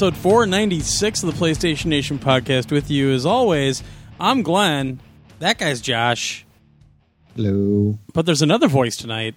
[0.00, 3.82] Episode 496 of the PlayStation Nation podcast with you as always.
[4.18, 4.98] I'm Glenn.
[5.40, 6.46] That guy's Josh.
[7.36, 7.98] Hello.
[8.14, 9.34] But there's another voice tonight.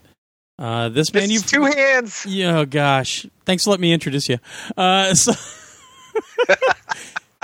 [0.58, 2.26] Uh, this man, you've two hands.
[2.26, 3.26] Yeah, oh gosh.
[3.46, 4.38] Thanks for letting me introduce you.
[4.78, 5.34] Uh, so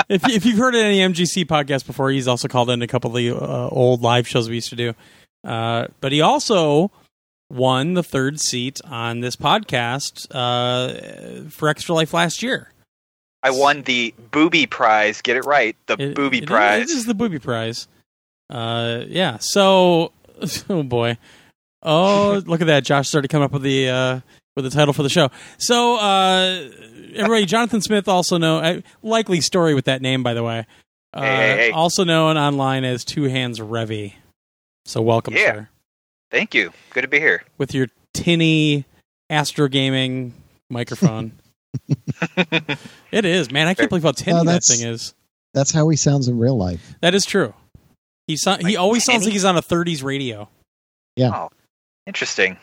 [0.07, 3.09] if, you- if you've heard any MGC podcast before, he's also called in a couple
[3.09, 4.93] of the uh, old live shows we used to do.
[5.43, 6.89] Uh, but he also
[7.49, 12.71] won the third seat on this podcast uh, for Extra Life last year.
[13.43, 15.21] I won the booby prize.
[15.21, 15.75] Get it right.
[15.87, 16.89] The It- booby it- prize.
[16.89, 17.87] It is the booby prize.
[18.49, 19.37] Uh, yeah.
[19.39, 20.11] So,
[20.69, 21.17] oh boy.
[21.81, 22.83] Oh, look at that!
[22.83, 24.19] Josh started coming up with the uh,
[24.55, 25.29] with the title for the show.
[25.59, 26.69] So, uh,
[27.15, 30.65] everybody, Jonathan Smith, also know uh, likely story with that name, by the way.
[31.13, 31.71] Uh, Hey, hey, hey.
[31.71, 34.13] Also known online as Two Hands Revy.
[34.85, 35.53] So, welcome, Yeah.
[35.53, 35.69] sir,
[36.31, 36.71] Thank you.
[36.89, 37.43] Good to be here.
[37.57, 38.83] with your tinny
[39.29, 40.33] Astro Gaming
[40.69, 41.31] microphone.
[43.11, 43.67] it is, man.
[43.67, 45.13] I can't believe how tinny No, that thing is.
[45.53, 46.95] That's how he sounds in real life.
[47.01, 47.53] That is true.
[48.27, 49.27] He so- he always sounds tinny?
[49.27, 50.49] like he's on a 30s radio.
[51.15, 51.47] Yeah.
[52.05, 52.57] Interesting.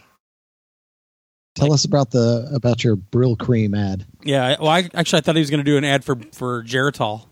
[1.56, 4.04] Tell us about the about your Brylcreem ad.
[4.22, 6.62] Yeah, well, I, actually, I thought he was going to do an ad for for
[6.62, 7.24] Geritol.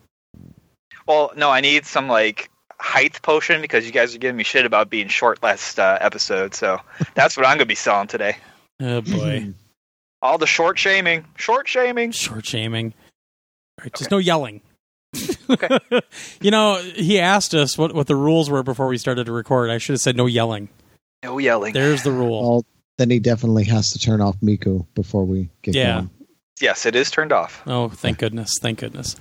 [1.07, 4.65] Well, no, I need some like height potion because you guys are giving me shit
[4.65, 6.55] about being short last uh, episode.
[6.55, 6.81] So
[7.15, 8.37] that's what I'm gonna be selling today.
[8.81, 9.53] Oh boy,
[10.25, 11.27] All the short shaming.
[11.37, 12.11] Short shaming.
[12.11, 12.95] short shaming.
[13.79, 14.15] All right, just Okay.
[14.17, 14.63] no yelling.
[15.51, 15.79] Okay.
[16.41, 19.69] you know, he asked us what what the rules were before we started to record.
[19.71, 20.71] I should have said no yelling.
[21.23, 21.75] No yelling.
[21.75, 22.43] There's the rule.
[22.43, 22.65] Well,
[22.99, 25.95] then he definitely has to turn off Miku before we get Yeah.
[25.97, 26.11] going.
[26.61, 27.63] Yes, it is turned off.
[27.67, 28.53] Oh, thank goodness!
[28.61, 29.17] Thank goodness.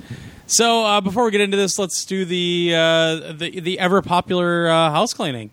[0.45, 4.69] So, uh, before we get into this, let's do the uh, the the ever popular
[4.69, 5.49] uh, house cleaning.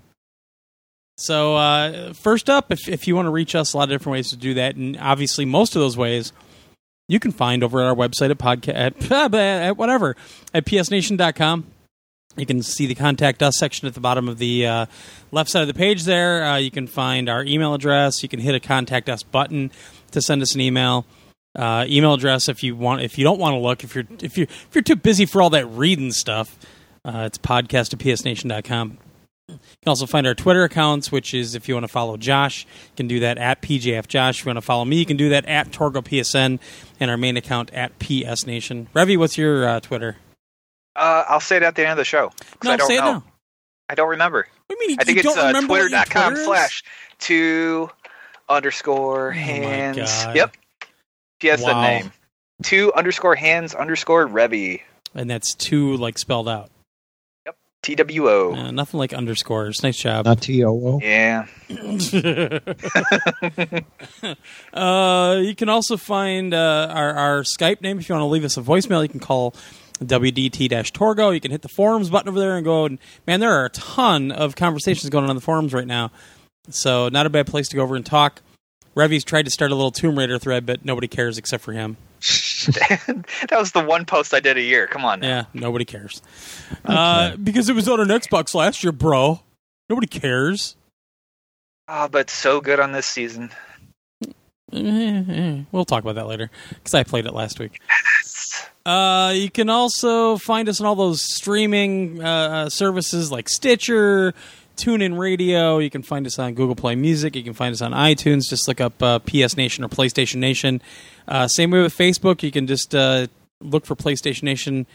[1.20, 4.14] So, uh, first up, if if you want to reach us, a lot of different
[4.14, 6.32] ways to do that, and obviously most of those ways
[7.08, 10.16] you can find over at our website at podcast at, at whatever
[10.54, 11.66] at psnation.com.
[12.38, 14.86] You can see the contact us section at the bottom of the uh,
[15.30, 16.04] left side of the page.
[16.04, 18.22] There, uh, you can find our email address.
[18.22, 19.72] You can hit a contact us button
[20.12, 21.04] to send us an email
[21.54, 24.38] uh, email address if you want if you don't want to look if you're if
[24.38, 26.56] you're if you're too busy for all that reading stuff
[27.04, 28.96] uh, it's podcast at psnation.com
[29.52, 32.64] you can also find our twitter accounts which is if you want to follow josh
[32.64, 35.16] you can do that at pjf josh if you want to follow me you can
[35.16, 36.58] do that at torgo psn
[36.98, 40.16] and our main account at psnation Revy, what's your uh, twitter
[40.96, 42.30] Uh, I'll say it at the end of the show.
[42.64, 43.12] no I don't say it know.
[43.12, 43.24] now
[43.88, 44.46] I don't remember.
[44.66, 46.84] what do you mean I think you it's uh, remember what your twitter.com slash
[47.18, 47.90] two
[48.48, 49.96] underscore Oh hands.
[49.98, 50.36] God.
[50.36, 50.56] Yep.
[51.42, 51.68] Yes, Wow.
[51.74, 52.12] the name.
[52.62, 54.82] Two underscore hands underscore Revy.
[55.14, 56.70] and that's two like spelled out
[57.82, 58.54] T W O.
[58.54, 61.00] uh, nothing like underscores nice job Not T O O.
[61.02, 61.46] Yeah.
[64.74, 68.44] uh, you can also find uh, our, our Skype name if you want to leave
[68.44, 69.02] us a voicemail.
[69.02, 69.54] You can call
[70.04, 71.32] WDT-Torgo.
[71.34, 72.84] You can hit the forums button over there and go.
[72.86, 76.10] And man, there are a ton of conversations going on in the forums right now.
[76.68, 78.42] So not a bad place to go over and talk.
[78.94, 81.96] Revy's tried to start a little Tomb Raider thread, but nobody cares except for him.
[82.70, 84.86] that was the one post I did a year.
[84.86, 85.28] Come on now.
[85.28, 86.20] Yeah, nobody cares.
[86.84, 89.40] Uh, because it was on an Xbox last year, bro.
[89.88, 90.76] Nobody cares.
[91.88, 93.50] Ah, but so good on this season.
[94.72, 97.80] We'll talk about that later because I played it last week.
[98.86, 104.32] Uh, you can also find us on all those streaming uh, uh, services like Stitcher,
[104.80, 105.78] TuneIn Radio.
[105.78, 107.36] You can find us on Google Play Music.
[107.36, 108.48] You can find us on iTunes.
[108.48, 110.80] Just look up uh, PS Nation or PlayStation Nation.
[111.28, 112.42] Uh, same way with Facebook.
[112.42, 113.26] You can just uh,
[113.60, 114.86] look for PlayStation Nation,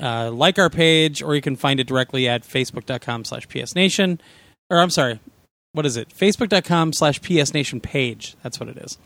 [0.00, 4.20] uh, like our page, or you can find it directly at facebook.com slash PS Nation.
[4.70, 5.20] Or I'm sorry,
[5.72, 6.08] what is it?
[6.08, 8.36] Facebook.com slash PS Nation page.
[8.42, 8.96] That's what it is.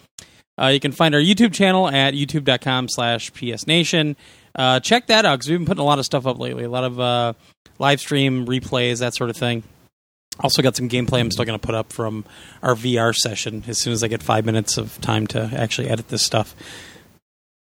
[0.61, 4.15] Uh, you can find our YouTube channel at youtube.com slash psnation.
[4.55, 6.65] Uh, check that out because we've been putting a lot of stuff up lately.
[6.65, 7.37] A lot of
[7.79, 9.65] live stream replays, that sort of thing.
[10.39, 12.25] Also got some gameplay I'm still going to put up from
[12.63, 16.09] our VR session as soon as I get five minutes of time to actually edit
[16.09, 16.55] this stuff.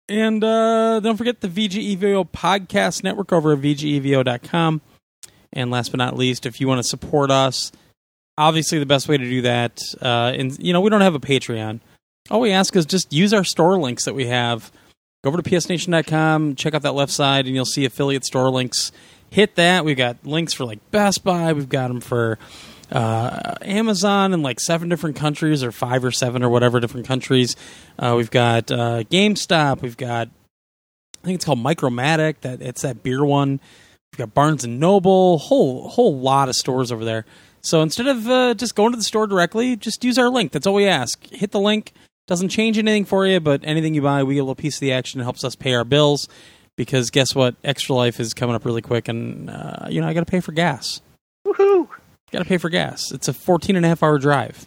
[0.08, 4.82] And uh, don't forget the VGEVO podcast network over at VGEVO.com.
[5.54, 7.72] And last but not least, if you want to support us,
[8.38, 11.20] obviously the best way to do that, uh, and you know, we don't have a
[11.20, 11.80] Patreon
[12.30, 14.72] all we ask is just use our store links that we have.
[15.24, 18.92] Go over to psnation.com, check out that left side, and you'll see affiliate store links.
[19.32, 19.86] Hit that.
[19.86, 21.54] We've got links for like Best Buy.
[21.54, 22.40] We've got them for
[22.92, 27.56] uh, Amazon in like seven different countries, or five or seven or whatever different countries.
[27.98, 29.82] Uh, we've got uh, GameStop.
[29.82, 30.30] We've got
[31.22, 32.42] I think it's called Micromatic.
[32.42, 33.60] That it's that beer one.
[34.12, 35.38] We've got Barnes and Noble.
[35.38, 37.26] Whole whole lot of stores over there.
[37.62, 40.52] So instead of uh, just going to the store directly, just use our link.
[40.54, 41.24] That's all we ask.
[41.28, 41.92] Hit the link
[42.26, 44.82] Doesn't change anything for you, but anything you buy, we get a little piece of
[44.82, 45.20] the action.
[45.20, 46.28] It helps us pay our bills
[46.80, 47.56] because guess what?
[47.62, 50.40] Extra Life is coming up really quick, and uh, you know I got to pay
[50.40, 51.02] for gas.
[51.46, 51.90] Woohoo!
[52.32, 53.12] Got to pay for gas.
[53.12, 54.66] It's a 14 and a half hour drive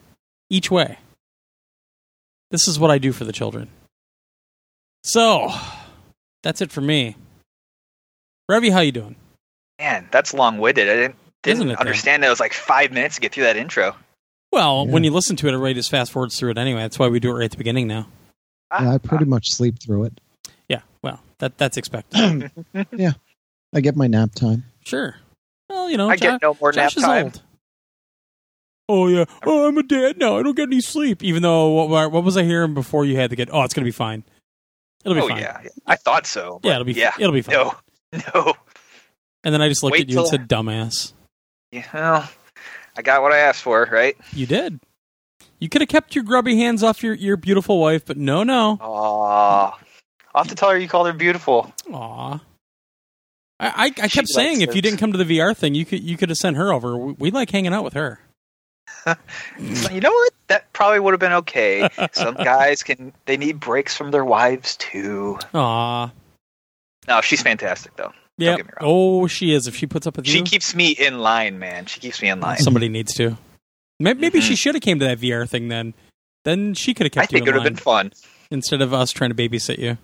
[0.51, 0.99] each way.
[2.51, 3.71] This is what I do for the children.
[5.05, 5.51] So,
[6.43, 7.17] that's it for me.
[8.51, 9.17] Revy, how you doing?
[9.81, 10.89] Man, that's long winded.
[10.91, 11.81] I didn't didn't it, though?
[11.81, 13.97] understand that it was like five minutes to get through that intro.
[14.53, 14.93] Well, Yeah.
[14.93, 16.83] when you listen to it, everybody just fast forwards through it anyway.
[16.83, 18.07] That's why we do it right at the beginning now.
[18.71, 20.21] Ah, Yeah, I pretty much sleep through it.
[20.69, 22.51] Yeah, well, that that's expected.
[22.97, 23.13] Yeah,
[23.75, 24.65] I get my nap time.
[24.85, 25.17] sure.
[25.69, 27.25] Well, you know, I Jo- get no more nap Josh is time.
[27.25, 27.43] old.
[28.89, 29.25] Oh yeah.
[29.45, 30.39] Oh, I'm a dad now.
[30.39, 31.23] I don't get any sleep.
[31.23, 33.49] Even though what, what was I hearing before you had to get?
[33.53, 34.23] Oh, it's gonna be fine.
[35.05, 35.31] It'll be fine.
[35.31, 35.65] Oh fine.
[35.65, 36.61] yeah, I thought so.
[36.63, 36.93] Yeah, it'll be.
[36.93, 37.13] yeah.
[37.19, 37.55] It'll be fine.
[37.57, 37.75] No,
[38.35, 38.55] no.
[39.45, 41.13] And then I just looked Wait at you and till- said, "Dumbass."
[41.73, 42.29] Yeah, well,
[42.97, 44.17] I got what I asked for, right?
[44.33, 44.79] You did.
[45.59, 48.79] You could have kept your grubby hands off your, your beautiful wife, but no, no.
[48.81, 49.79] Aw.
[50.35, 51.73] I'll have to tell her you called her beautiful.
[51.93, 52.41] Aw.
[53.61, 56.03] I, I, I kept saying if you didn't come to the VR thing, you could
[56.03, 56.97] you could have sent her over.
[56.97, 58.21] We, we like hanging out with her.
[59.59, 60.33] You know what?
[60.49, 61.89] That probably would have been okay.
[62.13, 65.39] Some guys can they need breaks from their wives too.
[65.55, 66.11] Aw.
[67.09, 68.13] No, she's fantastic though.
[68.39, 68.57] Yeah.
[68.81, 69.67] Oh, she is.
[69.67, 71.87] If she puts up with She you, she keeps me in line, man.
[71.87, 72.59] She keeps me in line.
[72.59, 73.37] somebody needs to.
[74.01, 75.95] Maybe, maybe she should have came to that VR thing then.
[76.45, 78.13] Then she could have I kept you think in it would have been fun.
[78.51, 79.99] instead of us trying to babysit you.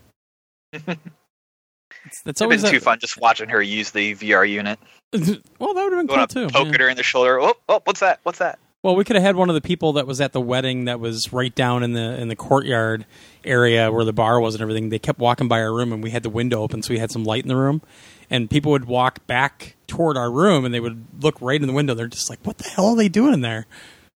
[2.04, 4.78] It's, It'd always been too fun just watching her use the VR unit.
[5.58, 6.48] Well, that would have been Going cool too.
[6.48, 6.78] Poke yeah.
[6.82, 7.40] her in the shoulder.
[7.40, 8.20] Oh, oh, what's that?
[8.22, 8.58] What's that?
[8.82, 11.00] Well, we could have had one of the people that was at the wedding that
[11.00, 13.06] was right down in the in the courtyard
[13.44, 14.90] area where the bar was and everything.
[14.90, 17.10] They kept walking by our room, and we had the window open, so we had
[17.10, 17.82] some light in the room.
[18.30, 21.72] And people would walk back toward our room, and they would look right in the
[21.72, 21.94] window.
[21.94, 23.66] They're just like, "What the hell are they doing in there?"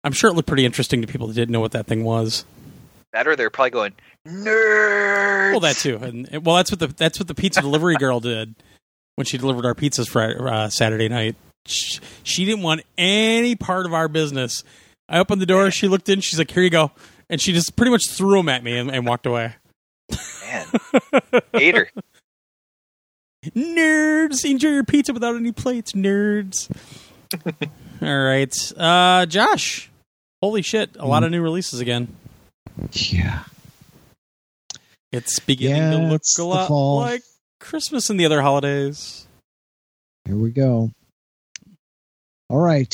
[0.04, 2.46] I'm sure it looked pretty interesting to people that didn't know what that thing was.
[3.14, 3.94] That or they're probably going
[4.28, 5.52] nerds.
[5.52, 8.20] Well, that too, and and- well, that's what the that's what the pizza delivery girl
[8.20, 8.56] did
[9.16, 11.36] when she delivered our pizzas Friday, uh, Saturday night.
[11.66, 14.64] She, she didn't want any part of our business.
[15.08, 15.72] I opened the door.
[15.72, 16.22] She looked in.
[16.22, 16.92] She's like, "Here you go,"
[17.30, 19.56] and she just pretty much threw them at me and, and walked away.
[20.46, 20.66] Man,
[21.54, 21.90] hater.
[23.46, 26.70] nerds, enjoy your pizza without any plates, nerds.
[28.02, 29.90] All right, uh, Josh.
[30.42, 30.96] Holy shit!
[31.00, 32.16] A lot of new releases again.
[32.94, 33.44] Yeah.
[35.12, 36.98] It's beginning Yeah, to look a lot fall.
[36.98, 37.24] like
[37.60, 39.28] Christmas and the other holidays.
[40.26, 40.92] Here we go.
[42.50, 42.94] All right.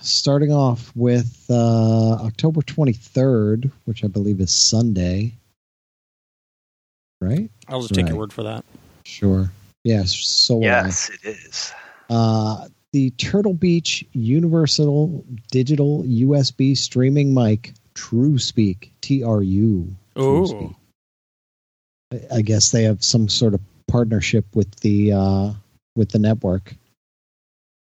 [0.00, 5.34] Starting off with uh, October 23rd, which I believe is Sunday.
[7.20, 7.50] Right?
[7.68, 8.64] I'll just take your word for that.
[9.04, 9.50] Sure.
[9.82, 10.14] Yes.
[10.14, 10.60] So.
[10.60, 11.72] Yes, it is.
[12.08, 19.96] Uh, the Turtle Beach Universal Digital USB Streaming Mic TrueSpeak T R U.
[20.16, 20.74] Oh,
[22.32, 25.50] I guess they have some sort of partnership with the uh,
[25.96, 26.74] with the network.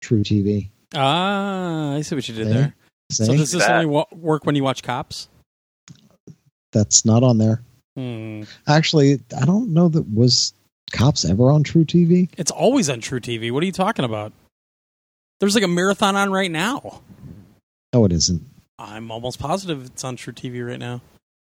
[0.03, 0.69] True TV.
[0.95, 2.53] ah, I see what you did See?
[2.53, 2.75] there.
[3.11, 3.25] See?
[3.25, 5.29] So does this That- only wa- work when you watch Cops?
[6.73, 7.63] That's not on there.
[7.97, 8.43] Hmm.
[8.67, 10.53] Actually, I don't know that was
[10.93, 12.29] Cops ever on True TV.
[12.37, 13.51] It's always on True TV.
[13.53, 14.33] What are you talking about?
[15.41, 17.01] There's like a marathon on right now.
[17.93, 18.43] No, it isn't.
[18.79, 21.01] I'm almost positive it's on True TV right now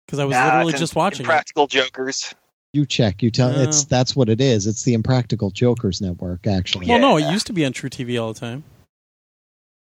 [0.05, 2.33] because I was Nah, literally just watching Practical Jokers.
[2.73, 3.23] You check.
[3.23, 3.51] You tell.
[3.51, 3.61] No.
[3.61, 4.67] It's that's what it is.
[4.67, 6.47] It's the Impractical Jokers Network.
[6.47, 8.63] Actually, Well, no, it used to be on True TV all the time.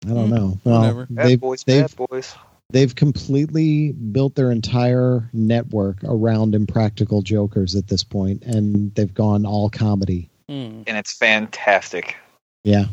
[0.05, 0.59] I don't know.
[0.63, 1.07] Well, Whatever.
[1.09, 2.35] Bad they've boys, they've bad boys.
[2.71, 9.45] they've completely built their entire network around Impractical Jokers at this point, and they've gone
[9.45, 10.29] all comedy.
[10.49, 10.83] Hmm.
[10.87, 12.17] And it's fantastic.
[12.65, 12.85] Yeah,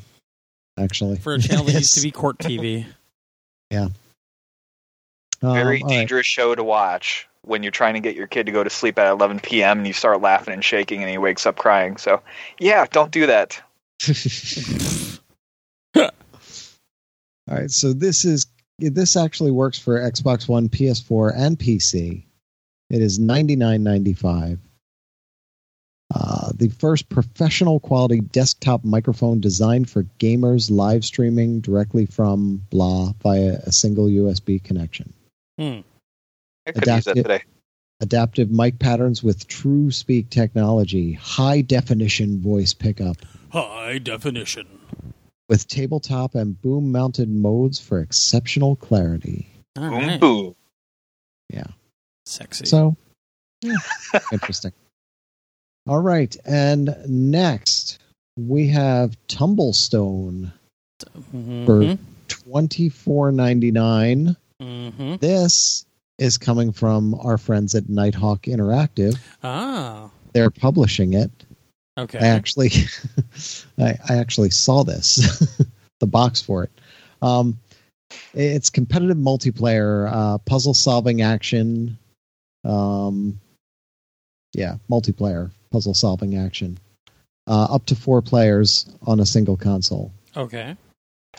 [0.79, 2.87] actually, For a channel that used to be Court TV.
[3.75, 3.93] Um,
[5.43, 5.89] Very right.
[5.89, 8.99] dangerous show to watch when you're trying to get your kid to go to sleep
[8.99, 9.79] at 11 p.m.
[9.79, 11.97] and you start laughing and shaking and he wakes up crying.
[11.97, 12.21] So,
[12.59, 13.61] yeah, don't do that.
[15.97, 18.47] All right, so this is
[18.79, 22.25] this actually works for Xbox One, PS4, and PC.
[22.89, 24.59] It is ninety nine ninety five.
[26.15, 33.13] Uh, the first professional quality desktop microphone designed for gamers live streaming directly from blah
[33.23, 35.13] via a single USB connection.
[35.61, 35.81] Hmm.
[36.67, 37.43] I could use that Adaptive- today.
[38.03, 43.19] Adaptive mic patterns with true speak technology, high definition voice pickup
[43.53, 44.67] High definition.
[45.51, 49.51] with tabletop and boom mounted modes for exceptional clarity.
[49.77, 50.21] All Boom, right.
[50.21, 50.55] boom.
[52.25, 52.65] Sexy.
[52.67, 52.97] So,
[53.61, 53.75] yeah,
[54.33, 54.73] interesting.
[55.89, 57.99] All right, and next
[58.39, 60.53] we have Tumblestone
[61.35, 61.67] Mhm.
[61.67, 61.99] for
[62.29, 64.37] twenty four ninety nine.
[64.61, 65.21] Mhm.
[65.21, 65.87] This
[66.19, 69.19] is coming from our friends at Nighthawk Interactive.
[69.43, 71.31] Ah, They're publishing it.
[71.99, 72.19] okay.
[72.19, 72.71] I actually,
[73.79, 75.17] I, I actually saw this,
[76.01, 76.71] the box for it.
[77.23, 77.59] Um,
[78.35, 81.97] it's competitive multiplayer, uh, puzzle solving action.
[82.65, 83.41] Um,
[84.53, 86.79] yeah, multiplayer puzzle solving action.
[87.47, 90.77] Uh, up to four players on a single console okay.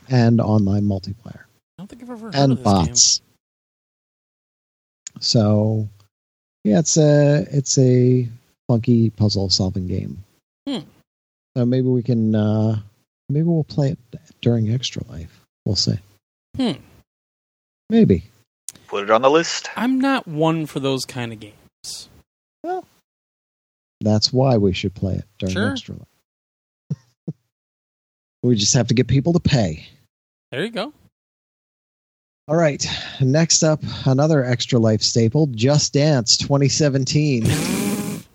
[0.10, 1.44] and online multiplayer
[1.82, 3.22] don't think I've ever heard and of this bots.
[5.20, 5.90] So,
[6.64, 8.30] yeah, it's a it's a
[8.68, 10.24] funky puzzle solving game.
[10.68, 10.80] Hmm.
[11.58, 12.80] So maybe we can uh,
[13.30, 14.00] maybe we'll play it
[14.42, 15.42] during Extra Life.
[15.66, 15.98] We'll see.
[16.56, 16.74] Hmm.
[17.90, 18.26] Maybe.
[18.88, 19.70] Put it on the list.
[19.76, 22.10] I'm not one for those kind of games.
[22.64, 22.86] Well,
[24.02, 25.72] that's why we should play it during Sure.
[25.72, 26.96] Extra Life.
[28.44, 29.88] we just have to get people to pay.
[30.52, 30.94] There you go.
[32.48, 32.86] All right.
[33.22, 38.26] Next up, another Extra Life staple, Just Dance 2017 Have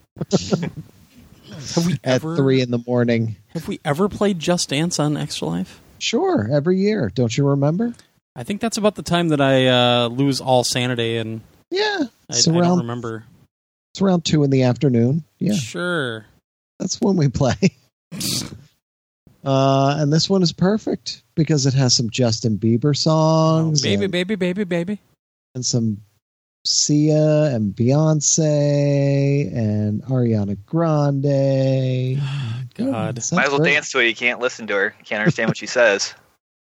[1.87, 3.37] we at ever three in the morning.
[3.49, 5.81] have we ever played Just Dance on Extra Life?
[5.99, 7.11] Sure, every year.
[7.15, 7.95] Don't you remember?
[8.35, 12.07] I think that's about the time that I uh, lose all sanity, and Yeah, I,
[12.31, 13.25] it's I don't remember.
[13.93, 15.25] it's around two in the afternoon.
[15.39, 16.27] Yeah, Sure.
[16.79, 17.57] that's when we play.
[19.45, 24.13] uh, and this one is perfect because it has some Justin Bieber songs, baby, and,
[24.13, 25.01] baby, baby, baby.
[25.55, 26.01] and some
[26.65, 32.21] Sia and Beyonce and Ariana Grande.
[32.75, 33.23] God.
[33.23, 33.75] Sounds Might as well great.
[33.75, 34.07] dance to it.
[34.09, 34.95] You can't listen to her.
[34.99, 36.15] You can't understand what she says.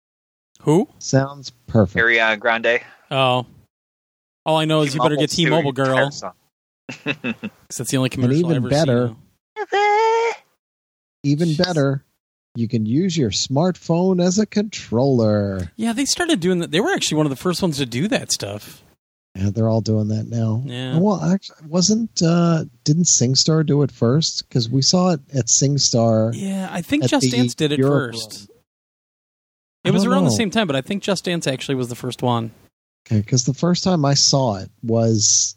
[0.62, 0.88] Who?
[0.98, 2.04] Sounds perfect.
[2.04, 2.80] Ariana Grande.
[3.10, 3.46] Oh.
[4.44, 5.96] All I know is She you better get T-Mobile, girl.
[5.98, 6.32] entire song.
[7.04, 10.32] 'cause that's the only commercial even I ever better, see now.
[11.24, 12.04] Even better,
[12.56, 15.72] you can use your smartphone as a controller.
[15.76, 16.70] Yeah, they started doing that.
[16.70, 18.82] They were actually one of the first ones to do that stuff.
[19.34, 20.62] Yeah, they're all doing that now.
[20.64, 20.98] Yeah.
[20.98, 24.48] Well, actually, wasn't uh, didn't SingStar do it first?
[24.48, 26.32] Because we saw it at SingStar.
[26.34, 28.50] Yeah, I think Just Dance did it Europe first.
[29.84, 32.22] It was around the same time, but I think Just Dance actually was the first
[32.22, 32.50] one.
[33.06, 35.56] Okay, because the first time I saw it was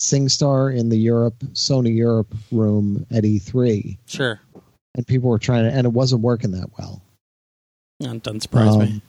[0.00, 4.40] SingStar in the Europe Sony Europe room at E3, Sure.
[4.94, 7.02] And people were trying to, and it wasn't working that well.
[8.00, 8.84] That doesn't surprise me.
[8.84, 9.02] Um,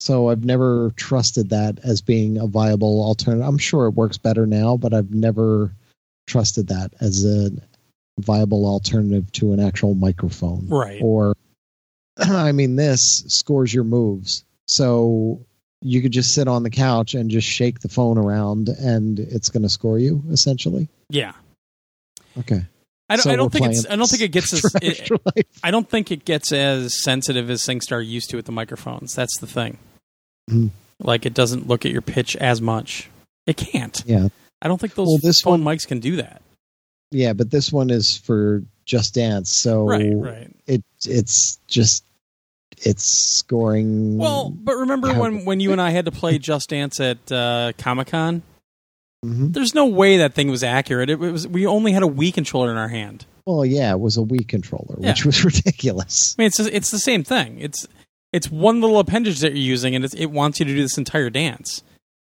[0.00, 3.46] So I've never trusted that as being a viable alternative.
[3.46, 5.72] I'm sure it works better now, but I've never
[6.26, 7.50] trusted that as a
[8.18, 10.66] viable alternative to an actual microphone.
[10.68, 11.00] Right.
[11.00, 11.34] Or,
[12.18, 14.44] I mean, this scores your moves.
[14.66, 15.44] So
[15.82, 19.50] you could just sit on the couch and just shake the phone around and it's
[19.50, 20.88] going to score you, essentially.
[21.10, 21.32] Yeah.
[22.38, 22.64] Okay.
[23.12, 25.08] I don't, So I don't think it's I don't think it gets as it,
[25.62, 29.14] I don't think it gets as sensitive as SingStar used to with the microphones.
[29.14, 29.78] That's the thing.
[30.50, 30.70] Mhm.
[31.00, 33.08] Like it doesn't look at your pitch as much.
[33.46, 34.02] It can't.
[34.06, 34.28] Yeah.
[34.60, 36.42] I don't think those Well, this phone mics can do that.
[37.10, 39.50] Yeah, but this one is for Just Dance.
[39.50, 40.50] So Right, right.
[40.66, 42.04] it it's just
[42.78, 47.00] it's scoring Well, but remember when when you and I had to play Just Dance
[47.00, 48.42] at uh, Comic Con?
[49.24, 49.52] Mhm.
[49.52, 51.08] There's no way that thing was accurate.
[51.10, 53.24] It was we only had a Wii controller in our hand.
[53.46, 55.08] well yeah it was a wii controller Yeah.
[55.10, 57.58] which was ridiculous I mean, it's it's the same thing.
[57.60, 57.86] It's
[58.32, 60.96] it's one little appendage that you're using, and it's, it wants you to do this
[60.96, 61.82] entire dance.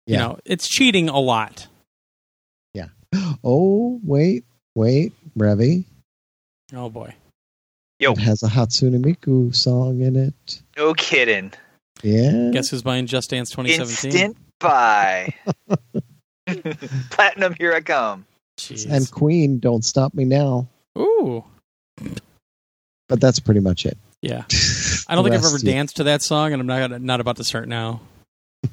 [0.06, 1.66] You know, it's cheating a lot.
[2.74, 2.88] Yeah.
[3.44, 4.44] Oh wait
[4.74, 5.84] wait Revy
[6.74, 7.14] Oh boy.
[8.00, 11.52] Yo, it has a hatsune miku song in it no kidding.
[12.02, 14.10] yeah Guess who's buying Just Dance 2017?
[14.12, 15.34] Instant buy.
[17.10, 18.26] Platinum, here I come.
[18.58, 18.86] Jeez.
[18.90, 20.66] and queen don't stop me now
[20.98, 21.42] Ooh.
[23.08, 24.44] but that's pretty much it Yeah.
[25.08, 27.36] I don't think I've ever you- danced to that song, and I'm not not about
[27.36, 28.00] to start now.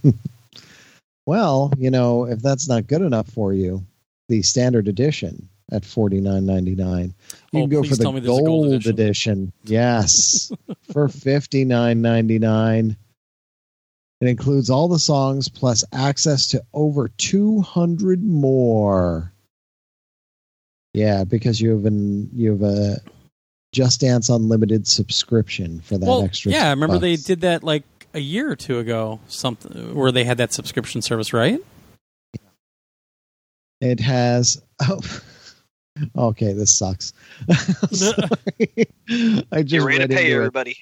[1.25, 3.83] well you know if that's not good enough for you
[4.29, 7.13] the standard edition at forty nine ninety nine.
[7.51, 8.91] You Oh, can go for the tell me there's a gold, gold edition.
[8.91, 9.53] edition.
[9.63, 10.51] Yes,
[10.91, 12.95] for fifty nine ninety nine.
[14.19, 19.31] It includes all the songs plus access to over two hundred more.
[20.93, 22.97] Yeah, because you have an you have a
[23.73, 26.51] Just Dance Unlimited subscription for that well, extra.
[26.51, 27.01] yeah, I remember bucks.
[27.01, 27.83] they did that like
[28.15, 31.59] a year or two ago, something where they had that subscription service, right?
[33.81, 34.59] It has.
[34.81, 34.99] Oh,
[36.17, 36.53] okay.
[36.53, 37.13] This sucks.
[37.49, 37.55] I
[39.61, 40.33] just Get ready to pay into it.
[40.37, 40.77] everybody.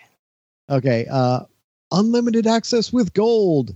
[0.70, 1.06] Okay.
[1.12, 1.42] Uh,
[1.92, 3.76] unlimited access with gold.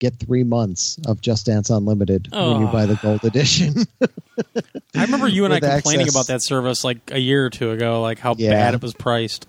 [0.00, 2.72] Get three months of Just Dance Unlimited when you Oh.
[2.72, 3.26] buy the gold ah.
[3.28, 3.86] edition.
[4.96, 7.70] I remember you and I complaining access- about that service like a year or two
[7.70, 8.50] ago, like how Yeah.
[8.50, 9.46] bad it was priced.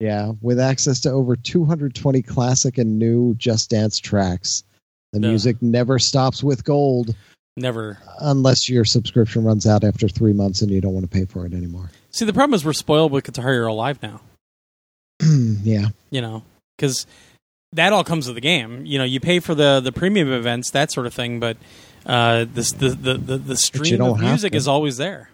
[0.00, 4.64] Yeah, with access to over 220 classic and new Just Dance tracks,
[5.12, 5.28] The Yeah.
[5.28, 7.14] music never stops with gold
[7.56, 7.98] Never.
[8.20, 11.46] unless your subscription runs out after three months and you don't want to pay for
[11.46, 11.90] it anymore.
[12.10, 14.20] See, the problem is we're spoiled with Guitar Hero Live now.
[15.22, 15.88] yeah.
[16.10, 16.42] You know,
[16.78, 17.06] because
[17.74, 18.86] that all comes with the game.
[18.86, 21.56] You know, you pay for the the premium events, that sort of thing, but
[22.06, 25.28] uh, this the the the, the stream of music is always there.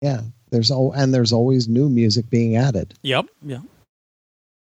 [0.00, 0.22] Yeah.
[0.50, 2.94] There's al- and there's always new music being added.
[3.02, 3.26] Yep.
[3.44, 3.58] Yeah.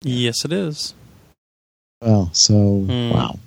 [0.04, 0.94] Yes, it is.
[2.02, 3.10] Well, so Hmm.
[3.12, 3.40] wow.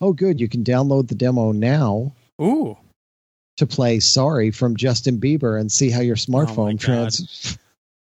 [0.00, 0.40] Oh, good.
[0.40, 2.76] You can download the demo now Ooh.
[3.56, 7.12] to play "Sorry" from Justin Bieber and see how your Oh smartphone God.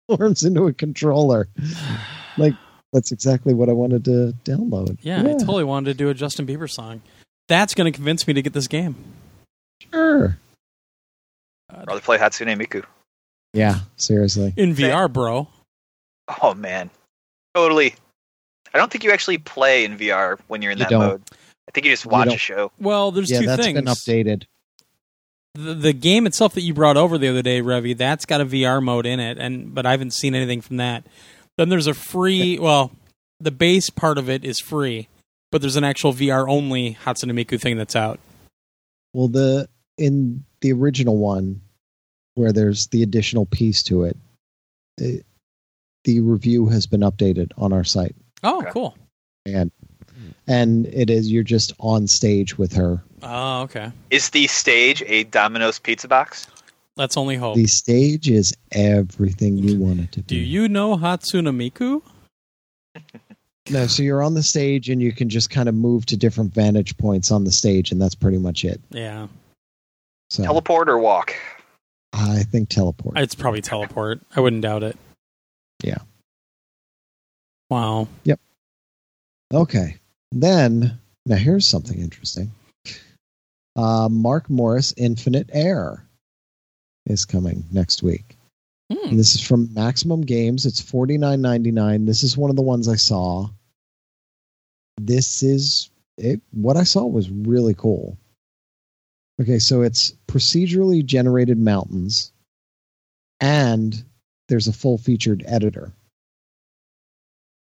[0.07, 1.47] transforms into a controller.
[2.37, 2.53] Like
[2.93, 4.97] that's exactly what I wanted to download.
[5.01, 7.01] Yeah, I totally wanted to do a Justin Bieber song.
[7.47, 8.95] That's going to convince me to get this game.
[9.93, 10.37] sure.
[11.73, 12.83] I'd Rather play Hatsune Miku.
[13.53, 14.53] Yeah, seriously.
[14.57, 15.47] In VR, bro.
[16.41, 16.89] Oh man,
[17.55, 17.95] totally.
[18.73, 20.99] I don't think you actually play in VR when you're in You that don't.
[21.01, 21.21] mode.
[21.67, 22.35] I think you just watch don't.
[22.35, 22.71] a show.
[22.79, 23.75] Well, there's yeah, two that's things.
[23.75, 24.43] been updated.
[25.55, 28.45] the, the game itself that you brought over the other day, Revy, that's got a
[28.45, 31.05] VR mode in it, and but I haven't seen anything from that.
[31.61, 32.91] Then there's a free, well,
[33.39, 35.07] the base part of it is free,
[35.51, 38.19] but there's an actual VR only Hatsune Miku thing that's out.
[39.13, 41.61] Well, the in the original one,
[42.33, 44.17] where there's the additional piece to it,
[44.97, 45.23] it
[46.03, 48.71] the review has been updated on our site, Oh, Okay.
[48.71, 48.97] cool.
[49.45, 49.71] and
[50.15, 50.29] hmm.
[50.47, 53.03] and it is you're just on stage with her.
[53.21, 53.91] Oh, okay.
[54.09, 56.47] Is the stage a Domino's pizza box?
[56.97, 57.55] Let's only hope.
[57.55, 60.41] The stage is everything you want it to Do be.
[60.45, 62.01] you know Hatsune Miku?
[63.69, 66.51] No, so you're on the stage and you can just kind of move to different
[66.53, 68.81] vantage points on the stage, and that's pretty much it.
[68.89, 69.27] Yeah,
[70.31, 71.35] So Teleport or walk?
[72.11, 73.17] I think teleport.
[73.19, 74.19] it's probably teleport.
[74.35, 74.97] I wouldn't doubt it.
[75.83, 75.99] Yeah.
[77.69, 78.07] Wow.
[78.23, 78.39] Yep.
[79.53, 79.97] Okay.
[80.31, 82.51] Then, now here's something interesting.
[83.75, 86.03] Uh, Mark McMorris Infinite Air
[87.05, 88.37] is coming next week.
[88.91, 89.09] Hmm.
[89.09, 90.65] And this is from Maximum Games.
[90.65, 92.05] It's forty nine ninety nine.
[92.05, 93.49] This is one of the ones I saw.
[94.97, 96.41] This is it.
[96.51, 98.17] What I saw was really cool.
[99.41, 102.31] Okay, so it's procedurally generated mountains,
[103.39, 104.03] and
[104.49, 105.93] there's a full featured editor.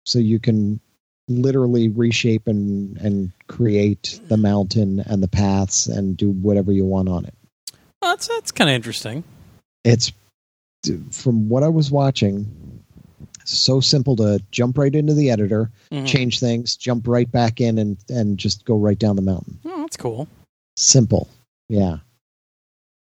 [0.04, 0.80] So you can
[1.28, 7.08] literally reshape and and create the mountain and the paths and do whatever you want
[7.08, 7.34] on it.
[8.02, 9.24] Well, that's that's kind of interesting.
[9.84, 10.12] It's
[11.10, 12.82] from what I was watching,
[13.44, 16.06] so simple to jump right into the editor, Mhm.
[16.06, 19.58] change things, jump right back in, and and just go right down the mountain.
[19.64, 20.28] Oh, that's cool.
[20.76, 21.28] Simple,
[21.68, 21.98] yeah.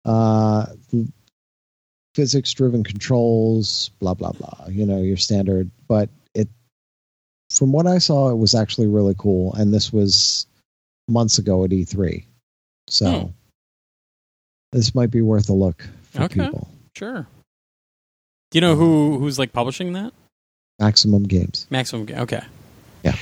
[0.04, 0.66] Uh,
[2.14, 4.66] physics driven controls, blah blah blah.
[4.68, 6.48] You know your standard, but it.
[7.50, 10.46] From what I saw, it was actually really cool, and this was
[11.08, 12.24] months ago at E3,
[12.88, 13.26] so Hmm.
[14.72, 16.44] This might be worth a look for Okay.
[16.44, 16.68] people.
[16.96, 17.26] Sure.
[18.50, 20.12] Do you know who who's like publishing that?
[20.78, 21.66] Maximum Games.
[21.70, 22.06] Maximum.
[22.10, 22.42] Okay.
[23.04, 23.16] Yeah.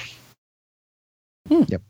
[1.49, 1.63] Hmm.
[1.69, 1.83] Yep.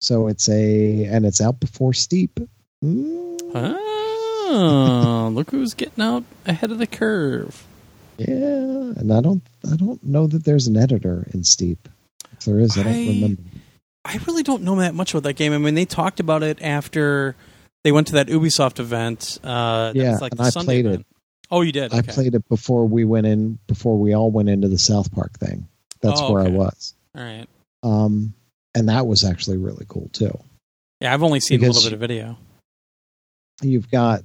[0.00, 2.38] So it's a and it's out before Steep.
[2.84, 7.66] Mm, Oh, look who's getting out ahead of the curve.
[8.18, 8.26] yeah,
[8.96, 11.88] and I don't I don't know that there's an editor in Steep.
[12.32, 13.42] If there is, I don't remember.
[14.04, 15.52] I really don't know that much about that game.
[15.52, 17.34] I mean, they talked about it after
[17.88, 19.38] they went to that Ubisoft event.
[19.42, 20.88] Uh, Yeah, like and the I Sunday played it.
[20.90, 21.06] event.
[21.50, 21.94] Oh, you did.
[21.94, 22.12] I Okay.
[22.12, 25.66] played it before we went in before we all went into the South Park thing.
[26.02, 26.94] That's Oh, where I was.
[27.16, 27.46] All right.
[27.82, 28.34] Um,
[28.74, 30.36] and that was actually really cool too.
[31.00, 32.36] Yeah, I've only seen a little bit of video.
[33.62, 34.22] You've got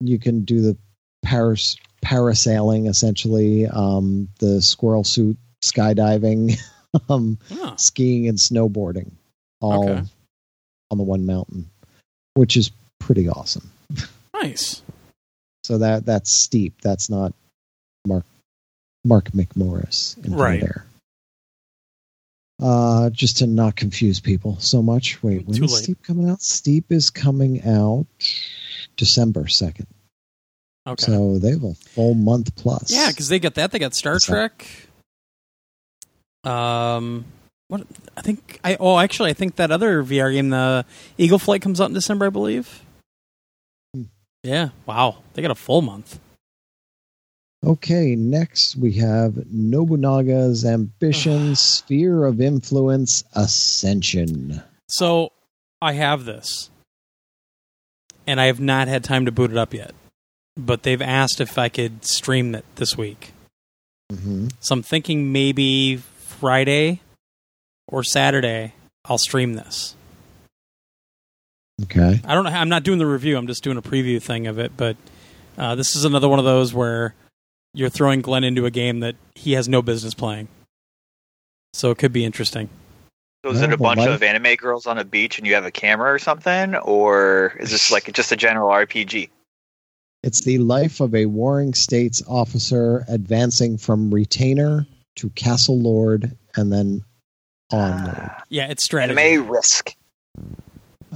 [0.00, 0.76] you can do the
[1.22, 6.58] paras parasailing essentially, um, the squirrel suit skydiving,
[7.10, 9.10] um, Oh, skiing and snowboarding
[9.60, 10.02] all Okay.
[10.90, 11.68] on the one mountain,
[12.32, 12.70] which is
[13.04, 13.70] pretty awesome.
[14.34, 14.82] nice.
[15.64, 16.80] So that that's steep.
[16.82, 17.32] That's not
[18.06, 18.24] Mark
[19.04, 20.60] Mark McMorris in Right.
[20.60, 20.86] there.
[22.60, 25.20] Uh, just to not confuse people so much.
[25.22, 25.78] Wait, when is.
[25.78, 26.40] Steep coming out?
[26.42, 28.06] Steep is coming out
[28.96, 29.86] December second.
[30.86, 31.04] Okay.
[31.04, 32.90] So they have a full month plus.
[32.92, 33.72] yeah, because they got that.
[33.72, 34.32] They got Star What's that?
[34.58, 34.88] Trek.
[36.44, 37.24] Um,
[37.68, 37.86] what
[38.16, 40.84] I think I oh actually I think that other VR game, the
[41.18, 42.82] Eagle Flight, comes out in December, I believe.
[44.42, 44.70] Yeah.
[44.86, 45.18] Wow.
[45.34, 46.18] They got a full month.
[47.64, 54.62] Okay, next we have Nobunaga's Ambition Sphere of Influence Ascension.
[54.88, 55.30] So
[55.80, 56.70] I have this,
[58.26, 59.94] and I have not had time to boot it up yet.
[60.56, 63.32] But they've asked if I could stream it this week.
[64.10, 67.00] hmm So I'm thinking maybe Friday
[67.86, 68.74] or Saturday
[69.04, 69.94] I'll stream this.
[71.84, 72.20] Okay.
[72.24, 72.46] I don't.
[72.46, 73.36] I'm not doing the review.
[73.36, 74.72] I'm just doing a preview thing of it.
[74.76, 74.96] But
[75.58, 77.14] uh, this is another one of those where
[77.74, 80.48] you're throwing Glenn into a game that he has no business playing.
[81.74, 82.68] So it could be interesting.
[83.44, 85.70] So is it a bunch of anime girls on a beach and you have a
[85.72, 89.30] camera or something, or is this like just a general RPG?
[90.22, 96.72] It's the life of a Warring States officer advancing from retainer to castle lord and
[96.72, 97.04] then
[97.72, 97.90] on.
[98.14, 99.18] Ah, Yeah, it's strategy.
[99.20, 99.96] anime risk.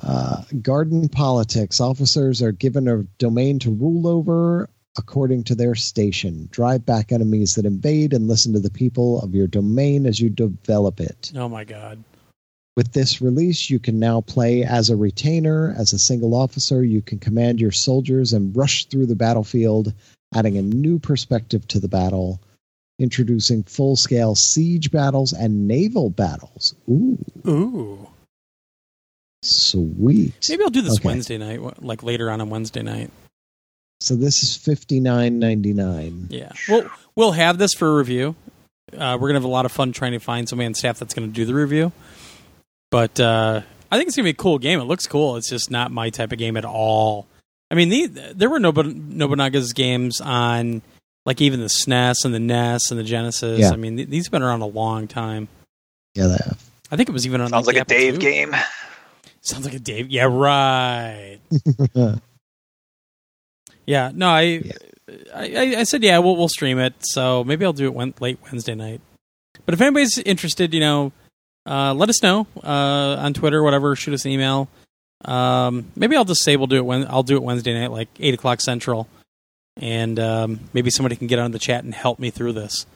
[0.07, 1.81] Uh, garden politics.
[1.81, 6.49] Officers are given a domain to rule over according to their station.
[6.53, 10.31] Drive back enemies that invade and listen to the people of your domain as you
[10.31, 11.33] develop it.
[11.35, 12.03] Oh my god.
[12.77, 16.85] With this release, you can now play as a retainer, as a single officer.
[16.85, 19.93] You can command your soldiers and rush through the battlefield,
[20.35, 22.41] adding a new perspective to the battle,
[22.99, 26.75] introducing full scale siege battles and naval battles.
[26.89, 28.07] Ooh, Ooh.
[29.43, 30.49] Sweet.
[30.49, 31.09] Maybe I'll do this Okay.
[31.09, 33.11] Wednesday night, like later on on Wednesday night.
[34.01, 36.27] So this is fifty nine ninety nine.
[36.31, 36.53] Yeah.
[36.69, 38.35] We'll we'll have this for a review.
[38.93, 41.15] Uh, we're gonna have a lot of fun trying to find somebody on staff that's
[41.15, 41.93] gonna do the review.
[42.91, 44.81] But uh, I think it's gonna be a cool game.
[44.81, 45.37] It looks cool.
[45.37, 47.27] It's just not my type of game at all.
[47.71, 50.83] I mean, the, there were Nobu- Nobunaga's games on
[51.25, 53.59] like even the SNES and the NES and the Genesis.
[53.59, 53.71] Yeah.
[53.71, 55.49] I mean, th- these have been around a long time.
[56.15, 56.63] Yeah, they have.
[56.93, 58.21] I think it was even on Sounds like a Dave II.
[58.21, 58.55] game.
[59.47, 60.11] Sounds like a Dave.
[60.11, 61.39] Yeah, right.
[63.87, 64.73] Yeah, no, I, Yeah.
[65.33, 66.95] I, I, I said yeah, we'll we'll stream it.
[67.03, 69.01] So maybe I'll do it wen- late Wednesday night.
[69.65, 71.13] But if anybody's interested, you know,
[71.65, 73.95] uh, let us know uh, on Twitter, whatever.
[73.95, 74.69] Shoot us an email.
[75.25, 78.09] Um, maybe I'll just say we'll do it when I'll do it Wednesday night, like
[78.19, 79.07] eight o'clock central,
[79.77, 82.87] and um, maybe somebody can get on the chat and help me through this.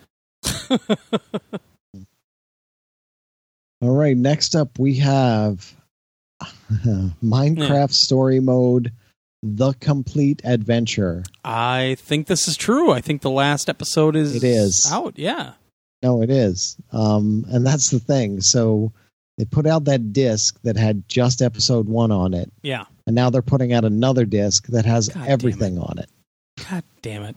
[3.83, 5.73] All right, next up we have
[7.23, 8.93] Minecraft Story Mode
[9.43, 11.23] The Complete Adventure.
[11.45, 12.91] I think this is true.
[12.93, 14.89] I think the last episode is It is.
[14.91, 15.19] out.
[15.19, 15.53] Yeah.
[16.03, 16.77] No, it is.
[16.93, 18.41] Um, and that's the thing.
[18.41, 18.93] So
[19.39, 22.85] they put out that disc that had just episode one on it, Yeah.
[23.07, 26.09] and now they're putting out another disc that has God damn everything on it.
[26.71, 27.37] God damn it.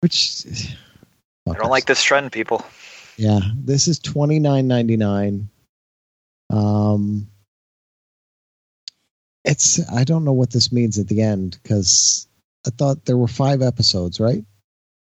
[0.00, 0.44] Which
[1.48, 2.64] I don't like this trend, people.
[3.18, 5.48] Yeah, this is twenty nine ninety nine.
[6.50, 7.28] Um,
[9.44, 12.28] it's I don't know what this means at the end because
[12.66, 14.44] I thought there were five episodes, right?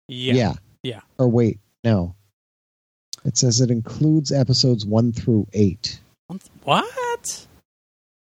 [0.08, 0.34] Yeah.
[0.34, 0.52] yeah.
[0.82, 1.00] Yeah.
[1.18, 2.14] Or wait, no.
[3.24, 5.98] It says it includes episodes one through eight.
[6.62, 7.46] What?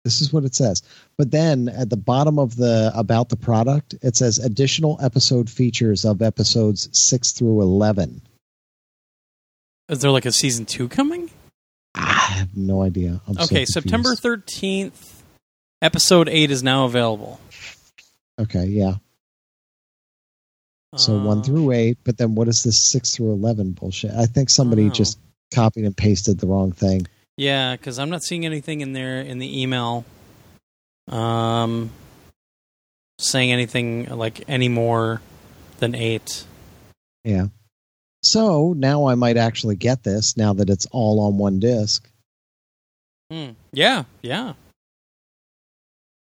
[0.04, 0.82] This is what it says.
[1.16, 6.04] But then at the bottom of the about the product, it says additional episode features
[6.04, 8.22] of episodes six through eleven.
[9.88, 11.30] Is there like a season two coming?
[11.94, 13.20] I have no idea.
[13.26, 14.22] I'm so okay, September confused.
[15.82, 17.40] 13th, episode 8 is now available.
[18.40, 18.94] Okay, yeah.
[20.96, 24.10] So Uh, one through eight, but then what is this six through eleven bullshit?
[24.12, 25.18] I think somebody just
[25.52, 27.06] copied and pasted the wrong thing.
[27.36, 30.06] Yeah, because I'm not seeing anything in there in the email
[31.08, 31.90] um,
[33.18, 35.20] saying anything like any more
[35.78, 36.44] than 8.
[37.24, 37.46] Yeah.
[38.22, 42.08] So now I might actually get this now that it's all on one disc.
[43.30, 43.50] Hmm.
[43.72, 44.54] Yeah, yeah.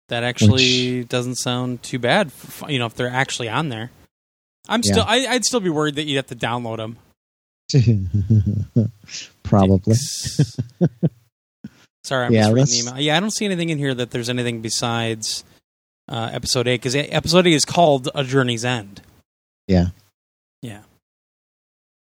[0.08, 2.30] That actually doesn't sound too bad.
[2.68, 3.90] You know, if they're actually on there,
[4.68, 4.92] I'm Yeah.
[4.92, 5.04] still.
[5.06, 6.96] I, I'd still be worried that you'd have to download them.
[9.42, 9.96] Probably.
[12.04, 13.00] Sorry, I'm Yeah, just reading the email.
[13.02, 15.44] Yeah, I don't see anything in here that there's anything besides
[16.08, 19.02] uh, episode eight because episode eight is called A Journey's End.
[19.66, 19.88] Yeah.
[20.62, 20.82] Yeah.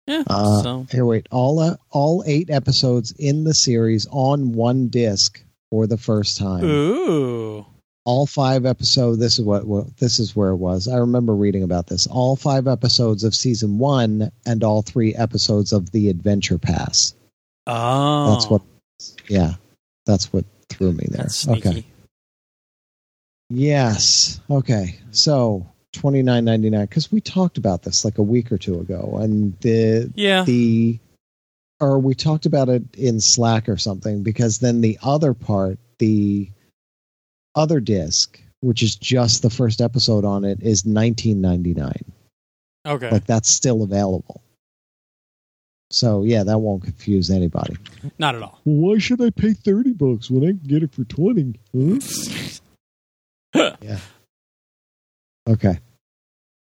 [0.06, 0.22] Yeah.
[0.28, 1.26] Uh, so Here, wait.
[1.32, 6.62] All uh, all eight episodes in the series on one disc for the first time.
[6.64, 7.66] ooh,
[8.06, 9.18] All five episodes.
[9.18, 10.86] This is what, what this is where it was.
[10.88, 12.06] I remember reading about this.
[12.06, 17.14] All five episodes of season one and all three episodes of the Adventure Pass.
[17.66, 18.62] oh, That's what.
[19.28, 19.54] Yeah,
[20.06, 21.26] that's what threw me there.
[21.48, 21.84] Okay.
[23.50, 24.40] Yes.
[24.50, 24.98] Okay.
[25.10, 28.80] So twenty nine ninety nine because we talked about this like a week or two
[28.80, 30.44] ago, and the Yeah.
[30.44, 30.98] the
[31.80, 36.48] or we talked about it in Slack or something because then the other part, the
[37.56, 42.04] other disc, which is just the first episode on it, is nineteen ninety nine.
[42.86, 43.10] okay.
[43.10, 44.42] Like that's still available.
[45.90, 47.76] So yeah, that won't confuse anybody.
[48.18, 48.60] Not at all.
[48.64, 51.54] Why should I pay thirty bucks when I can get it for twenty?
[53.54, 53.98] yeah.
[55.48, 55.78] Okay.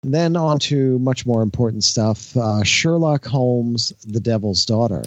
[0.05, 2.37] Then on to much more important stuff.
[2.37, 5.03] Uh, Sherlock Holmes, The Devil's Daughter.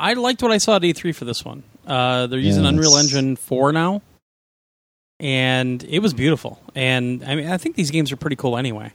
[0.00, 1.62] I liked what I saw at E3 for this one.
[1.86, 4.00] Uh, they're using Unreal Engine four now,
[5.20, 6.60] and it was beautiful.
[6.74, 8.92] And I mean, I think these games are pretty cool anyway.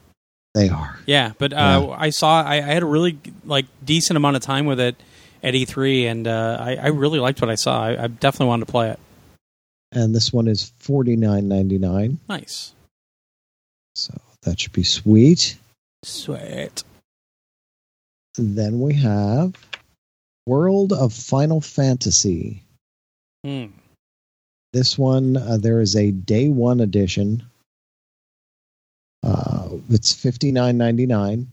[0.55, 0.99] They are.
[1.05, 4.65] Yeah, but uh, I saw I, I had a really like decent amount of time
[4.65, 4.95] with it
[5.43, 7.83] at E3, and uh, I, I really liked what I saw.
[7.83, 8.99] I, I definitely wanted to play it.
[9.91, 12.19] And this one is forty nine ninety nine.
[12.27, 12.73] Nice,
[13.95, 15.55] So that should be sweet.
[16.03, 16.83] sweet.
[18.37, 19.53] Then we have
[20.45, 22.63] World of Final Fantasy.
[23.45, 23.65] Hmm.
[24.71, 27.43] This one, uh, there is a day one edition.
[29.23, 31.47] Uh, it's fifty nine ninety nine.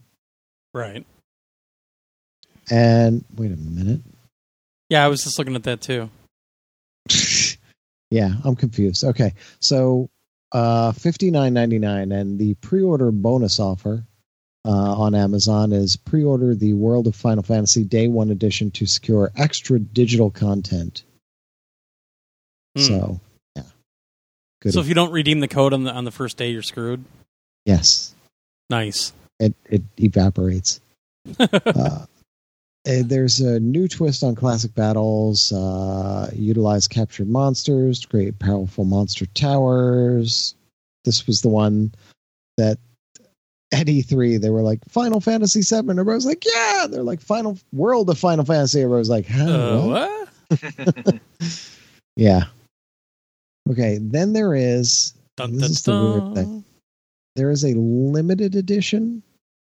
[0.73, 1.05] Right.
[2.69, 4.01] And wait a minute.
[4.89, 6.09] Yeah, I was just looking at that too.
[8.11, 9.03] yeah, I'm confused.
[9.03, 10.09] Okay, so
[10.51, 14.05] uh, fifty nine ninety nine, and the pre order bonus offer
[14.65, 18.85] uh, on Amazon is pre order the World of Final Fantasy Day One edition to
[18.85, 21.03] secure extra digital content.
[22.77, 22.83] Hmm.
[22.83, 23.19] So,
[23.55, 23.63] yeah,
[24.61, 24.73] good.
[24.73, 27.03] So if you don't redeem the code on the on the first day, you're screwed.
[27.65, 28.13] yes,
[28.69, 29.13] Nice.
[29.39, 30.79] it it evaporates.
[31.39, 32.05] uh,
[32.85, 35.51] eh, there's a new twist on classic battles.
[35.51, 40.55] Uh, utilize captured monsters to create powerful monster towers.
[41.05, 41.93] This was the one
[42.57, 42.77] that
[43.73, 45.89] at E3 they were like Final Fantasy VII.
[45.89, 48.81] Everybody was like, "Yeah!" They're like Final World of Final Fantasy.
[48.81, 50.29] Everybody was like, huh, Uh, what?"
[51.05, 51.19] what?
[52.15, 52.43] "Yeah."
[53.69, 56.35] Okay, then there is Dun, This dun, is the weird dun.
[56.35, 56.63] thing.
[57.35, 59.21] there is a limited edition,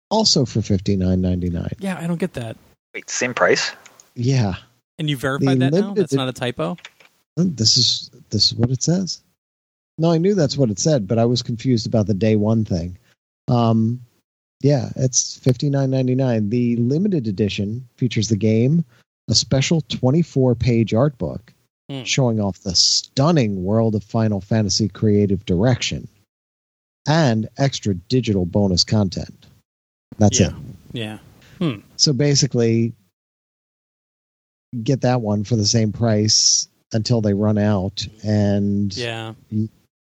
[0.10, 1.74] also for fifty nine ninety nine.
[1.80, 2.58] Yeah, I don't get that.
[2.94, 3.72] Wait, same price?
[4.16, 4.56] Yeah,
[5.00, 5.78] And you verified that now?
[5.80, 6.78] limited That's not a typo.
[7.36, 9.22] This is this is what it says.
[9.98, 12.66] No, I knew that's what it said, but I was confused about the day one
[12.66, 12.98] thing.
[13.48, 14.02] Um,
[14.62, 16.50] yeah, it's fifty nine ninety nine.
[16.50, 18.86] The limited edition features the game,
[19.30, 21.53] a special twenty four page art book
[21.90, 22.04] Hmm.
[22.04, 26.08] showing off the stunning world of Final Fantasy creative direction,
[27.06, 29.46] and extra digital bonus content.
[30.18, 30.50] That's Yeah.
[30.50, 30.54] it.
[30.94, 31.78] Yeah.
[31.98, 32.94] So basically,
[34.84, 39.34] get that one for the same price until they run out, and Yeah.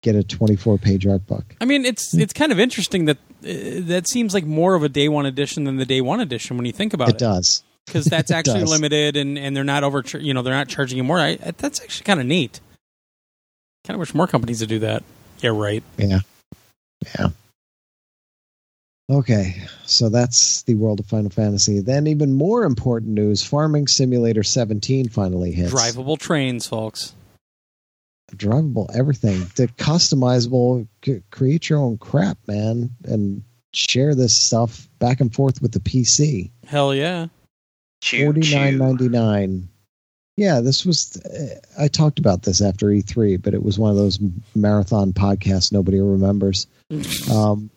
[0.02, 1.56] get a 24 page art book.
[1.62, 4.89] I mean, it's it's kind of interesting that uh, that seems like more of a
[4.89, 7.19] day one edition than the day one edition when you think about It it.
[7.19, 7.63] does.
[7.86, 11.04] Because that's actually limited and, and they're not over you know they're not charging you
[11.04, 11.19] more.
[11.19, 12.60] I, that's actually kind of neat.
[13.86, 15.04] Kind of wish more companies would do that.
[15.41, 15.84] Yeah, right.
[15.98, 16.19] Yeah.
[17.19, 17.28] Yeah.
[19.12, 21.82] Okay, so that's the world of Final Fantasy.
[21.82, 25.74] Then, even more important news Farming Simulator 17 finally hits.
[25.74, 27.13] Drivable trains, folks.
[28.34, 29.41] Drivable everything.
[29.56, 33.43] The customizable, c- create your own crap, man, and
[33.74, 36.50] share this stuff back and forth with the PC.
[36.65, 37.28] Hell yeah.
[38.03, 38.77] Choo, Forty nine choo.
[38.79, 39.69] ninety nine.
[40.35, 41.15] Yeah, this was.
[41.17, 44.19] uh, I talked about this after E3, but it was one of those
[44.55, 46.67] marathon podcasts nobody remembers.
[47.31, 47.69] Um,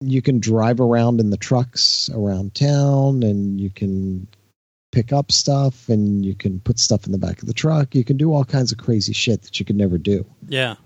[0.00, 4.28] you can drive around in the trucks around town, and you can
[4.92, 7.96] pick up stuff, and you can put stuff in the back of the truck.
[7.96, 10.76] You can do all kinds of crazy shit that you could never do yeah.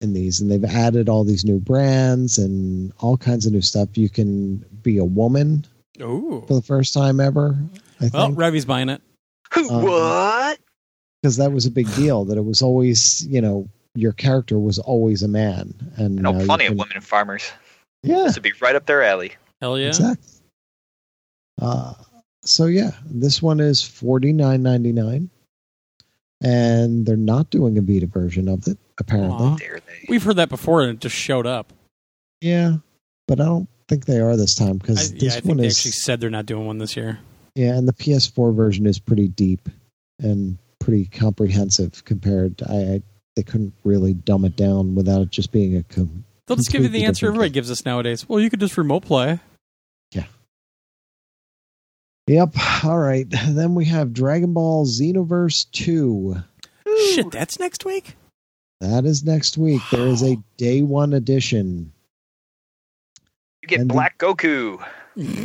[0.00, 0.40] in these.
[0.40, 3.98] And they've added all these new brands and all kinds of new stuff.
[3.98, 5.66] You can be a woman
[6.00, 6.44] Ooh.
[6.46, 7.58] for the first time ever.
[8.00, 9.02] I Well, think Revy's buying it.
[9.56, 10.58] Um, what?
[11.22, 12.24] because that was a big deal.
[12.26, 16.32] That it was always, you know, your character was always a man, and I know
[16.32, 17.50] now you plenty can- of women farmers.
[18.04, 19.32] Yeah, This would be right up their alley.
[19.60, 19.88] Hell yeah.
[19.88, 20.30] exactly.
[21.60, 21.94] Uh,
[22.44, 25.28] so yeah, this one is forty nine ninety nine,
[26.40, 29.46] and they're not doing a beta version of it apparently.
[29.48, 29.56] Aw.
[29.56, 30.04] Dare they?
[30.08, 31.72] We've heard that before and it just showed up.
[32.40, 32.76] Yeah,
[33.26, 35.66] but I don't think they are this time I, because yeah, this I one they
[35.66, 37.18] is actually said they're not doing one this year.
[37.58, 39.68] Yeah, and the PS4 version is pretty deep
[40.20, 42.58] and pretty comprehensive compared.
[42.58, 43.02] To, I, I
[43.36, 46.82] they couldn't really dumb it down without it just being a com- They'll just give
[46.82, 47.54] you the answer everybody game.
[47.54, 48.28] gives us nowadays.
[48.28, 49.38] Well, you could just remote play.
[50.12, 50.24] Yeah.
[52.26, 52.54] Yep.
[52.84, 53.26] All right.
[53.30, 56.36] Then we have Dragon Ball Xenoverse 2.
[57.14, 58.16] Shit, that's next week?
[58.80, 59.82] That is next week.
[59.90, 61.92] There is a day one edition.
[63.62, 64.78] You get And the- Black Goku.
[65.16, 65.44] Mm-hmm.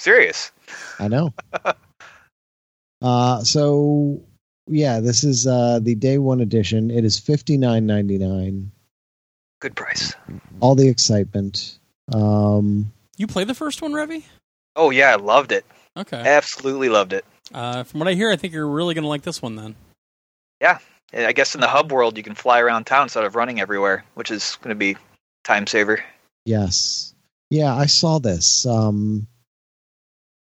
[0.00, 0.52] Serious.
[0.98, 1.32] I know.
[3.02, 4.20] uh so
[4.66, 6.90] yeah, this is uh the day one edition.
[6.90, 8.70] It is fifty nine ninety nine.
[9.60, 10.14] Good price.
[10.60, 11.78] All the excitement.
[12.12, 14.24] Um You play the first one, Revy?
[14.76, 15.64] Oh yeah, I loved it.
[15.96, 16.16] Okay.
[16.16, 17.24] Absolutely loved it.
[17.52, 19.74] Uh, from what I hear, I think you're really going to like this one then.
[21.12, 23.60] And I guess in the hub world, you can fly around town instead of running
[23.60, 24.96] everywhere, which is going to be
[25.44, 26.04] time saver.
[26.44, 27.14] yes.
[27.50, 28.66] Yeah, I saw this.
[28.66, 29.26] Um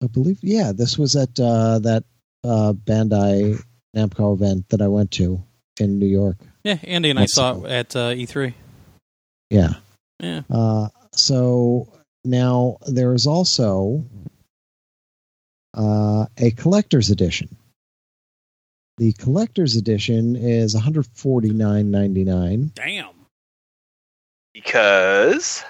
[0.02, 2.04] I believe yeah, this was at uh that
[2.44, 3.62] uh Bandai
[3.96, 5.42] Namco event that I went to
[5.80, 6.36] in New York.
[6.64, 8.52] Yeah, Andy and I saw it at uh, E3.
[9.50, 9.74] Yeah.
[10.20, 10.42] Yeah.
[10.50, 11.92] Uh, so
[12.24, 14.04] now there is also
[15.74, 17.54] uh, a collector's edition.
[18.98, 23.10] The collector's edition is one hundred forty nine ninety nine Damn.
[24.54, 25.62] Because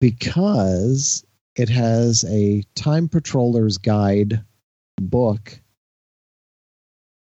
[0.00, 1.24] because
[1.56, 4.44] it has a Time Patroller's Guide
[5.00, 5.58] book.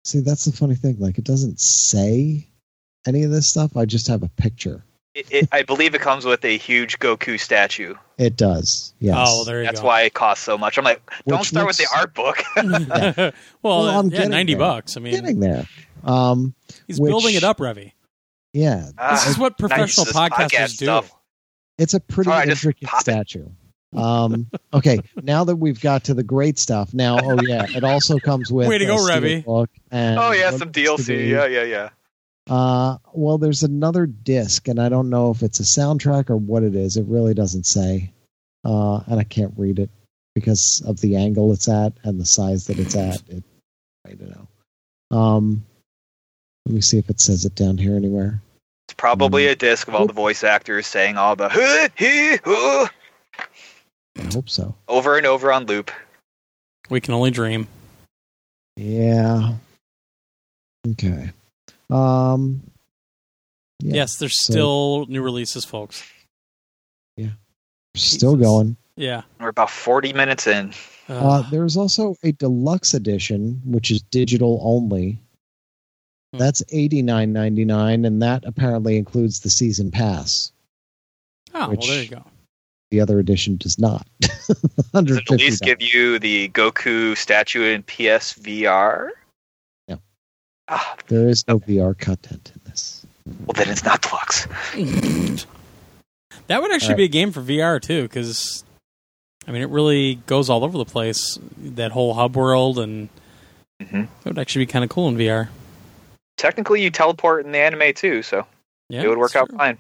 [0.04, 0.98] See, that's the funny thing.
[1.00, 2.48] Like, it doesn't say
[3.06, 3.76] any of this stuff.
[3.78, 4.84] I just have a picture.
[5.14, 7.96] it, it, I believe it comes with a huge Goku statue.
[8.18, 8.94] It does.
[9.00, 9.16] Yes.
[9.20, 9.88] Oh, there you That's go.
[9.88, 10.78] why it costs so much.
[10.78, 12.38] I'm like, don't Which start with the art book.
[12.56, 13.32] well,
[13.64, 14.60] Well, uh, I'm yeah, getting 90 there.
[14.60, 14.98] bucks.
[14.98, 15.68] I mean, Getting there.
[16.04, 16.54] Um,
[16.88, 17.92] he's which- building it up, Revy.
[18.54, 18.90] yeah.
[18.98, 20.86] Ah, This is what professional this podcasters podcast do.
[20.86, 21.12] stuff.
[21.78, 23.52] It's a pretty Sorry, intricate pop it.
[23.94, 24.04] Statue.
[24.06, 28.20] Um, okay, now that we've got to the great stuff, now, oh yeah, it also
[28.20, 29.68] comes with Way to go, steel Revy.
[29.92, 31.28] and Oh yeah, some DLC.
[31.30, 31.90] Yeah, yeah, yeah.
[32.50, 36.64] Uh, well, there's another disc, and I don't know if it's a soundtrack or what
[36.64, 36.98] it is.
[36.98, 38.12] It really doesn't say,
[38.66, 39.90] uh, and I can't read it
[40.34, 43.22] because of the angle it's at and the size that it's at.
[43.30, 43.44] It,
[44.08, 45.18] I don't know.
[45.18, 45.64] Um,
[46.66, 48.42] let me see if it says it down here anywhere.
[48.88, 49.52] It's probably Mm.
[49.52, 52.88] a disc of all the voice actors saying all the "Huh, he, huh,"
[54.18, 54.76] I hope so.
[54.88, 55.92] over and over on loop.
[56.90, 57.68] We can only dream.
[58.76, 59.54] Yeah.
[60.92, 61.32] Okay.
[61.90, 62.62] Um.
[63.80, 66.04] yeah, Yes, there's so- still new releases, folks.
[67.18, 67.32] Yeah.
[67.96, 68.48] Still Jesus.
[68.48, 68.78] going.
[68.96, 69.22] Yeah.
[69.40, 70.74] We're about 40 minutes in.
[71.08, 75.18] Uh, there's also a deluxe edition, which is digital only.
[76.34, 76.38] Hmm.
[76.38, 80.52] That's eighty nine ninety nine, and that apparently includes the season pass.
[81.56, 82.24] oh, which- well, there you go.
[82.92, 84.08] The other edition does not.
[84.20, 89.10] Does it at least give you the Goku statue in PSVR?
[89.88, 90.00] No.
[90.68, 93.06] Ah, There is no VR content in this.
[93.46, 94.48] well, then it's not deluxe.
[96.48, 98.64] that would actually All be a game for VR too, because
[99.48, 101.38] I mean, it really goes all over the place.
[101.58, 103.10] That whole hub world, and
[103.82, 105.50] hmm it would actually be kind of cool in VR.
[106.38, 108.48] Technically, you teleport in the anime too, so
[108.90, 109.58] Yeah, it would work out true.
[109.60, 109.78] fine.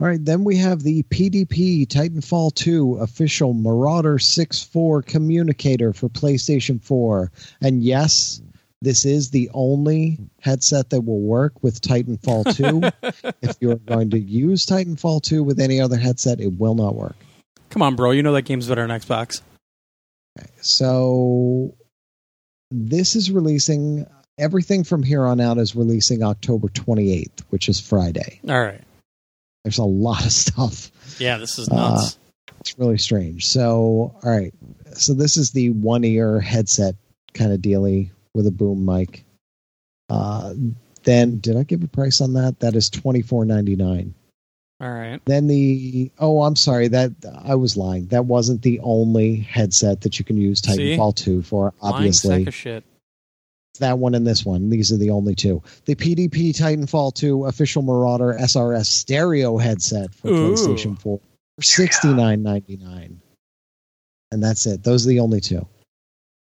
[0.00, 6.08] All right, then we have the PDP Titanfall 2 official Marauder 6 4 communicator for
[6.08, 7.32] PlayStation 4.
[7.60, 8.40] And yes,
[8.80, 12.54] this is the only headset that will work with Titanfall
[13.02, 13.32] 2.
[13.42, 17.16] if you're going to use Titanfall 2 with any other headset, it will not work.
[17.70, 18.12] Come on, bro.
[18.12, 19.42] You know that game's better on Xbox.
[20.60, 21.74] So
[22.70, 24.06] this is releasing
[24.38, 28.40] everything from here on out is releasing October 28th, which is Friday.
[28.48, 28.80] All right.
[29.64, 30.90] There's a lot of stuff.
[31.20, 32.18] Yeah, this is Uh, nuts.
[32.60, 33.46] It's really strange.
[33.46, 34.52] So, all right.
[34.94, 36.96] So this is the one ear headset
[37.34, 39.24] kind of dealy with a boom mic.
[40.08, 40.54] Uh,
[41.04, 42.60] then did I give a price on that?
[42.60, 44.14] That is twenty four ninety nine.
[44.80, 45.20] all right.
[45.24, 47.12] Then the oh, I'm sorry that
[47.44, 48.06] I was lying.
[48.06, 50.96] That wasn't the only headset that you can use See?
[50.96, 51.74] Titanfall two for.
[51.80, 52.84] Lying Obviously, sack of shit.
[53.78, 54.70] That one and this one.
[54.70, 55.62] These are the only two.
[55.84, 60.54] The PDP Titanfall 2 official Marauder SRS stereo headset for Ooh.
[60.54, 61.18] PlayStation 4
[61.56, 63.20] for sixty nine ninety nine,
[64.30, 64.82] and that's it.
[64.84, 65.66] Those are the only two.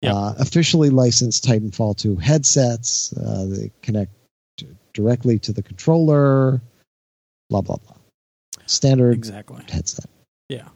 [0.01, 0.13] Yep.
[0.13, 3.13] Uh, officially licensed Titanfall 2 headsets.
[3.13, 4.11] Uh, they connect
[4.93, 6.61] directly to the controller.
[7.49, 7.95] Blah blah blah.
[8.65, 9.63] Standard Exactly.
[9.69, 10.05] headset.
[10.49, 10.67] Yeah.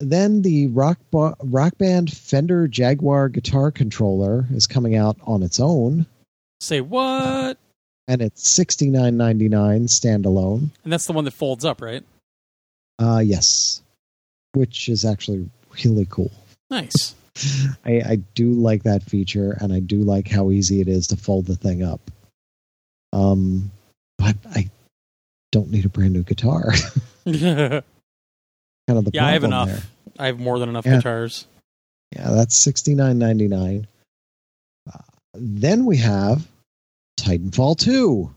[0.00, 5.58] Then the rock ba- rock band Fender Jaguar guitar controller is coming out on its
[5.60, 6.06] own.
[6.60, 7.58] Say what?
[8.08, 10.70] and it's sixty nine ninety nine standalone.
[10.84, 12.04] And that's the one that folds up, right?
[12.98, 13.82] Uh, yes,
[14.52, 15.48] which is actually
[15.84, 16.30] really cool.
[16.70, 17.14] Nice.
[17.84, 21.16] I, I do like that feature, and I do like how easy it is to
[21.16, 22.00] fold the thing up.
[23.12, 23.70] Um,
[24.18, 24.70] but I
[25.52, 26.72] don't need a brand new guitar.
[28.88, 29.68] yeah, kind of the I have enough.
[29.68, 29.82] there.
[30.18, 30.96] I have more than enough Yeah.
[30.96, 31.46] guitars.
[32.14, 33.86] Yeah, that's sixty nine ninety nine.
[34.92, 34.98] Uh,
[35.34, 36.46] then we have
[37.18, 38.32] Titanfall two.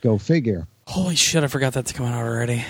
[0.00, 0.66] Go figure.
[0.86, 1.44] Holy shit!
[1.44, 2.64] I forgot that's coming out already.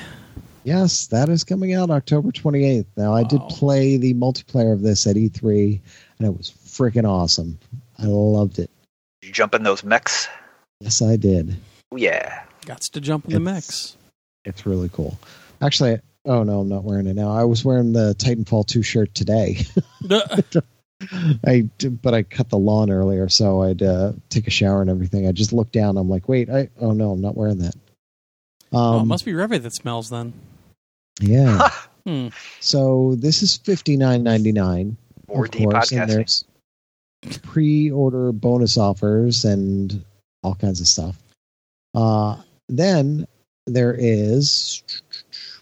[0.64, 2.84] Yes, that is coming out October 28th.
[2.94, 5.80] Now, I did play the multiplayer of this at E3,
[6.18, 7.58] and it was freaking awesome.
[7.98, 8.68] I loved it.
[9.22, 10.28] Did you jump in those mechs?
[10.82, 11.56] Yes, I did.
[11.92, 12.42] Oh, yeah.
[12.66, 13.96] Got to jump in the It's- mix.
[14.44, 15.18] It's really cool.
[15.62, 17.30] Actually, oh no, I'm not wearing it now.
[17.30, 19.58] I was wearing the Titanfall 2 shirt today.
[21.46, 21.68] I
[22.02, 25.26] but I cut the lawn earlier, so I'd uh, take a shower and everything.
[25.26, 25.96] I just looked down.
[25.96, 27.74] I'm like, wait, I oh no, I'm not wearing that.
[28.72, 30.32] oh, it Um, must be Revy that smells then.
[31.20, 31.68] yeah.
[32.06, 32.28] Hmm.
[32.60, 34.96] So this is fifty nine ninety nine.
[35.28, 36.44] 4D of course, and there's
[37.42, 40.02] pre-order bonus offers and
[40.42, 41.18] all kinds of stuff.
[41.94, 42.40] Uh,
[42.70, 43.26] then
[43.66, 44.82] there is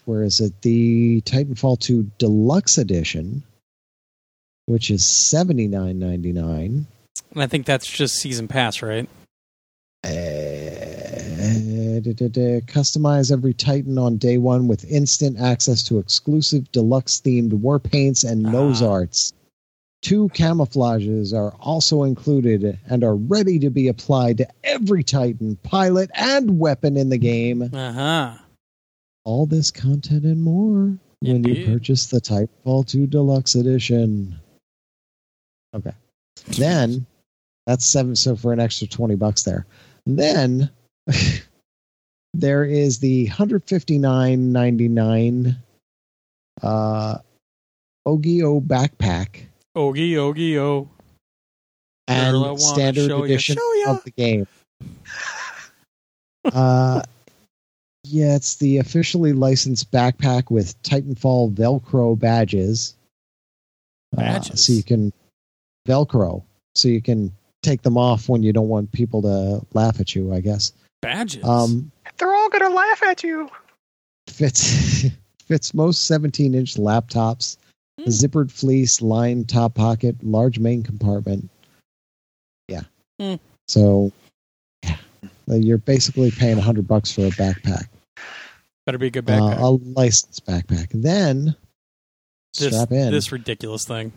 [0.08, 0.62] where is it?
[0.62, 3.42] The Titanfall 2 Deluxe Edition,
[4.66, 6.86] which is seventy nine ninety nine.
[7.32, 9.08] And I think that's just season pass, right?
[10.04, 10.08] Uh,
[12.00, 17.20] da, da, da, customize every Titan on day one with instant access to exclusive deluxe
[17.20, 18.88] themed war paints and nose Ah.
[18.90, 19.32] arts.
[20.00, 26.08] Two camouflages are also included and are ready to be applied to every Titan, pilot,
[26.14, 27.62] and weapon in the game.
[27.74, 28.34] Uh huh.
[29.28, 34.40] All this content and more when you purchase the Titanfall 2 Deluxe Edition.
[35.76, 35.92] Okay.
[36.46, 37.04] Then
[37.66, 39.66] that's seven so for an extra 20 bucks there.
[40.06, 40.70] Then
[42.32, 45.56] there is the 159.99
[46.62, 47.18] uh
[48.06, 49.40] Ogio backpack
[49.76, 50.88] Ogie, ogie, o.
[52.06, 54.46] and Girl, I wanna standard edition of the game.
[56.46, 57.02] uh,
[58.08, 62.94] yeah, it's the officially licensed backpack with Titanfall Velcro badges.
[64.16, 65.12] Uh, so you can
[65.86, 66.42] Velcro,
[66.74, 67.30] so you can
[67.62, 70.32] take them off when you don't want people to laugh at you.
[70.32, 70.72] I guess.
[71.02, 71.44] Badges.
[71.44, 73.48] Um, They're all gonna laugh at you.
[74.28, 75.04] fits
[75.46, 77.56] fits most 17 inch laptops.
[77.98, 78.08] Hmm.
[78.10, 81.48] Zippered fleece, lined top pocket, large main compartment.
[82.68, 82.82] Yeah.
[83.20, 83.34] Hmm.
[83.66, 84.12] So,
[85.50, 87.86] Uh, you're basically paying a hundred bucks for a backpack,
[88.88, 89.58] Better be a good uh, backpack.
[89.60, 89.66] a
[90.00, 90.88] licensed backpack.
[90.94, 91.56] Then
[92.58, 94.12] this, strap in this ridiculous thing.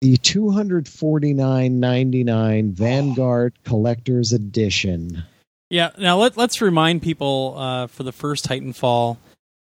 [0.00, 5.22] the two hundred forty nine ninety nine Vanguard Collector's Edition.
[5.68, 5.90] Yeah.
[5.96, 9.16] Now let let's remind people uh, for the first Titanfall,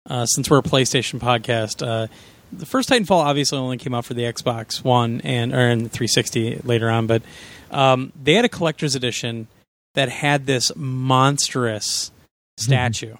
[0.10, 1.82] uh, since we're a PlayStation podcast.
[1.82, 2.08] Uh,
[2.52, 6.64] the first Titanfall obviously only came out for the Xbox One and or in 360
[6.66, 7.22] later on, but
[7.72, 9.48] um, they had a collector's edition
[9.96, 12.12] that had this monstrous
[12.58, 13.16] statue,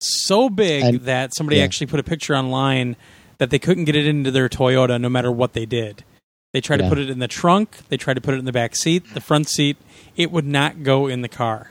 [0.00, 1.64] so big And- that somebody yeah.
[1.64, 2.96] actually put a picture online
[3.38, 6.04] that they couldn't get it into their Toyota no matter what they did.
[6.52, 6.86] They tried Yeah.
[6.86, 9.04] to put it in the trunk, they tried to put it in the back seat,
[9.14, 9.76] the front seat.
[10.16, 11.70] It would not go in the car.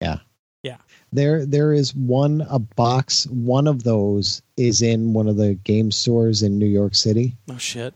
[0.00, 0.18] Yeah.
[0.62, 0.76] Yeah.
[1.12, 3.26] There, there is one a box.
[3.26, 7.36] One of those is in one of the game stores in New York City.
[7.50, 7.94] Oh shit!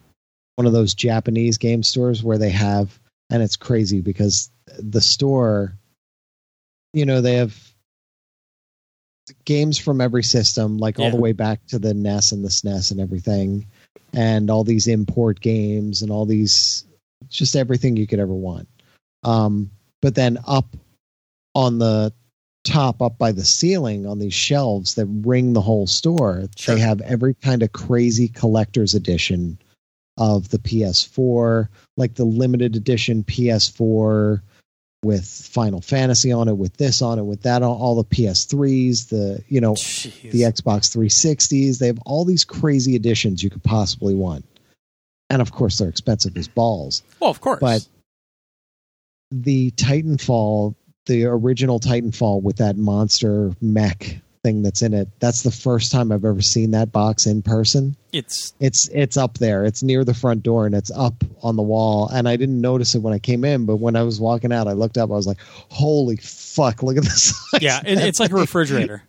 [0.57, 2.99] one of those Japanese game stores where they have,
[3.31, 5.75] and it's crazy because the store,
[6.95, 7.72] you know, they have
[9.45, 12.91] games from every system, like all the way back to the NES and the SNES
[12.91, 13.67] and everything,
[14.13, 16.85] and all these import games and all these,
[17.29, 18.69] just everything you could ever want.
[19.23, 19.71] Um,
[20.01, 20.77] but then up
[21.55, 22.13] on the
[22.65, 26.75] top, up by the ceiling, on these shelves that ring the whole store, Sure.
[26.75, 29.59] they have every kind of crazy collector's edition
[30.19, 34.43] of the PS4, like the limited edition PS4
[35.05, 39.09] with Final Fantasy on it, with this on it, with that on all the PS3s,
[39.09, 40.31] the you know Jeez.
[40.31, 41.79] the Xbox 360s.
[41.79, 44.45] They have all these crazy editions you could possibly want,
[45.31, 47.03] and of course they're expensive as balls.
[47.21, 47.61] well, of course.
[47.61, 47.87] But
[49.31, 50.75] the Titanfall,
[51.07, 56.11] the original Titanfall with that monster mech thing that's in it, that's the first time
[56.11, 57.97] I've ever seen that box in person.
[58.13, 59.65] It's it's it's up there.
[59.65, 62.09] It's near the front door and it's up on the wall.
[62.13, 64.67] And i didn't notice it when i came in but when i was walking out
[64.69, 65.39] i looked up i was like
[65.71, 69.03] holy fuck look at this yeah, it, it's like a refrigerator.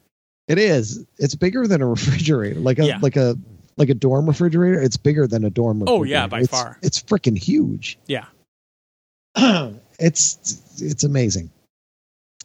[0.48, 1.04] it is.
[1.18, 3.00] It's bigger than a refrigerator like a Yeah.
[3.02, 3.36] like a
[3.76, 4.80] like a dorm refrigerator.
[4.80, 6.78] It's bigger than a dorm refrigerator Oh, yeah, by It's- far.
[6.84, 7.98] it's freaking huge.
[8.08, 8.26] Yeah.
[10.00, 11.50] it's it's amazing.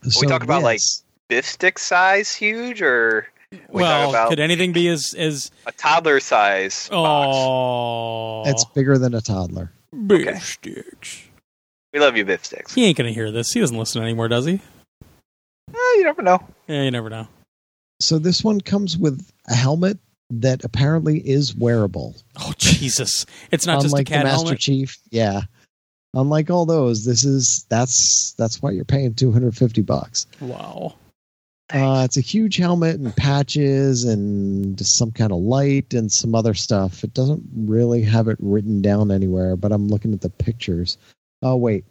[0.09, 0.80] So, we talk about, like,
[1.28, 3.28] this- Biff stick size huge or
[3.70, 7.36] well, about could anything be as as a toddler size box?
[7.36, 8.42] oh?
[8.46, 9.72] it's bigger than a toddler
[10.06, 10.38] big okay.
[10.38, 11.24] sticks.
[11.92, 12.74] We love you, Biff sticks.
[12.74, 13.52] He ain't gonna hear this.
[13.52, 14.60] He doesn't listen anymore, does he?
[15.72, 16.40] Eh, you never know.
[16.66, 17.28] Yeah, you never know.
[18.00, 19.98] so this one comes with a helmet
[20.30, 23.24] that apparently is wearable Oh Jesus!
[23.50, 24.60] It's not just a unlike cat the Master helmet.
[24.60, 24.98] Chief.
[25.10, 25.42] Yeah.
[26.14, 30.26] Unlike all those, this is that's that's why you're paying 250 bucks.
[30.40, 30.94] Wow.
[31.72, 36.54] Uh, it's a huge helmet and patches and some kind of light and some other
[36.54, 37.04] stuff.
[37.04, 40.96] It doesn't really have it written down anywhere, but I'm looking at the pictures.
[41.42, 41.84] Oh wait,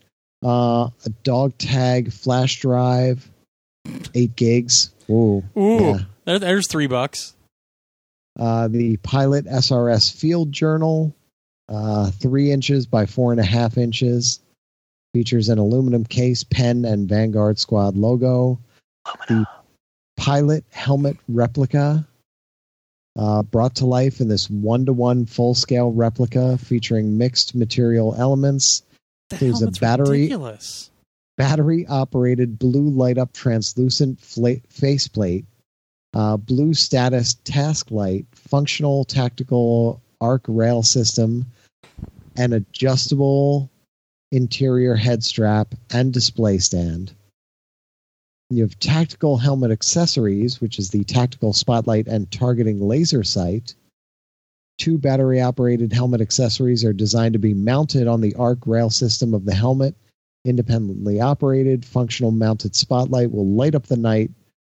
[0.43, 3.29] uh, a dog tag flash drive,
[4.15, 4.91] eight gigs.
[5.09, 6.37] Ooh, Ooh, Yeah.
[6.39, 7.35] there's three bucks.
[8.39, 11.15] uh, the Pilot SRS Field Journal,
[11.69, 14.39] uh, three inches by four and a half inches.
[15.13, 18.59] Features an aluminum case, pen, and Vanguard Squad logo.
[19.27, 19.45] The
[20.17, 22.05] Pilot helmet replica,
[23.17, 28.13] uh, brought to life in this one to one full scale replica featuring mixed material
[28.17, 28.83] elements.
[29.29, 30.91] The There's a battery- Ridiculous.
[31.37, 35.45] battery operated blue light up translucent fla- faceplate,
[36.13, 41.45] uh, blue status task light, functional tactical arc rail system,
[42.35, 43.69] an adjustable
[44.31, 47.13] interior head strap and display stand.
[48.49, 53.75] You have tactical helmet accessories, which is the tactical spotlight and targeting laser sight.
[54.77, 59.33] Two battery operated helmet accessories are designed to be mounted on the arc rail system
[59.33, 59.95] of the helmet
[60.45, 64.31] independently operated functional mounted spotlight will light up the night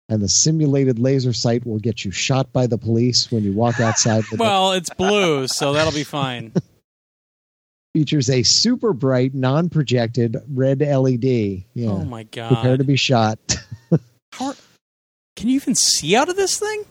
[0.09, 3.79] and the simulated laser sight will get you shot by the police when you walk
[3.79, 4.25] outside.
[4.37, 6.53] Well, it's blue, so that'll be fine.
[7.95, 12.49] features a super bright non-projected red led yeah Oh my god!
[12.55, 13.39] prepare to be shot
[14.33, 14.55] How
[15.37, 16.85] can you even see out of this thing?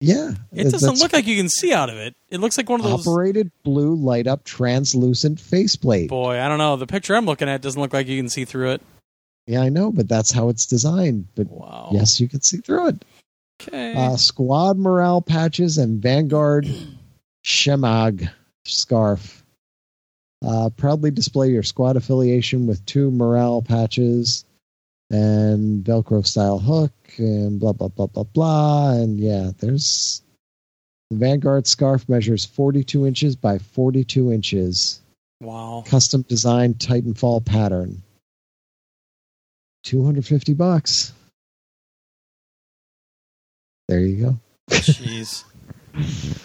[0.00, 2.14] yeah It doesn't look like you can see out of it.
[2.30, 3.06] It looks like one of those.
[3.06, 6.76] operated blue light up translucent faceplate Boy, I don't know.
[6.76, 8.82] The picture I'm looking at doesn't look like you can see through it.
[9.46, 11.90] yeah i know but that's how it's designed but Wow.
[11.92, 13.04] yes you can see through it
[13.62, 13.92] Okay.
[13.94, 16.66] uh, squad morale patches and Vanguard
[17.44, 18.30] Shemag
[18.64, 19.39] scarf.
[20.42, 24.44] Uh, proudly display your squad affiliation with two morale patches
[25.10, 28.92] and Velcro style hook and blah blah blah blah blah.
[28.92, 30.22] And yeah, there's
[31.10, 35.00] the Vanguard scarf measures 42 inches by 42 inches.
[35.40, 35.84] wow.
[35.86, 38.02] Custom designed Titanfall pattern.
[39.84, 41.12] 250 bucks.
[43.88, 44.38] There you go.
[44.70, 45.44] Jeez.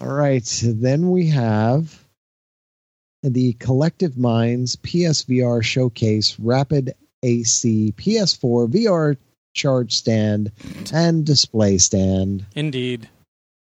[0.00, 0.60] All right.
[0.64, 2.01] Then we have
[3.22, 9.16] the Collective Minds PSVR Showcase Rapid AC PS4 VR
[9.54, 10.50] charge stand
[10.92, 12.44] and display stand.
[12.54, 13.08] Indeed.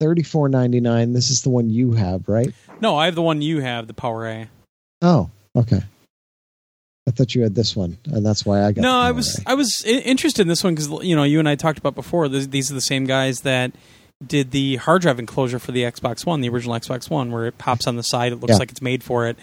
[0.00, 1.12] Thirty-four ninety-nine.
[1.12, 2.52] This is the one you have, right?
[2.80, 4.48] No, I have the one you have, the Power A.
[5.00, 5.82] Oh, okay.
[7.06, 8.82] I thought you had this one, and that's why I got.
[8.82, 9.50] No, I was A.
[9.50, 12.28] I was interested in this one because you know you and I talked about before.
[12.28, 13.72] These are the same guys that
[14.26, 17.58] did the hard drive enclosure for the Xbox One, the original Xbox One, where it
[17.58, 18.32] pops on the side.
[18.32, 18.58] It looks Yeah.
[18.58, 19.36] like it's made for it,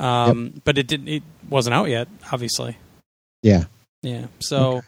[0.00, 1.08] um, but it didn't.
[1.08, 2.76] It wasn't out yet, obviously.
[3.42, 3.64] Yeah.
[4.02, 4.26] Yeah.
[4.40, 4.82] So,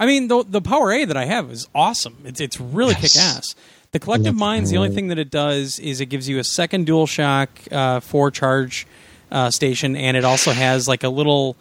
[0.00, 2.16] I mean, the the Power A that I have is awesome.
[2.24, 3.12] It's it's really Yes.
[3.14, 3.54] kick ass.
[3.92, 6.86] The Collective Minds, the only thing that it does is it gives you a second
[6.86, 8.86] DualShock uh, four charge
[9.30, 11.56] uh, station, and it also has like a little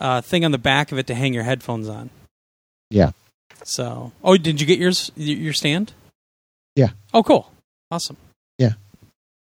[0.00, 2.10] uh, thing on the back of it to hang your headphones on.
[2.90, 3.12] Yeah.
[3.64, 5.10] So, oh, did you get yours?
[5.16, 5.92] Your stand?
[6.78, 6.90] Yeah.
[7.12, 7.50] Oh, cool.
[7.90, 8.16] Awesome.
[8.58, 8.74] Yeah.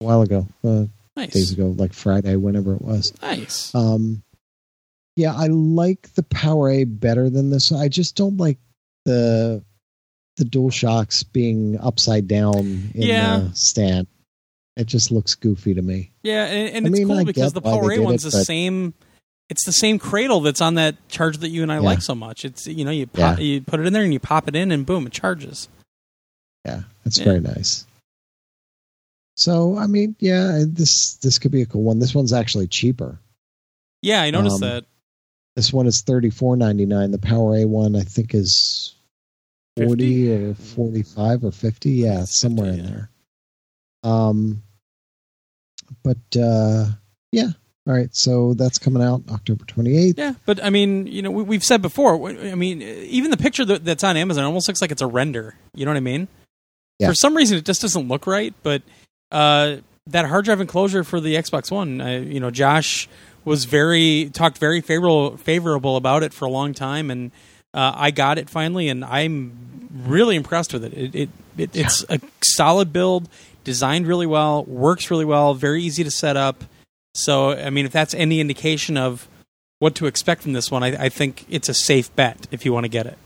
[0.02, 0.86] A while ago, uh,
[1.18, 1.32] Nice.
[1.34, 3.12] days ago, like Friday, whenever it was.
[3.24, 3.74] Nice.
[3.74, 4.22] Um,
[5.16, 7.72] yeah, I like the Power A better than this.
[7.72, 8.60] I just don't like
[9.06, 9.64] the
[10.38, 13.40] the Dual Shocks being upside down in Yeah.
[13.50, 14.08] the stand.
[14.76, 16.12] It just looks goofy to me.
[16.24, 18.94] Yeah, and, and it's mean, cool I because the Power A one's it, the same.
[19.50, 21.82] It's the same cradle that's on that charge that you and I Yeah.
[21.82, 22.46] like so much.
[22.46, 24.72] It's you know you pop, you put it in there and you pop it in
[24.72, 25.68] and boom, it charges.
[26.66, 27.26] Yeah, that's Yeah.
[27.26, 27.86] very nice.
[29.36, 32.00] So I mean, yeah, this this could be a cool one.
[32.00, 33.18] This one's actually cheaper.
[34.02, 34.86] Yeah, I noticed Um, that.
[35.56, 37.12] This one is thirty four ninety nine.
[37.12, 38.94] The Power A one, I think, is
[39.78, 41.92] forty or forty five or fifty.
[41.92, 42.92] Yeah, somewhere 50, in yeah.
[42.92, 43.10] there.
[44.04, 44.64] Um,
[46.04, 46.86] but uh,
[47.32, 47.50] yeah.
[47.86, 50.18] All right, so that's coming out October twenty eighth.
[50.18, 52.30] Yeah, but I mean, you know, we, we've said before.
[52.30, 55.56] I mean, even the picture that, that's on Amazon almost looks like it's a render.
[55.74, 56.30] You know what I mean?
[57.04, 57.10] Yeah.
[57.10, 58.54] For some reason, it just doesn't look right.
[58.64, 58.82] But
[59.32, 59.78] uh,
[60.08, 63.08] that hard drive enclosure for the Xbox One, uh, you know, Josh
[63.46, 67.32] was very talked very favorable favorable about it for a long time, and
[67.74, 70.94] uh, I got it finally, and I'm really impressed with it.
[70.94, 73.30] It, it, it it's a solid build,
[73.64, 76.64] designed really well, works really well, very easy to set up.
[77.16, 79.28] So, I mean, if that's any indication of
[79.80, 82.74] what to expect from this one, I, I think it's a safe bet if you
[82.74, 83.18] want to get it.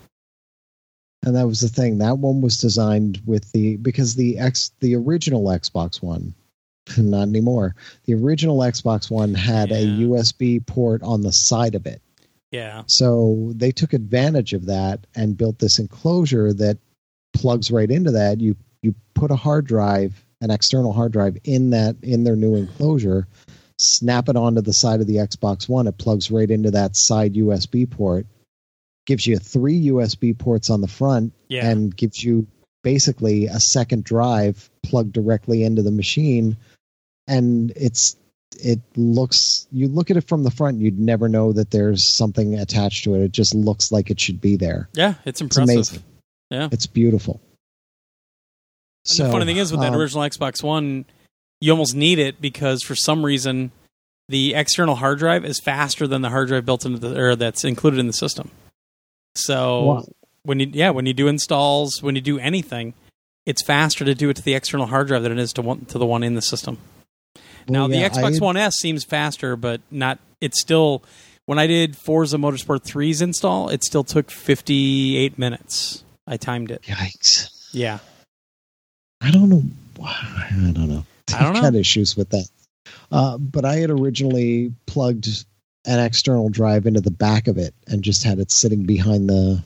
[1.24, 1.98] And that was the thing.
[1.98, 6.34] That one was designed with the because the X the original Xbox One,
[6.98, 7.76] not anymore.
[8.06, 12.02] The original Xbox One had a USB port on the side of it.
[12.52, 16.78] Yeah, So they took advantage of that and built this enclosure that
[17.34, 18.40] plugs right into that.
[18.40, 22.56] You you put a hard drive, an external hard drive in that in their new
[22.56, 23.28] enclosure,
[23.78, 25.88] snap it onto the side of the Xbox One.
[25.88, 28.26] It plugs right into that side USB port.
[29.08, 32.46] Gives you three USB ports on the front yeah, and gives you
[32.84, 36.56] basically a second drive plugged directly into the machine
[37.28, 38.16] and it's
[38.64, 42.58] it looks you look at it from the front you'd never know that there's something
[42.58, 45.16] attached to it it just looks like it should be there yeah.
[45.26, 45.70] It's it's impressive.
[45.70, 46.04] amazing
[46.50, 46.70] Yeah.
[46.72, 47.42] it's beautiful
[49.10, 51.06] And the funny thing is, with that um, original Xbox One,
[51.62, 53.72] you almost need it because for some reason,
[54.28, 57.64] the external hard drive is faster than the hard drive built into the or that's
[57.64, 58.52] included in the system.
[59.38, 60.06] So Wow.
[60.44, 62.94] when you yeah when you do installs, when you do anything,
[63.46, 65.86] it's faster to do it to the external hard drive than it is to one
[65.86, 66.78] to the one in the system.
[67.68, 70.20] now well, the Xbox I- One S seems faster, but not.
[70.42, 71.04] It's still
[71.46, 76.04] when I did Forza Motorsport 3's install, it still took 58 minutes.
[76.28, 76.82] I timed it.
[76.84, 77.50] Yikes!
[77.74, 78.00] Yeah.
[79.22, 79.64] I don't know.
[80.04, 81.06] I don't know.
[81.30, 81.62] I don't I've know.
[81.62, 82.48] had issues with that.
[83.12, 85.46] Uh, but I had originally plugged
[85.88, 89.64] an external drive into the back of it and just had it sitting behind the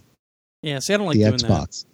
[0.62, 0.80] Yeah.
[0.80, 1.42] See, I don't like the doing that.
[1.50, 1.86] Xbox.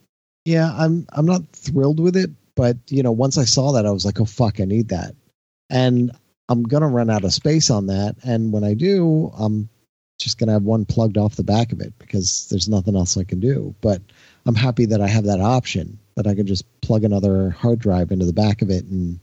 [0.45, 3.91] Yeah, I'm I'm not thrilled with it, but you know, once I saw that, I
[3.91, 5.15] was like, oh fuck, I need that,
[5.69, 6.11] and
[6.49, 8.15] I'm gonna run out of space on that.
[8.23, 9.67] And when I do, I'm
[10.19, 13.23] just gonna have one plugged off the back of it because there's nothing else I
[13.25, 13.75] can do.
[13.82, 14.01] But
[14.45, 18.11] I'm happy that I have that option that I can just plug another hard drive
[18.11, 19.19] into the back of it and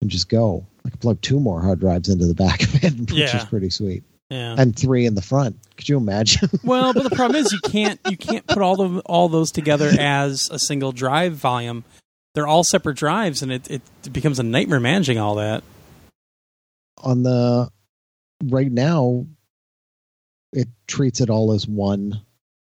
[0.00, 0.66] and just go.
[0.84, 3.36] I can plug two more hard drives into the back of it, which Yeah.
[3.36, 4.02] is pretty sweet,
[4.32, 4.54] Yeah.
[4.56, 5.58] and three in the front.
[5.76, 6.48] Could you imagine?
[6.64, 9.90] well, but the problem is you can't you can't put all the all those together
[9.98, 11.84] as a single drive volume.
[12.34, 15.62] They're all separate drives, and it it becomes a nightmare managing all that.
[16.96, 17.70] on the
[18.44, 19.26] right now
[20.52, 22.22] it treats it all as one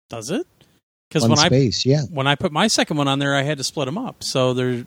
[0.08, 0.46] Does it?
[1.08, 3.64] Because when I yeah when I put my second one on there, I had to
[3.64, 4.24] split them up.
[4.24, 4.86] So they're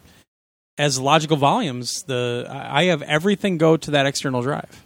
[0.79, 2.03] as logical volumes.
[2.07, 4.83] The I have everything go to that external drive.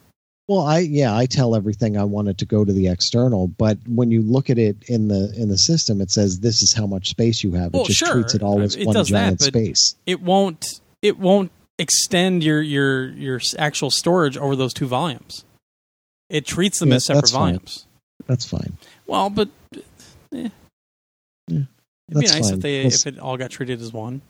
[0.48, 3.78] Well i yeah i tell everything i want it to go to the external but
[3.88, 6.86] when you look at it in the in the system it says this is how
[6.86, 8.14] much space you have it Well, just sure.
[8.14, 10.66] treats it all as It one does that, giant but- space It won't.
[11.02, 15.44] It won't extend your your your actual storage over those two volumes.
[16.30, 17.42] It treats them Yeah, as separate that's fine.
[17.54, 17.86] volumes.
[18.28, 19.50] that's fine Well, but
[20.34, 20.50] eh.
[21.48, 21.68] Yeah, it'd
[22.10, 22.54] be nice fine.
[22.54, 24.22] if they Let's- if it all got treated as one.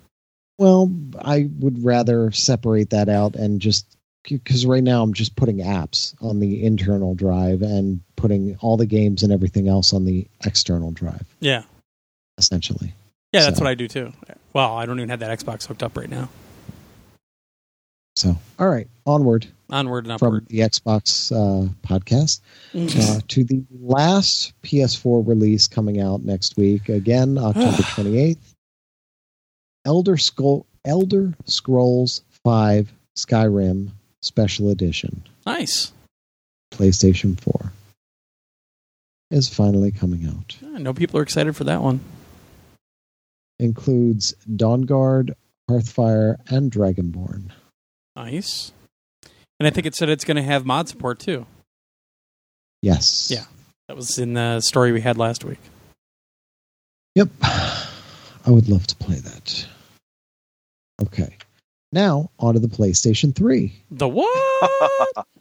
[0.58, 3.86] well i would rather separate that out and just
[4.28, 8.86] because right now i'm just putting apps on the internal drive and putting all the
[8.86, 11.64] games and everything else on the external drive Yeah,
[12.38, 12.94] essentially
[13.34, 14.14] yeah, that's So- what I do too.
[14.54, 16.30] Well, I don't even have that Xbox hooked up right now.
[18.16, 22.40] So, all right, onward Onward and from the Xbox uh, podcast
[22.74, 26.88] uh, to the last PS4 release coming out next week.
[26.88, 28.38] Again, October 28th.
[29.86, 33.90] Elder Scroll Elder Scrolls 5 Skyrim
[34.26, 35.94] Special Edition, nice.
[36.74, 37.72] PlayStation 4,
[39.30, 40.58] is finally coming out.
[40.74, 42.00] I know people are excited for that one.
[43.60, 45.36] Includes Dawnguard,
[45.70, 47.52] Hearthfire, and Dragonborn.
[48.16, 48.72] Nice.
[49.60, 51.46] And I think it said it's going to have mod support too.
[52.82, 53.30] Yes.
[53.32, 53.46] Yeah.
[53.88, 55.60] That was in the story we had last week.
[57.14, 57.30] Yep.
[57.44, 57.88] I
[58.48, 59.68] would love to play that.
[61.00, 61.38] Okay.
[61.96, 63.74] Now, on to the PlayStation 3.
[63.92, 65.28] The what?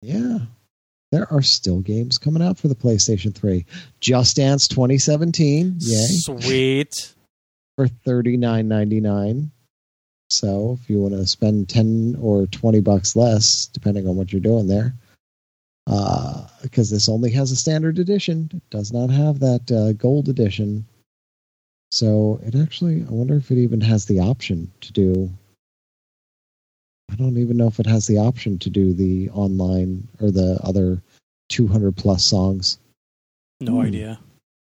[0.00, 0.38] Yeah.
[1.10, 3.66] There are still games coming out for the PlayStation 3.
[3.98, 5.76] Just Dance 2017.
[5.80, 6.06] Yay.
[6.06, 7.14] Sweet.
[7.76, 9.50] For $39.99.
[10.30, 14.40] So if you want to spend 10 or 20 bucks less, depending on what you're
[14.40, 14.94] doing there,
[16.62, 20.86] because this only has a standard edition, it does not have that uh, gold edition.
[21.90, 25.30] So it actually, I wonder if it even has the option to do.
[27.10, 30.58] I don't even know if it has the option to do the online or the
[30.62, 31.00] other
[31.48, 32.78] 200 plus songs.
[33.60, 33.86] No Hmm.
[33.86, 34.20] idea.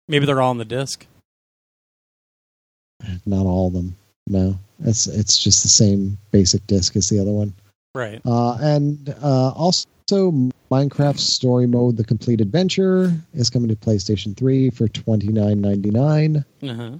[0.08, 1.06] Maybe they're all on the disc.
[3.26, 3.96] Not all of them.
[4.26, 7.54] No, it's it's just the same basic disc as the other one.
[7.94, 8.20] Right.
[8.24, 9.86] Uh, and uh, also,
[10.70, 15.90] Minecraft Story Mode: The Complete Adventure is coming to PlayStation 3 for twenty nine ninety
[15.90, 16.44] nine.
[16.62, 16.92] Uh-huh.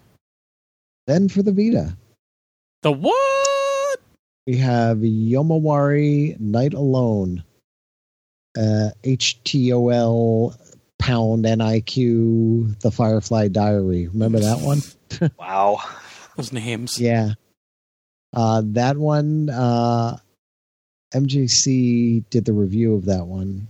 [1.07, 1.97] Then for the Vita,
[2.82, 3.47] The what?
[4.49, 7.44] We have Yomawari Night Alone,
[8.57, 10.57] uh, HTOL
[10.99, 14.09] pound NIQ The Firefly Diary.
[14.09, 14.80] Remember that one?
[15.38, 15.82] wow.
[16.34, 16.99] Those names.
[16.99, 17.34] Yeah.
[18.34, 20.16] Uh, that one, uh,
[21.12, 23.68] MJC did the review of that one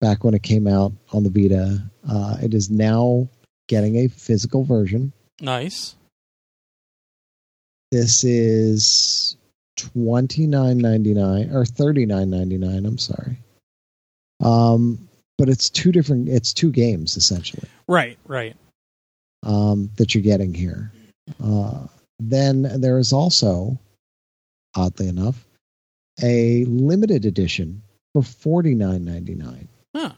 [0.00, 1.82] back when it came out on the Vita.
[2.08, 3.28] Uh, it is now
[3.68, 5.12] getting a physical version.
[5.42, 5.96] Nice.
[7.92, 9.36] This is
[9.76, 12.86] twenty nine ninety nine or thirty nine ninety nine.
[12.86, 13.38] I'm sorry.
[14.42, 15.08] Um,
[15.38, 16.28] but it's two different.
[16.28, 17.68] It's two games essentially.
[17.88, 18.56] Right, right.
[19.42, 20.92] um, that you're getting here.
[21.42, 21.86] Uh,
[22.20, 23.78] then there is also,
[24.76, 25.44] oddly enough,
[26.22, 30.12] a limited edition for forty nine ninety nine, Huh.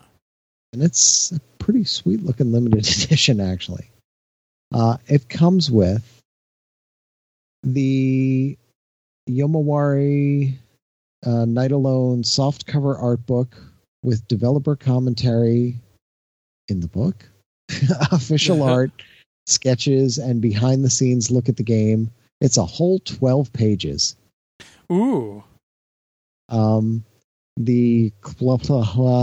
[0.72, 3.90] and it's a pretty sweet looking limited edition actually.
[4.74, 6.04] Uh, it comes with
[7.62, 8.57] the
[9.29, 10.57] Yomawari
[11.24, 13.57] uh, Night Alone soft cover art book
[14.03, 15.81] with developer commentary
[16.68, 17.29] in the book,
[18.12, 18.91] official art,
[19.47, 22.11] sketches, and behind the scenes look at the game.
[22.41, 24.16] It's a whole 12 pages.
[24.93, 25.43] Ooh.
[26.49, 27.05] Um,
[27.57, 29.18] the Firefly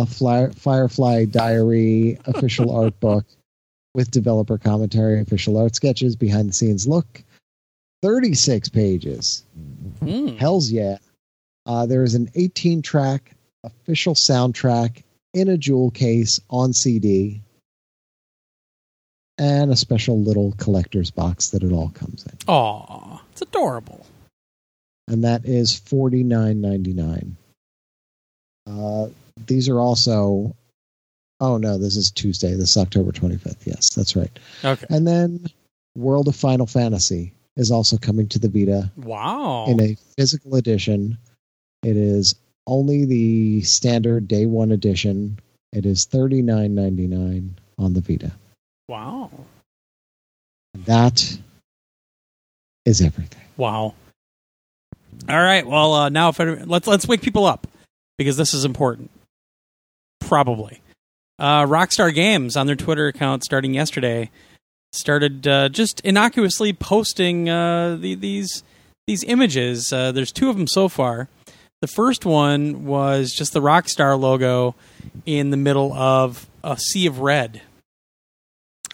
[1.25, 3.25] Diary official art book
[3.93, 7.23] with developer commentary, official art sketches, behind the scenes look.
[8.03, 9.43] 36 pages.
[10.01, 10.37] Mm.
[10.37, 10.97] Hells yeah.
[11.65, 13.31] Uh, there is an 18 track
[13.63, 17.41] official soundtrack in a jewel case on CD
[19.37, 22.37] and a special little collector's box that it all comes in.
[22.47, 24.05] Aw, it's adorable.
[25.07, 27.35] And that is forty nine ninety nine.
[28.69, 29.07] Uh,
[29.47, 30.55] these are also.
[31.39, 32.53] Oh no, this is Tuesday.
[32.53, 33.65] This is October twenty fifth.
[33.65, 34.31] Yes, that's right.
[34.63, 34.85] Okay.
[34.89, 35.45] And then
[35.95, 39.65] World of Final Fantasy is also coming to the Vita Wow.
[39.67, 41.17] in a physical edition.
[41.83, 42.35] It is
[42.67, 45.39] only the standard day one edition.
[45.71, 48.31] It is thirty nine ninety nine on the Vita.
[48.87, 49.29] wow.
[50.85, 51.37] That
[52.85, 53.41] is everything.
[53.57, 53.93] Wow.
[55.29, 55.65] All right.
[55.65, 57.67] Well, uh, now if any- let's let's wake people up
[58.17, 59.11] because this is important.
[60.19, 60.81] Probably.
[61.39, 64.29] Uh, Rockstar Games on their Twitter account starting yesterday
[64.93, 68.63] started uh, just innocuously posting uh, the, these
[69.07, 69.91] these images.
[69.91, 71.27] Uh, there's two of them so far.
[71.81, 74.75] The first one was just the Rockstar logo
[75.25, 77.61] in the middle of a sea of red.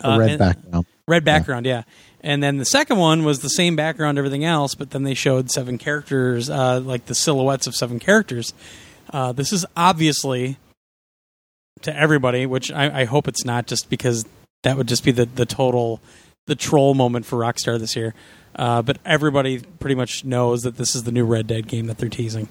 [0.01, 0.85] A Uh, red and- background.
[1.07, 1.83] Red background, yeah.
[2.21, 5.49] And then the second one was the same background, everything else, but then they showed
[5.49, 8.53] seven characters, uh, like the silhouettes of seven characters.
[9.11, 10.57] Uh, this is obviously
[11.81, 14.25] to everybody, which I, I hope it's not, just because
[14.64, 16.01] that would just be the, the total
[16.47, 18.14] the troll moment for Rockstar this year.
[18.55, 21.97] Uh, but everybody pretty much knows that this is the new Red Dead game that
[21.99, 22.47] they're teasing.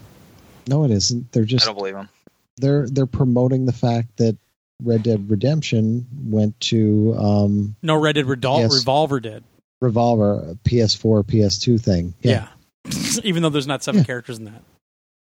[0.69, 1.33] No, it isn't.
[1.33, 2.09] They're just I don't believe him.
[2.57, 4.37] they're they're promoting the fact that
[4.83, 8.75] Red Dead Redemption went to um, No, Red Dead Redol- Yes.
[8.79, 9.43] Revolver did.
[9.81, 12.15] Revolver PS4 PS2 thing.
[12.23, 12.49] Yeah.
[13.25, 14.07] Even though there's not seven Yeah.
[14.07, 14.63] characters in that.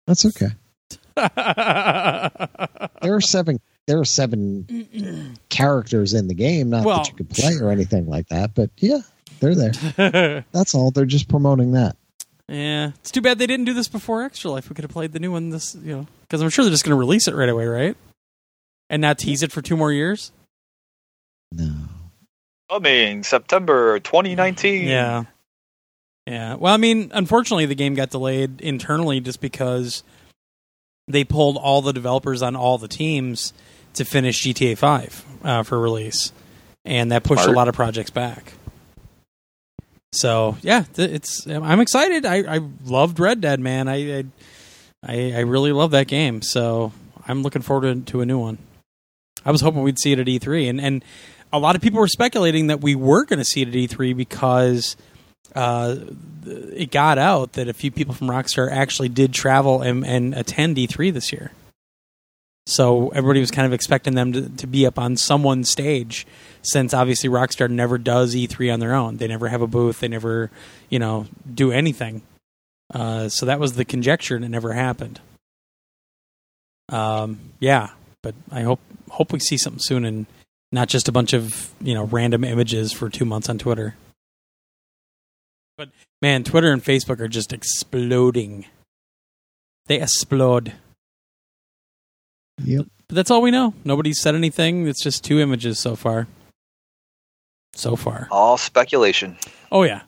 [0.06, 0.50] that's okay.
[3.02, 3.60] There are seven.
[3.88, 8.06] There are seven characters in the game, not Well, that you could play or anything
[8.06, 8.54] like that.
[8.54, 8.98] But yeah,
[9.40, 10.44] they're there.
[10.52, 10.90] That's all.
[10.90, 11.96] They're just promoting that.
[12.48, 14.68] Yeah, it's too bad they didn't do this before Extra Life.
[14.68, 16.84] We could have played the new one this, you know, because I'm sure they're just
[16.84, 17.96] going to release it right away, right?
[18.90, 20.32] And not tease it for two more years.
[21.50, 21.72] No.
[22.70, 24.86] Coming September 2019.
[24.86, 25.24] Yeah,
[26.26, 26.56] yeah.
[26.56, 30.02] Well, I mean, unfortunately, the game got delayed internally just because
[31.06, 33.54] they pulled all the developers on all the teams
[33.94, 36.32] to finish GTA Five uh, for release,
[36.84, 37.54] and that pushed Smart.
[37.54, 38.52] a lot of projects back.
[40.12, 42.24] So yeah, it's I'm excited.
[42.24, 43.88] I, I loved Red Dead, man.
[43.88, 44.24] I, I
[45.02, 46.42] I I really love that game.
[46.42, 46.92] So
[47.26, 48.58] I'm looking forward to, to a new one.
[49.44, 51.04] I was hoping we'd see it at E3, and and
[51.52, 54.16] a lot of people were speculating that we were going to see it at E3
[54.16, 54.96] because
[55.54, 55.96] uh,
[56.46, 60.76] it got out that a few people from Rockstar actually did travel and, and attend
[60.76, 61.52] E3 this year.
[62.68, 66.26] So everybody was kind of expecting them to, to be up on someone's stage,
[66.60, 69.16] since obviously Rockstar never does E3 on their own.
[69.16, 70.00] They never have a booth.
[70.00, 70.50] They never,
[70.90, 72.20] you know, do anything.
[72.92, 75.18] Uh, so that was the conjecture, and it never happened.
[76.90, 77.88] Um, yeah,
[78.22, 80.26] but I hope hope we see something soon, and
[80.70, 83.96] not just a bunch of you know random images for two months on Twitter.
[85.78, 85.88] But
[86.20, 88.66] man, Twitter and Facebook are just exploding.
[89.86, 90.74] They explode.
[92.64, 92.86] Yep.
[93.08, 93.74] But that's all we know.
[93.84, 94.86] Nobody's said anything.
[94.86, 96.26] It's just two images so far.
[97.74, 98.28] So far.
[98.30, 99.36] All speculation.
[99.72, 100.02] Oh yeah.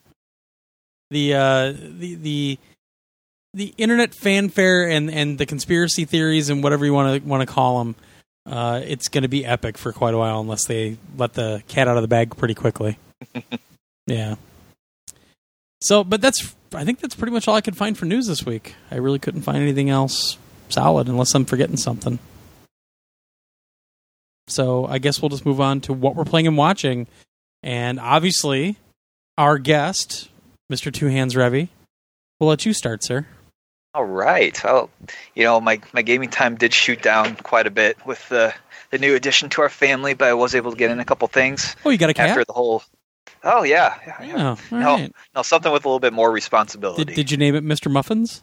[1.11, 2.59] The uh the the
[3.55, 7.53] the internet fanfare and and the conspiracy theories and whatever you want to want to
[7.53, 7.97] call them
[8.47, 11.89] uh it's going to be epic for quite a while unless they let the cat
[11.89, 12.99] out of the bag pretty quickly.
[14.07, 14.37] yeah.
[15.81, 18.45] So, but that's I think that's pretty much all I could find for news this
[18.45, 18.75] week.
[18.91, 20.39] I really couldn't find anything else
[20.69, 22.19] solid unless I'm forgetting something.
[24.51, 27.07] So, I guess we'll just move on to what we're playing and watching.
[27.63, 28.77] And obviously,
[29.39, 30.29] our guest,
[30.73, 30.93] Mr.
[30.93, 31.69] Two Hands Revy,
[32.39, 33.27] we'll let you start, sir.
[33.95, 34.59] All right.
[34.63, 34.89] Well,
[35.35, 38.55] you know, my, my gaming time did shoot down quite a bit with the
[38.91, 41.29] the new addition to our family, but I was able to get in a couple
[41.29, 42.31] things Oh, you got a cat?
[42.31, 42.83] after the whole.
[43.45, 44.57] Oh yeah, yeah, yeah.
[44.73, 44.85] Oh, No.
[44.85, 45.13] right.
[45.35, 47.05] No, something with a little bit more responsibility.
[47.05, 47.91] Did, did you name it Mr.
[47.91, 48.43] Muffins?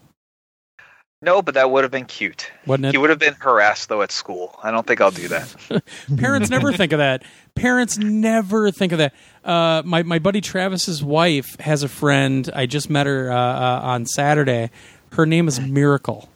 [1.21, 2.51] No, but that would have been cute.
[2.67, 2.91] Wouldn't it?
[2.91, 4.59] He would have been harassed though at school.
[4.61, 5.83] I don't think I'll do that.
[6.17, 7.23] Parents never think of that.
[7.55, 9.15] Parents never think of that.
[9.43, 12.47] Uh, my my buddy Travis's wife has a friend.
[12.53, 14.69] I just met her uh, uh, on Saturday.
[15.13, 16.29] Her name is Miracle.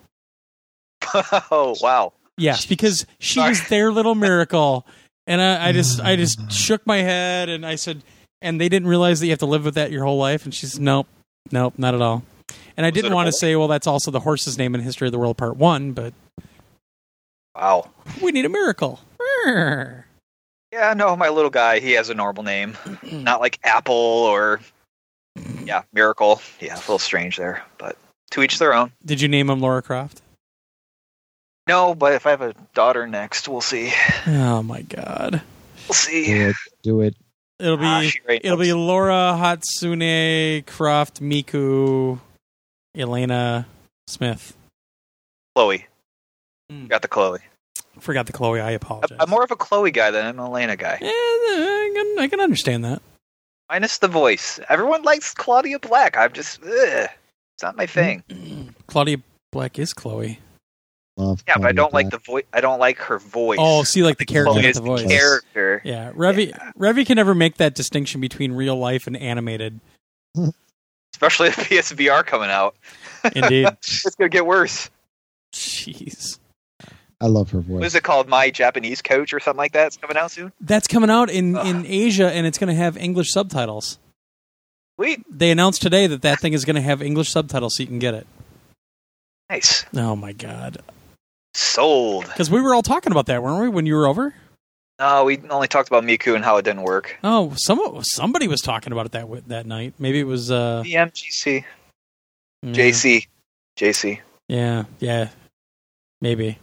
[1.13, 2.13] oh wow.
[2.37, 3.49] Yes, because she Sorry.
[3.49, 4.87] was their little miracle,
[5.27, 8.01] and I, I just I just shook my head and I said,
[8.41, 10.45] and they didn't realize that you have to live with that your whole life.
[10.45, 11.07] And she said, nope,
[11.51, 12.23] nope, not at all.
[12.81, 15.11] And I didn't want to say, well, that's also the horse's name in History of
[15.11, 16.15] the World Part One, but
[17.55, 17.91] Wow.
[18.23, 18.99] we need a miracle.
[19.45, 22.75] Yeah, no, my little guy, he has a normal name.
[23.11, 24.61] Not like Apple or
[25.63, 26.41] yeah, Miracle.
[26.59, 27.97] Yeah, a little strange there, but
[28.31, 28.91] to each their own.
[29.05, 30.23] Did you name him Laura Croft?
[31.67, 33.93] No, but if I have a daughter next, we'll see.
[34.25, 35.43] Oh my God!
[35.87, 36.25] We'll see.
[36.25, 36.55] Do it.
[36.81, 37.15] Do it.
[37.59, 38.73] It'll be Ah, it'll be.
[38.73, 42.19] Laura Hatsune Croft Miku
[42.95, 43.67] Elena
[44.07, 44.55] Smith.
[45.55, 45.87] Chloe.
[46.71, 46.87] Mm.
[46.87, 47.39] Got the Chloe.
[47.99, 48.59] Forgot the Chloe.
[48.59, 49.17] I I'm- apologize.
[49.19, 50.97] I'm more of a Chloe guy than an Elena guy.
[51.01, 53.01] Eh, I can, I can understand that.
[53.69, 54.59] Minus the voice.
[54.69, 56.17] Everyone likes Claudia Black.
[56.17, 58.23] I'm just, ugh, it's not my thing.
[58.87, 59.17] Claudia
[59.51, 60.39] Black is Chloe.
[61.17, 62.45] Love Yeah, but I don't like the voice.
[62.53, 63.59] I don't like her voice.
[63.61, 65.03] Oh, see, like the character, Chloe not is the the voice.
[65.07, 65.81] character.
[65.83, 69.79] Yeah, Revy Revy can never make that distinction between real life and animated.
[71.21, 72.75] Especially with PSVR coming out.
[73.35, 73.67] Indeed.
[73.67, 74.89] It's gonna get worse.
[75.53, 76.39] Jeez.
[77.19, 77.85] I love her voice.
[77.85, 78.27] is it called?
[78.27, 79.87] My Japanese Coach or something like that.
[79.87, 80.51] It's coming out soon.
[80.59, 81.67] That's coming out in, Ugh.
[81.67, 83.99] in Asia, and it's going to have English subtitles.
[84.95, 87.87] Sweet, They announced today that that thing is going to have English subtitles, so you
[87.87, 88.25] can get it.
[89.51, 90.79] nice, Oh my god!
[91.53, 92.25] sold.
[92.25, 94.33] Because we were all talking about that, weren't we, when you were over?
[95.01, 97.17] No, we only talked about Miku and how it didn't work.
[97.23, 99.95] Oh, some somebody was talking about it that that night.
[99.97, 101.65] Maybe it was uh, DMGC,
[102.63, 103.27] mm, JC,
[103.75, 104.19] JC.
[104.47, 105.29] Yeah, yeah,
[106.21, 106.59] maybe.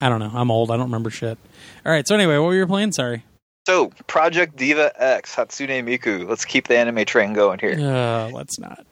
[0.00, 0.30] I don't know.
[0.32, 0.70] I'm old.
[0.70, 1.36] I don't remember shit.
[1.84, 2.06] All right.
[2.06, 2.92] So anyway, what were you playing?
[2.92, 3.24] Sorry.
[3.66, 6.28] So Project Diva X Hatsune Miku.
[6.28, 7.76] Let's keep the anime train going here.
[7.76, 8.86] Uh, let's not.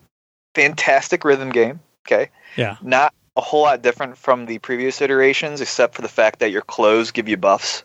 [0.56, 1.78] Fantastic rhythm game.
[2.04, 2.30] Okay.
[2.56, 2.78] Yeah.
[2.82, 6.62] Not a whole lot different from the previous iterations, except for the fact that your
[6.62, 7.84] clothes give you buffs.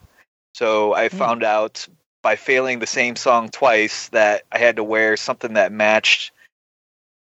[0.53, 1.17] So I Hmm.
[1.17, 1.87] found out
[2.21, 6.31] by failing the same song twice that I had to wear something that matched.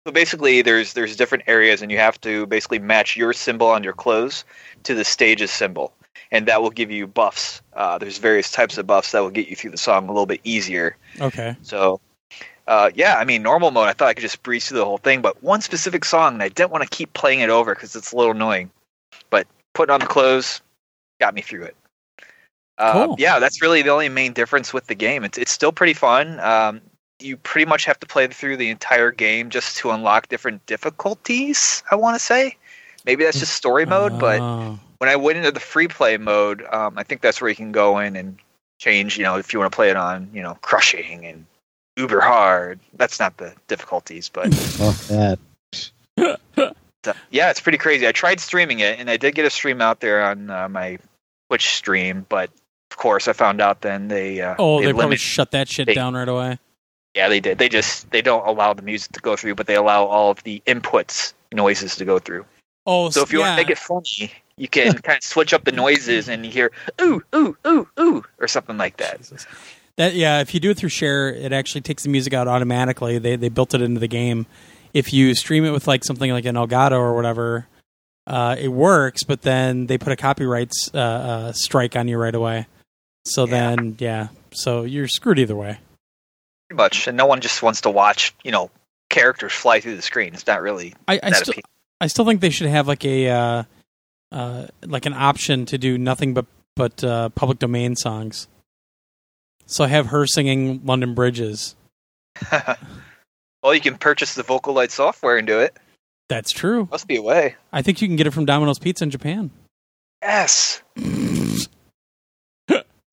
[0.07, 3.83] So basically, there's there's different areas, and you have to basically match your symbol on
[3.83, 4.45] your clothes
[4.83, 5.95] to the stage's symbol,
[6.31, 7.63] and that will give you buffs.
[7.73, 10.27] Uh, there's various types of buffs that will get you through the song a little
[10.27, 10.97] bit easier.
[11.19, 11.57] Okay.
[11.63, 12.03] So,
[12.67, 14.99] uh, yeah, I mean, normal mode, I thought I could just breeze through the whole
[14.99, 17.97] thing, but one specific song, and I didn't want to keep playing it over because
[17.97, 18.71] it's a little annoying.
[19.31, 20.61] But putting on the clothes
[21.19, 21.77] got me through it.
[22.79, 23.17] Uh, Cool.
[23.19, 25.23] Yeah, that's really the only main difference with the game.
[25.25, 26.41] It's it's still pretty fun.
[26.41, 26.81] Um,
[27.21, 31.83] you pretty much have to play through the entire game just to unlock different difficulties.
[31.91, 32.57] I want to say,
[33.07, 34.79] maybe that's just story mode, but Oh.
[34.99, 37.71] when I went into the free play mode, um, I think that's where you can
[37.73, 38.37] go in and
[38.81, 39.17] change.
[39.17, 41.47] You know, if you want to play it on, you know, crushing and
[41.97, 42.81] uber hard.
[42.95, 45.39] That's not the difficulties, but Fuck that.
[47.31, 48.07] yeah, it's pretty crazy.
[48.09, 50.99] I tried streaming it, and I did get a stream out there on uh, my
[51.49, 52.51] Twitch stream, but
[52.95, 55.21] of course, I found out then they uh, oh, they, they probably limit.
[55.21, 56.59] shut that shit they- down right away.
[57.17, 57.59] Yeah, they did.
[57.59, 60.43] They just they don't allow the music to go through, but they allow all of
[60.45, 62.45] the inputs noises to go through.
[62.87, 63.47] Oh, So if you yeah.
[63.49, 66.53] want to make it funny, you can kind of switch up the noises, and you
[66.53, 66.71] hear
[67.01, 69.19] ooh ooh ooh ooh or something like that.
[69.19, 69.45] Jesus.
[69.97, 73.19] That yeah, if you do it through share, it actually takes the music out automatically.
[73.19, 74.47] They they built it into the game.
[74.93, 77.67] If you stream it with like something like an Elgato or whatever,
[78.27, 79.23] uh, it works.
[79.25, 82.67] But then they put a copyrights uh, uh, strike on you right away.
[83.27, 83.51] So Yeah.
[83.77, 85.79] then yeah, so you're screwed either way.
[86.69, 87.07] pretty much.
[87.09, 88.71] And no one just wants to watch, you know,
[89.11, 90.35] characters fly through the screen.
[90.35, 91.63] It's not really I, I still appealing.
[92.01, 93.63] I still think they should have like a uh,
[94.33, 96.47] uh, like an option to do nothing but
[96.77, 98.49] but uh, public domain songs.
[99.67, 101.75] So have her singing London Bridges.
[103.63, 105.77] well, you can purchase the Vocaloid software and do it.
[106.29, 106.89] That's true.
[106.91, 107.55] Must be a way.
[107.73, 109.51] I think you can get it from Domino's Pizza in Japan.
[110.23, 110.83] Yes.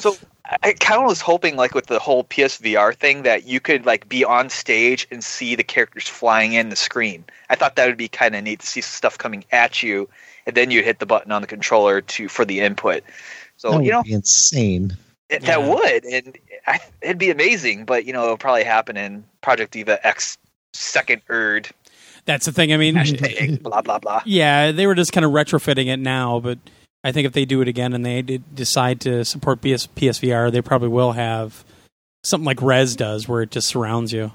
[0.02, 0.16] So
[0.64, 4.10] I kind of was hoping, like with the whole PSVR thing, that you could like
[4.10, 7.24] be on stage and see the characters flying in the screen.
[7.50, 10.10] I thought that would be kind of neat to see stuff coming at you,
[10.46, 13.04] and then you hit the button on the controller to for the input.
[13.58, 14.98] So that you know be insane.
[15.30, 15.60] it, Yeah.
[15.60, 16.38] that would, and
[16.68, 17.86] I, it'd be amazing.
[17.86, 20.38] But you know, it'll probably happen in Project Diva X
[20.74, 21.70] second erd
[22.26, 22.74] That's the thing.
[22.74, 24.22] I mean, hashtag blah blah blah.
[24.26, 26.58] yeah, they were just kind of retrofitting it now, but
[27.04, 30.62] I think if they do it again and they decide to support PS, PSVR, they
[30.62, 31.64] probably will have
[32.24, 34.32] something like Rez does, where it just surrounds you.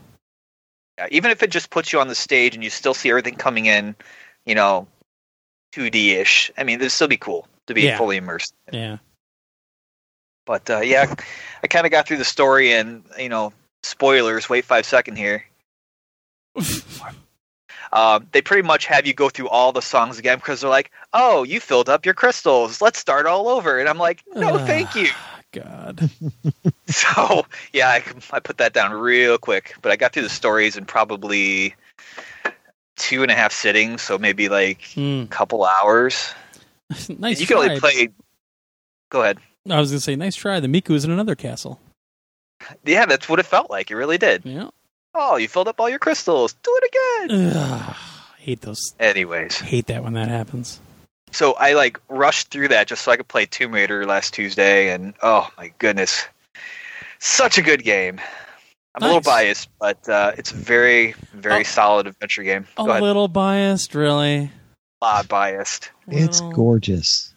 [0.99, 3.37] Yeah, even if it just puts you on the stage and you still see everything
[3.37, 3.95] coming in,
[4.47, 4.89] you know,
[5.75, 6.51] 2D ish.
[6.59, 7.99] I mean, it'd still be cool to be Yeah.
[7.99, 8.55] fully immersed.
[8.73, 8.97] Yeah.
[10.47, 11.15] But uh, yeah,
[11.63, 13.53] I kind of got through the story, and you know,
[13.83, 14.49] spoilers.
[14.49, 15.45] Wait five second here.
[17.97, 20.91] Um, they pretty much have you go through all the songs again because they're like,
[21.15, 22.81] "Oh, you filled up your crystals.
[22.83, 25.09] Let's start all over." And I'm like, "No, thank you."
[25.53, 26.11] God.
[26.89, 29.75] So yeah, I, I put that down real quick.
[29.83, 31.75] But I got through the stories in probably
[32.97, 35.23] two and a half sittings, so maybe like Hmm.
[35.23, 36.33] a couple hours.
[37.19, 37.41] nice.
[37.41, 37.67] you can try.
[37.67, 38.09] only play.
[39.11, 39.39] Go ahead.
[39.69, 40.61] I was gonna say, nice try.
[40.61, 41.81] The Miku is in another castle.
[42.85, 43.91] Yeah, that's what it felt like.
[43.91, 44.43] It really did.
[44.45, 44.69] Yeah.
[45.19, 46.53] Oh, you filled up all your crystals.
[46.63, 47.53] Do it again.
[47.57, 47.97] Ugh,
[48.39, 48.95] hate those.
[49.01, 50.79] Anyways, Hate that when that happens.
[51.33, 54.93] so I like rushed through that just so I could play Tomb Raider last Tuesday,
[54.93, 56.27] and oh my goodness,
[57.19, 58.21] such a good game.
[58.95, 61.65] I'm a little biased, but uh, it's a very, very Oh.
[61.65, 62.67] solid adventure game.
[62.79, 63.03] A ahead.
[63.03, 64.51] little biased, really.
[65.03, 65.91] Ah, biased.
[66.09, 67.35] It's Little- gorgeous.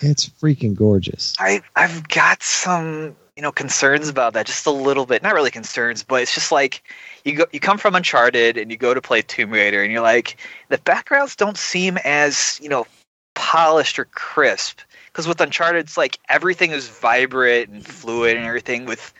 [0.00, 1.34] It's freaking gorgeous.
[1.38, 5.22] I I've got some you know concerns about that, just a little bit.
[5.22, 6.82] Not really concerns, but it's just like
[7.24, 10.02] you go you come from Uncharted and you go to play Tomb Raider, and you're
[10.02, 10.36] like
[10.68, 12.86] the backgrounds don't seem as you know
[13.34, 14.80] polished or crisp.
[15.06, 18.84] Because with Uncharted, it's like everything is vibrant and fluid and everything.
[18.84, 19.12] With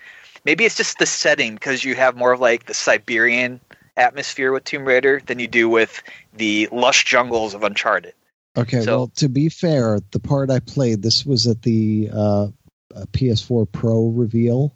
[0.44, 3.60] maybe it's just the setting because you have more of like the Siberian
[3.96, 6.02] atmosphere with Tomb Raider than you do with
[6.36, 8.14] the lush jungles of Uncharted.
[8.56, 12.48] Okay, So- well, to be fair, the part I played, this was at the uh,
[12.95, 14.74] uh, PS4 Pro reveal.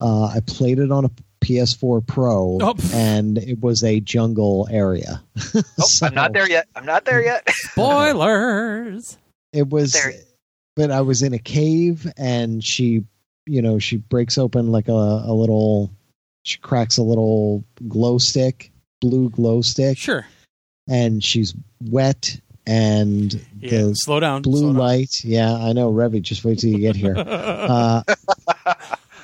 [0.00, 1.10] Uh, I played it on a
[1.44, 5.22] PS4 Pro, Oh, and it was a jungle area.
[5.54, 6.68] Oh, So I'm not there yet.
[6.76, 7.48] I'm not there yet.
[7.50, 9.16] Spoilers.
[9.52, 10.12] It was, There-
[10.76, 13.04] but I was in a cave, and she,
[13.46, 15.90] you know, she breaks open like a, a little,
[16.44, 20.26] she cracks a little glow stick, blue glow stick, Sure.
[20.88, 23.82] and she's wet, and Yeah.
[23.82, 24.42] the slow down.
[24.42, 24.76] blue slow down.
[24.80, 25.24] light.
[25.24, 26.22] Yeah, I know, Revy.
[26.22, 27.14] Just wait till you get here.
[27.26, 28.02] Uh,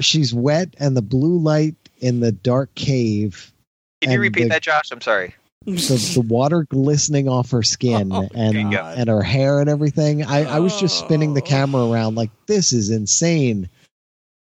[0.01, 3.53] she's wet, and the blue light in the dark cave,
[4.01, 4.91] Can you repeat the- that, Josh?
[4.91, 5.34] I'm sorry.
[5.66, 10.24] the, the water glistening off her skin, Oh, and there and her hair and everything.
[10.24, 11.47] I, I was just spinning the Oh.
[11.47, 13.68] camera around like this is insane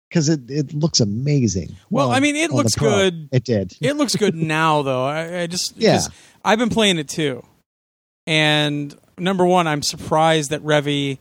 [0.09, 1.75] because it it looks amazing.
[1.89, 3.29] well, I mean, it looks good.
[3.31, 3.75] It did.
[3.81, 5.05] It looks good now, though.
[5.05, 5.99] I, I just 'cause Yeah.
[6.45, 7.43] I've been playing it too,
[8.27, 11.17] and number one, I'm surprised that Revy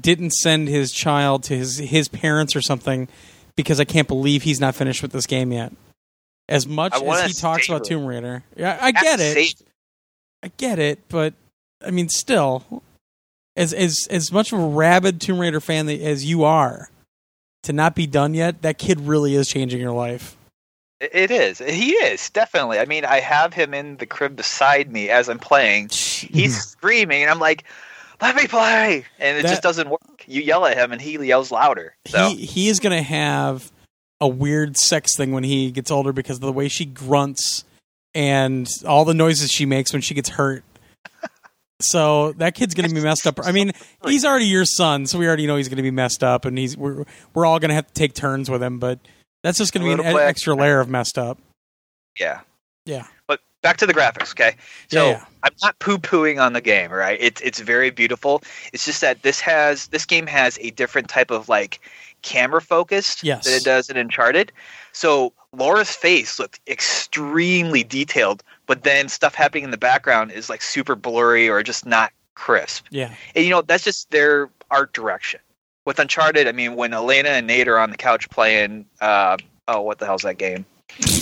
[0.00, 3.08] didn't send his child to his his parents or something
[3.56, 5.72] because I can't believe he's not finished with this game yet.
[6.48, 7.84] As much as he talks about it.
[7.88, 9.34] Tomb Raider, yeah, I get it.
[9.34, 9.68] Save-
[10.42, 11.32] I get it, but
[11.84, 12.82] I mean, still,
[13.56, 16.90] as as as much of a rabid Tomb Raider fan as you are,
[17.62, 20.36] to not be done yet, that kid really is changing your life.
[21.00, 21.58] It is.
[21.58, 22.78] He is definitely.
[22.78, 25.88] I mean, I have him in the crib beside me as I'm playing.
[25.90, 27.64] He's screaming, and I'm like,
[28.22, 30.24] "Let me play!" And it That- just doesn't work.
[30.26, 31.96] You yell at him, and he yells louder.
[32.06, 33.70] So he he is going to have
[34.20, 37.64] a weird sex thing when he gets older because of the way she grunts
[38.14, 40.64] and all the noises she makes when she gets hurt.
[41.80, 43.40] So that kid's going to be messed up.
[43.44, 43.72] I mean,
[44.06, 46.56] he's already your son, so we already know he's going to be messed up, and
[46.56, 48.78] he's we're we're all going to have to take turns with him.
[48.78, 49.00] But
[49.44, 51.38] that's just going to be an black- extra layer of messed up.
[52.18, 52.40] yeah.
[52.86, 53.06] Yeah.
[53.28, 54.56] But back to the graphics, okay?
[54.90, 55.24] So Yeah, yeah.
[55.44, 57.16] I'm not poo pooing on the game, right?
[57.20, 58.42] It's it's very beautiful.
[58.74, 61.80] It's just that this has this game has a different type of like
[62.22, 63.44] camera focused Yes.
[63.44, 64.52] than it does in Uncharted.
[64.92, 70.60] So Laura's face looked extremely detailed, but then stuff happening in the background is like
[70.62, 72.84] super blurry or just not crisp.
[72.90, 73.14] Yeah.
[73.34, 75.40] And you know, that's just their art direction.
[75.84, 79.36] With Uncharted, I mean, when Elena and Nate are on the couch playing, uh,
[79.68, 80.64] oh, what the hell's that game?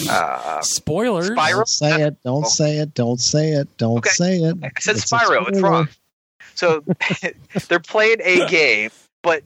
[0.08, 1.30] Uh, Spoilers.
[1.30, 1.50] Spyro?
[1.56, 2.22] Don't say it.
[2.22, 2.48] Don't Oh.
[2.48, 2.94] say it.
[2.94, 3.76] Don't say it.
[3.78, 4.10] Don't Okay.
[4.10, 4.56] say it.
[4.62, 5.48] I said It's Spyro.
[5.48, 5.88] It's wrong.
[6.54, 6.84] So
[7.68, 8.90] they're playing a game,
[9.22, 9.42] but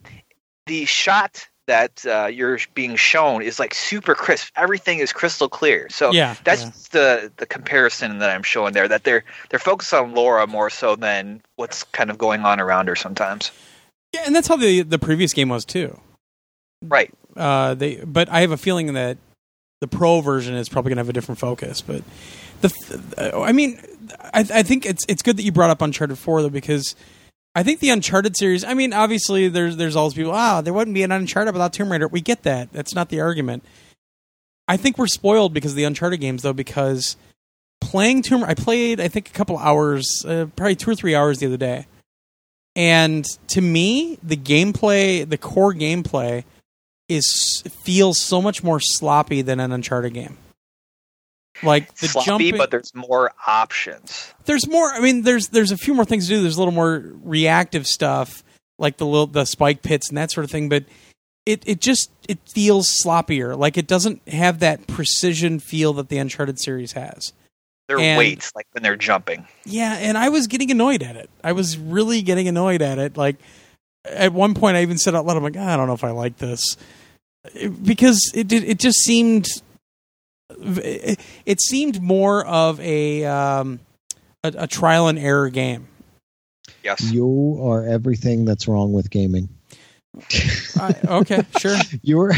[0.66, 4.52] the shot that uh, you're being shown is like super crisp.
[4.56, 5.88] Everything is crystal clear.
[5.90, 6.34] So Yeah.
[6.44, 6.70] that's yeah.
[6.92, 8.88] the the comparison that I'm showing there.
[8.88, 12.88] That they're they're focused on Laura more so than what's kind of going on around
[12.88, 13.50] her sometimes.
[14.16, 16.00] Yeah, and that's how the the previous game was too.
[16.82, 17.12] Right.
[17.36, 19.18] Uh, they, but I have a feeling that
[19.82, 21.82] the pro version is probably going to have a different focus.
[21.82, 22.02] But
[22.62, 23.78] the, th- I mean,
[24.32, 26.96] I, I think it's it's good that you brought up Uncharted Four though because
[27.54, 28.64] I think the Uncharted series.
[28.64, 30.32] I mean, obviously there's there's all these people.
[30.32, 32.08] Ah, there wouldn't be an Uncharted without Tomb Raider.
[32.08, 32.72] We get that.
[32.72, 33.64] That's not the argument.
[34.68, 37.16] I think we're spoiled because of the Uncharted games though because
[37.82, 38.40] playing Tomb.
[38.40, 41.46] Raider, I played I think a couple hours, uh, probably two or three hours the
[41.46, 41.86] other day.
[42.76, 46.44] And to me, the gameplay, the core gameplay,
[47.08, 50.36] is feels so much more sloppy than an Uncharted game.
[51.62, 54.34] Like the sloppy, jumping, but there's more options.
[54.44, 54.92] there's more.
[54.92, 56.42] I mean, there's there's a few more things to do.
[56.42, 58.44] There's a little more reactive stuff,
[58.78, 60.68] like the little the spike pits and that sort of thing.
[60.68, 60.84] But
[61.46, 63.56] it it just it feels sloppier.
[63.56, 67.32] Like it doesn't have that precision feel that the Uncharted series has.
[67.88, 69.46] Their And- weights, like when they're jumping.
[69.64, 71.30] Yeah, and I was getting annoyed at it.
[71.44, 73.16] I was really getting annoyed at it.
[73.16, 73.36] Like
[74.04, 76.02] at one point, I even said out loud, "I'm like, "Ah, I don't know if
[76.04, 76.76] I like this,"
[77.82, 78.64] because it did.
[78.64, 79.46] It just seemed.
[80.58, 83.80] It, it seemed more of a, um,
[84.44, 85.86] a a trial and error game.
[86.82, 87.02] Yes.
[87.12, 89.48] You are everything that's wrong with gaming.
[90.80, 91.76] I, okay, sure.
[92.02, 92.32] You're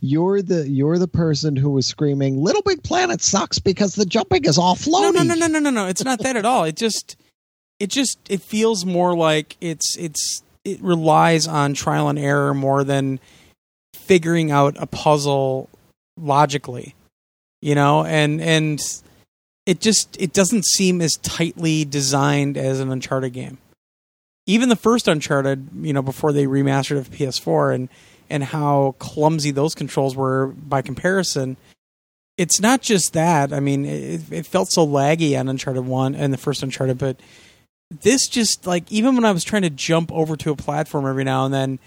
[0.00, 4.44] you're the you're the person who was screaming, "Little Big Planet sucks because the jumping
[4.44, 5.86] is all No, floaty." no, no, no, no, no, no.
[5.86, 6.64] It's not that at all.
[6.64, 7.16] It just,
[7.80, 12.84] it just, it feels more like it's, it's, it relies on trial and error more
[12.84, 13.18] than
[13.94, 15.68] figuring out a puzzle
[16.16, 16.94] logically,
[17.60, 18.80] you know, and and
[19.66, 23.58] it just, it doesn't seem as tightly designed as an Uncharted game.
[24.46, 27.88] Even the first Uncharted, you know, before they remastered of PS4 and
[28.30, 31.56] and how clumsy those controls were by comparison
[32.36, 33.52] it's not just that.
[33.52, 37.20] I mean, it, it felt so laggy on Uncharted One and the first Uncharted, but
[38.02, 41.24] this just like even when I was trying to jump over to a platform every
[41.24, 41.78] now and then,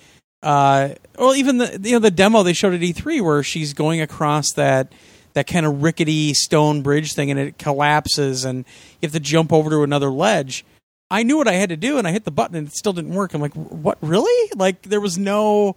[0.43, 3.99] uh, well, even the you know the demo they showed at E3 where she's going
[4.01, 4.93] across that
[5.33, 8.59] that kind of rickety stone bridge thing and it collapses and
[9.01, 10.63] you have to jump over to another ledge.
[11.09, 12.93] I knew what I had to do and I hit the button and it still
[12.93, 13.33] didn't work.
[13.33, 14.51] I'm like, what really?
[14.55, 15.75] Like there was no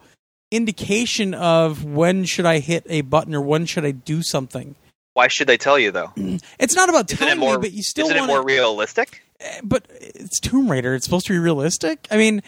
[0.51, 4.75] indication of when should I hit a button or when should I do something.
[5.15, 6.13] Why should they tell you though?
[6.59, 7.59] It's not about telling more?
[7.59, 9.23] me, but you still isn't it more realistic?
[9.41, 10.95] Eh, but it's Tomb Raider.
[10.95, 12.07] It's supposed to be realistic.
[12.11, 12.43] I mean,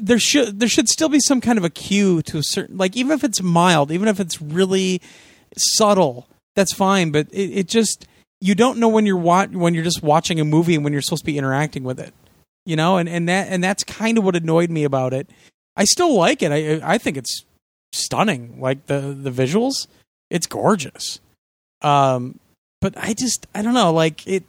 [0.00, 2.96] there should there should still be some kind of a cue to a certain like
[2.96, 5.00] even if it's mild, even if it's really
[5.56, 7.10] subtle, that's fine.
[7.10, 8.06] But it, it just
[8.42, 11.00] you don't know when you're wa- when you're just watching a movie and when you're
[11.00, 12.12] supposed to be interacting with it,
[12.66, 12.96] you know.
[12.96, 15.30] And and that and that's kind of what annoyed me about it.
[15.76, 16.50] I still like it.
[16.50, 17.44] I I think it's
[17.92, 18.60] stunning.
[18.60, 19.86] Like the the visuals,
[20.28, 21.20] it's gorgeous.
[21.82, 22.40] Um,
[22.80, 23.92] but I just I don't know.
[23.92, 24.42] Like it.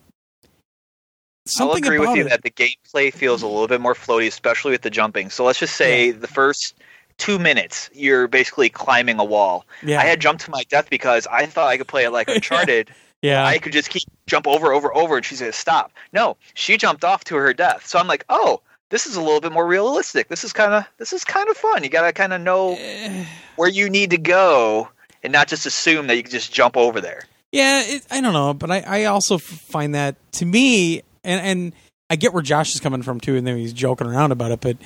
[1.59, 2.29] I'll agree with you it.
[2.29, 5.29] that the gameplay feels a little bit more floaty, especially with the jumping.
[5.29, 6.73] So let's just say the first
[7.17, 9.65] two minutes, you're basically climbing a wall.
[9.83, 12.27] yeah, I had jumped to my death because I thought I could play it like
[12.29, 12.87] Uncharted.
[12.89, 12.95] yeah.
[13.23, 15.91] I could just keep jump over, over, over, and she said stop.
[16.11, 17.85] No, she jumped off to her death.
[17.87, 20.27] So I'm like, oh, this is a little bit more realistic.
[20.27, 21.83] This is kind of this is kind of fun.
[21.83, 24.89] You gotta kind of know Eh, where you need to go
[25.23, 27.23] and not just assume that you can just jump over there.
[27.51, 31.73] yeah, it, I don't know, but I, I also find that to me, and and
[32.09, 34.59] I get where Josh is coming from too, and then he's joking around about it,
[34.59, 34.77] but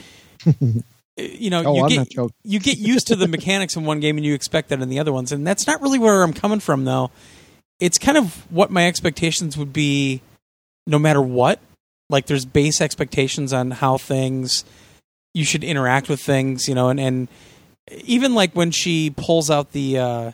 [1.17, 2.13] you know, Oh, you get
[2.43, 4.99] you get used to the mechanics in one game and you expect that in the
[4.99, 7.09] other ones, and that's not really where I'm coming from though.
[7.79, 10.21] It's kind of what my expectations would be,
[10.85, 11.59] no matter what.
[12.09, 14.63] Like there's base expectations on how things
[15.33, 17.27] you should interact with things, you know, and, and
[18.03, 20.31] even like when she pulls out the uh,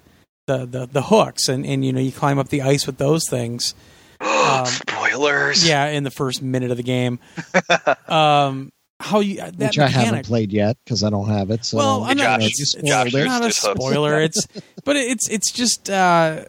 [0.48, 3.28] the, the the hooks and, and you know you climb up the ice with those
[3.30, 3.76] things.
[4.24, 5.68] Um, Spoilers.
[5.68, 7.20] Yeah, in the first minute of the game.
[8.08, 11.66] um, how you that which I haven't played yet because I don't have it.
[11.66, 12.40] So Well, I'm not.
[12.40, 14.22] Josh, you It's, Josh, it's not a spoiler.
[14.22, 14.48] It's,
[14.86, 16.46] but it's it's just uh,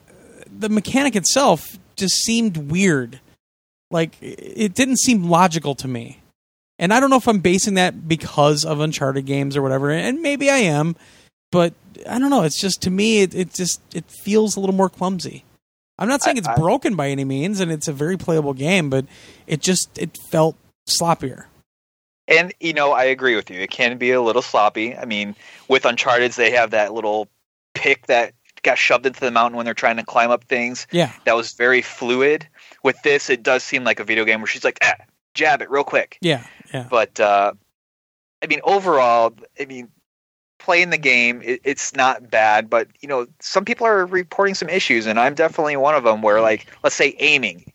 [0.58, 3.20] the mechanic itself just seemed weird.
[3.90, 6.20] Like it didn't seem logical to me,
[6.78, 10.20] and I don't know if I'm basing that because of Uncharted games or whatever, and
[10.20, 10.96] maybe I am,
[11.52, 11.74] but
[12.08, 12.42] I don't know.
[12.42, 15.44] It's just to me, it, it just it feels a little more clumsy.
[15.98, 18.54] I'm not saying I- it's I- broken by any means, and it's a very playable
[18.54, 19.06] game, but
[19.46, 20.56] it just it felt
[20.88, 21.44] sloppier.
[22.26, 23.60] And you know, I agree with you.
[23.60, 24.96] It can be a little sloppy.
[24.96, 25.36] I mean,
[25.68, 27.28] with Uncharted, they have that little
[27.74, 28.32] pick that
[28.64, 30.86] got shoved into the mountain when they're trying to climb up things.
[30.90, 32.46] Yeah, That was very fluid.
[32.82, 34.94] With this, it does seem like a video game where she's like, ah,
[35.34, 36.18] jab it real quick.
[36.20, 36.86] yeah, yeah.
[36.90, 37.52] But uh,
[38.42, 39.88] I mean, overall, I mean,
[40.58, 42.68] playing the game, it, it's not bad.
[42.68, 46.22] But you know, some people are reporting some issues, and I'm definitely one of them.
[46.22, 47.72] Where, like, let's say aiming.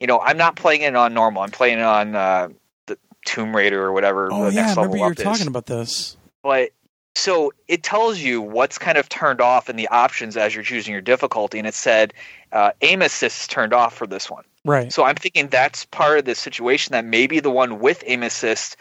[0.00, 1.42] You know, I'm not playing it on normal.
[1.42, 2.48] I'm playing it on uh,
[2.86, 5.24] the Tomb Raider or whatever Oh the yeah, I remember you were up is.
[5.24, 6.16] talking about this.
[6.42, 6.70] But
[7.14, 10.92] so it tells you what's kind of turned off in the options as you're choosing
[10.92, 12.14] your difficulty, and it said
[12.52, 14.44] uh, aim assist is turned off for this one.
[14.64, 14.92] Right.
[14.92, 18.76] So I'm thinking that's part of the situation that maybe the one with aim assist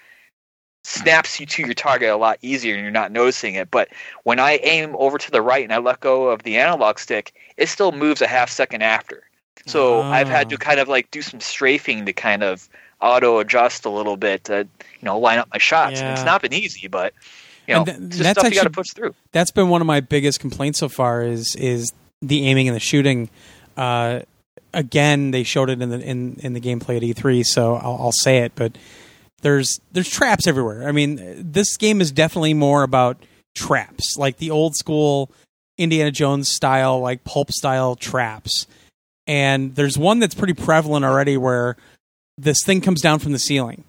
[0.84, 3.70] snaps you to your target a lot easier and you're not noticing it.
[3.70, 3.90] But
[4.24, 7.34] when I aim over to the right and I let go of the analog stick,
[7.58, 9.24] it still moves a half second after.
[9.68, 10.58] So I've had to Ah.
[10.58, 12.68] kind of like do some strafing to kind of
[13.00, 14.68] auto adjust a little bit to
[15.00, 16.00] you know line up my shots.
[16.02, 17.14] And it's not been easy, but
[17.68, 19.14] you know, And th- that's stuff you got to push through.
[19.32, 22.80] That's been one of my biggest complaints so far is is the aiming and the
[22.82, 23.30] shooting.
[23.78, 24.22] Uh,
[24.74, 28.12] again, they showed it in the in, in the gameplay at E3, so I'll, I'll
[28.12, 28.54] say it.
[28.56, 28.78] But
[29.42, 30.88] there's there's traps everywhere.
[30.88, 31.20] I mean,
[31.52, 33.18] this game is definitely more about
[33.56, 35.32] traps, like the old school
[35.78, 38.68] Indiana Jones style, like pulp style traps.
[39.28, 41.78] And there's one that's pretty prevalent already, where
[42.38, 43.84] this thing comes down from the ceiling,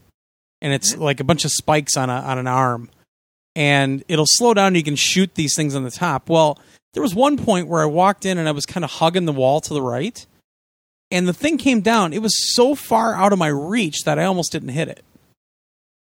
[0.60, 2.90] and it's like a bunch of spikes on a on an arm,
[3.54, 4.68] and it'll slow down.
[4.68, 6.28] and You can shoot these things on the top.
[6.28, 6.58] Well,
[6.94, 9.32] there was one point where I walked in and I was kind of hugging the
[9.32, 10.24] wall to the right,
[11.10, 12.12] and the thing came down.
[12.12, 15.04] It was so far out of my reach that I almost didn't hit it.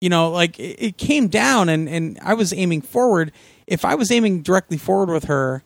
[0.00, 3.32] You know, like it, it came down and, and I was aiming forward.
[3.66, 5.62] If I was aiming directly forward with her,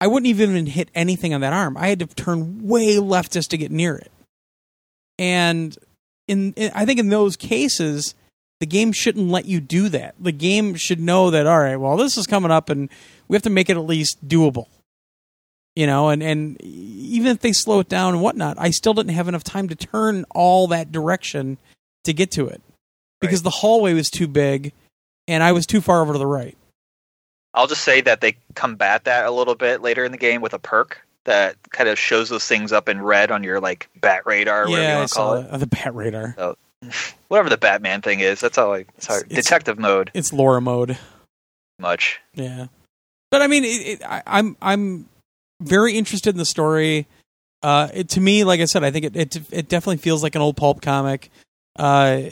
[0.00, 1.76] I wouldn't even hit anything on that arm.
[1.76, 4.12] I had to turn way left just to get near it.
[5.18, 5.76] And
[6.28, 8.14] in, in I think in those cases,
[8.60, 10.14] the game shouldn't let you do that.
[10.18, 12.88] The game should know that all right, well, this is coming up and
[13.28, 14.66] we have to make it at least doable.
[15.76, 19.12] You know, and, and even if they slow it down and whatnot, I still didn't
[19.12, 21.56] have enough time to turn all that direction
[22.04, 22.60] to get to it
[23.20, 23.44] because Right.
[23.44, 24.72] the hallway was too big
[25.28, 26.56] and I was too far over to the right.
[27.54, 30.52] I'll just say that they combat that a little bit later in the game with
[30.52, 34.22] a perk that kind of shows those things up in red on your like bat
[34.26, 35.50] radar, or whatever you yeah, want to call saw it.
[35.52, 36.34] the, the bat radar.
[37.28, 38.40] Whatever the Batman thing is.
[38.40, 38.72] That's all.
[38.74, 39.24] I, it's hard.
[39.24, 40.96] It's- Detective mode, It's Laura mode.
[41.78, 42.20] much.
[42.34, 42.66] Yeah,
[43.30, 45.08] but I mean, it, it, I, I'm I'm
[45.60, 47.06] very interested in the story.
[47.62, 50.34] Uh, it, to me, like I said, I think it, it it definitely feels like
[50.36, 51.30] an old pulp comic,
[51.78, 52.22] uh,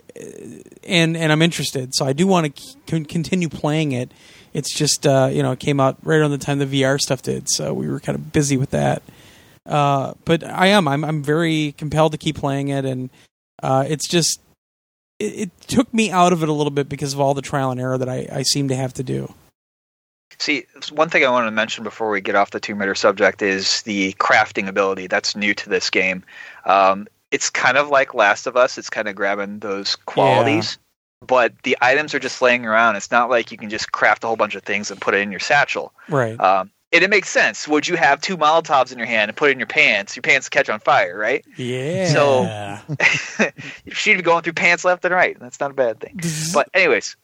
[0.84, 1.94] and and I'm interested.
[1.94, 4.12] So I do want to c- continue playing it.
[4.54, 7.20] It's just uh, you know it came out right around the time the VR stuff
[7.22, 9.02] did, so we were kind of busy with that.
[9.66, 13.10] Uh, but I am I'm I'm very compelled to keep playing it, and
[13.62, 14.40] uh, it's just
[15.18, 17.70] it, it took me out of it a little bit because of all the trial
[17.70, 19.32] and error that I, I seem to have to do.
[20.38, 23.40] See, one thing I want to mention before we get off the Tomb Raider subject
[23.40, 26.24] is the crafting ability that's new to this game.
[26.66, 28.76] Um, it's kind of like Last of Us.
[28.76, 30.78] It's kind of grabbing those qualities,
[31.26, 32.96] but the items are just laying around.
[32.96, 35.18] It's not like you can just craft a whole bunch of things and put it
[35.18, 35.92] in your satchel.
[36.08, 36.38] Right.
[36.38, 37.66] Um, and it makes sense.
[37.68, 40.16] Would you have two Molotovs in your hand and put it in your pants?
[40.16, 41.44] Your pants catch on fire, right?
[41.56, 42.06] Yeah.
[42.08, 42.78] So-
[43.92, 45.38] She'd be going through pants left and right.
[45.38, 46.20] That's not a bad thing.
[46.54, 47.16] But anyways,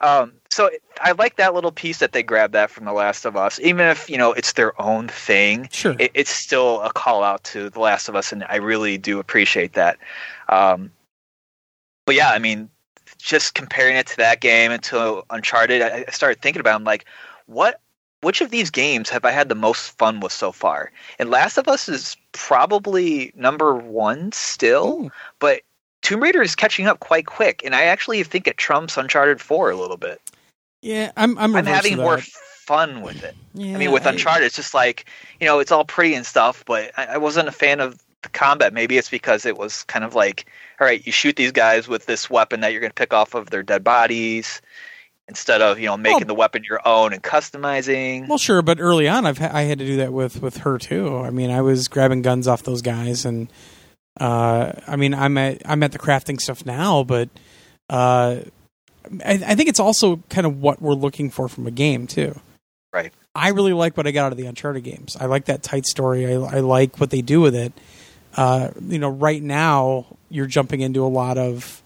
[0.00, 0.70] um, so
[1.00, 3.60] I like that little piece that they grabbed that from The Last of Us.
[3.60, 5.94] Even if you know it's their own thing, sure.
[5.98, 9.18] it, it's still a call out to The Last of Us, and I really do
[9.18, 9.98] appreciate that.
[10.48, 10.90] Um,
[12.06, 12.68] but yeah, I mean,
[13.18, 16.72] just comparing it to that game and to Uncharted, I, I started thinking about.
[16.72, 16.76] it.
[16.76, 17.06] I'm like,
[17.46, 17.80] what?
[18.24, 20.90] Which of these games have I had the most fun with so far?
[21.18, 25.60] And Last of Us is probably number one still, but
[26.02, 29.70] Tomb Raider is catching up quite quick, and I actually think it trumps Uncharted Four
[29.70, 30.20] a little bit.
[30.82, 33.34] yeah, I'm I'm, I'm having more fun with it.
[33.54, 35.06] Yeah, I mean, with Uncharted, it's just like
[35.40, 38.28] you know, it's all pretty and stuff, but I, I wasn't a fan of the
[38.30, 38.72] combat.
[38.72, 40.46] Maybe it's because it was kind of like,
[40.80, 43.34] all right, you shoot these guys with this weapon that you're going to pick off
[43.34, 44.60] of their dead bodies,
[45.28, 48.28] instead of you know making Well- the weapon your own and customizing.
[48.28, 50.78] Well, sure, but early on, I've ha- I had to do that with with her
[50.78, 51.18] too.
[51.18, 53.48] I mean, I was grabbing guns off those guys, and
[54.20, 57.28] uh, I mean, I'm at I'm at the crafting stuff now, but
[57.90, 58.36] uh,
[59.24, 62.38] I, I think it's also kind of what we're looking for from a game too.
[62.92, 63.12] Right.
[63.34, 65.16] I really like what I got out of the Uncharted games.
[65.18, 66.26] I like that tight story.
[66.26, 67.72] I, I like what they do with it.
[68.36, 71.82] Uh, you know, right now you're jumping into a lot of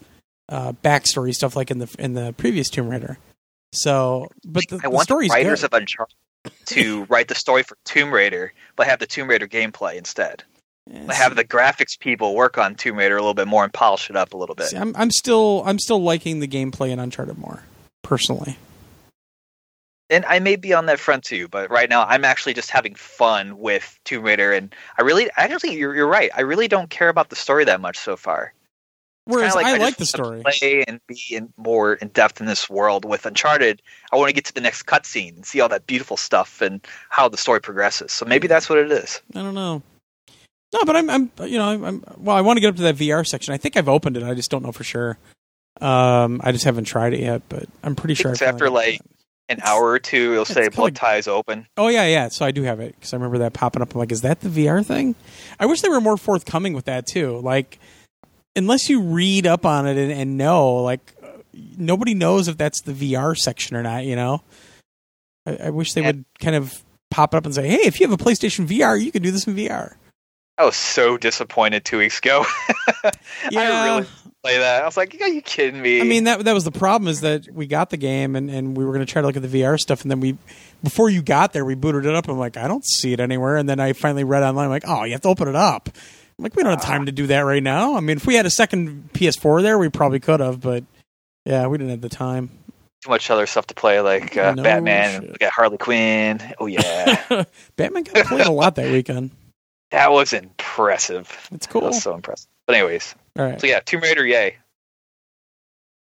[0.49, 3.17] uh, backstory stuff, like in the in the previous Tomb Raider.
[3.71, 5.73] So, but the, I the want the writers good.
[5.73, 6.15] of Uncharted
[6.67, 10.43] to write the story for Tomb Raider, but have the Tomb Raider gameplay instead.
[10.91, 14.09] Yeah, Have the graphics people work on Tomb Raider a little bit more and polish
[14.09, 14.67] it up a little bit.
[14.67, 17.61] See, I'm I'm still I'm still liking the gameplay in Uncharted more
[18.01, 18.57] personally.
[20.09, 22.95] and I may be on that front too, but right now I'm actually just having
[22.95, 26.31] fun with Tomb Raider, and I really, actually, you're you're right.
[26.35, 28.53] I really don't care about the story that much so far.
[29.29, 30.41] Whereas kinda I like the story.
[30.41, 33.05] play and be in more in depth in this world.
[33.05, 33.81] With Uncharted,
[34.11, 36.85] I want to get to the next cutscene and see all that beautiful stuff and
[37.09, 38.11] how the story progresses.
[38.11, 39.21] So maybe that's what it is.
[39.35, 39.81] I don't know.
[40.73, 42.35] No, but I'm I'm you know I'm, I'm well.
[42.35, 43.53] I want to get up to that VR section.
[43.53, 44.23] I think I've opened it.
[44.23, 45.17] I just don't know for sure.
[45.81, 48.31] Um, I just haven't tried it yet, but I'm pretty sure.
[48.31, 48.99] It's I after, like,
[49.47, 51.65] An hour or two, it'll say blood ties open.
[51.77, 52.27] Oh yeah, yeah.
[52.29, 53.93] So I do have it because I remember that popping up.
[53.93, 55.15] I'm like, is that the VR thing?
[55.59, 57.39] I wish they were more forthcoming with that too.
[57.39, 57.79] Like,
[58.59, 61.13] unless you read up on it and, and know, like,
[61.77, 64.05] nobody knows if that's the VR section or not.
[64.05, 64.43] You know,
[65.45, 66.07] I, I wish they Yeah.
[66.07, 69.01] would kind of pop it up and say, hey, if you have a PlayStation VR,
[69.01, 69.95] you can do this in VR.
[70.57, 72.45] I was so disappointed two weeks ago.
[73.51, 73.61] Yeah.
[73.61, 74.07] I really
[74.43, 74.81] play that.
[74.83, 77.21] I was like, "Are you kidding me?" I mean that that was the problem is
[77.21, 79.41] that we got the game and, and we were going to try to look at
[79.41, 80.37] the VR stuff and then we
[80.83, 83.19] before you got there we booted it up and I'm like I don't see it
[83.21, 85.89] anywhere and then I finally read online like oh you have to open it up
[86.39, 87.95] like we don't have time to do that right now.
[87.95, 90.83] I mean, if we had a second PS4 there, we probably could have, but
[91.45, 92.49] yeah, we didn't have the time.
[93.03, 95.21] Too much other stuff to play, like uh, No Batman.
[95.21, 95.31] shit.
[95.31, 96.41] We got Harley Quinn.
[96.59, 97.43] Oh yeah,
[97.77, 99.31] Batman got played a lot that weekend.
[99.91, 101.47] that was impressive.
[101.51, 101.81] It's cool.
[101.81, 102.47] That was so impressive.
[102.67, 104.57] But anyways, All right, so yeah, Tomb Raider, yay.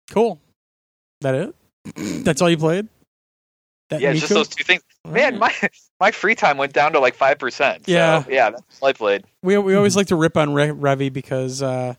[0.09, 0.39] cool.
[1.21, 1.55] That it?
[2.23, 2.87] That's all you played?
[3.91, 4.81] That Yeah, it's just those two things.
[5.07, 5.53] Man, my
[5.99, 7.83] my free time went down to like five percent.
[7.87, 8.23] Yeah.
[8.29, 9.23] yeah, that's all I played.
[9.43, 11.93] we we always like to rip on Re- Revy because uh,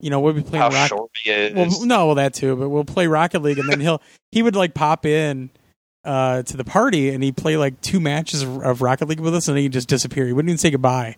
[0.00, 0.88] you know we'll be playing How Rocket.
[0.88, 1.54] short he is.
[1.54, 4.02] Well, no, well that too, but we'll play Rocket League, and then he'll
[4.32, 5.50] he would like pop in
[6.04, 9.34] uh, to the party, and he'd play like two matches of, of Rocket League with
[9.34, 10.26] us, and then he'd just disappear.
[10.26, 11.16] He wouldn't even say goodbye,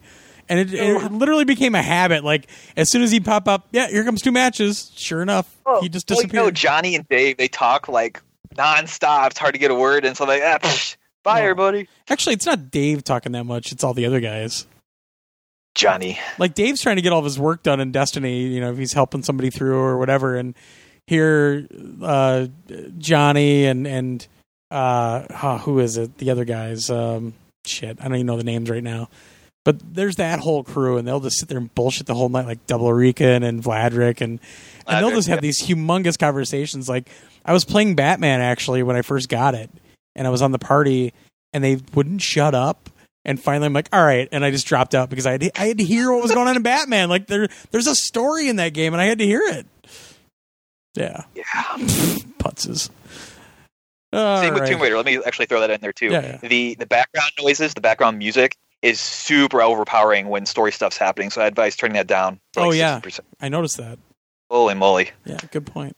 [0.49, 2.25] and it, it literally became a habit.
[2.25, 4.91] Like as soon as he'd pop up, yeah, here comes two matches.
[4.97, 6.45] Sure enough, Oh, he just well, you disappeared.
[6.45, 8.21] know, Johnny and Dave, they talk like
[8.61, 9.28] nonstop.
[9.31, 11.43] It's hard to get a word, and so like, ah, psh, bye, No.
[11.43, 11.89] everybody.
[12.09, 14.66] Actually, it's not Dave talking that much; it's all the other guys.
[15.74, 16.19] Johnny.
[16.39, 18.78] like Dave's trying to get all of his work done in Destiny, you know, if
[18.78, 20.55] he's helping somebody through or whatever, and
[21.07, 21.66] here
[22.03, 22.49] uh,
[22.99, 24.27] Johnny and and
[24.70, 26.19] uh, oh, who is it?
[26.19, 27.35] The other guys, um,
[27.65, 29.09] shit, I don't even know the names right now.
[29.65, 32.47] But there's that whole crew, and they'll just sit there and bullshit the whole night,
[32.47, 34.41] like Double Rican and Vladrick, and
[34.87, 35.43] and they'll just have yeah.
[35.43, 36.89] these humongous conversations.
[36.89, 37.09] Like
[37.51, 39.70] I was playing Batman actually when I first got it,
[40.14, 41.12] and I was on the party,
[41.52, 42.89] and they wouldn't shut up.
[43.24, 45.66] And finally, I'm like, all right, and I just dropped out because I had I
[45.66, 47.09] had to hear what was going on in Batman.
[47.09, 49.66] Like there, there's a story in that game, and I had to hear it.
[50.94, 51.43] Yeah, Yeah.
[52.39, 52.89] putzes.
[54.14, 54.68] Same All with.
[54.68, 54.97] Tomb Raider.
[54.97, 56.06] Let me actually throw that in there too.
[56.06, 56.48] Yeah, yeah.
[56.48, 61.31] The the background noises, the background music is super overpowering when story stuff's happening.
[61.31, 62.39] So I advise turning that down.
[62.52, 63.01] To like Oh, yeah.
[63.01, 63.20] 60%.
[63.40, 63.98] I noticed that.
[64.48, 65.10] Holy moly!
[65.24, 65.97] Yeah, good point.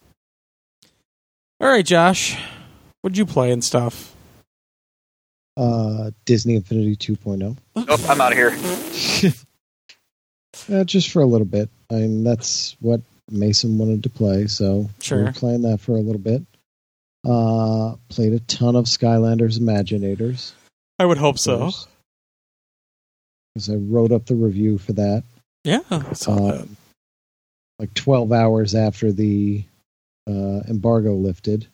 [1.63, 2.37] All right, Josh,
[3.03, 4.15] what'd you play and stuff?
[5.57, 7.57] Uh, Disney Infinity 2.0.
[7.77, 9.31] Nope, I'm out of here.
[10.73, 11.69] Uh, just for a little bit.
[11.91, 15.25] I mean, that's what Mason wanted to play, so Sure.
[15.25, 16.43] we're playing that for a little bit.
[17.27, 20.53] Uh, played a ton of Skylanders Imaginators.
[21.01, 21.71] I would hope so.
[23.55, 25.25] Because I wrote up the review for that.
[25.65, 26.61] Yeah, I saw that.
[26.61, 26.77] Um,
[27.81, 29.65] like 12 hours after the
[30.29, 31.67] embargo lifted.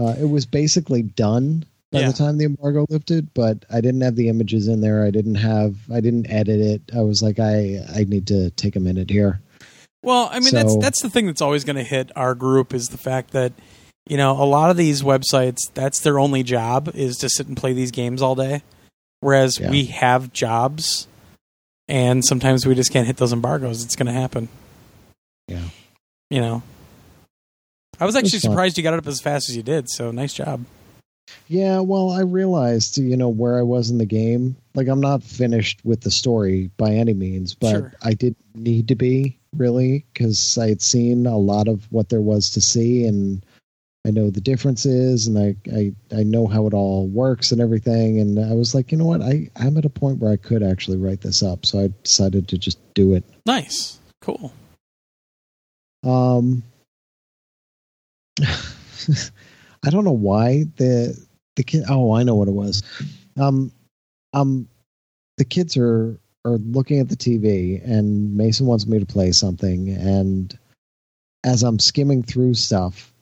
[0.00, 2.06] Uh, it was basically done by Yeah.
[2.08, 5.04] the time the embargo lifted, but I didn't have the images in there.
[5.04, 6.82] I didn't have, I didn't edit it.
[6.96, 9.40] I was like, I, I need to take a minute here.
[10.02, 12.88] Well, I mean that's that's the thing that's always going to hit our group is
[12.88, 13.52] the fact that
[14.08, 17.56] you know a lot of these websites that's their only job is to sit and
[17.56, 18.62] play these games all day,
[19.20, 19.70] whereas Yeah.
[19.70, 21.06] we have jobs,
[21.86, 23.84] and sometimes we just can't hit those embargoes.
[23.84, 24.48] It's going to happen.
[25.46, 25.68] Yeah.
[26.30, 26.62] You know,
[28.02, 29.88] I was actually surprised you got it up as fast as you did.
[29.88, 30.64] So nice job.
[31.46, 34.56] Yeah, well, I realized, you know, where I was in the game.
[34.74, 37.92] Like, I'm not finished with the story by any means, but Sure.
[38.02, 42.20] I didn't need to be really because I had seen a lot of what there
[42.20, 43.46] was to see, and
[44.04, 48.18] I know the differences, and I, I, I know how it all works and everything.
[48.18, 50.64] And I was like, you know what, I, I'm at a point where I could
[50.64, 53.22] actually write this up, so I decided to just do it.
[53.46, 54.52] Nice, cool.
[56.02, 56.64] Um,
[59.84, 61.18] I don't know why the
[61.56, 61.84] the kid.
[61.88, 62.82] Oh, I know what it was.
[63.38, 63.72] Um,
[64.32, 64.68] um,
[65.38, 69.90] the kids are are looking at the TV, and Mason wants me to play something.
[69.90, 70.56] And
[71.44, 73.12] as I'm skimming through stuff,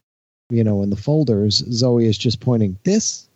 [0.50, 3.28] you know, in the folders, Zoe is just pointing this,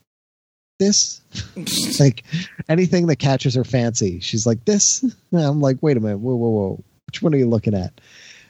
[0.79, 1.21] this,
[2.01, 2.25] like
[2.69, 4.21] anything that catches her fancy.
[4.21, 5.03] She's like this.
[5.03, 6.85] And I'm like, wait a minute, whoa, whoa, whoa.
[7.07, 8.01] Which one are you looking at?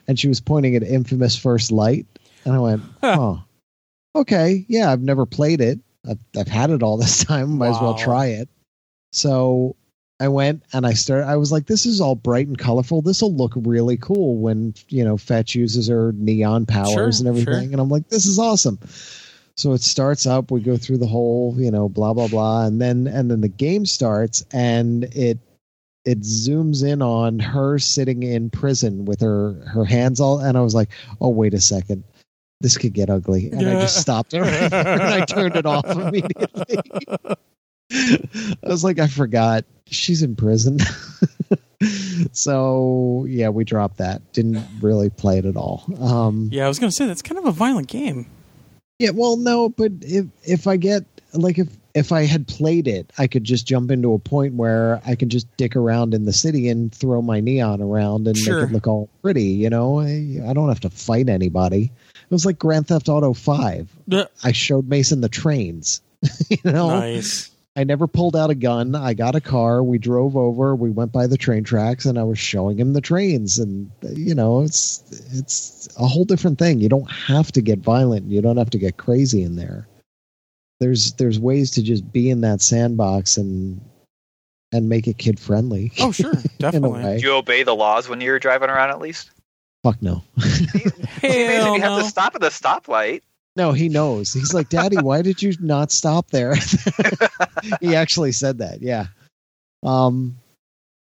[0.06, 2.06] And she was pointing at Infamous First Light,
[2.44, 3.16] and I went, Huh.
[3.18, 3.44] oh,
[4.16, 5.78] okay, yeah, I've never played it.
[6.08, 7.58] I've, I've had it all this time.
[7.58, 8.48] Might as well try it.
[9.12, 9.76] So
[10.20, 11.26] I went and I started.
[11.26, 13.02] I was like, this is all bright and colorful.
[13.02, 17.26] This will look really cool when you know Fetch uses her neon powers Sure, and
[17.28, 17.54] everything.
[17.64, 17.72] sure.
[17.72, 18.78] And I'm like, this is awesome.
[19.56, 20.50] So it starts up.
[20.50, 23.48] We go through the whole, you know, blah blah blah, and then and then the
[23.48, 25.38] game starts, and it
[26.04, 30.60] it zooms in on her sitting in prison with her her hands all, and I
[30.60, 30.90] was like,
[31.20, 32.02] oh wait a second.
[32.60, 35.84] This could get ugly, and I just stopped it right and I turned it off
[35.90, 36.78] immediately.
[37.92, 40.78] I was like, I forgot she's in prison.
[42.32, 44.32] so yeah, we dropped that.
[44.32, 45.84] Didn't really play it at all.
[46.00, 48.26] Um, Yeah, I was going to say that's kind of a violent game.
[48.98, 51.04] yeah, well, no, but if if I get
[51.34, 55.00] like if if I had played it, I could just jump into a point where
[55.06, 58.60] I can just dick around in the city and throw my neon around and Sure.
[58.62, 59.44] make it look all pretty.
[59.44, 61.92] You know, I, I don't have to fight anybody.
[62.34, 63.88] It was like Grand Theft Auto Five.
[64.42, 66.00] I showed Mason the trains.
[66.50, 67.48] you know, Nice.
[67.76, 68.96] I never pulled out a gun.
[68.96, 69.84] I got a car.
[69.84, 70.74] We drove over.
[70.74, 73.60] We went by the train tracks, and I was showing him the trains.
[73.60, 76.80] And you know, it's it's a whole different thing.
[76.80, 78.26] You don't have to get violent.
[78.28, 79.86] You don't have to get crazy in there.
[80.80, 83.80] There's there's ways to just be in that sandbox and
[84.72, 85.92] and make it kid friendly.
[86.00, 87.04] Oh, sure, definitely.
[87.04, 87.12] way.
[87.14, 89.30] Did you obey the laws when you're driving around at least?
[89.84, 90.24] Fuck no.
[91.20, 91.98] Hell you have no.
[92.00, 93.20] to stop at the stoplight.
[93.54, 94.32] No, he knows.
[94.32, 96.54] He's like, Daddy, why did you not stop there?
[97.80, 98.80] he actually said that.
[98.80, 99.06] Yeah.
[99.84, 100.38] Um.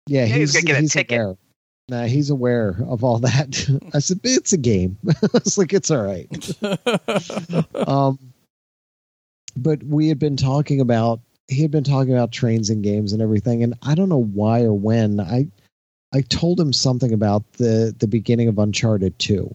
[0.06, 1.19] Yeah, Yeah, he's he's gonna get a he's ticket.
[1.22, 1.38] aware.
[1.89, 3.69] Nah, he's aware of all that.
[3.94, 4.98] I said, it's a game.
[5.34, 6.27] it's like it's all right.
[7.88, 8.19] Um.
[9.56, 13.22] But we had been talking about he had been talking about trains and games and
[13.22, 15.48] everything, and I don't know why or when I
[16.14, 19.54] I told him something about the the beginning of Uncharted Two.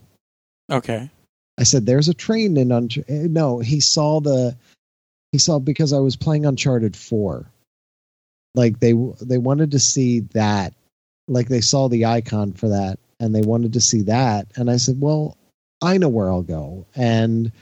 [0.71, 1.11] okay.
[1.59, 4.57] I said, "There's a train in Uncharted." No, he saw the
[5.33, 7.47] he saw because I was playing Uncharted Four.
[8.55, 10.75] Like they they wanted to see that,
[11.29, 14.49] like they saw the icon for that, and they wanted to see that.
[14.57, 15.37] And I said, "Well,
[15.81, 17.53] I know where I'll go." And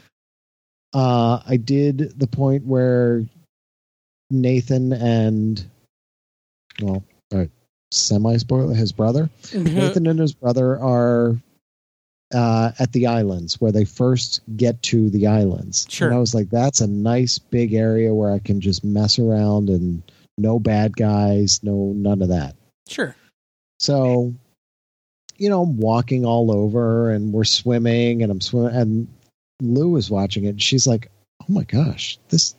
[0.93, 3.25] uh, I did the point where
[4.31, 5.65] Nathan and
[6.81, 7.47] well, uh,
[7.91, 11.37] semi spoiler his brother Nathan and his brother are
[12.33, 15.87] uh, at the islands where they first get to the islands.
[15.91, 16.09] Sure.
[16.09, 19.69] And I was like, that's a nice big area where I can just mess around
[19.69, 20.03] and
[20.39, 22.55] no bad guys, no none of that.
[22.89, 23.17] sure.
[23.81, 24.35] So,
[25.39, 29.09] you know, I'm walking all over and we're swimming and I'm swimming and
[29.61, 31.11] Lou is watching it and she's like,
[31.43, 32.55] Oh my gosh, this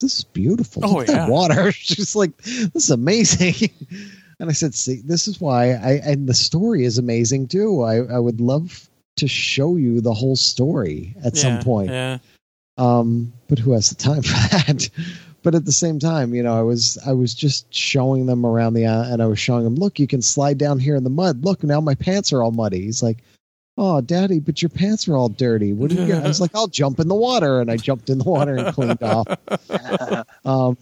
[0.00, 0.84] this is beautiful.
[0.84, 1.28] Oh, Look at that yeah.
[1.28, 1.72] water.
[1.72, 3.70] She's like, This is amazing.
[4.42, 7.82] And I said, See, this is why I and the story is amazing too.
[7.82, 11.90] I, I would love to show you the whole story at some point.
[11.90, 12.18] Yeah.
[12.76, 14.90] Um, but who has the time for that?
[15.44, 18.74] but at the same time, you know, I was I was just showing them around
[18.74, 21.10] the uh, and I was showing them, look, you can slide down here in the
[21.10, 21.44] mud.
[21.44, 22.82] Look, now my pants are all muddy.
[22.82, 23.18] He's like,
[23.78, 25.72] oh, daddy, but your pants are all dirty.
[25.72, 26.24] What do you get?
[26.24, 28.74] I was like, I'll jump in the water, and I jumped in the water and
[28.74, 29.28] cleaned off.
[30.44, 30.76] Um,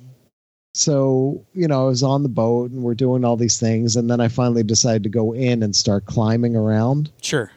[0.74, 4.10] so you know, I was on the boat and we're doing all these things, and
[4.10, 7.50] then I finally decided to go in and start climbing around Sure.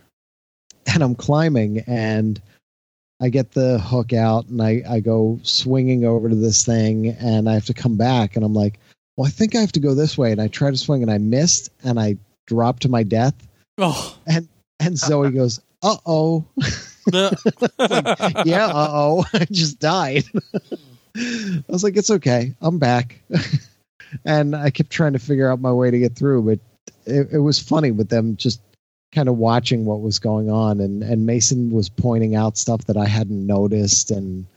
[0.94, 2.42] and I'm climbing and
[3.22, 7.50] I get the hook out and I, I go swinging over to this thing and
[7.50, 8.80] I have to come back and I'm like,
[9.16, 10.32] well, I think I have to go this way.
[10.34, 12.18] And I try to swing and I missed and I
[12.48, 13.36] dropped to my death.
[13.78, 14.18] Oh.
[14.28, 14.50] And
[14.82, 16.44] and Zoe goes, uh oh.
[17.06, 19.26] The, yeah, uh oh.
[19.34, 20.24] I just died.
[21.16, 22.54] I was like, it's okay.
[22.62, 23.22] I'm back.
[24.26, 26.60] and I kept trying to figure out my way to get through, but
[27.06, 28.62] it, it was funny with them just
[29.12, 32.98] kind of watching what was going on and, and Mason was pointing out stuff that
[32.98, 34.48] I hadn't noticed and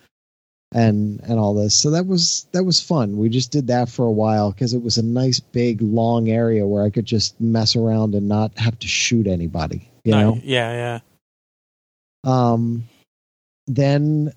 [0.73, 1.75] and and all this.
[1.75, 3.17] So that was that was fun.
[3.17, 6.67] We just did that for a while because it was a nice big long area
[6.67, 9.91] where I could just mess around and not have to shoot anybody.
[10.05, 10.41] You no, know?
[10.43, 11.01] Yeah, yeah.
[12.25, 12.85] Um,
[13.67, 14.33] then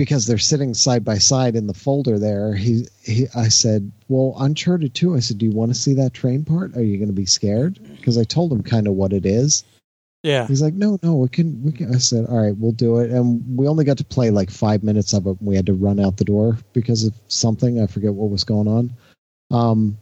[0.00, 4.34] because they're sitting side by side in the folder there, he, he I said, "Well,
[4.38, 6.74] Uncharted 2." I said, "Do you want to see that train part?
[6.74, 9.62] Are you going to be scared?" Because I told him kind of what it is.
[10.22, 10.46] Yeah.
[10.46, 13.10] He's like, "No, no, we can we can." I said, "All right, we'll do it."
[13.10, 15.36] And we only got to play like 5 minutes of it.
[15.42, 17.82] We had to run out the door because of something.
[17.82, 18.94] I forget what was going on.
[19.50, 19.98] Um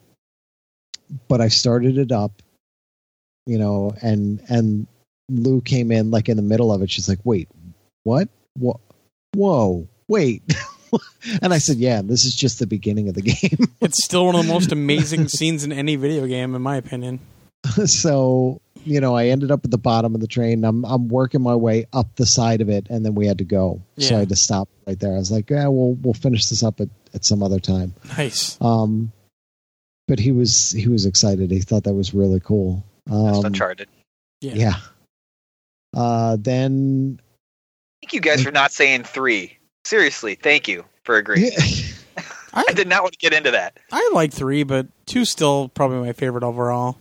[1.26, 2.40] but I started it up,
[3.46, 4.86] you know, and and
[5.28, 6.90] Lou came in like in the middle of it.
[6.92, 7.48] She's like, "Wait,
[8.04, 8.28] what?
[8.54, 8.78] What?
[9.34, 10.42] Whoa, wait!"
[11.42, 14.34] and I said, "Yeah, this is just the beginning of the game." It's still one
[14.34, 17.20] of the most amazing scenes in any video game, in my opinion.
[17.86, 20.64] so you know, I ended up at the bottom of the train.
[20.64, 23.44] I'm I'm working my way up the side of it, and then we had to
[23.44, 23.82] go.
[23.98, 25.14] So I had to stop right there.
[25.14, 28.58] I was like, "Yeah, we'll we'll finish this up at, at some other time." Nice.
[28.60, 29.12] Um,
[30.06, 31.50] but he was he was excited.
[31.50, 32.84] He thought that was really cool.
[33.08, 33.88] Just Um, Uncharted.
[34.40, 34.54] Yeah.
[34.54, 34.76] yeah.
[35.94, 37.20] Uh, then
[38.02, 39.56] Thank you guys for not saying three.
[39.84, 41.52] Seriously, thank you for agreeing.
[42.54, 43.78] I, I did not want to get into that.
[43.92, 46.98] I like three, but two's still probably my favorite overall.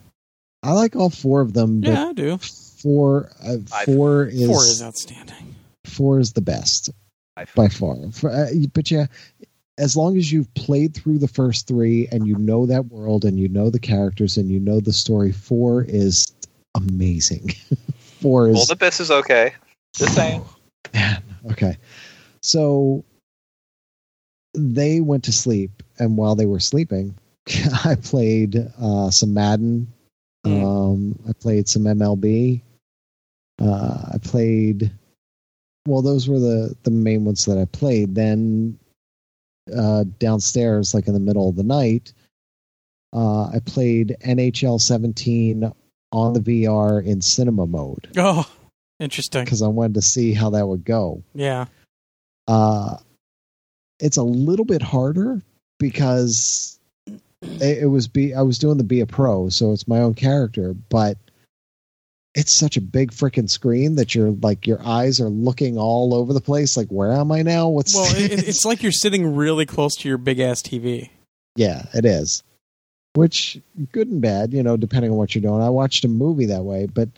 [0.64, 2.38] I like all four of them, Yeah, I do.
[2.38, 3.86] four uh, Five.
[3.86, 5.56] four is Four is outstanding.
[5.86, 6.90] four is the best
[7.36, 7.54] Five.
[7.56, 7.96] by far.
[8.12, 9.06] For, uh, but yeah,
[9.78, 13.40] as long as you've played through the first three and you know that world and
[13.40, 16.34] you know the characters and you know the story, four is
[16.76, 17.52] amazing.
[18.22, 19.54] four is Golden Abyss is okay.
[19.96, 20.44] Just saying.
[20.94, 21.78] Man, okay.
[22.42, 23.04] So
[24.54, 27.16] they went to sleep, and while they were sleeping,
[27.86, 29.94] I played uh, some Madden.
[30.46, 30.64] Mm.
[30.64, 32.62] Um, I played some MLB.
[33.62, 34.92] Uh, I played.
[35.88, 38.16] Well, those were the the main ones that I played.
[38.16, 38.78] Then
[39.76, 42.14] uh, downstairs, like in the middle of the night.
[43.14, 45.72] Uh, I played NHL 17
[46.12, 48.50] on the VR in cinema mode Oh,
[49.00, 49.44] interesting.
[49.44, 51.24] because I wanted to see how that would go.
[51.34, 51.66] Yeah.
[52.48, 52.98] Uh,
[54.00, 55.42] it's a little bit harder
[55.80, 56.80] because
[57.42, 60.14] it, it was be I was doing the be a pro, so it's my own
[60.14, 61.18] character, but
[62.36, 66.34] it's such a big freaking screen that you're like your eyes are looking all over
[66.34, 66.78] the place.
[66.78, 67.70] Like, where am I now?
[67.70, 71.10] What's Well, it, it's like you're sitting really close to your big ass TV.
[71.56, 72.44] yeah, it is.
[73.14, 73.60] Which
[73.92, 75.62] good and bad, you know, depending on what you're doing.
[75.64, 77.10] I watched a movie that way, but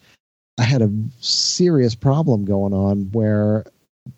[0.60, 0.92] I had a
[1.22, 3.66] serious problem going on where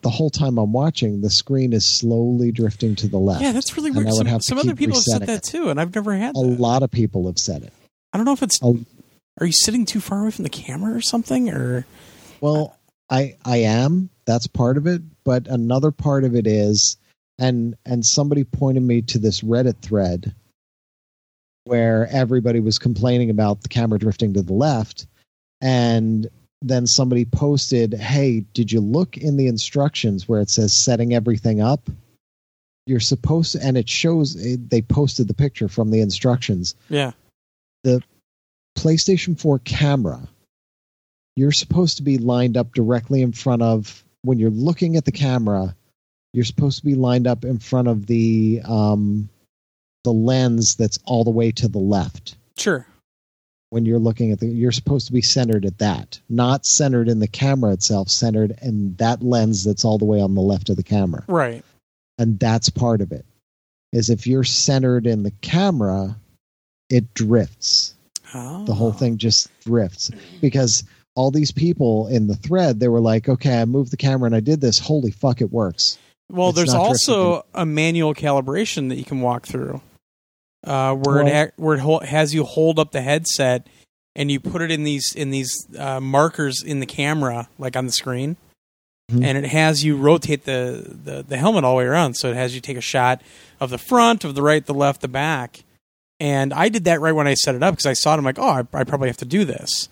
[0.01, 3.41] the whole time I'm watching, the screen is slowly drifting to the left.
[3.43, 4.11] Yeah, that's really weird.
[4.11, 6.59] Some, have some other people have said that too, and I've never had a that.
[6.59, 7.73] lot of people have said it.
[8.11, 8.59] I don't know if it's.
[8.63, 8.85] A-
[9.39, 11.49] Are you sitting too far away from the camera or something?
[11.49, 11.85] Or
[12.39, 12.77] Well,
[13.09, 14.09] I I am.
[14.25, 16.97] That's part of it, but another part of it is
[17.37, 20.33] and and somebody pointed me to this Reddit thread
[21.65, 25.05] where everybody was complaining about the camera drifting to the left
[25.61, 26.27] and
[26.61, 31.61] then somebody posted, "Hey, did you look in the instructions where it says setting everything
[31.61, 31.89] up?"
[32.87, 36.75] You're supposed to, and it shows it, they posted the picture from the instructions.
[36.89, 37.11] yeah,
[37.83, 38.01] The
[38.75, 40.27] PlayStation 4 camera,
[41.35, 45.11] you're supposed to be lined up directly in front of when you're looking at the
[45.11, 45.75] camera.
[46.33, 49.29] You're supposed to be lined up in front of the um,
[50.03, 52.35] the lens that's all the way to the left.
[52.57, 52.87] sure.
[53.71, 57.19] When you're looking at the, you're supposed to be centered at that, not centered in
[57.19, 60.75] the camera itself, centered in that lens that's all the way on the left of
[60.75, 61.63] the camera, Right.
[62.17, 63.25] and that's part of it.
[63.93, 66.17] Is if you're centered in the camera,
[66.89, 67.95] it drifts
[68.33, 68.65] Oh.
[68.65, 69.17] the whole thing ah.
[69.17, 70.11] just drifts
[70.41, 70.83] because
[71.15, 74.35] all these people in the thread they were like okay i moved the camera and
[74.35, 75.97] i did this holy fuck it works
[76.31, 79.81] Well, It's there's also a manual calibration that you can walk through,
[80.65, 83.67] uh, where it Well- ha- where it hol- has you hold up the headset
[84.15, 87.85] and you put it in these in these uh, markers in the camera, like on
[87.85, 88.35] the screen,
[89.11, 89.23] Mhm.
[89.25, 92.15] and it has you rotate the, the the helmet all the way around.
[92.15, 93.21] So it has you take a shot
[93.59, 95.63] of the front, of the right, the left, the back.
[96.19, 98.17] And I did that right when I set it up because I saw it.
[98.19, 99.89] I'm like, oh, I, I probably have to do this.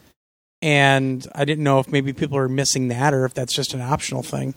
[0.61, 3.81] And I didn't know if maybe people are missing that or if that's just an
[3.81, 4.53] optional thing.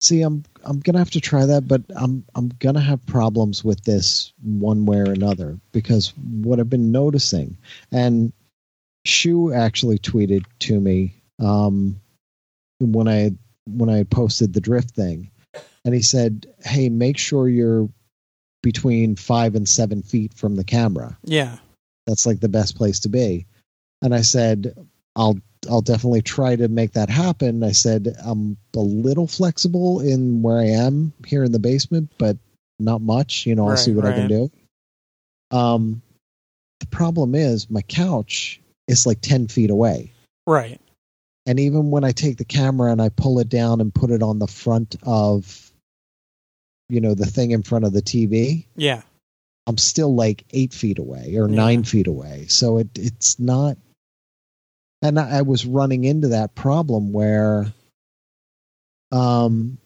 [0.00, 3.82] see i'm i'm gonna have to try that but i'm i'm gonna have problems with
[3.84, 7.56] this one way or another because what i've been noticing
[7.90, 8.32] and
[9.04, 11.98] shu actually tweeted to me um
[12.80, 13.30] when i
[13.66, 15.30] when i posted the drift thing
[15.84, 17.88] and he said hey make sure you're
[18.62, 21.56] between five and seven feet from the camera Yeah.
[22.06, 23.46] that's like the best place to be
[24.02, 24.74] and i said
[25.18, 25.38] i'll
[25.68, 30.56] i'll definitely try to make that happen i said i'm a little flexible in where
[30.58, 32.36] i am here in the basement but
[32.78, 34.50] not much you know i'll see what i can do
[35.50, 36.00] um
[36.80, 40.12] the problem is my couch is like 10 feet away
[40.46, 40.80] Right.
[41.44, 44.22] and even when i take the camera and i pull it down and put it
[44.22, 45.70] on the front of
[46.88, 49.02] you know the thing in front of the tv Yeah.
[49.66, 51.56] I'm still like eight feet away or Yeah.
[51.56, 52.46] nine feet away.
[52.48, 53.76] So it it's not.
[55.02, 57.72] And I, I was running into that problem where,
[59.12, 59.78] um,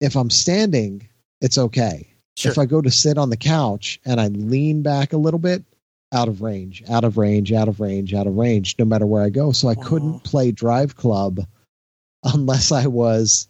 [0.00, 1.08] if I'm standing,
[1.40, 2.08] it's okay.
[2.36, 2.52] Sure.
[2.52, 5.64] If I go to sit on the couch and I lean back a little bit,
[6.12, 9.22] out of range, out of range, out of range, out of range, no matter where
[9.22, 9.52] I go.
[9.52, 9.82] So I Wow.
[9.84, 11.40] couldn't play Drive Club
[12.22, 13.48] unless I was.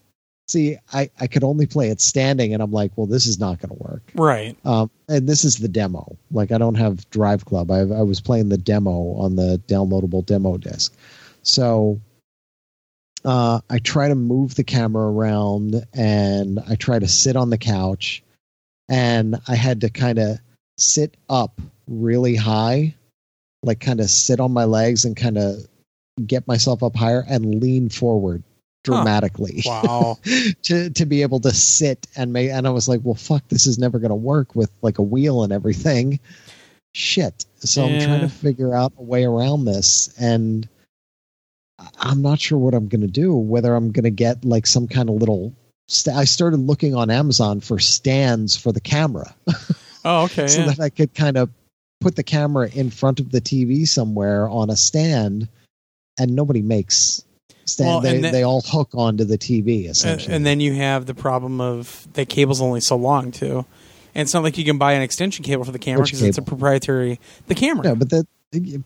[0.48, 3.60] See, I, I could only play it standing, and I'm like, well, this is not
[3.60, 4.02] going to work.
[4.14, 4.56] right.
[4.64, 6.16] Um, and this is the demo.
[6.30, 7.70] Like I don't have Drive Club.
[7.70, 10.94] I, I was playing the demo on the downloadable demo disc.
[11.42, 12.00] So
[13.24, 17.58] uh, I try to move the camera around, and I try to sit on the
[17.58, 18.22] couch,
[18.88, 20.38] and I had to kind of
[20.76, 22.94] sit up really high,
[23.62, 25.66] like kind of sit on my legs and kind of
[26.26, 28.42] get myself up higher and lean forward
[28.84, 30.18] dramatically Wow.
[30.62, 33.66] to to be able to sit and make and I was like, well fuck, this
[33.66, 36.18] is never gonna work with like a wheel and everything.
[36.94, 37.46] Shit.
[37.60, 40.68] So I'm trying to figure out a way around this and
[41.78, 45.08] I- I'm not sure what I'm gonna do, whether I'm gonna get like some kind
[45.08, 45.54] of little
[45.88, 49.34] st- I started looking on Amazon for stands for the camera
[50.04, 50.48] oh, okay.
[50.48, 50.66] so yeah.
[50.66, 51.50] that I could kind of
[52.00, 55.48] put the camera in front of the TV somewhere on a stand
[56.18, 57.24] and nobody makes
[57.80, 60.34] Well, they, then- they all hook onto the TV essentially.
[60.34, 63.64] and then you have the problem of the cable's only so long too,
[64.14, 66.38] and it's not like you can buy an extension cable for the camera because it's
[66.38, 67.18] a proprietary.
[67.46, 67.84] The camera.
[67.88, 68.26] No, but the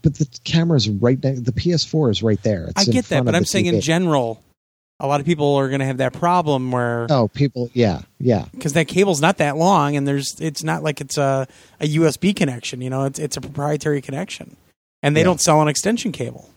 [0.02, 1.34] but the camera's right there.
[1.34, 2.66] The PS4 is right there.
[2.68, 4.40] It's I get that, but I'm saying in general,
[5.00, 8.44] a lot of people are going to have that problem where Oh, people, yeah, yeah,
[8.52, 11.48] because that cable's not that long and there's it's not like it's a,
[11.80, 12.80] a USB connection.
[12.80, 14.56] You know, it's it's a proprietary connection,
[15.02, 15.24] and they Yeah.
[15.24, 16.48] don't sell an extension cable.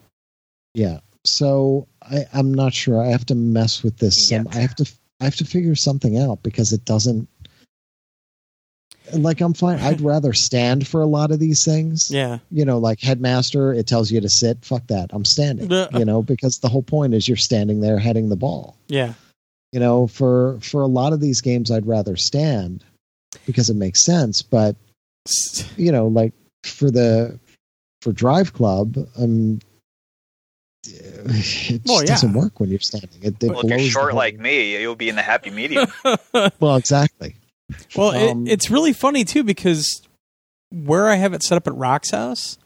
[0.74, 1.00] yeah.
[1.24, 3.00] So I, I'm not sure.
[3.02, 4.28] I have to mess with this.
[4.28, 7.28] Some, I have to, I have to figure something out because it doesn't.
[9.12, 9.78] Like I'm fine.
[9.80, 12.10] I'd rather stand for a lot of these things.
[12.10, 14.64] Yeah, You know, like headmaster, it tells you to sit.
[14.64, 15.10] Fuck that.
[15.12, 15.70] I'm standing.
[15.70, 15.88] Yeah.
[15.92, 18.76] You know, because the whole point is you're standing there heading the ball.
[18.88, 19.14] yeah,
[19.72, 22.84] you know for for a lot of these games i'd rather stand
[23.46, 24.74] because it makes sense but
[25.76, 26.32] you know like
[26.64, 27.38] for the
[28.02, 29.60] for drive club um
[30.86, 32.06] it just Well, yeah.
[32.06, 35.08] doesn't work when you're standing it, it Well, if you're short like me, you'll be
[35.08, 35.92] in the happy medium.
[36.60, 37.36] well exactly
[37.96, 40.02] Well, Um, it, it's really funny too because
[40.70, 42.56] where I have it set up at Rock's house,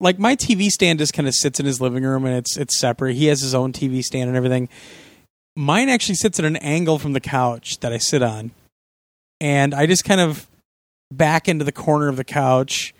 [0.00, 2.78] like my TV stand just kind of sits in his living room and it's it's
[2.78, 3.16] separate.
[3.16, 4.68] He has his own TV stand and everything.
[5.56, 8.52] Mine actually sits at an angle from the couch that I sit on,
[9.40, 10.46] and I just kind of
[11.10, 12.94] back into the corner of the couch,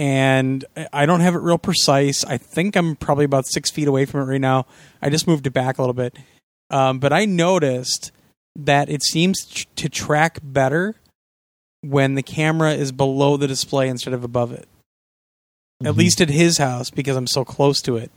[0.00, 0.64] and
[0.94, 2.24] I- don't have it real precise.
[2.24, 4.64] I think I'm probably about six feet away from it right now.
[5.02, 6.16] I just moved it back a little bit,
[6.70, 8.10] um, but I noticed
[8.56, 10.96] that it seems tr- to track better
[11.82, 14.68] when the camera is below the display instead of above it.
[15.84, 15.98] At Mhm.
[15.98, 18.10] least at his house because I'm so close to it.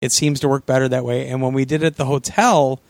[0.00, 1.28] It seems to work better that way.
[1.28, 2.80] And when we did it at the hotel,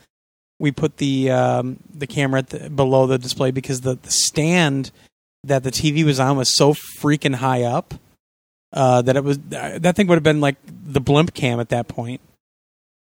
[0.60, 4.92] we put the um, the camera at the, below the display because the, the stand
[5.42, 7.94] that the TV was on was so freaking high up
[8.72, 11.88] uh, that it was that thing would have been like the blimp cam at that
[11.88, 12.20] point.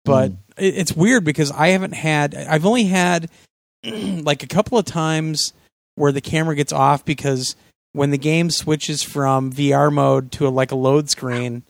[0.05, 0.37] But Mm.
[0.57, 3.29] it, it's weird because I haven't had I've only had
[3.83, 5.53] like a couple of times
[5.95, 7.55] where the camera gets off because
[7.91, 11.63] when the game switches from VR mode to a, like a load screen,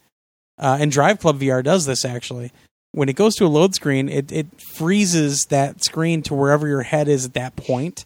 [0.59, 2.51] uh, and Drive Club VR does this actually.
[2.91, 6.81] When it goes to a load screen, it, it freezes that screen to wherever your
[6.81, 8.03] head is at that point.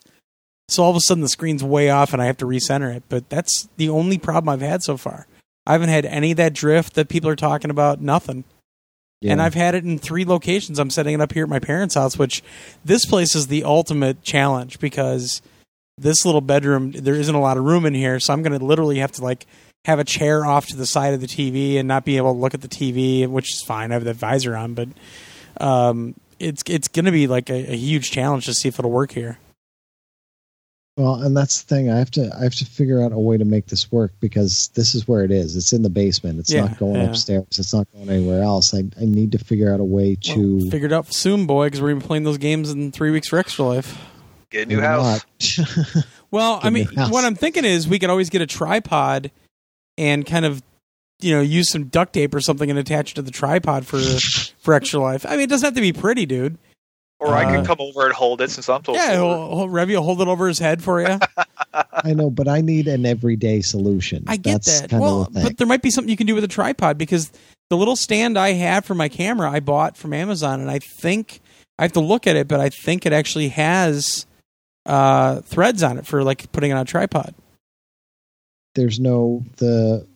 [0.68, 3.03] So all of a sudden the screen's way off and I have to recenter it.
[3.10, 5.26] But that's the only problem I've had so far.
[5.65, 8.02] I haven't had any of that drift that people are talking about.
[8.02, 8.44] Nothing.
[9.31, 10.80] And I've had it in three locations.
[10.80, 12.44] I'm setting it up here at my parents' house, which
[12.84, 15.41] this place is the ultimate challenge because
[15.98, 18.65] this little bedroom there isn't a lot of room in here, so I'm going to
[18.65, 19.45] literally have to like
[19.85, 22.40] have a chair off to the side of the TV and not be able to
[22.40, 23.91] look at the TV, which is fine.
[23.91, 24.90] I have the visor on, but
[25.61, 28.91] um, it's it's going to be like a, a huge challenge to see if it'll
[28.91, 29.38] work here.
[30.95, 31.90] Well, and that's the thing.
[31.90, 34.70] I have to I have to figure out a way to make this work because
[34.76, 35.56] this is where it is.
[35.56, 36.40] It's in the basement.
[36.40, 37.10] It's Yeah, not going yeah.
[37.10, 37.45] upstairs.
[37.57, 38.74] It's not going anywhere else.
[38.76, 41.65] I I need to figure out a way to Well, figure it out soon, boy,
[41.68, 43.99] because we're going to be playing those games in three weeks for Extra Life.
[44.52, 45.26] Get a new or house.
[46.30, 49.30] Well, I Get a mean, what I'm thinking is we could always get a tripod
[49.99, 50.64] and kind of,
[51.22, 53.99] you know, use some duct tape or something and attach it to the tripod for
[54.60, 55.26] for extra life.
[55.28, 56.57] I mean, it doesn't have to be pretty, dude.
[57.24, 58.98] Or I Uh, could come over and hold it since I'm told.
[58.98, 59.14] Yeah, to.
[59.14, 61.20] he'll, he'll, Revy will hold it over his head for you.
[61.74, 64.26] I know, but I need an everyday solution.
[64.28, 64.91] I get That's that.
[64.91, 67.32] Well, the but there might be something you can do with a tripod because
[67.70, 71.40] the little stand I have for my camera I bought from Amazon, and I think
[71.80, 74.26] I have to look at it, but I think it actually has
[74.86, 77.34] uh, threads on it for like putting it on a tripod.
[78.76, 80.08] There's no the.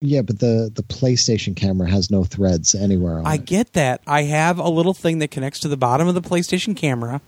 [0.00, 3.44] Yeah, but the the PlayStation camera has no threads anywhere on I it.
[3.44, 4.00] get that.
[4.06, 7.20] I have a little thing that connects to the bottom of the PlayStation camera,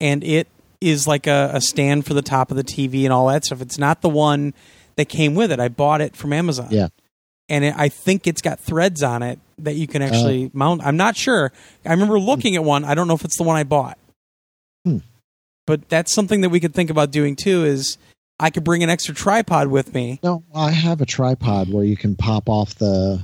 [0.00, 0.46] and it
[0.80, 3.60] is like a, a stand for the top of the TV and all that stuff.
[3.60, 4.54] It's not the one
[4.96, 5.60] that came with it.
[5.60, 6.68] I bought it from Amazon.
[6.70, 6.88] Yeah.
[7.48, 10.82] And it, I think it's got threads on it that you can actually mount.
[10.84, 11.52] I'm not sure.
[11.84, 12.84] I remember looking at one.
[12.84, 13.98] I don't know if it's the one I bought.
[14.84, 14.98] Hmm.
[15.66, 17.64] But that's something that we could think about doing too.
[17.64, 17.98] Is
[18.40, 20.18] I could bring an extra tripod with me.
[20.22, 23.20] No, I have a tripod where you can pop off the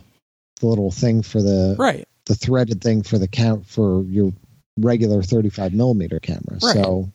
[0.61, 2.07] the little thing for the Right.
[2.27, 4.33] the threaded thing for the count for your
[4.79, 6.59] regular 35 millimeter camera.
[6.63, 6.75] Right.
[6.75, 7.11] So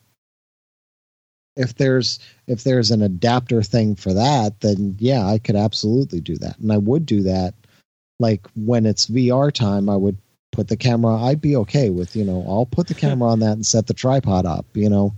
[1.56, 6.36] if there's if there's an adapter thing for that, then yeah, I could absolutely do
[6.38, 7.54] that, and I would do that.
[8.18, 10.18] Like when it's VR time, I would
[10.52, 11.16] put the camera.
[11.16, 13.94] I'd be okay with you know I'll put the camera on that and set the
[13.94, 14.66] tripod up.
[14.74, 15.14] You know,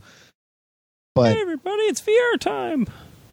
[1.15, 2.86] but hey everybody, it's VR time.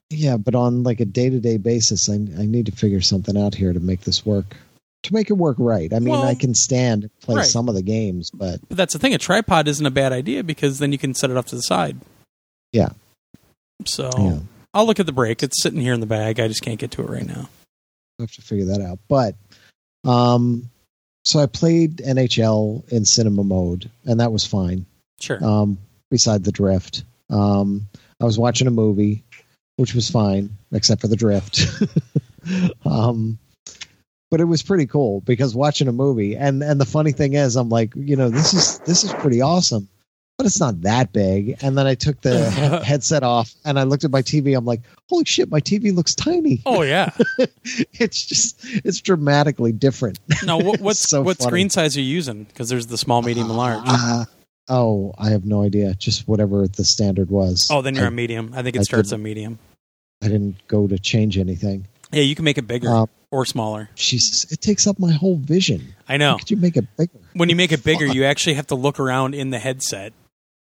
[0.09, 3.37] yeah, but on like a day to day basis, I I need to figure something
[3.37, 4.55] out here to make this work.
[5.03, 5.91] To make it work right.
[5.91, 7.45] I mean, Well, I can stand and play right.
[7.45, 9.15] some of the games, but But that's the thing.
[9.15, 11.61] A tripod isn't a bad idea because then you can set it off to the
[11.63, 11.97] side.
[12.71, 12.89] Yeah.
[13.85, 14.39] So yeah,
[14.75, 15.41] I'll look at the break.
[15.41, 16.39] It's sitting here in the bag.
[16.39, 17.49] I just can't get to it right now.
[18.19, 18.99] I have to figure that out.
[19.07, 19.33] But
[20.03, 20.69] um,
[21.25, 24.85] so I played NHL in cinema mode, and that was fine.
[25.19, 25.43] Sure.
[25.43, 25.79] Um,
[26.11, 27.87] beside the drift, um,
[28.19, 29.23] I was watching a movie,
[29.77, 31.65] which was fine, except for the drift.
[32.85, 33.39] um,
[34.29, 37.55] but it was pretty cool because watching a movie and and the funny thing is
[37.55, 39.87] I'm like, you know, this is this is pretty awesome.
[40.37, 41.57] But it's not that big.
[41.61, 44.57] And then I took the he- headset off and I looked at my TV.
[44.57, 46.61] I'm like, holy shit, my TV looks tiny.
[46.65, 47.11] Oh yeah.
[47.93, 50.19] it's just it's dramatically different.
[50.43, 51.47] Now, what, what's So what funny.
[51.49, 52.45] screen size are you using?
[52.45, 53.83] Because there's the small, medium, and large.
[53.85, 54.25] Uh,
[54.71, 55.93] oh, I have no idea.
[55.93, 57.67] Just whatever the standard was.
[57.69, 58.53] oh, then you're I, a medium.
[58.55, 59.59] I think I it starts didn't- medium.
[60.23, 61.87] I didn't go to change anything.
[62.11, 63.89] Yeah, you can make it bigger Uh, or smaller.
[63.95, 65.95] Jesus, it takes up my whole vision.
[66.07, 66.31] I know.
[66.31, 67.17] How could you make it bigger?
[67.33, 68.15] When you make it bigger, Fuck.
[68.15, 70.13] you actually have to look around in the headset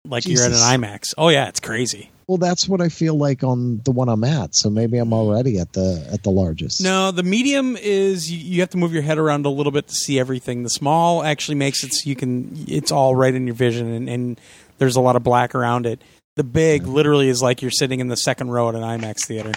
[0.05, 1.13] like you're at an IMAX.
[1.17, 2.11] Oh yeah, it's crazy.
[2.27, 4.53] Well, that's what I feel like on the one I'm at.
[4.53, 5.13] So maybe I'm mm.
[5.13, 6.81] already at the at the largest.
[6.81, 9.87] No, the medium is you, you have to move your head around a little bit
[9.87, 10.63] to see everything.
[10.63, 14.09] The small actually makes it so you can it's all right in your vision and,
[14.09, 14.41] and
[14.77, 16.01] there's a lot of black around it.
[16.35, 19.51] The big literally is like you're sitting in the second row at an IMAX theater.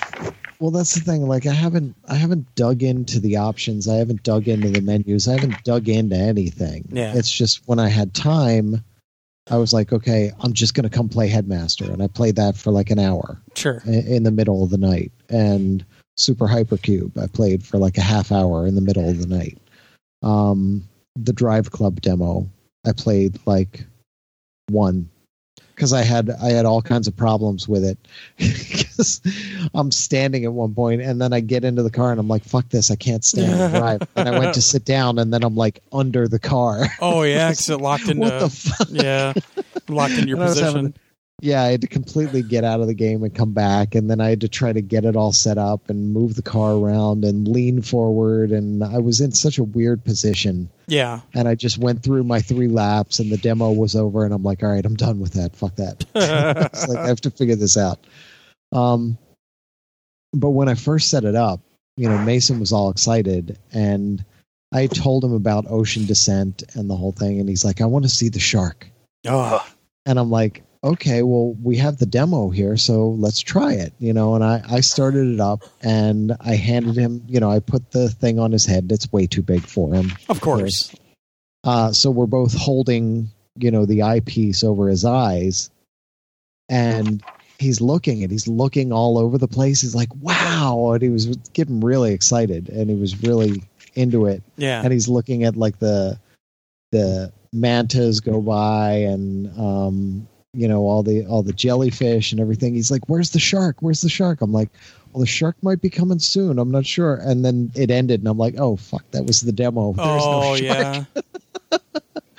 [0.59, 1.28] Well, that's the thing.
[1.28, 3.86] Like I haven't I haven't dug into the options.
[3.86, 5.28] I haven't dug into the menus.
[5.28, 6.89] I haven't dug into anything.
[6.90, 7.12] Yeah.
[7.14, 8.82] It's just when I had time,
[9.52, 12.56] I was like, okay, I'm just going to come play Headmaster, and I played that
[12.56, 13.82] for like an hour Sure.
[13.84, 15.12] in the middle of the night.
[15.28, 15.84] And
[16.16, 19.58] Super Hypercube, I played for like a half hour in the middle of the night.
[20.22, 22.48] Um, the Drive Club demo,
[22.86, 23.84] I played like
[24.70, 25.10] one
[25.74, 27.99] because I had I had all kinds of problems with it.
[28.93, 29.20] Because
[29.74, 32.44] I'm standing at one point, and then I get into the car, and I'm like,
[32.44, 32.90] "Fuck this!
[32.90, 35.82] I can't stand and drive." and I went to sit down, and then I'm like
[35.93, 36.86] under the car.
[37.01, 38.89] Oh yeah, because it locked into what the fuck?
[38.90, 39.32] yeah,
[39.89, 40.94] locked in your And position.
[41.43, 44.20] Yeah, I had to completely get out of the game and come back, and then
[44.20, 47.24] I had to try to get it all set up and move the car around
[47.24, 50.70] and lean forward, and I was in such a weird position.
[50.86, 54.32] yeah, And I just went through my three laps, and the demo was over, and
[54.32, 55.56] I'm like, all right, I'm done with that.
[55.56, 56.05] Fuck that.
[56.89, 57.98] like I have to figure this out.
[58.70, 59.19] Um,
[60.32, 61.60] but when I first set it up,
[61.97, 64.24] you know, Mason was all excited, and
[64.73, 68.05] I told him about ocean descent and the whole thing, and he's like, I want
[68.05, 68.89] to see the shark.
[69.27, 69.66] oh,
[70.06, 74.12] And I'm like, okay, well, we have the demo here, so let's try it, you
[74.12, 74.34] know.
[74.34, 78.09] And I, I started it up and I handed him, you know, I put the
[78.09, 78.90] thing on his head.
[78.90, 80.12] It's way too big for him.
[80.28, 80.94] of course.
[81.64, 85.70] Uh, so we're both holding, you know, the eyepiece over his eyes,
[86.68, 87.22] and
[87.59, 89.80] he's looking and he's looking all over the place.
[89.80, 90.92] He's like, wow.
[90.92, 93.62] And he was getting really excited and he was really
[93.94, 96.18] into it Yeah, and he's looking at like the
[96.92, 102.74] the mantas go by and um you know all the all the jellyfish and everything.
[102.74, 103.76] He's like where's the shark?
[103.80, 104.40] Where's the shark?
[104.42, 104.68] I'm like
[105.12, 106.58] well the shark might be coming soon.
[106.58, 107.14] I'm not sure.
[107.16, 109.92] And then it ended and i'm like oh fuck that was the demo.
[109.94, 111.06] There's oh no shark.
[111.22, 111.78] yeah.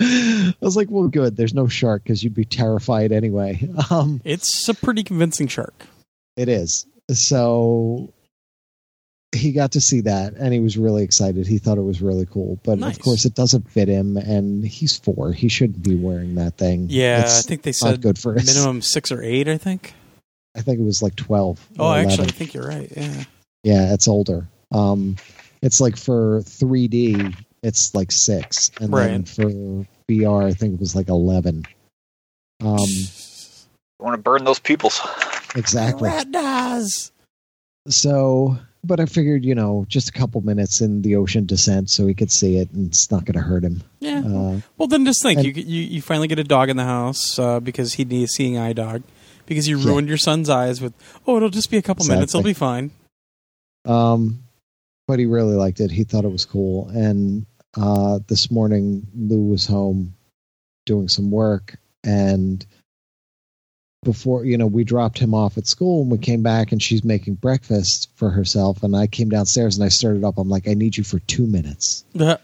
[0.00, 1.36] i was like well good.
[1.36, 3.68] There's no shark because you'd be terrified anyway.
[3.90, 5.86] Um It's a pretty convincing shark.
[6.36, 6.86] it is.
[7.10, 8.12] So
[9.34, 12.26] he got to see that and he was really excited he thought it was really
[12.26, 12.96] cool but Nice.
[12.96, 16.86] of course it doesn't fit him and he's four he shouldn't be wearing that thing
[16.88, 19.48] Yeah, It's I think they said good for us minimum six or eight.
[19.48, 19.92] I think.
[20.56, 22.90] i think it was like 12 Oh, or actually, I think you're right.
[22.96, 23.24] Yeah.
[23.64, 25.16] yeah it's older um
[25.62, 29.44] it's like for 3d it's like six and then for
[30.10, 31.64] vr i think it was like 11
[32.62, 32.76] um
[34.00, 35.00] I want to burn those pupils.
[35.56, 37.10] exactly Rat does.
[37.88, 42.06] so but i figured you know just a couple minutes in the ocean descent so
[42.06, 44.20] he could see it and it's not going to hurt him Yeah.
[44.20, 46.84] uh, Well, then just think and- you, you you finally get a dog in the
[46.84, 49.02] house uh, because he needs a seeing eye dog
[49.46, 49.86] because you Yeah.
[49.88, 50.92] ruined your son's eyes with
[51.26, 52.90] oh it'll just be a couple minutes it'll be fine.
[53.86, 54.40] Um,
[55.06, 55.90] but he really liked it.
[55.90, 56.88] He thought it was cool.
[56.88, 57.44] And
[57.76, 60.14] uh, this morning, Lou was home
[60.86, 62.64] doing some work, and
[64.04, 67.04] before you know, we dropped him off at school, and we came back, and she's
[67.04, 68.82] making breakfast for herself.
[68.82, 70.38] And I came downstairs, and I started up.
[70.38, 72.04] I'm like, I need you for two minutes.
[72.18, 72.38] Uh-huh.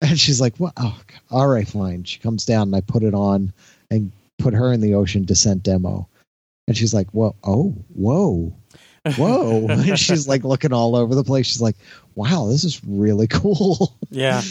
[0.00, 0.74] And she's like, "What?
[0.76, 0.98] Oh,
[1.30, 3.52] all right, fine." She comes down, and I put it on
[3.90, 6.08] and put her in the ocean descent demo.
[6.68, 8.54] And she's like, "Whoa, oh, whoa."
[9.16, 11.76] whoa And she's like looking all over the place she's like
[12.14, 14.42] wow this is really cool yeah,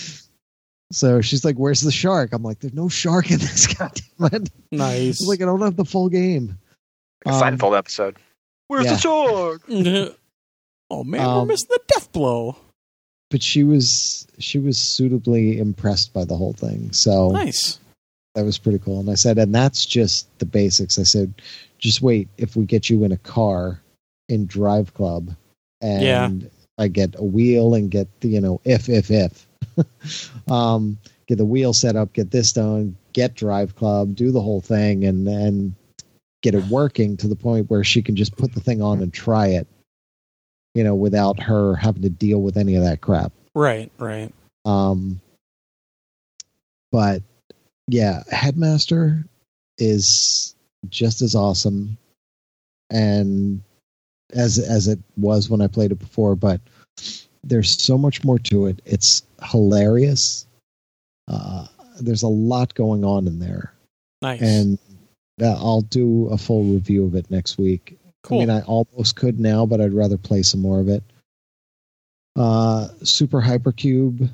[0.92, 4.50] so she's like where's the shark i'm like there's no shark in this goddamn it
[4.72, 5.18] nice.
[5.18, 6.58] She's like i don't have the full game
[7.26, 8.18] Um, Seinfeld episode.
[8.68, 8.94] Where's yeah.
[8.94, 9.62] the shark?
[10.90, 12.56] oh man, we're Um, missing the death blow.
[13.30, 17.80] but she was she was suitably impressed by the whole thing so Nice.
[18.36, 21.34] that was pretty cool and i said and that's just the basics i said
[21.80, 23.82] just wait if we get you in a car
[24.30, 25.36] in drive club
[25.82, 26.30] and Yeah.
[26.78, 29.47] i get a wheel and get the you know if if if
[30.50, 30.98] um
[31.28, 35.06] get the wheel set up get this done get drive club do the whole thing
[35.06, 35.76] and and
[36.44, 39.14] get it working to the point where she can just put the thing on and
[39.14, 39.68] try it
[40.76, 44.32] you know without her having to deal with any of that crap Right, right.
[44.66, 45.20] Um,
[46.92, 47.24] but
[47.88, 49.26] yeah, Headmaster
[49.80, 50.56] is
[50.90, 51.98] just as awesome
[52.92, 53.64] and
[54.32, 56.62] as as it was when I played it before, but
[57.48, 58.82] there's so much more to it.
[58.86, 60.46] It's hilarious.
[61.28, 61.66] Uh,
[62.00, 63.74] there's a lot going on in there,
[64.22, 64.42] Nice.
[64.42, 64.78] and
[65.42, 67.98] uh, I'll do a full review of it next week.
[68.24, 68.38] cool.
[68.38, 71.04] I mean, I almost could now, but I'd rather play some more of it.
[72.36, 74.30] Uh, Super Hypercube.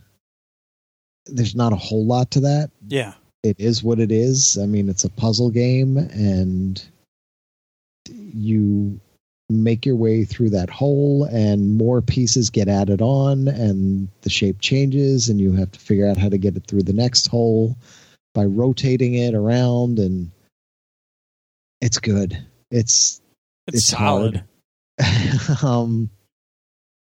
[1.26, 2.69] There's not a whole lot to that.
[2.88, 3.14] yeah.
[3.44, 4.57] It is what it is.
[4.57, 6.81] I mean, it's a puzzle game, and
[8.07, 8.99] you
[9.49, 14.61] make your way through that hole, and more pieces get added on, and the shape
[14.61, 17.78] changes, and you have to figure out how to get it through the next hole
[18.34, 20.32] by rotating it around, and
[21.82, 22.34] it's good.
[22.72, 23.22] It's
[23.68, 24.44] It's, it's solid.
[25.64, 26.10] um,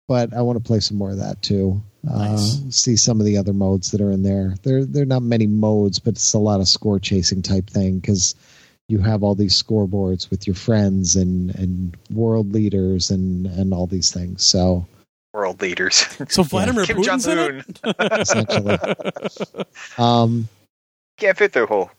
[0.09, 1.83] but I want to play some more of that too.
[2.03, 2.61] Nice.
[2.61, 4.55] Uh, see some of the other modes that are in there.
[4.63, 7.99] There, there are not many modes, but it's a lot of score chasing type thing
[7.99, 8.35] because
[8.89, 13.87] you have all these scoreboards with your friends and and world leaders and and all
[13.87, 14.45] these things.
[14.45, 14.87] So
[15.33, 16.07] World leaders.
[16.29, 17.65] So Vladimir Kim Putin's Jong-un.
[18.21, 19.65] Essentially.
[19.99, 20.49] um,
[21.19, 21.91] can't fit through a hole.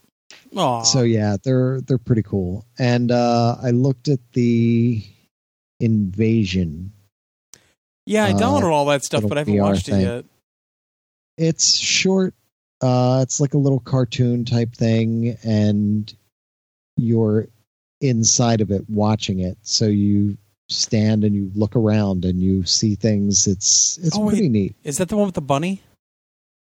[0.55, 0.83] Aw.
[0.83, 2.65] so yeah, they're they're pretty cool.
[2.79, 5.03] And uh, I looked at the
[5.79, 6.93] invasion
[8.07, 10.01] yeah, I uh, downloaded all that stuff, but I haven't VR watched thing.
[10.01, 10.25] it yet.
[11.37, 12.33] it's short
[12.79, 16.15] uh it's like a little cartoon type thing and
[16.97, 17.47] you're
[18.01, 20.37] inside of it watching it so you
[20.69, 24.33] stand and you look around and you see things it's it's Oh, wait.
[24.33, 25.81] pretty neat Is that the one with the bunny?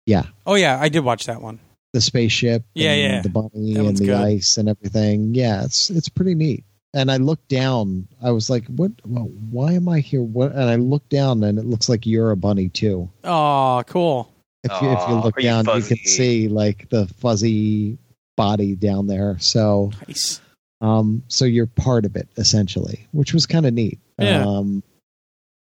[0.06, 0.24] Yeah.
[0.46, 1.60] Oh yeah, I did watch that one.
[1.92, 3.20] the spaceship Yeah, and yeah.
[3.22, 4.14] the bunny That and the good.
[4.20, 6.64] ice and everything yeah it's it's pretty neat
[6.94, 10.68] and i looked down i was like what well, why am i here what and
[10.68, 14.30] i looked down and it looks like you're a bunny too Oh, cool.
[14.64, 15.96] if you if you look are you down you fuzzy?
[15.96, 17.96] can see like the fuzzy
[18.36, 20.40] body down there so Nice.
[20.80, 24.44] um so you're part of it essentially which was kind of neat Yeah.
[24.46, 24.82] um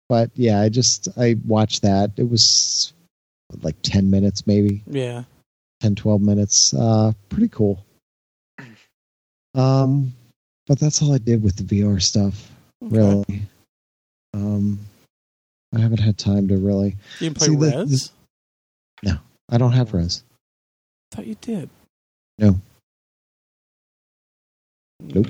[0.09, 2.93] but yeah i just i watched that it was
[3.61, 5.23] like 10 minutes maybe Yeah.
[5.81, 7.83] 10 12 minutes uh pretty cool
[9.55, 10.13] um
[10.67, 12.51] but that's all i did with the vr stuff
[12.83, 12.97] Okay.
[12.97, 13.41] really
[14.33, 14.79] um
[15.75, 18.11] i haven't had time to really You play See, the- Rez?
[19.49, 20.23] i don't have rez
[21.11, 21.69] thought you did.
[22.37, 22.59] No.
[24.99, 25.27] Nope.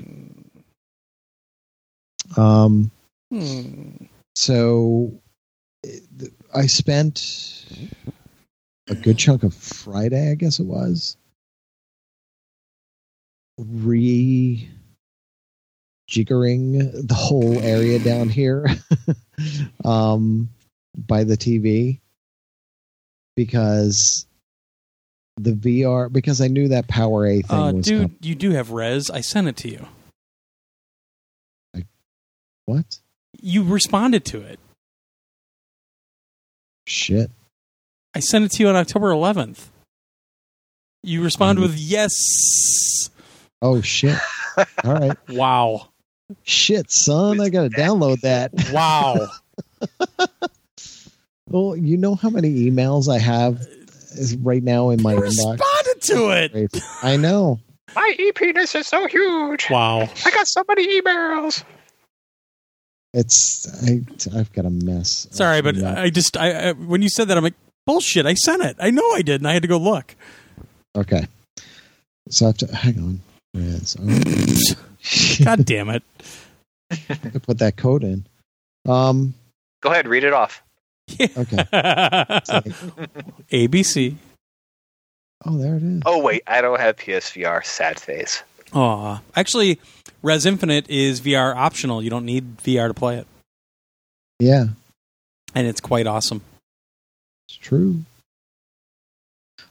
[2.36, 2.90] um
[3.30, 3.90] Hmm.
[4.34, 5.12] so
[6.54, 7.66] I spent
[8.88, 11.16] a good chunk of Friday, I guess it was,
[13.58, 14.68] re
[16.08, 18.66] jiggering the whole area down here
[19.84, 20.48] um,
[20.96, 22.00] by the TV
[23.36, 24.26] because
[25.42, 28.16] the VR because I knew that Power A thing Uh, was dude, coming.
[28.22, 29.10] you do have Rez.
[29.10, 29.86] I sent it to you.
[32.66, 32.98] What
[33.40, 34.58] You responded to it.
[36.86, 37.30] shit?
[38.14, 39.68] I sent it to you on October 11th.
[41.02, 42.12] You responded Um, with yes.
[43.62, 44.18] Oh shit!
[44.84, 45.88] All right, Wow.
[46.42, 48.52] shit, son, I gotta download that.
[48.72, 49.28] Wow.
[51.50, 53.66] Well, you know how many emails I have
[54.18, 55.58] is right now in my you inbox.
[55.58, 56.82] responded to it.
[57.02, 57.60] I know.
[57.94, 59.70] My e penis is so huge.
[59.70, 60.00] Wow.
[60.24, 61.64] I got so many emails.
[63.14, 64.00] It's I.
[64.38, 65.26] I've got a mess.
[65.30, 65.96] Sorry, but email.
[65.96, 67.54] I just I, I when you said that I'm like
[67.86, 68.26] bullshit.
[68.26, 68.76] I sent it.
[68.78, 70.14] I know I did, and I had to go look.
[70.94, 71.26] okay.
[72.28, 73.20] So I have to hang on.
[75.44, 76.02] God damn it.
[76.90, 78.26] I put that code in.
[78.86, 79.32] Um.
[79.80, 80.62] Go ahead, read it off.
[81.20, 81.56] Okay.
[83.52, 84.16] ABC.
[85.44, 86.02] Oh, there it is.
[86.04, 87.64] Oh wait, I don't have PSVR.
[87.64, 88.42] Sad face.
[88.72, 89.20] Aw.
[89.36, 89.80] Actually,
[90.22, 92.02] Rez Infinite is VR optional.
[92.02, 93.26] You don't need VR to play it,
[94.40, 94.66] Yeah,
[95.54, 96.42] and it's quite awesome.
[97.48, 98.00] it's true.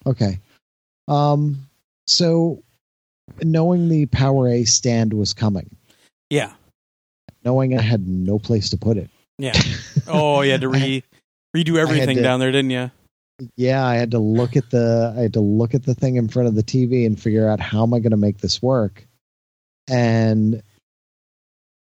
[0.05, 0.39] Okay.
[1.07, 1.68] Um.
[2.07, 2.64] So,
[3.43, 5.69] knowing the Power A stand was coming,
[6.30, 6.53] Yeah.
[7.43, 9.09] knowing I had no place to put it.
[9.38, 9.53] Yeah.
[10.07, 11.03] Oh, you had to re
[11.56, 12.91] redo everything to- down there, didn't you?
[13.56, 16.28] yeah i had to look at the i had to look at the thing in
[16.28, 19.06] front of the tv and figure out how am i going to make this work
[19.88, 20.64] and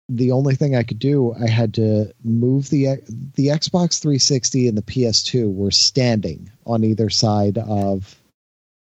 [0.08, 3.00] the only thing i could do i had to move the
[3.34, 8.14] the xbox 360 and the ps2 were standing on either side of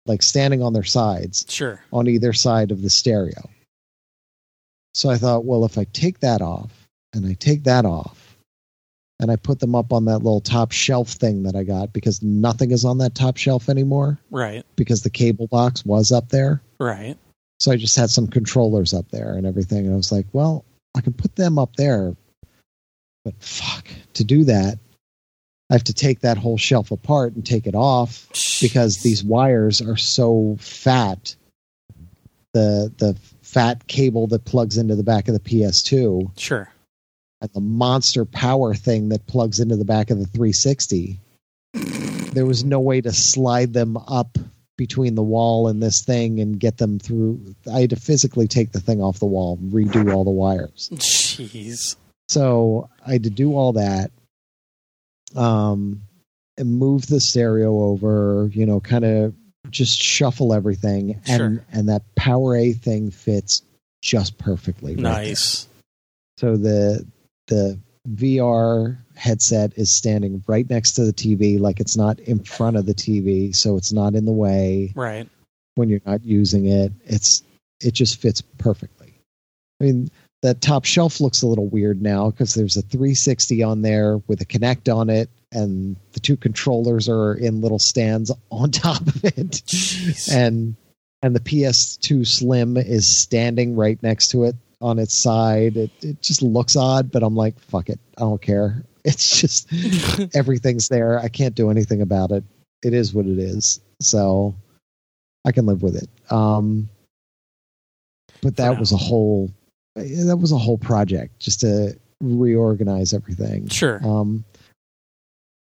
[0.06, 1.80] like standing on their sides Sure.
[1.92, 3.50] on either side of the stereo
[4.92, 6.70] so i thought well if i take that off
[7.12, 8.23] and i take that off
[9.24, 12.22] and I put them up on that little top shelf thing that I got because
[12.22, 14.66] nothing is on that top shelf anymore Right.
[14.76, 16.60] because the cable box was up there.
[16.78, 17.16] Right.
[17.58, 19.86] So I just had some controllers up there and everything.
[19.86, 22.14] And I was like, well, I can put them up there.
[23.24, 24.78] But fuck, to do that,
[25.70, 28.28] I have to take that whole shelf apart and take it off
[28.60, 31.34] because these wires are so fat.
[32.52, 36.68] The the fat cable that plugs into the back of the PS2 Sure.
[37.40, 41.20] And the monster power thing that plugs into the back of the 360.
[42.32, 44.38] There was no way to slide them up
[44.76, 47.54] between the wall and this thing and get them through.
[47.72, 50.88] I had to physically take the thing off the wall, redo all the wires.
[50.94, 51.96] Jeez.
[52.28, 54.10] So I had to do all that.
[55.36, 56.02] Um,
[56.56, 59.34] and move the stereo over, you know, kind of
[59.70, 61.64] just shuffle everything, and Sure.
[61.72, 63.62] and that Power A thing fits
[64.02, 64.94] just perfectly.
[64.94, 65.12] right there.
[65.12, 65.66] Nice.
[66.36, 67.04] So the
[67.46, 72.76] the VR headset is standing right next to the TV, like it's not in front
[72.76, 75.28] of the TV, so it's not in the way Right.
[75.76, 76.92] when you're not using it.
[77.04, 77.42] It's
[77.80, 79.14] it just fits perfectly.
[79.80, 80.10] I mean,
[80.42, 84.40] that top shelf looks a little weird now because there's a 360 on there with
[84.40, 89.24] a Kinect on it, and the two controllers are in little stands on top of
[89.24, 89.34] it,
[89.66, 90.30] Jeez.
[90.32, 90.76] and
[91.22, 95.76] and the PS2 Slim is standing right next to it on its side.
[95.76, 98.84] It it just looks odd, but I'm like, fuck it, I don't care.
[99.06, 99.68] It's just
[100.34, 101.18] everything's there.
[101.18, 102.42] I can't do anything about it.
[102.82, 103.80] It is what it is.
[104.00, 104.54] So
[105.44, 106.08] I can live with it.
[106.32, 106.88] Um,
[108.40, 108.80] but that Wow.
[108.80, 109.50] was a whole
[109.94, 113.68] that was a whole project just to reorganize everything.
[113.68, 114.00] Sure.
[114.02, 114.42] Um,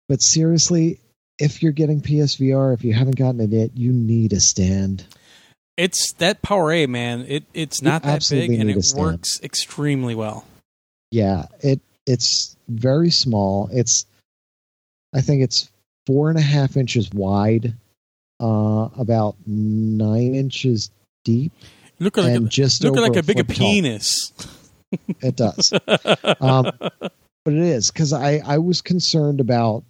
[0.10, 1.00] but seriously,
[1.40, 5.06] if you're getting PSVR, if you haven't gotten it yet, you need a stand.
[5.78, 7.26] It's that Power A, man.
[7.28, 10.46] It it's You not that big and it works extremely well.
[11.12, 13.70] Yeah, it it's very small.
[13.72, 14.06] It's
[15.14, 15.70] I think it's
[16.06, 17.74] four and a half inches wide,
[18.40, 20.90] uh, about nine inches
[21.24, 21.52] deep,
[22.00, 24.34] Look like and a, just look like a big a foot penis.
[25.22, 25.72] It does.
[26.42, 26.70] um,
[27.46, 29.86] but it is because I I was concerned about,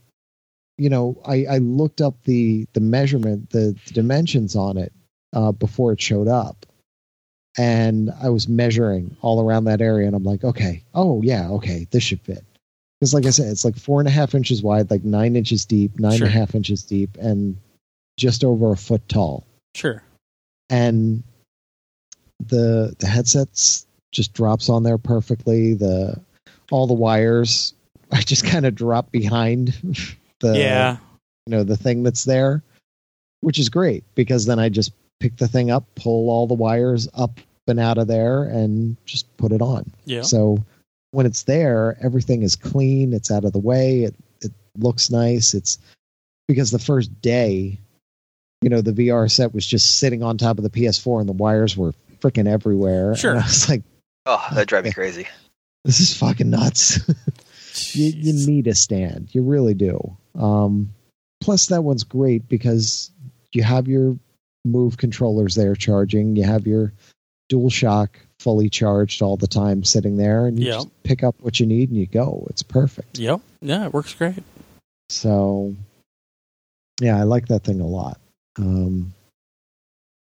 [0.78, 4.94] you know, I I looked up the the measurement the, the dimensions on it
[5.34, 6.66] uh, before it showed up,
[7.58, 11.88] and I was measuring all around that area, and I'm like, okay, oh yeah, okay,
[11.91, 12.44] this should fit.
[12.99, 15.66] Because like I said, it's like four and a half inches wide, like nine inches
[15.66, 16.28] deep, nine Sure.
[16.28, 17.58] and a half inches deep, and
[18.18, 19.44] just over a foot tall
[19.76, 20.03] Sure.
[20.70, 21.24] and
[22.48, 26.20] the the headsets just drops on there perfectly the
[26.72, 27.74] all the wires
[28.12, 29.68] i just kind of drop behind
[30.40, 30.98] the yeah.
[31.45, 32.62] you know the thing that's there
[33.41, 34.91] which is great because then i just
[35.22, 39.26] pick the thing up pull all the wires up and out of there and just
[39.38, 39.89] put it on.
[40.06, 40.23] Yeah.
[40.23, 40.57] so
[41.11, 43.14] when it's there everything is clean.
[43.14, 44.03] It's out of the way.
[44.03, 45.53] It it looks nice.
[45.53, 45.77] It's
[46.48, 47.80] because the first day
[48.61, 51.34] you know the VR set was just sitting on top of the PS4 and the
[51.34, 53.15] wires were freaking everywhere.
[53.15, 53.31] Sure.
[53.31, 53.84] and I was like
[54.26, 55.27] Oh, that drive me crazy.
[55.85, 56.99] this is fucking nuts.
[57.93, 59.30] You, you need a stand.
[59.34, 60.18] You really do.
[60.38, 60.93] Um
[61.39, 63.11] plus that one's great because
[63.53, 64.18] you have your
[64.66, 66.94] move controllers there charging you have your
[67.50, 70.74] dual shock fully charged all the time sitting there and you Yeah.
[70.74, 73.42] just pick up what you need and you go it's perfect Yep.
[73.62, 74.44] Yeah, it works great.
[75.10, 75.76] so
[77.02, 78.20] yeah i like that thing a lot
[78.58, 79.14] um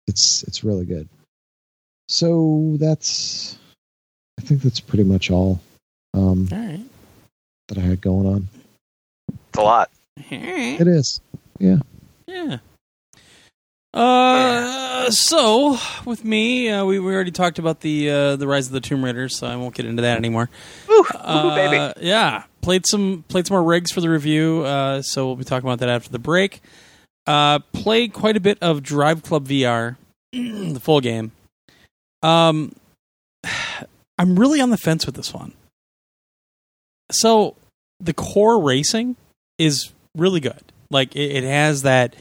[0.08, 1.08] it's it's really good
[2.08, 3.58] so that's
[4.40, 5.60] i think that's pretty much all
[6.14, 6.82] um All right.
[7.70, 8.48] that i had going on
[9.50, 9.90] It's a lot.
[10.30, 11.22] it is
[11.60, 11.78] Yeah.
[12.28, 12.58] Yeah.
[13.94, 18.74] Uh, so with me, uh, we we already talked about the uh, the Rise of
[18.74, 20.50] the Tomb Raider, so I won't get into that anymore.
[20.88, 22.06] Woo, Uh, baby.
[22.08, 25.68] Yeah, played some played some more rigs for the review, uh, so we'll be talking
[25.70, 26.62] about that after the break.
[27.28, 29.96] Uh, played quite a bit of Drive Club VR,
[30.32, 31.32] the full game.
[32.24, 32.74] Um,
[34.18, 35.54] I'm really on the fence with this one.
[37.12, 37.56] So
[38.00, 39.18] the core racing
[39.60, 40.62] is really good.
[40.90, 42.16] Like it, it has that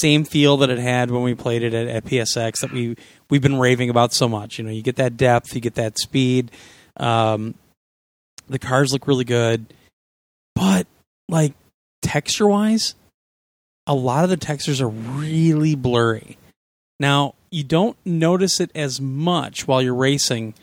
[0.00, 2.96] same feel that it had when we played it at, at PSX that we
[3.30, 4.58] we've been raving about so much.
[4.58, 6.50] You know, you get that depth, you get that speed.
[6.96, 7.54] Um,
[8.48, 9.66] the cars look really good,
[10.54, 10.86] but
[11.28, 11.54] like
[12.02, 12.94] texture wise,
[13.86, 16.38] a lot of the textures are really blurry.
[16.98, 20.54] Now you don't notice it as much while you're racing,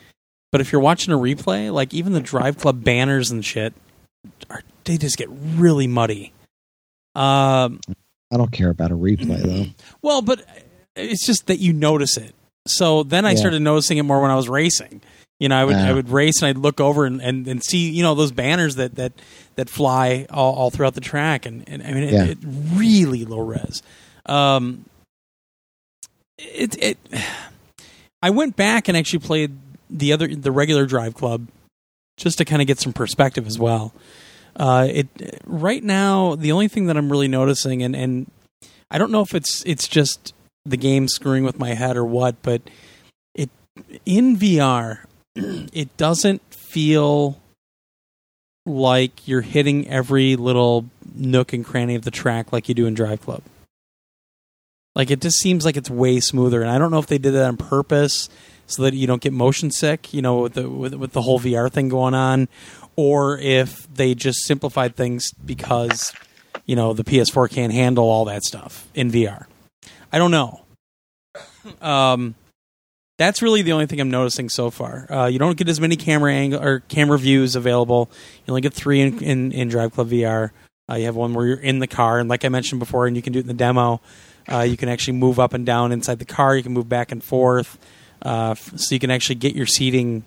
[0.52, 3.74] but if you're watching a replay, like even the Drive Club banners and shit,
[4.50, 6.34] are they just get really muddy.
[7.16, 7.80] Um,
[8.34, 9.66] i don't care about a replay though
[10.02, 10.44] well, but
[10.96, 12.36] it's just that you notice it.
[12.68, 13.38] So then I Yeah.
[13.38, 15.02] started noticing it more when I was racing.
[15.40, 15.90] You know, I would Yeah.
[15.90, 18.76] I would race and I'd look over and, and, and see you know those banners
[18.76, 19.12] that that
[19.56, 22.26] that fly all, all throughout the track, and, and I mean it, Yeah.
[22.26, 23.82] it really low res.
[24.28, 24.86] Um,
[26.38, 26.98] it it.
[28.22, 29.52] I went back and actually played
[29.90, 31.48] the other the regular Drive Club
[32.18, 33.94] just to kind of get some perspective as well.
[34.56, 35.08] Uh, it
[35.46, 38.32] right now the only thing that I'm really noticing, and and
[38.92, 40.34] I don't know if it's it's just
[40.66, 42.62] the game screwing with my head or what, but
[43.34, 43.50] it
[44.06, 45.00] in VR
[45.36, 47.40] it doesn't feel
[48.66, 50.86] like you're hitting every little
[51.16, 53.42] nook and cranny of the track like you do in Drive Club.
[54.96, 57.32] Like it just seems like it's way smoother, and I don't know if they did
[57.32, 58.30] that on purpose
[58.68, 61.40] so that you don't get motion sick, you know, with the with, with the whole
[61.40, 62.48] VR thing going on,
[62.96, 66.14] or if they just simplified things because
[66.66, 69.46] you know the PS4 can't handle all that stuff in VR.
[70.12, 70.62] I don't know.
[71.82, 72.36] Um,
[73.18, 75.12] that's really the only thing I'm noticing so far.
[75.12, 78.10] Uh, you don't get as many camera angle or camera views available.
[78.46, 80.52] You only get three in in, in Drive Club VR.
[80.90, 83.16] Uh, you have one where you're in the car, and like I mentioned before, and
[83.16, 84.02] you can do it in the demo.
[84.52, 86.58] Uh, you can actually move up and down inside the car.
[86.58, 87.78] You can move back and forth,
[88.22, 90.26] uh, so you can actually get your seating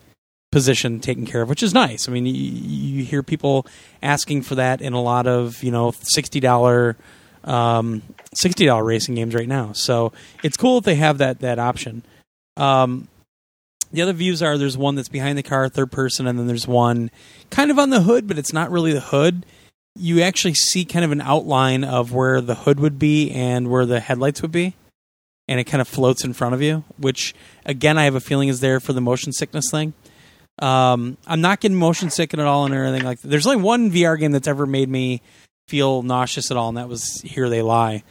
[0.53, 2.09] position taken care of, which is nice.
[2.09, 3.67] I mean, you, you hear people
[4.03, 6.97] asking for that in a lot of you know sixty dollar
[7.45, 8.03] um,
[8.35, 9.73] sixty dollar racing games right now.
[9.73, 10.13] So
[10.43, 12.03] it's cool that they have that that option.
[12.57, 13.09] Um,
[13.93, 16.67] the other views are there's one that's behind the car, third person, and then there's
[16.67, 17.11] one
[17.51, 19.47] kind of on the hood, but it's not really the hood.
[19.95, 23.87] You actually see kind of an outline of where the hood would be and where
[23.87, 24.75] the headlights would be,
[25.49, 26.85] and it kind of floats in front of you.
[26.99, 29.95] Which, again, I have a feeling is there for the motion sickness thing.
[30.59, 33.29] Um, I'm not getting motion sick at all and everything like that.
[33.29, 35.21] There's only one VR game that's ever made me
[35.69, 38.03] feel nauseous at all, and that was Here They Lie.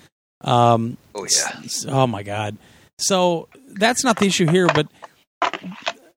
[0.42, 1.62] Um, Oh yeah.
[1.88, 2.58] Oh my god.
[3.00, 4.88] So that's not the issue here, but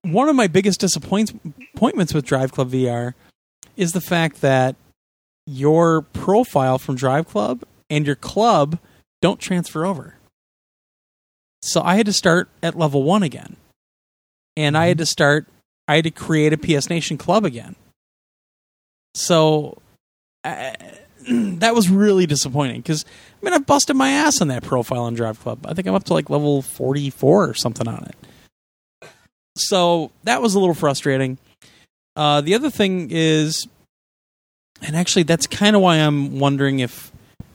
[0.02, 3.14] one of my biggest disappointments with Drive Club VR
[3.76, 4.76] is the fact that
[5.46, 8.78] your profile from Drive Club and your club
[9.22, 10.14] don't transfer over.
[11.62, 13.56] So I had to start at level 1 again.
[14.56, 15.46] And I had to start
[15.88, 17.74] I had to create a PS Nation club again.
[19.14, 19.78] So
[20.44, 20.72] uh,
[21.28, 23.04] that was really disappointing because
[23.40, 25.66] I mean I've busted my ass on that profile on Drive Club.
[25.66, 29.10] I think I'm up to like level 44 or something on it.
[29.56, 31.38] So that was a little frustrating.
[32.14, 33.66] Uh, the other thing is,
[34.82, 37.10] and actually that's kind of why I'm wondering if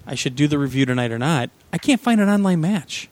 [0.05, 1.49] I should do the review tonight or not.
[1.72, 3.10] I can't find an online match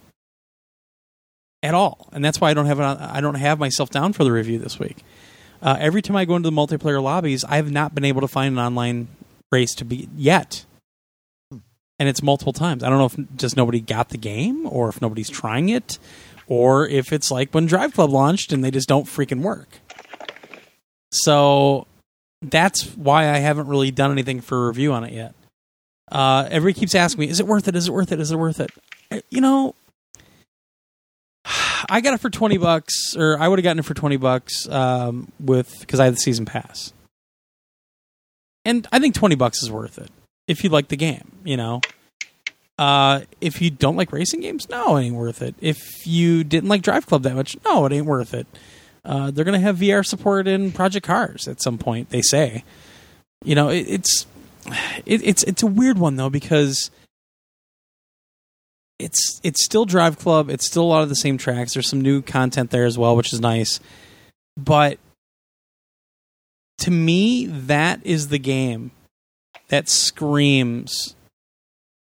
[1.64, 4.32] at all, and that's why I don't have I don't have myself down for the
[4.32, 4.98] review this week.
[5.62, 8.28] Uh, every time I go into the multiplayer lobbies, I have not been able to
[8.28, 9.08] find an online
[9.52, 10.66] race to be yet,
[11.52, 12.84] and it's multiple times.
[12.84, 16.00] I don't know if just nobody got the game, or if nobody's trying it,
[16.48, 19.70] or if it's like when Drive Club launched and they just don't freaking work.
[21.12, 21.86] So
[22.42, 25.36] that's why I haven't really done anything for a review on it yet.
[26.12, 27.76] Uh, everybody keeps asking me, "Is it worth it?
[27.76, 28.20] Is it worth it?
[28.20, 28.72] Is it worth it?"
[29.30, 29.76] You know,
[31.90, 34.68] I got it for twenty bucks, or I would have gotten it for twenty bucks
[34.70, 36.94] um, with because I had the season pass,
[38.66, 40.10] and I think twenty bucks is worth it
[40.48, 41.32] if you like the game.
[41.44, 41.82] You know,
[42.78, 45.56] uh, if you don't like racing games, no, it ain't worth it.
[45.62, 48.48] If you didn't like Drive Club that much, no, it ain't worth it.
[49.04, 52.10] Uh, they're gonna have VR support in Project Cars at some point.
[52.10, 52.64] They say,
[53.44, 54.26] you know, it, it's
[55.06, 56.92] it, it's it's a weird one though because
[59.02, 60.50] it's it's still Drive Club.
[60.50, 61.74] It's still a lot of the same tracks.
[61.74, 63.80] There's some new content there as well, which is nice.
[64.58, 65.00] But
[66.80, 68.92] to me, that is the game
[69.70, 71.16] that screams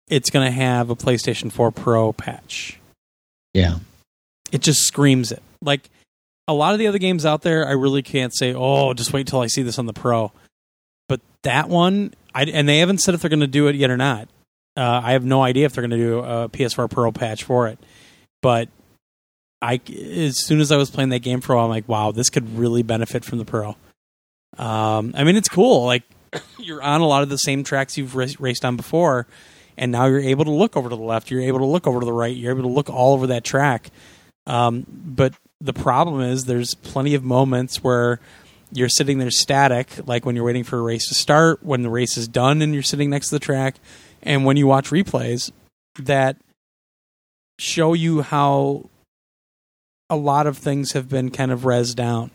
[0.09, 2.79] it's going to have a PlayStation 4 Pro patch.
[3.55, 3.79] Yeah.
[4.51, 5.43] It just screams it.
[5.63, 5.89] Like
[6.47, 9.27] a lot of the other games out there, I really can't say, "Oh, just wait
[9.27, 10.33] till I see this on the Pro."
[11.09, 13.91] But that one, I, and they haven't said if they're going to do it yet
[13.91, 14.29] or not.
[14.77, 17.69] Uh, I have no idea if they're going to do a PS4 Pro patch for
[17.69, 17.78] it.
[18.40, 18.69] But
[19.61, 22.12] I, as soon as I was playing that game for a while, I'm like, "Wow,
[22.12, 23.77] this could really benefit from the Pro."
[24.59, 25.85] Um, I mean, it's cool.
[25.85, 26.03] Like
[26.59, 29.27] you're on a lot of the same tracks you've rac- raced on before,
[29.77, 31.31] and now you're able to look over to the left.
[31.31, 32.35] You're able to look over to the right.
[32.35, 33.90] You're able to look all over that track.
[34.47, 38.19] Um, but the problem is, there's plenty of moments where
[38.73, 41.90] you're sitting there static, like when you're waiting for a race to start, when the
[41.90, 43.77] race is done, and you're sitting next to the track,
[44.23, 45.51] and when you watch replays
[45.99, 46.36] that
[47.59, 48.89] show you how
[50.09, 52.31] a lot of things have been kind of res down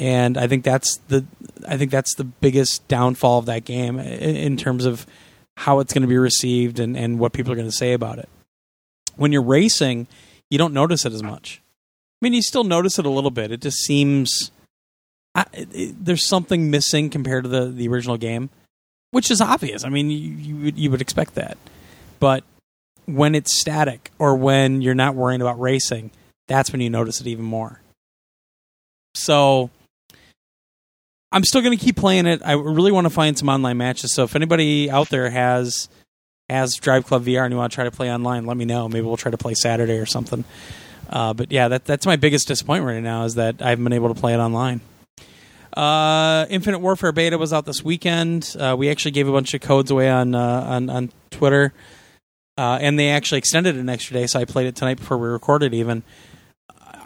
[0.00, 1.26] and I think that's the
[1.68, 5.06] I think that's the biggest downfall of that game in, terms of
[5.58, 8.18] how it's going to be received and, and what people are going to say about
[8.18, 8.28] it.
[9.16, 10.06] When you're racing,
[10.48, 11.60] you don't notice it as much.
[12.20, 13.52] I mean, you still notice it a little bit.
[13.52, 14.50] It just seems
[15.34, 18.48] I, it, there's something missing compared to the the original game,
[19.10, 19.84] which is obvious.
[19.84, 21.58] I mean, you you would, you would expect that,
[22.18, 22.44] but
[23.06, 26.10] when it's static or when you're not worrying about racing,
[26.46, 27.80] that's when you notice it even more.
[29.14, 29.70] So
[31.32, 32.42] I'm still going to keep playing it.
[32.44, 34.14] I really want to find some online matches.
[34.14, 35.88] So if anybody out there has
[36.48, 38.88] has Drive Club VR and you want to try to play online, let me know.
[38.88, 40.44] Maybe we'll try to play Saturday or something.
[41.08, 43.92] Uh, but yeah, that, that's my biggest disappointment right now is that I haven't been
[43.92, 44.80] able to play it online.
[45.74, 48.56] Uh, Infinite Warfare beta was out this weekend.
[48.58, 51.72] Uh, we actually gave a bunch of codes away on uh, on, on Twitter,
[52.58, 54.26] uh, and they actually extended it an extra day.
[54.26, 55.74] So I played it tonight before we recorded.
[55.74, 56.02] Even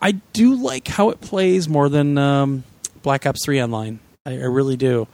[0.00, 2.64] I do like how it plays more than um,
[3.02, 4.00] Black Ops Three online.
[4.26, 5.08] I, I really do.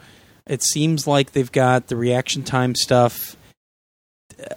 [0.47, 3.36] It seems like they've got the reaction time stuff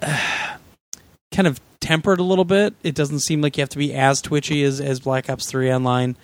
[1.32, 2.74] kind of tempered a little bit.
[2.82, 5.72] It doesn't seem like you have to be as twitchy as, as Black Ops 3
[5.72, 6.16] online.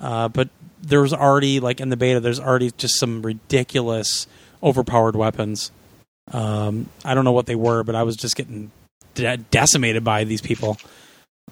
[0.00, 0.48] Uh, but
[0.86, 4.26] there's already, like in the beta, there's already just some ridiculous
[4.62, 5.70] overpowered weapons.
[6.32, 8.70] Um, I don't know what they were, but I was just getting
[9.14, 10.78] de- decimated by these people.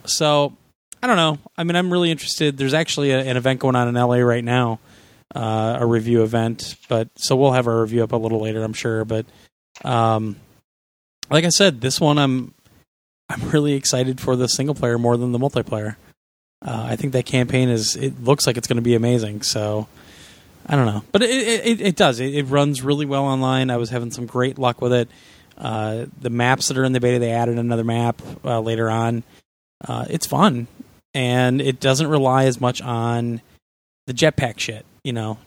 [0.04, 0.56] So
[1.02, 1.38] I don't know.
[1.56, 2.56] I mean, I'm really interested.
[2.56, 4.78] There's actually a, an event going on in LA right now,
[5.34, 6.76] uh, a review event.
[6.88, 9.04] But so we'll have our review up a little later, I'm sure.
[9.04, 9.26] But
[9.84, 10.36] um,
[11.30, 12.54] like I said, this one I'm
[13.28, 15.96] I'm really excited for the single player more than the multiplayer.
[16.64, 19.42] Uh, I think that campaign is it looks like it's going to be amazing.
[19.42, 19.88] So
[20.66, 22.20] I don't know, but it it, it does.
[22.20, 23.70] It, it, runs really well online.
[23.70, 25.08] I was having some great luck with it.
[25.58, 29.24] Uh, the maps that are in the beta, they added another map uh, later on.
[29.86, 30.68] Uh, it's fun,
[31.14, 33.40] and it doesn't rely as much on
[34.06, 34.86] the jetpack shit.
[35.02, 35.38] You know,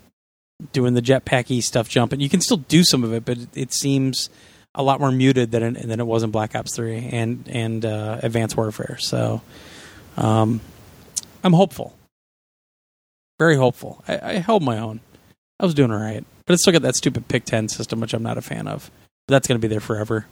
[0.73, 2.19] doing the jetpacky stuff, jumping.
[2.19, 4.29] You can still do some of it, but it, it seems
[4.73, 7.85] a lot more muted than it, than it was in Black Ops Three and and
[7.85, 8.97] uh, Advanced Warfare.
[8.99, 9.41] So,
[10.17, 10.59] um,
[11.45, 11.95] I'm hopeful,
[13.37, 14.03] very hopeful.
[14.07, 14.99] I, I, held my own.
[15.59, 18.15] I was doing all right, but it's still got that stupid pick ten system, which
[18.15, 18.89] I'm not a fan of.
[19.27, 20.25] But that's going to be there forever.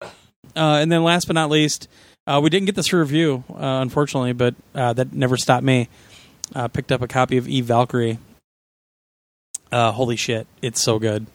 [0.00, 0.08] Uh,
[0.54, 1.86] and then last but not least,
[2.26, 5.90] uh, we didn't get this review, uh, unfortunately, but uh, that never stopped me.
[6.54, 8.18] Uh, picked up a copy of Eve Valkyrie.
[9.70, 11.26] holy shit, it's so good.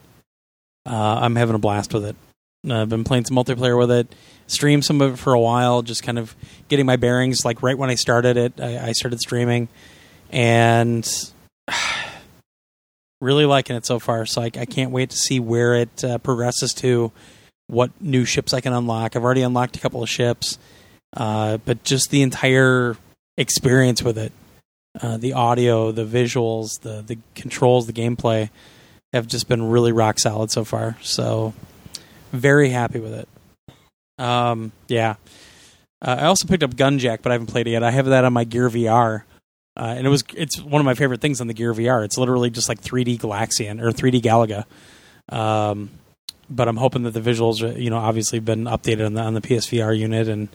[0.87, 2.15] Uh, I'm having a blast with it.
[2.67, 4.13] Uh, I've been playing some multiplayer with it,
[4.47, 6.35] streamed some of it for a while, just kind of
[6.67, 7.45] getting my bearings.
[7.45, 9.67] Like right when I started it, I, I started streaming,
[10.31, 11.07] and
[13.21, 14.25] really liking it so far.
[14.25, 17.11] So I, I can't wait to see where it uh, progresses to,
[17.67, 19.15] what new ships I can unlock.
[19.15, 20.57] I've already unlocked a couple of ships,
[21.15, 22.97] uh, but just the entire
[23.37, 24.31] experience with it,
[25.01, 28.49] uh, the audio, the visuals, the the controls, the gameplay
[29.13, 30.97] have just been really rock solid so far.
[31.01, 31.53] So
[32.31, 33.29] very happy with it.
[34.17, 35.15] Um, yeah.
[36.01, 37.83] Uh, I also picked up Gunjack, but I haven't played it yet.
[37.83, 39.23] I have that on my Gear VR,
[39.75, 42.05] uh, and it was it's one of my favorite things on the Gear VR.
[42.05, 44.65] It's literally just like 3D Galaxian or 3D Galaga.
[45.35, 45.89] Um,
[46.49, 49.33] but I'm hoping that the visuals, are, you know, obviously been updated on the on
[49.33, 50.49] the PSVR unit and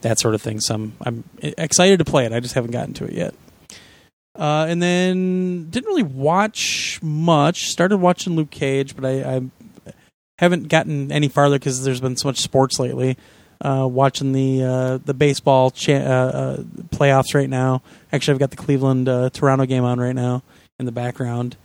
[0.00, 0.60] that sort of thing.
[0.60, 2.32] So I'm I'm excited to play it.
[2.32, 3.34] I just haven't gotten to it yet.
[4.34, 7.68] Uh, and then didn't really watch much.
[7.68, 9.42] Started watching Luke Cage, but I, I
[10.38, 13.16] haven't gotten any farther because there's been so much sports lately.
[13.58, 16.56] Uh, watching the uh, the baseball cha- uh, uh,
[16.90, 17.82] playoffs right now.
[18.12, 20.42] Actually, I've got the Cleveland uh, Toronto game on right now
[20.78, 21.56] in the background.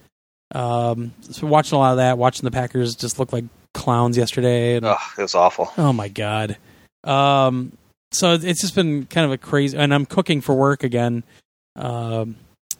[0.55, 2.17] Um, so watching a lot of that.
[2.17, 3.43] Watching the Packers just look like
[3.73, 4.75] clowns yesterday.
[4.75, 5.71] And, oh, it was awful.
[5.77, 6.57] Oh my god.
[7.03, 7.73] Um,
[8.11, 9.77] so it's just been kind of a crazy.
[9.77, 11.23] And I'm cooking for work again.
[11.75, 12.35] Um,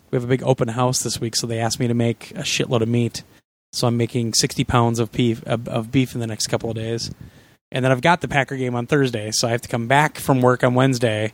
[0.10, 2.44] we have a big open house this week, so they asked me to make a
[2.44, 3.24] shitload of meat.
[3.74, 7.12] So I'm making 60 pounds of beef of, beef in the next couple of days.
[7.72, 10.18] And then I've got the Packer game on Thursday, so I have to come back
[10.18, 11.32] from work on Wednesday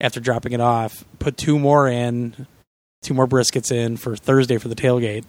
[0.00, 2.46] after dropping it off, put two more in,
[3.02, 5.24] two more briskets in for Thursday for the tailgate.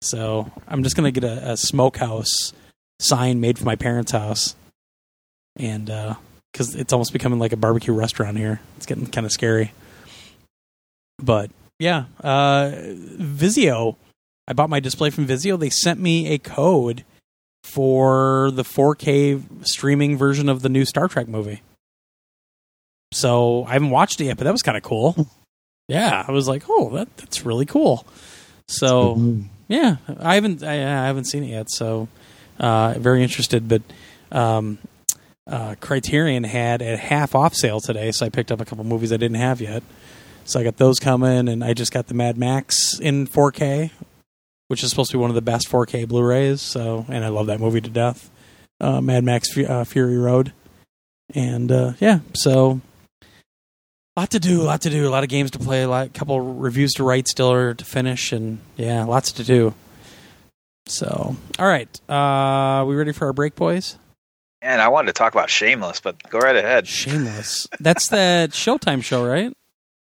[0.00, 2.52] So I'm just gonna get a, a smokehouse
[3.00, 4.54] sign made for my parents' house,
[5.56, 5.86] and
[6.52, 9.72] because uh, it's almost becoming like a barbecue restaurant here, it's getting kind of scary.
[11.18, 13.96] But yeah, uh, Vizio.
[14.46, 15.58] I bought my display from Vizio.
[15.58, 17.04] They sent me a code
[17.62, 21.62] for the 4K streaming version of the new Star Trek movie.
[23.12, 25.28] So I haven't watched it yet, but that was kind of cool.
[25.88, 28.06] Yeah, I was like, oh, that that's really cool.
[28.68, 32.08] So yeah, I haven't I, I, haven't seen it yet, so
[32.58, 33.68] uh, very interested.
[33.68, 33.82] But
[34.30, 34.78] um,
[35.46, 39.12] uh, Criterion had a half off sale today, so I picked up a couple movies
[39.12, 39.82] I didn't have yet.
[40.44, 43.90] So I got those coming, and I just got the Mad Max in 4K,
[44.72, 46.62] which is supposed to be one of the best 4K Blu-rays.
[46.62, 48.30] So, and I love that movie to death,
[48.80, 50.54] uh, Mad Max F- uh, Fury Road,
[51.34, 52.80] and uh, yeah, so
[54.16, 55.88] a lot to do, a lot to do, a lot of games to play, a
[55.90, 59.74] lot, couple reviews to write still or to finish, and yeah, lots to do.
[60.86, 63.98] So, all right, uh, we ready for our break, boys?
[64.62, 66.88] And I wanted to talk about Shameless, but go right ahead.
[66.88, 67.68] Shameless.
[67.78, 69.52] That's that Showtime show, right?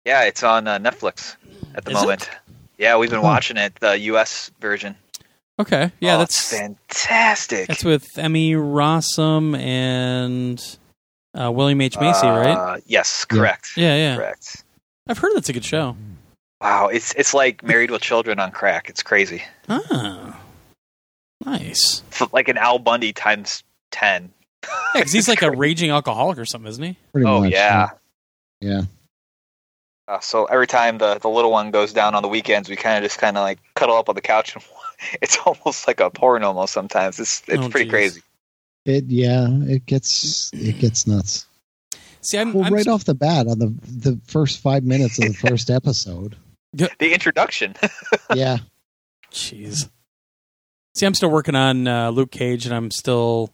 [0.05, 1.35] Yeah, it's on uh, Netflix
[1.75, 2.31] at the Is moment.
[2.83, 3.27] Yeah, we've been Huh.
[3.29, 4.51] watching it, the U.S.
[4.61, 4.97] version.
[5.61, 7.69] Okay, yeah, Oh, that's fantastic.
[7.69, 10.61] that's with Emmy Rossum and
[11.41, 12.83] uh, William H Macy, Uh, right?
[12.87, 13.71] Yes, correct.
[13.77, 14.17] Yeah, yeah.
[14.17, 14.65] Correct.
[15.09, 15.97] I've heard that's a good show.
[16.61, 18.89] Wow, it's it's like Married with Children on crack.
[18.89, 19.43] It's crazy.
[19.69, 20.41] Ah,
[21.45, 22.03] nice.
[22.09, 24.33] It's like an Al Bundy times ten.
[24.65, 26.97] Yeah, because he's like a raging alcoholic or something, isn't he?
[27.13, 27.53] Pretty oh much.
[27.53, 27.91] yeah.
[28.61, 28.83] Yeah.
[30.09, 32.97] Uh, so every time the, the little one goes down on the weekends, we kind
[32.99, 34.65] of just kind of like cuddle up on the couch and
[35.23, 37.19] it's almost like a porn almost sometimes.
[37.21, 37.93] It's it's Oh, pretty geez.
[37.93, 38.23] crazy.
[38.85, 41.47] It yeah, it gets it gets nuts.
[42.21, 45.29] See, I'm, Well, I'm right off the bat on the the first five minutes of
[45.29, 46.37] the first episode.
[46.73, 47.75] The introduction.
[48.35, 48.59] Yeah.
[49.31, 49.89] Jeez.
[50.95, 53.51] See, I'm still working on uh, Luke Cage, and I'm still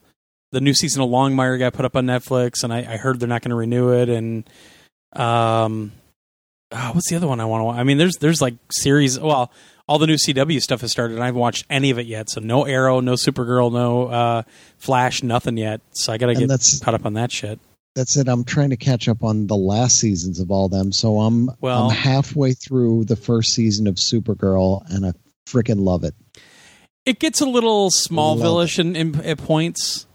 [0.51, 3.29] the new season of Longmire got put up on Netflix, and I, I heard they're
[3.29, 4.09] not going to renew it.
[4.09, 4.49] And
[5.15, 5.93] um,
[6.73, 7.65] oh, what's the other one I want to?
[7.65, 7.77] watch?
[7.78, 9.19] I mean, there's there's like series.
[9.19, 9.51] Well,
[9.89, 12.28] all the new CW stuff has started, and I haven't watched any of it yet.
[12.31, 14.43] So no Arrow, no Supergirl, no uh,
[14.77, 15.81] Flash, nothing yet.
[15.93, 17.59] So I got to And get that's caught up on that shit.
[17.95, 18.28] that's it.
[18.28, 20.93] I'm trying to catch up on the last seasons of all them.
[20.93, 25.12] So I'm Well- I'm halfway through the first season of Supergirl and I
[25.49, 26.15] freaking love it.
[27.07, 30.07] it gets a little Smallville-ish in, in, at points,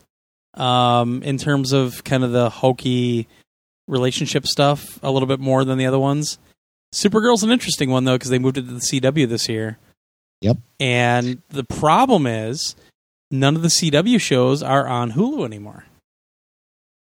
[0.54, 3.28] um, in terms of kind of the hokey
[3.88, 6.38] relationship stuff, a little bit more than the other ones.
[6.94, 9.78] Supergirl's an interesting one though because they moved it to the CW this year.
[10.42, 10.58] Yep.
[10.80, 12.76] And the problem is
[13.32, 15.86] none of the CW shows are on Hulu anymore.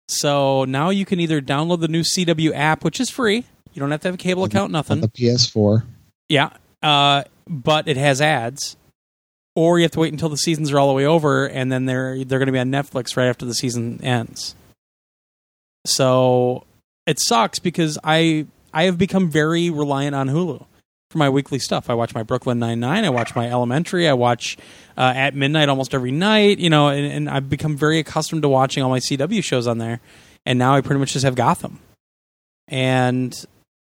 [0.07, 3.45] So now you can either download the new CW app, which is free.
[3.73, 5.01] You don't have to have a cable account, On nothing.
[5.01, 5.83] the PS4.
[6.27, 6.49] Yeah,
[6.81, 8.75] uh, but it has ads,
[9.55, 11.85] or you have to wait until the seasons are all the way over, and then
[11.85, 14.55] they're they're going to be on Netflix right after the season ends.
[15.85, 16.65] So
[17.05, 20.65] it sucks because I I have become very reliant on Hulu
[21.09, 21.89] for my weekly stuff.
[21.89, 24.57] I watch my Brooklyn Nine Nine, I watch my Elementary, I watch
[24.97, 26.59] uh, at midnight almost every night.
[26.59, 29.77] You know, and, and I've become very accustomed to watching all my CW shows on
[29.77, 30.01] there,
[30.45, 31.79] and now I pretty much just have Gotham,
[32.67, 33.35] and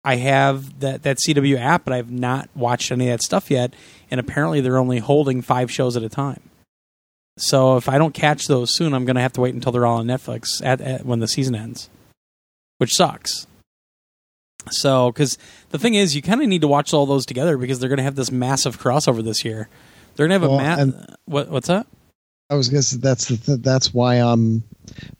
[0.04, 3.74] I have that that CW app, but I've not watched any of that stuff yet.
[4.10, 6.40] And apparently, they're only holding five shows at a time.
[7.36, 9.86] So if I don't catch those soon, I'm going to have to wait until they're
[9.86, 11.90] all on Netflix at, at when the season ends,
[12.78, 13.46] which sucks.
[14.70, 15.36] So because
[15.70, 17.98] the thing is, you kind of need to watch all those together because they're going
[17.98, 19.68] to have this massive crossover this year.
[20.16, 21.86] They're going to have Well, a ma- and- what what's that?
[22.50, 24.62] I was gonna say that's the th- that's why I'm.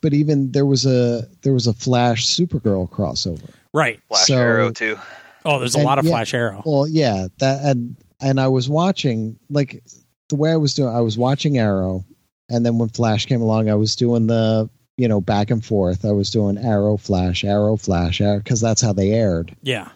[0.03, 3.49] But even there was a there was a Flash Supergirl crossover.
[3.73, 3.99] Right.
[4.09, 4.99] Flash So- Arrow too.
[5.47, 6.63] Oh, there's a And, lot of yeah, Flash Arrow.
[6.67, 9.83] Well, yeah, that and and I was watching like
[10.29, 10.95] the way I was doing.
[10.95, 12.05] I was watching Arrow,
[12.49, 16.05] and then when Flash came along, I was doing the you know back and forth.
[16.05, 19.55] I was doing Arrow, Flash, Arrow, Flash, Arrow because that's how they aired.
[19.63, 19.89] Yeah.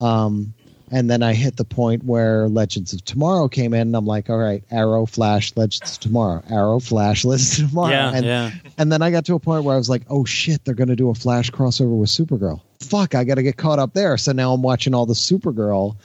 [0.00, 0.54] Um,
[0.90, 4.30] and then I hit the point where Legends of Tomorrow came in, and I'm like,
[4.30, 8.12] all right, Arrow, Flash, Legends of Tomorrow, Arrow, Flash, Legends of Tomorrow, Yeah.
[8.14, 8.50] and yeah.
[8.78, 10.88] and then I got to a point where I was like, oh shit, they're going
[10.88, 12.62] to do a Flash crossover with Supergirl.
[12.80, 14.16] Fuck, I got to get caught up there.
[14.16, 15.96] So now I'm watching all the Supergirl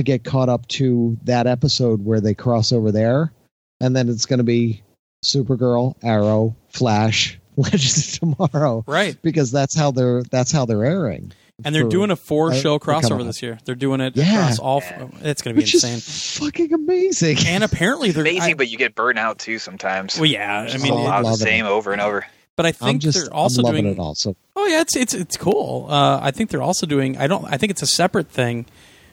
[0.00, 3.32] to get caught up to that episode where they cross over there.
[3.80, 4.82] And then it's going to be
[5.24, 9.16] Supergirl, Arrow, Flash, Legends of Tomorrow Right.
[9.22, 11.32] because that's how they're that's how they're airing.
[11.62, 13.58] And they're for- doing a four show for coming crossover this year.
[13.66, 14.40] They're doing it Yeah.
[14.44, 14.80] across all.
[14.80, 15.08] Yeah.
[15.22, 15.98] It's going to be which insane.
[15.98, 17.36] is fucking amazing.
[17.46, 20.16] and apparently they're Amazing, I- but you get burnt out too sometimes.
[20.16, 20.66] well, yeah.
[20.72, 21.50] I mean, a lot of the Loving it.
[21.50, 22.26] same over and over.
[22.56, 23.96] but I I'm think just they're also I'm loving doing.
[23.96, 24.36] it also.
[24.56, 25.86] Oh yeah, it's it's it's cool.
[25.90, 27.16] Uh, I think they're also doing.
[27.18, 27.44] I don't.
[27.44, 28.64] I think it's a separate thing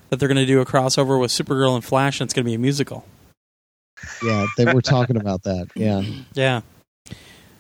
[0.10, 2.50] that they're going to do a crossover with Supergirl and Flash, and it's going to
[2.50, 3.06] be a musical.
[4.24, 5.68] yeah, they were talking about that.
[5.76, 6.04] Yeah.
[6.34, 6.62] Yeah.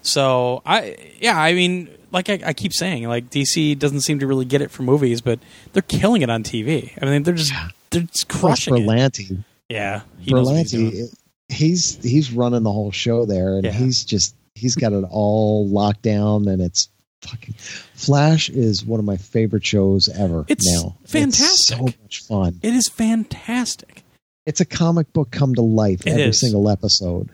[0.02, 4.28] So I yeah I mean like I, I keep saying like DC doesn't seem to
[4.28, 5.40] really get it for movies, but
[5.74, 6.92] they're killing it on TV.
[7.02, 7.52] I mean they're just
[7.90, 8.88] they're just Plus crushing it.
[8.88, 9.44] Berlanti.
[9.68, 10.72] Yeah, he what he's.
[10.74, 11.16] Berlanti,
[11.50, 13.72] he's he's running the whole show there, and Yeah.
[13.72, 16.88] he's just he's got it all locked down, and it's
[17.22, 17.54] fucking.
[17.94, 20.46] Flash is one of my favorite shows ever.
[20.48, 21.48] It's now fantastic.
[21.48, 22.60] It's so much fun.
[22.64, 24.04] It is fantastic.
[24.46, 26.40] It's a comic book come to life It every is.
[26.40, 27.30] single episode.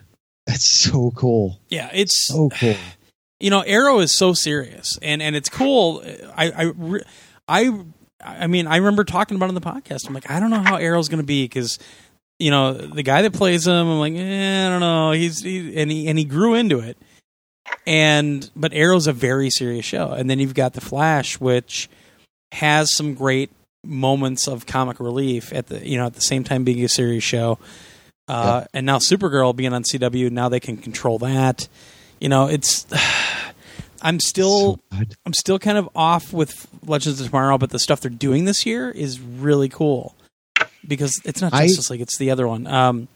[0.46, 2.74] That's so cool, Yeah, it's so cool.
[3.40, 6.02] you know Arrow is so serious and and it's cool.
[6.36, 7.00] I I
[7.48, 7.80] I
[8.20, 10.06] I mean I remember talking about it on the podcast.
[10.06, 11.78] I'm like I don't know how Arrow's going to be because
[12.38, 13.74] you know the guy that plays him.
[13.74, 15.12] I'm like eh, I don't know.
[15.12, 16.98] He's he, and he and he grew into it.
[17.86, 21.88] And but Arrow's a very serious show, and then you've got the Flash, which
[22.52, 23.50] has some great
[23.84, 27.24] moments of comic relief at the you know at the same time being a serious
[27.24, 27.58] show.
[28.26, 28.68] Uh, Yep.
[28.72, 31.68] And now Supergirl being on CW, now they can control that.
[32.20, 32.86] You know, it's.
[34.02, 35.04] I'm still So.
[35.24, 38.66] I'm still kind of off with Legends of Tomorrow, but the stuff they're doing this
[38.66, 40.14] year is really cool
[40.86, 42.66] because it's not I- Justice League; it's the other one.
[42.66, 43.08] Um,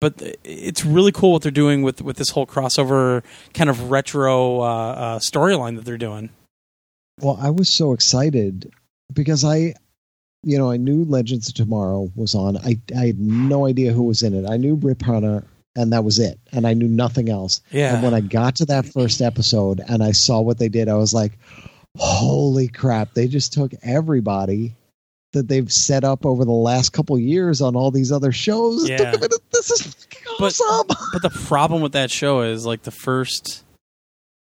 [0.00, 3.24] but it's really cool what they're doing with with this whole crossover
[3.54, 6.30] kind of retro uh, uh, storyline that they're doing.
[7.20, 8.70] Well, I was so excited
[9.12, 9.74] because I,
[10.42, 12.58] you know, I knew Legends of Tomorrow was on.
[12.58, 14.48] I I had no idea who was in it.
[14.48, 15.44] I knew Rip Hunter,
[15.74, 16.38] and that was it.
[16.52, 17.62] And I knew nothing else.
[17.70, 20.88] Yeah, And when I got to that first episode and I saw what they did,
[20.90, 21.38] I was like,
[21.96, 23.14] "Holy crap!
[23.14, 24.75] They just took everybody."
[25.36, 28.88] That they've set up over the last couple years on all these other shows.
[28.88, 28.96] Yeah.
[28.96, 30.86] Took them into- This is fucking But- awesome.
[31.12, 33.62] but the problem with that show is like the first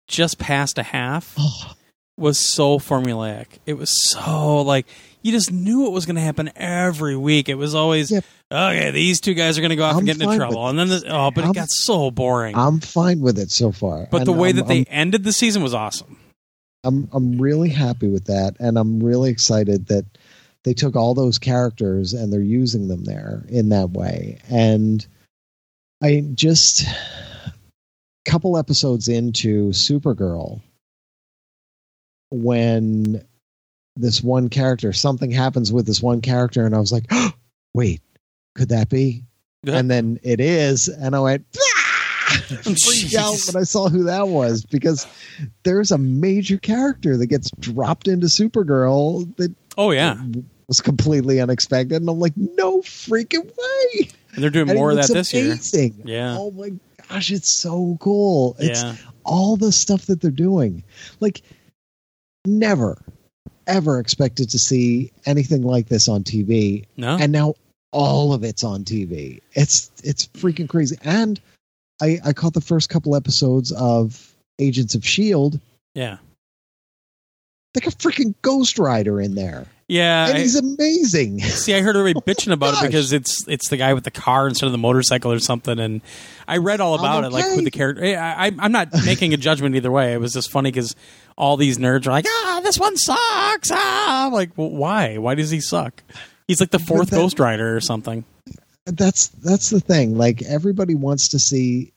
[0.07, 1.37] just past a half
[2.17, 3.45] was so formulaic.
[3.65, 4.85] It was so like
[5.21, 7.47] you just knew it was going to happen every week.
[7.47, 8.25] It was always Yep.
[8.51, 8.91] okay.
[8.91, 10.89] These two guys are going to go off I'm and get into trouble, and then
[10.89, 12.57] this, oh, but it I'm- got so boring.
[12.57, 14.07] I'm fine with it so far.
[14.11, 16.17] but the way I'm- that they ended the season was awesome.
[16.85, 20.05] I'm I'm really happy with that, and I'm really excited that
[20.63, 24.39] they took all those characters and they're using them there in that way.
[24.49, 25.05] And
[26.01, 26.85] I just
[28.25, 30.61] couple episodes into Supergirl
[32.31, 33.23] when
[33.95, 37.31] this one character something happens with this one character and I was like, oh,
[37.73, 38.01] "Wait,
[38.55, 39.23] could that be?"
[39.63, 39.77] Yeah.
[39.77, 42.03] And then it is and I went ah!
[42.63, 45.05] freaked out when I saw who that was because
[45.63, 50.17] there's a major character that gets dropped into Supergirl that Oh yeah,
[50.67, 54.09] was completely unexpected, and I'm like, no freaking way!
[54.33, 55.45] and they're doing And more of that this year.
[55.45, 56.01] amazing.
[56.05, 56.35] Yeah.
[56.37, 56.71] Oh my
[57.09, 58.55] gosh, it's so cool!
[58.59, 58.95] It's Yeah,
[59.25, 60.83] all the stuff that they're doing.
[61.19, 61.41] Like,
[62.45, 62.97] never,
[63.67, 67.55] ever expected to see anything like this on TV, no, and now
[67.91, 69.39] all of it's on TV.
[69.53, 70.97] It's it's freaking crazy.
[71.03, 71.39] And
[72.01, 75.59] I I caught the first couple episodes of Agents of Shield.
[75.93, 76.17] yeah,
[77.75, 80.27] Like a freaking Ghost Rider in there, yeah.
[80.27, 81.39] and I- he's amazing.
[81.41, 84.47] See, I heard everybody bitching about it because it's it's the guy with the car
[84.47, 86.01] instead of the motorcycle or something, and
[86.47, 88.03] I read all about I'm it, like who the character.
[88.03, 90.13] I, I'm not making a judgment either way.
[90.13, 90.95] It was just funny because
[91.37, 93.71] all these nerds are like, ah, this one sucks.
[93.71, 95.17] Ah, I'm like, well, why?
[95.17, 96.03] Why does he suck?
[96.47, 98.25] He's like the fourth that- Ghost Rider or something.
[98.85, 100.17] that's that's the thing.
[100.17, 101.93] Like everybody wants to see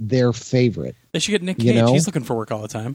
[0.00, 1.82] their favorite, They should get Nick You Cage.
[1.82, 1.92] know?
[1.92, 2.94] He's looking for work all the time.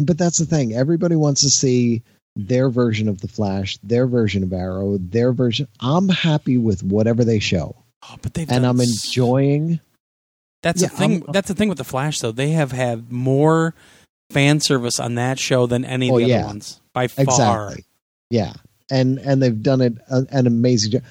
[0.00, 0.72] but that's the thing.
[0.72, 2.02] Everybody wants to see
[2.36, 5.66] their version of the Flash, their version of Arrow, their version.
[5.80, 7.74] I'm happy with whatever they show,
[8.08, 9.80] Oh, but they've and I'm enjoying.
[10.62, 11.12] That's Yeah, the thing.
[11.22, 12.32] I'm- that's the thing with the Flash, though.
[12.32, 13.74] They have had more
[14.30, 16.38] fan service on that show than any of Oh, the yeah.
[16.40, 17.24] other ones by far.
[17.24, 17.84] Exactly.
[18.30, 18.52] Yeah,
[18.90, 21.02] and and they've done it a, an amazing job.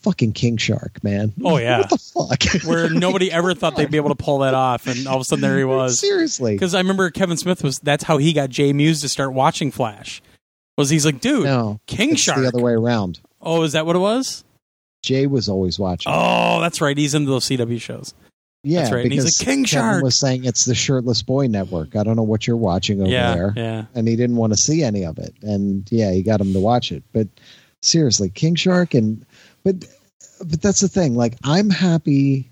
[0.00, 1.34] Fucking King Shark, man.
[1.44, 1.80] Oh, yeah.
[1.80, 2.64] what the fuck?
[2.66, 5.24] Where nobody ever thought they'd be able to pull that off, and all of a
[5.24, 5.98] sudden there he was.
[6.00, 7.78] Seriously, Because I remember Kevin Smith was.
[7.78, 10.22] That's how he got Jay Mewes to start watching Flash.
[10.78, 12.40] Was he's like, dude, no, King it's Shark.
[12.40, 13.20] the other way around.
[13.40, 14.42] Oh, is that what it was?
[15.02, 16.12] Jay was always watching.
[16.14, 16.96] Oh, that's right.
[16.96, 18.14] He's into those CW shows.
[18.62, 19.04] yeah, that's right.
[19.04, 21.94] And he's because "King Kevin Shark." was saying it's the Shirtless Boy Network.
[21.96, 23.52] I don't know what you're watching over yeah, there.
[23.56, 23.84] yeah.
[23.94, 25.34] and he didn't want to see any of it.
[25.42, 27.02] And yeah, he got him to watch it.
[27.12, 27.26] But
[27.82, 29.26] seriously, King Shark and
[29.64, 29.84] but
[30.44, 31.16] but that's the thing.
[31.16, 32.48] Like I'm happy.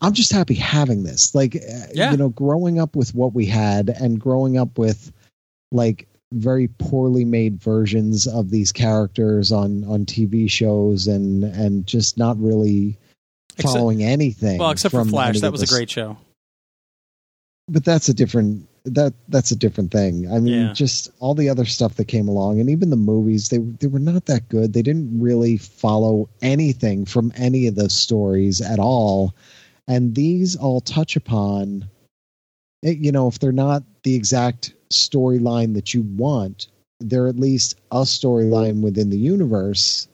[0.00, 1.34] I'm just happy having this.
[1.34, 2.10] Like uh, Yeah.
[2.10, 5.12] you know, growing up with what we had and growing up with
[5.70, 12.18] like very poorly made versions of these characters on on TV shows and and just
[12.18, 12.98] not really
[13.56, 14.58] Except- following anything.
[14.58, 16.16] Well, except for Flash, that was a great show.
[17.68, 20.30] but that's a different that that's a different thing.
[20.32, 20.72] I mean, Yeah.
[20.72, 23.98] just all the other stuff that came along, and even the movies they they were
[23.98, 24.72] not that good.
[24.72, 29.34] They didn't really follow anything from any of the stories at all,
[29.86, 31.84] and these all touch upon,
[32.82, 36.68] eh, you know, if they're not the exact storyline that you want,
[37.00, 40.08] they're at least a storyline within the universe,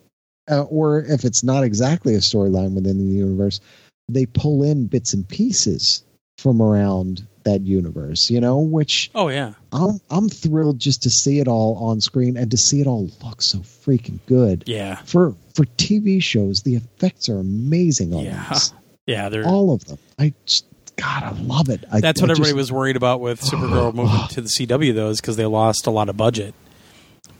[0.51, 3.61] uh, or if it's not exactly a storyline within the universe,
[4.09, 6.05] they pull in bits and pieces
[6.39, 11.41] from around that universe, you know, which Oh yeah, I'm I'm thrilled just to see
[11.41, 14.65] it all on screen and to see it all look so freaking good.
[14.67, 18.47] yeah, For for TV shows, the effects are amazing on Yeah.
[18.51, 18.73] these.
[19.07, 19.29] yeah.
[19.29, 19.99] They're All of them.
[20.19, 21.85] I just God, I love it.
[21.91, 24.95] I, That's I what everybody just- was worried about with Supergirl moving to the CW,
[24.95, 26.55] though, is because they lost a lot of budget.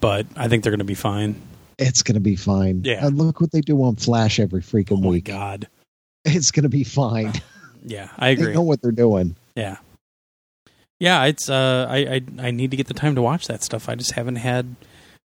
[0.01, 1.41] But I think they're going to be fine.
[1.77, 2.83] It's gonna be fine.
[2.85, 3.05] Yeah.
[3.05, 5.25] And look what they do on Flash every Oh freaking my week.
[5.25, 5.67] god!
[6.25, 7.33] It's gonna be fine.
[7.87, 8.55] Yeah, I They agree.
[8.55, 9.35] know what they're doing.
[9.57, 9.77] Yeah,
[11.01, 11.25] yeah.
[11.25, 13.89] It's uh, I, I I need to get the time to watch that stuff.
[13.89, 14.75] I just haven't had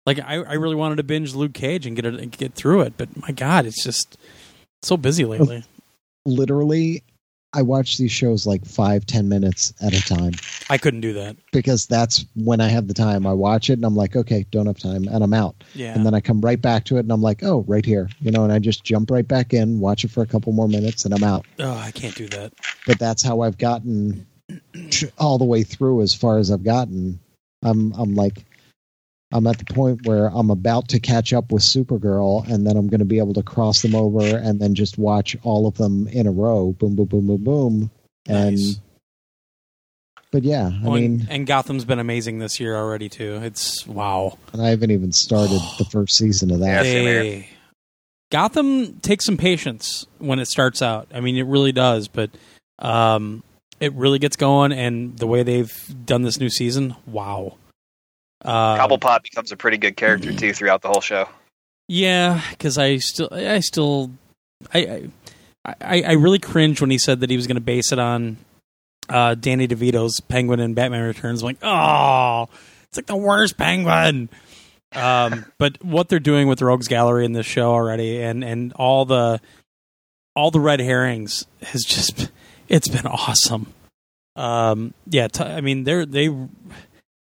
[0.07, 2.83] Like I, I really wanted to binge Luke Cage and get it and get through
[2.83, 4.17] it, but my God, it's just
[4.83, 5.65] so busy lately.
[6.25, 7.03] Literally,
[7.57, 10.33] I watch these shows like five, ten minutes at a time
[10.69, 11.37] I couldn't do that.
[11.53, 13.27] because that's when I have the time.
[13.27, 15.65] I watch it and I'm like, okay, don't have time, and I'm out.
[15.75, 15.95] Yeah.
[15.95, 18.31] And then I come right back to it and I'm like, oh, right here, you
[18.31, 21.05] know, and I just jump right back in, watch it for a couple more minutes,
[21.07, 21.47] and I'm out.
[21.59, 22.53] oh, I can't do that.
[22.87, 24.27] But that's how I've gotten
[25.19, 27.19] all the way through as far as I've gotten.
[27.63, 28.45] I'm I'm like
[29.33, 32.87] I'm at the point where I'm about to catch up with Supergirl, and then I'm
[32.89, 36.07] going to be able to cross them over and then just watch all of them
[36.09, 36.73] in a row.
[36.79, 37.91] Boom, boom, boom, boom, boom.
[38.29, 38.81] And Nice.
[40.31, 43.41] but yeah, I Oh, mean, and Gotham's been amazing this year already too.
[43.43, 44.39] It's wow.
[44.53, 46.85] and I haven't even started the first season of that.
[46.85, 47.23] same here.
[47.23, 47.49] They-
[48.33, 51.07] Gotham takes some patience when it starts out.
[51.15, 52.31] I mean, it really does, but
[52.81, 53.45] um,
[53.79, 54.73] it really gets going.
[54.73, 55.73] And the way they've
[56.05, 57.57] done this new season, wow.
[58.47, 61.29] Uh, Cobblepot becomes a pretty good character too throughout the whole show.
[61.89, 64.11] Yeah, because I still, I still,
[64.73, 65.09] I,
[65.65, 68.39] I, I really cringed when he said that he was going to base it on
[69.09, 71.43] uh, Danny DeVito's Penguin and Batman Returns.
[71.43, 72.49] I'm like, oh,
[72.85, 74.29] it's like the worst Penguin.
[74.93, 79.05] Um, but what they're doing with Rogues Gallery in this show already, and and all
[79.05, 79.41] the
[80.35, 82.31] all the red herrings has just
[82.69, 83.73] it's been awesome.
[84.35, 86.29] Um, yeah, t- I mean they're they.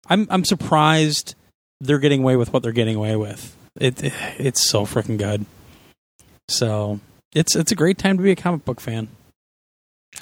[0.07, 1.35] I'm I'm surprised
[1.81, 3.55] they're getting away with what they're getting away with.
[3.79, 4.01] It
[4.39, 5.45] it's so freaking good.
[6.47, 6.99] So
[7.33, 9.07] it's it's a great time to be a comic book fan.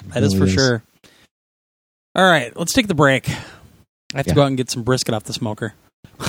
[0.08, 0.54] That is for Really is.
[0.54, 0.82] sure.
[2.16, 3.28] All right, let's take the break.
[3.28, 5.74] I have to go out and get some brisket off the smoker.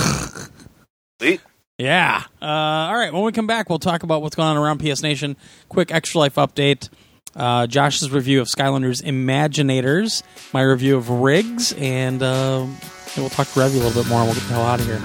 [1.20, 1.40] Sweet.
[1.78, 2.24] Yeah.
[2.42, 3.12] Uh, all right.
[3.12, 5.36] When we come back, we'll talk about what's going on around PS Nation.
[5.68, 6.88] Quick Extra Life update.
[7.36, 10.22] Uh, Josh's review of Skylanders Imaginators.
[10.52, 11.72] My review of RIGS.
[11.78, 14.54] And uh, and we'll talk to Revy a little bit more and we'll get the
[14.54, 15.00] hell out of here.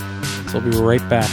[0.50, 1.30] So we'll be right back.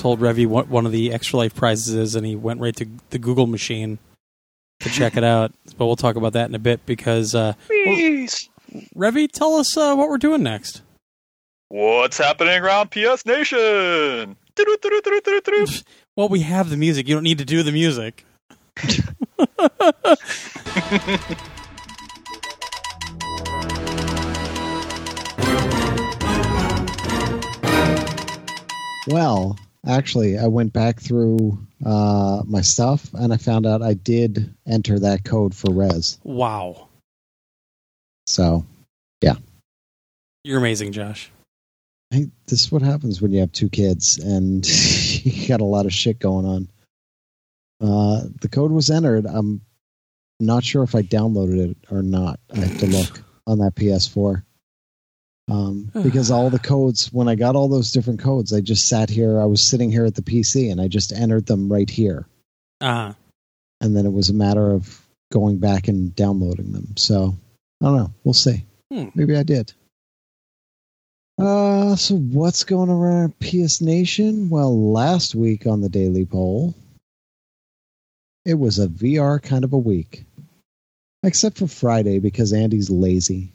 [0.00, 2.86] Told Revy what one of the Extra Life prizes is, and he went right to
[3.10, 3.98] the Google machine
[4.80, 5.52] to check it out.
[5.76, 8.50] But we'll talk about that in a bit because, uh, Please.
[8.94, 10.82] Revy, tell us uh, what we're doing next.
[11.68, 14.36] What's happening around PS Nation?
[16.16, 17.08] Well, we have the music.
[17.08, 18.26] You don't need to do the music.
[29.06, 29.56] Well,
[29.86, 34.98] actually, I went back through uh, my stuff and I found out I did enter
[34.98, 36.18] that code for Rez.
[36.24, 36.88] Wow.
[38.26, 38.64] So
[39.22, 39.34] yeah.
[40.44, 41.30] You're amazing, Josh.
[42.10, 44.66] hey, this is what happens when you have two kids and
[45.24, 46.68] you got a lot of shit going on.
[47.80, 49.26] Uh, the code was entered.
[49.26, 49.62] I'm
[50.38, 52.40] not sure if I downloaded it or not.
[52.54, 54.42] I have to look on that PS4.
[55.50, 59.10] Um, because all the codes, when I got all those different codes, I just sat
[59.10, 59.40] here.
[59.40, 62.26] I was sitting here at the PC and I just entered them right here.
[62.80, 63.14] Uh,
[63.80, 66.96] and then it was a matter of going back and downloading them.
[66.96, 67.36] So
[67.80, 68.12] I don't know.
[68.24, 68.64] We'll see.
[68.92, 69.08] Hmm.
[69.14, 69.72] Maybe I did.
[71.38, 74.50] Uh, so what's going on around PS Nation?
[74.50, 76.74] Well, last week on the Daily Poll,
[78.44, 80.24] it was a VR kind of a week,
[81.22, 83.52] except for Friday because Andy's lazy.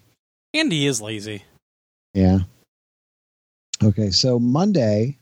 [0.52, 1.42] Andy is lazy.
[2.16, 2.38] Yeah.
[3.84, 5.18] Okay, so Monday,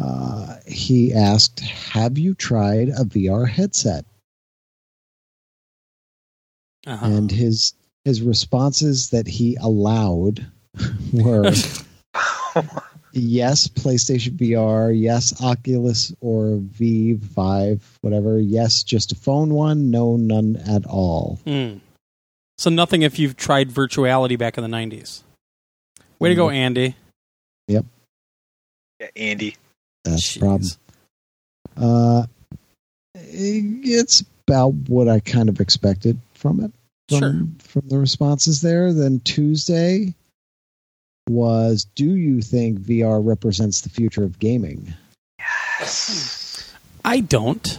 [0.00, 4.04] uh, he asked, "Have you tried a VR headset?"
[6.86, 7.04] Uh-huh.
[7.04, 7.74] and his
[8.04, 10.46] his responses that he allowed
[11.12, 11.52] were
[13.12, 20.16] yes PlayStation VR, yes Oculus or V Vive, whatever, yes just a phone one, no
[20.16, 21.40] none at all.
[21.44, 21.78] Hmm.
[22.58, 25.24] So nothing if you've tried virtuality back in the 90s.
[26.18, 26.94] Way to go, Andy.
[27.68, 27.84] Yep.
[29.00, 29.56] Yeah, Andy.
[30.04, 30.70] That's the problem.
[31.76, 32.26] Uh,
[33.14, 36.72] it's about what I kind of expected from it.
[37.08, 37.46] From, Sure.
[37.58, 38.92] From the responses there.
[38.92, 40.14] Then Tuesday
[41.28, 44.92] was Do you think VR represents the future of gaming?
[45.78, 46.72] Yes.
[47.04, 47.78] I don't.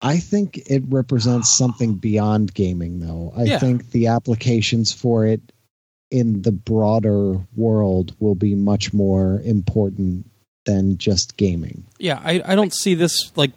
[0.00, 3.32] I think it represents something beyond gaming, though.
[3.36, 3.58] I Yeah.
[3.60, 5.40] think the applications for it
[6.12, 10.28] in the broader world will be much more important
[10.66, 11.84] than just gaming.
[11.98, 13.50] Yeah, I, I don't see this like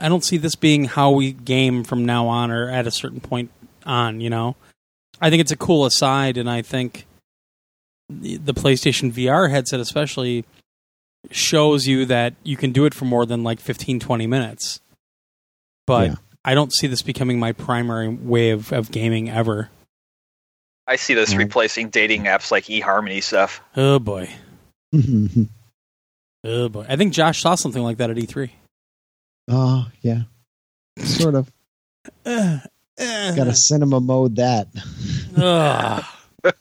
[0.00, 3.20] I don't see this being how we game from now on or at a certain
[3.20, 3.50] point
[3.86, 4.56] on, you know.
[5.20, 7.06] I think it's a cool aside and I think
[8.10, 10.44] the PlayStation VR headset especially
[11.30, 14.80] shows you that you can do it for more than like 15 20 minutes.
[15.86, 16.14] But Yeah.
[16.44, 19.70] I don't see this becoming my primary way of, of gaming ever.
[20.86, 21.38] I see this Mhm.
[21.38, 23.60] replacing dating apps like eHarmony stuff.
[23.76, 24.28] Oh boy.
[24.94, 25.28] oh,
[26.44, 26.84] Oh boy.
[26.88, 28.50] I think Josh saw something like that at E E3.
[29.48, 30.22] Oh, yeah.
[30.98, 31.50] Sort of.
[33.00, 34.68] Uh, Got to cinema mode that.
[35.36, 36.04] Ugh.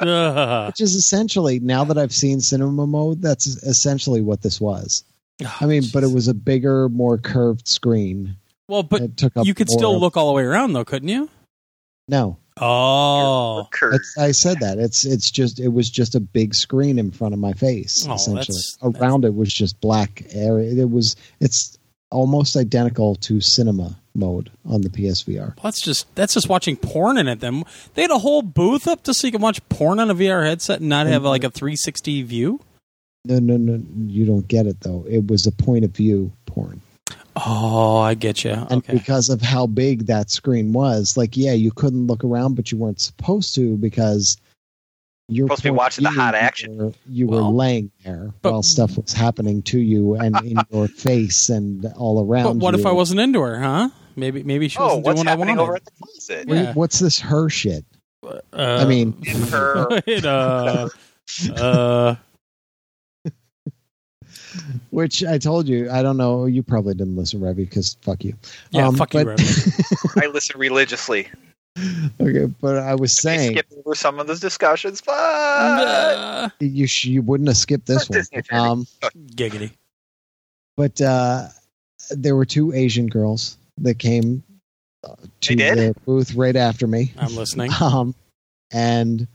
[0.00, 0.66] Ugh.
[0.66, 5.04] Which is essentially, now that I've seen cinema mode, that's essentially what this was.
[5.60, 8.36] I mean, but it was a bigger, more curved screen.
[8.68, 10.84] well, but it took up you could still of- look all the way around, though,
[10.84, 11.30] couldn't you?
[12.08, 14.78] No, Oh, it's, I said that.
[14.78, 18.06] It's it's just it was just a big screen in front of my face.
[18.08, 20.70] Oh, essentially, that's- that's- around it was just black area.
[20.82, 21.76] It was it's
[22.10, 25.54] almost identical to cinema mode on the PSVR.
[25.62, 27.40] that's just that's just watching porn in it.
[27.40, 27.64] Then
[27.94, 30.44] they had a whole booth up just so you can watch porn on a VR
[30.44, 32.60] headset and not have like a 360 view.
[33.24, 35.04] No, no, no, you don't get it though.
[35.08, 36.80] It was a point of view porn.
[37.46, 38.50] Oh, I get you.
[38.52, 38.94] And Okay.
[38.94, 42.78] because of how big that screen was, like, yeah, you couldn't look around, but you
[42.78, 44.36] weren't supposed to because
[45.30, 46.72] you're Supposed to be watching the hot action.
[46.72, 50.58] You were, you were laying there but- while stuff was happening to you and in
[50.72, 52.44] your face and all around.
[52.60, 52.86] But what if.
[52.86, 53.90] I wasn't into her, huh?
[54.16, 55.60] Maybe maybe she oh, wasn't what's doing what I wanted.
[55.62, 56.48] over at the closet?
[56.48, 56.72] What- Yeah.
[56.72, 57.84] What's this her shit?
[58.26, 60.88] Uh, I mean, Her- it, uh,
[61.56, 62.14] uh,
[64.90, 66.46] which I told you, I don't know.
[66.46, 68.34] You probably didn't listen, Revy, because fuck you.
[68.70, 70.22] yeah, Um, fuck you, but- Rev.
[70.22, 71.28] I listen religiously.
[72.20, 76.86] okay, but I was I saying skip over some of those discussions, but Uh, you
[76.88, 78.18] sh- you wouldn't have skipped this one.
[78.18, 78.86] Disney Um,
[79.34, 79.70] giggity.
[80.76, 81.48] but uh,
[82.10, 84.42] there were two Asian girls that came
[85.04, 87.70] uh, to the booth right after me, I'm listening.
[87.80, 88.12] um,
[88.72, 89.28] and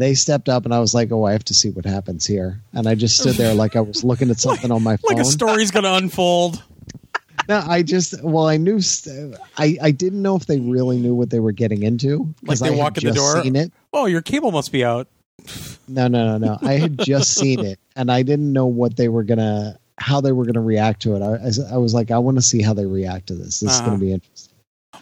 [0.00, 2.60] they stepped up, and I was like, "Oh, I have to see what happens here."
[2.72, 5.16] And I just stood there like I was looking at something on my phone.
[5.16, 6.62] Like a story's gonna unfold.
[7.48, 11.14] No, I just well, I knew st- I I didn't know if they really knew
[11.14, 13.40] what they were getting into Like they I walk in the door?
[13.40, 13.72] Seen it.
[13.92, 15.06] Oh, your cable must be out.
[15.86, 16.58] No, no, no, no.
[16.62, 20.32] I had just seen it, and I didn't know what they were gonna, how they
[20.32, 21.22] were gonna react to it.
[21.22, 23.60] I was like, I want to see how they react to this.
[23.60, 23.90] This is Uh-huh.
[23.90, 24.54] gonna be interesting.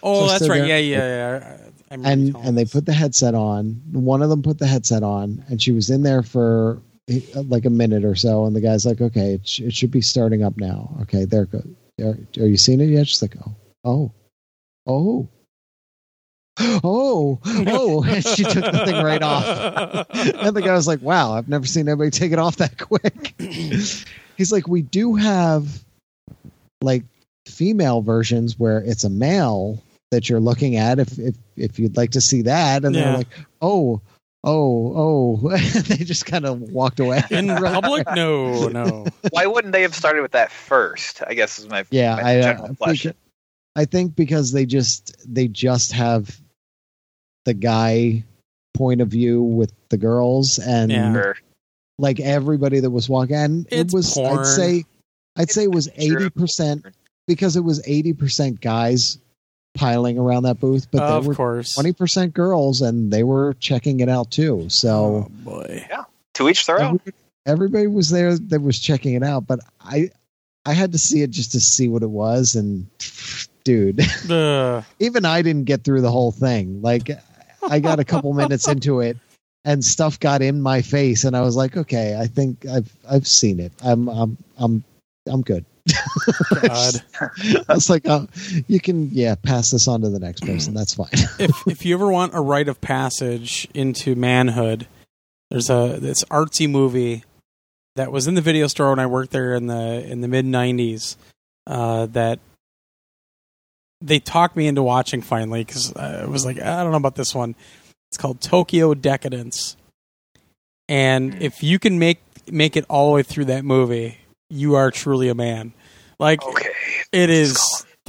[0.03, 0.59] Oh, So that's right.
[0.59, 1.57] there- Yeah, yeah, yeah.
[2.03, 3.81] And and they put the headset on.
[3.93, 7.65] One of them put the headset on, and she was in there for eh, like
[7.65, 8.47] a minute or so.
[8.47, 10.97] And the guy's like, "Okay, it, sh- it should be starting up now.
[11.03, 11.67] Okay, there it goes.
[12.01, 14.13] Are, are you seeing it yet?" She's like, "Oh, oh,
[14.87, 15.29] oh."
[16.85, 20.07] Oh, oh, and she took the thing right off.
[20.15, 23.35] And the guy was like, "Wow, I've never seen anybody take it off that quick."
[23.39, 25.85] He's like, "We do have
[26.81, 27.03] like
[27.47, 29.83] female versions where it's a male
[30.15, 30.99] that you're looking at.
[30.99, 33.03] If if if you'd like to see that." And Yeah.
[33.05, 33.29] they're like,
[33.61, 34.01] "Oh,
[34.45, 34.93] oh,
[35.43, 35.49] oh!"
[35.83, 37.23] they just kind of walked away.
[37.31, 38.07] In public?
[38.15, 39.07] No, no.
[39.31, 41.23] why wouldn't they have started with that first?
[41.27, 43.13] I guess is my Yeah, my I, general uh, question.
[43.13, 43.21] think-
[43.77, 46.41] I think because they just they just have
[47.45, 48.23] the guy
[48.73, 51.33] point of view with the girls and Yeah.
[51.99, 54.39] Like everybody that was walking and It's it was porn.
[54.41, 54.85] I'd say
[55.37, 56.85] I'd say it was eighty percent
[57.29, 59.19] because it was eighty percent guys
[59.75, 61.75] piling around that booth, but of were course.
[61.75, 64.69] twenty percent girls and they were checking it out too.
[64.69, 65.87] So oh boy.
[66.35, 67.01] To each their own.
[67.01, 67.13] everybody,
[67.47, 70.11] everybody was there that was checking it out, but I
[70.65, 72.87] I had to see it just to see what it was and
[73.65, 74.85] dude, Ugh.
[74.99, 76.81] even I didn't get through the whole thing.
[76.83, 77.11] Like
[77.63, 79.17] I got a couple minutes into it
[79.65, 83.27] and stuff got in my face and I was like, okay, I think I've I've
[83.27, 83.73] seen it.
[83.83, 84.85] I'm I'm I'm
[85.27, 85.65] I'm good.
[85.87, 87.03] God.
[87.21, 88.27] I was like, oh,
[88.67, 90.75] you can yeah, pass this on to the next person.
[90.75, 91.09] That's fine.
[91.39, 94.87] if if you ever want a rite of passage into manhood,
[95.51, 97.25] there's a this artsy movie
[97.97, 100.47] that was in the video store when I worked there in the in the mid
[100.47, 101.17] '90s.
[101.67, 102.41] Uh, that
[104.03, 107.35] they talked me into watching finally because I was like, I don't know about this
[107.35, 107.55] one.
[108.11, 109.77] It's called Tokyo Decadence,
[110.89, 114.19] and if you can make make it all the way through that movie,
[114.51, 115.73] you are truly a man.
[116.19, 116.71] Like Okay.
[117.13, 117.59] it is.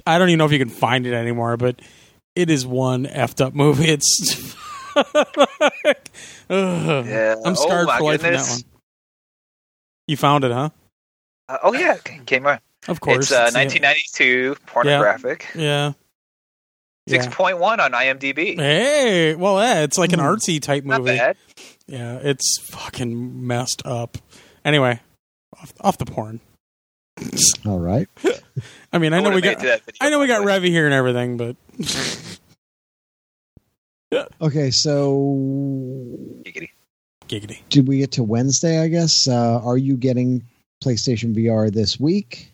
[0.06, 1.82] I don't even know if you can find it anymore, but
[2.36, 3.86] it is one effed up movie.
[3.90, 4.56] It's.
[6.50, 7.36] Yeah.
[7.44, 8.60] I'm scarred oh, for life from that one.
[10.08, 10.70] You found it, huh?
[11.50, 12.60] Uh, oh yeah, came out.
[12.88, 13.18] Of course.
[13.18, 15.48] It's uh, It's- 1992, pornographic.
[15.56, 15.94] Yeah.
[17.08, 17.24] Yeah.
[17.26, 18.56] 6.1 on IMDb.
[18.58, 20.26] Hey, well, yeah, it's like an Hmm.
[20.26, 21.18] artsy type movie.
[21.18, 21.38] bad.
[21.88, 24.18] Yeah, it's fucking messed up.
[24.64, 25.00] Anyway,
[25.66, 26.40] off, off the porn.
[27.66, 28.08] All right.
[28.94, 30.46] I mean, I know we got, it to that video, I know we got.
[30.46, 31.56] Revy here and everything, but
[34.42, 36.70] Okay, so Giggity.
[37.28, 37.60] giggity.
[37.70, 38.80] did we get to Wednesday?
[38.82, 39.28] I guess.
[39.28, 40.44] Uh, are you getting
[40.84, 42.54] PlayStation VR this week?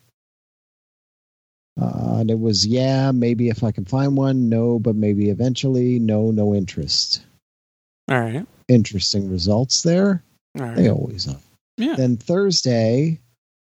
[1.80, 4.48] Uh, and it was yeah, maybe if I can find one.
[4.48, 5.98] No, but maybe eventually.
[6.00, 7.22] No, no interest.
[8.10, 10.22] All right, Interesting results there.
[10.58, 10.76] all right.
[10.76, 11.36] They always are.
[11.76, 11.94] Yeah.
[11.96, 13.20] Then Thursday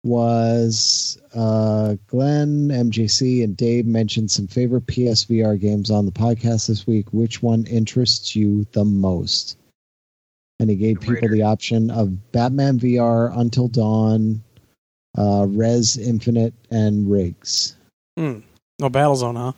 [0.04, 6.88] was uh, Glenn, MJC, and Dave mentioned some favorite PSVR games on the podcast this
[6.88, 7.12] week.
[7.12, 9.58] Which one interests you the most?
[10.60, 14.44] And he gave Tomb people the option of Batman VR, Until Dawn,
[15.18, 17.76] uh, Rez Infinite, and Rigs.
[18.18, 18.44] Mm.
[18.80, 19.52] No Battlezone, huh?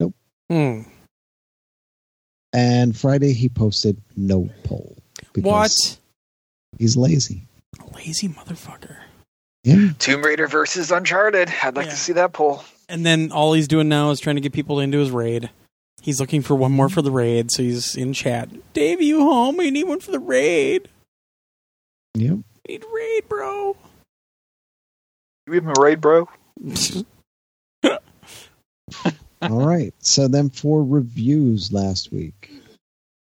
[0.00, 0.14] Nope.
[0.50, 0.86] Mm.
[2.52, 4.96] And Friday he posted no poll
[5.36, 5.98] What?
[6.78, 7.46] He's lazy.
[7.94, 8.96] Lazy motherfucker.
[9.64, 11.50] Yeah, Tomb Raider versus Uncharted.
[11.62, 11.92] I'd like Yeah.
[11.92, 12.62] to see that poll.
[12.88, 15.48] And then all he's doing now is trying to get people into his raid.
[16.02, 18.50] He's looking for one more for the raid, so he's in chat.
[18.74, 19.56] Dave, you home?
[19.56, 20.88] We need one for the raid.
[22.14, 22.38] yep.
[22.68, 23.74] We need raid, bro.
[25.46, 26.28] You a raid, bro?
[29.42, 29.92] All right.
[29.98, 32.50] So then for reviews last week,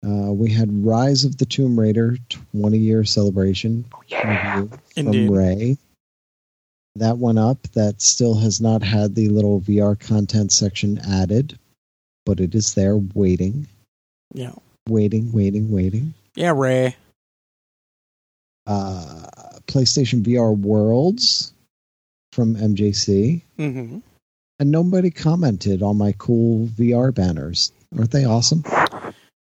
[0.06, 2.16] uh, we had Rise of the Tomb Raider
[2.54, 4.54] 20 year celebration Oh, yeah.
[4.60, 5.26] review Indeed.
[5.26, 5.78] from Ray.
[6.96, 7.62] That went up.
[7.74, 11.58] That still has not had the little VR content section added,
[12.24, 13.66] but it is there waiting,
[14.32, 14.54] Yeah.
[14.88, 16.14] waiting, waiting, waiting.
[16.34, 16.96] Yeah, Ray.
[18.66, 19.26] Uh,
[19.66, 21.52] PlayStation VR Worlds
[22.32, 23.42] from MJC.
[23.56, 23.98] hmm
[24.58, 27.72] And nobody commented on my cool VR banners.
[27.96, 28.62] Aren't they awesome?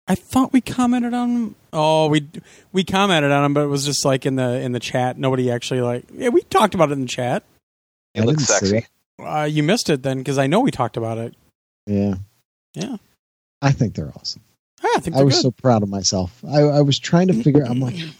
[0.06, 1.54] I thought we commented on them.
[1.72, 2.28] Oh, we
[2.72, 5.18] we commented on them, but it was just like in the in the chat.
[5.18, 6.04] Nobody actually like.
[6.12, 7.42] Yeah, we talked about it in the chat.
[8.14, 8.78] It I looks sexy.
[8.78, 8.88] it.
[9.18, 11.34] Uh, you missed it then because I know we talked about it.
[11.86, 12.14] Yeah.
[12.74, 12.96] Yeah.
[13.62, 14.42] I think they're awesome.
[14.82, 15.20] Ah, I think I they're awesome.
[15.20, 15.42] I was good.
[15.42, 16.44] so proud of myself.
[16.46, 17.62] I, I was trying to figure.
[17.64, 18.12] I'm like, am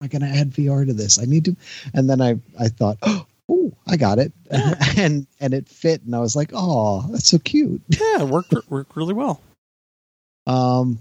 [0.00, 1.18] I going to add VR to this?
[1.20, 1.56] I need to.
[1.94, 2.98] And then I I thought,
[3.48, 4.32] oh, I got it,
[4.96, 7.80] and and it fit, and I was like, oh, that's so cute.
[7.88, 9.40] yeah, it worked worked really well.
[10.46, 10.98] Um,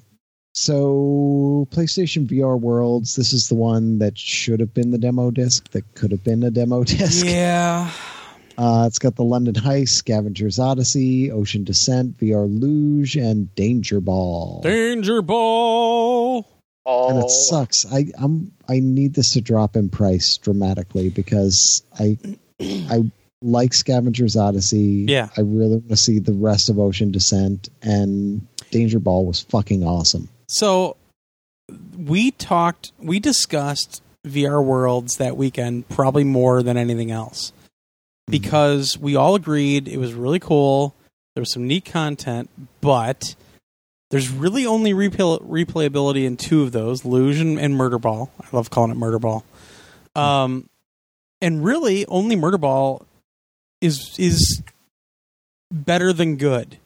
[0.58, 3.16] so PlayStation VR Worlds.
[3.16, 5.70] This is the one that should have been the demo disc.
[5.70, 7.26] That could have been a demo disc.
[7.26, 7.92] Yeah.
[8.58, 14.62] Uh, it's got the London Heist, Scavenger's Odyssey, Ocean Descent, VR Luge, and Danger Ball.
[14.62, 16.48] Danger ball.
[16.88, 17.86] Oh, and it sucks.
[17.86, 22.18] I I'm I need this to drop in price dramatically because I
[22.60, 23.12] I
[23.44, 25.06] like Scavenger's Odyssey.
[25.08, 25.30] Yeah.
[25.38, 29.84] I really want to see the rest of Ocean Descent and Danger Ball was fucking
[29.84, 30.30] awesome.
[30.48, 30.96] So
[31.98, 37.54] we talked, we discussed VR worlds that weekend probably more than anything else
[38.28, 40.96] because we all agreed it was really cool.
[41.36, 42.50] There was some neat content,
[42.82, 43.36] but
[44.10, 48.32] there's really only replay- replayability in two of those: Luge and, and Murder Ball.
[48.42, 49.46] I love calling it Murder Ball.
[50.16, 50.68] Um,
[51.42, 53.06] and really, only Murder Ball
[53.82, 54.62] is is
[55.72, 56.78] better than good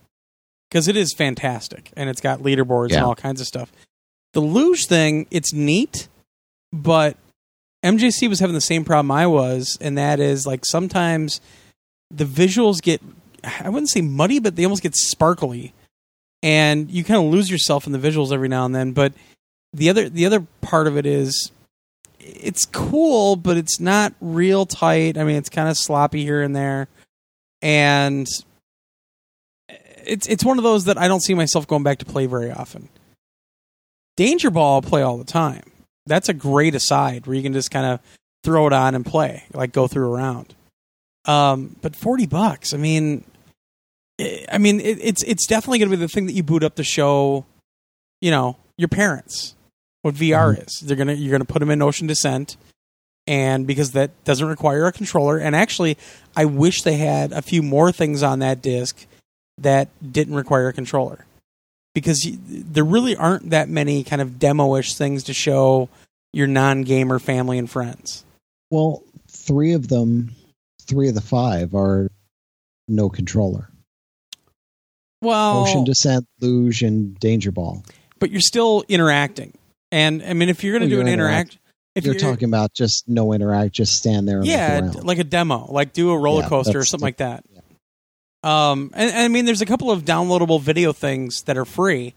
[0.72, 3.72] because it is fantastic and it's got leaderboards and all kinds of stuff.
[4.34, 6.08] The luge thing, it's neat,
[6.72, 7.18] but
[7.84, 11.42] MJC was having the same problem I was, and that is like sometimes
[12.10, 13.02] the visuals get
[13.44, 15.74] I wouldn't say muddy, but they almost get sparkly.
[16.44, 18.94] And you kind of lose yourself in the visuals every now and then.
[18.94, 19.14] But
[19.74, 21.52] the other the other part of it is
[22.20, 25.18] it's cool, but it's not real tight.
[25.18, 26.88] I mean, it's kind of sloppy here and there.
[27.62, 28.28] And
[30.06, 32.52] it's it's one of those that I don't see myself going back to play very
[32.52, 32.90] often.
[34.18, 35.64] Danger Ball I play all the time.
[36.06, 38.00] That's a great aside where you can just kind of
[38.44, 40.54] throw it on and play, like go through a round.
[41.26, 43.24] Um, but forty bucks, I mean,
[44.20, 46.64] I I mean, it, it's it's definitely going to be the thing that you boot
[46.64, 47.46] up to show,
[48.20, 49.56] you know, your parents
[50.02, 50.80] what VR is.
[50.80, 52.58] They're gonna you're gonna put them in Ocean Descent,
[53.28, 55.38] and because that doesn't require a controller.
[55.38, 55.98] And actually,
[56.36, 59.06] I wish they had a few more things on that disc
[59.58, 61.26] that didn't require a controller,
[61.94, 65.90] because you, there really aren't that many kind of demo-ish things to show
[66.34, 68.24] your non-gamer family and friends.
[68.70, 70.32] Well, three of them,
[70.82, 72.10] three of the five are
[72.88, 73.68] no controller.
[75.22, 77.84] Well, Ocean Descent, Luge, and Danger Ball.
[78.20, 79.54] but you're still interacting.
[79.92, 81.58] And I mean, if you're going to Well, do an you're interact,
[81.96, 85.68] if you're, talking about just no interact, just stand there and yeah, like a demo,
[85.70, 87.44] like do a roller Yeah, coaster or something the- like that.
[88.44, 92.14] Um, and, and I mean, there's a couple of downloadable video things that are free.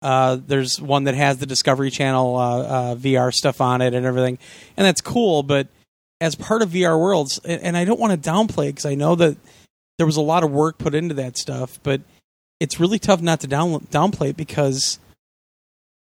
[0.00, 4.06] Uh, there's one that has the Discovery Channel uh, uh, VR stuff on it and
[4.06, 4.38] everything,
[4.76, 5.42] and that's cool.
[5.42, 5.66] But
[6.20, 9.14] as part of VR Worlds, and and I don't want to downplay because I know
[9.16, 9.36] that
[9.98, 12.00] there was a lot of work put into that stuff, but
[12.60, 14.98] it's really tough not to down, downplay it because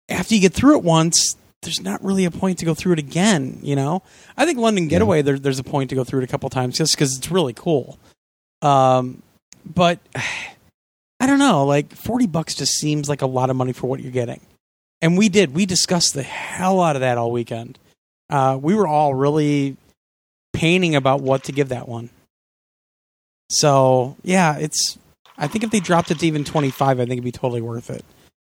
[0.09, 2.99] after you get through it once, there's not really a point to go through it
[2.99, 3.59] again.
[3.62, 4.02] You know,
[4.36, 6.76] I think London Getaway there, there's a point to go through it a couple times
[6.76, 7.99] just because it's really cool.
[8.60, 9.23] Um,
[9.65, 9.99] but
[11.20, 14.00] I don't know, like forty bucks just seems like a lot of money for what
[14.00, 14.41] you're getting.
[15.00, 17.78] And we did, we discussed the hell out of that all weekend.
[18.31, 19.76] Uh, we were all really
[20.52, 22.10] painting about what to give that one.
[23.50, 24.99] So yeah, it's.
[25.39, 27.60] I think if they dropped it to even twenty five, I think it'd be totally
[27.62, 28.05] worth it.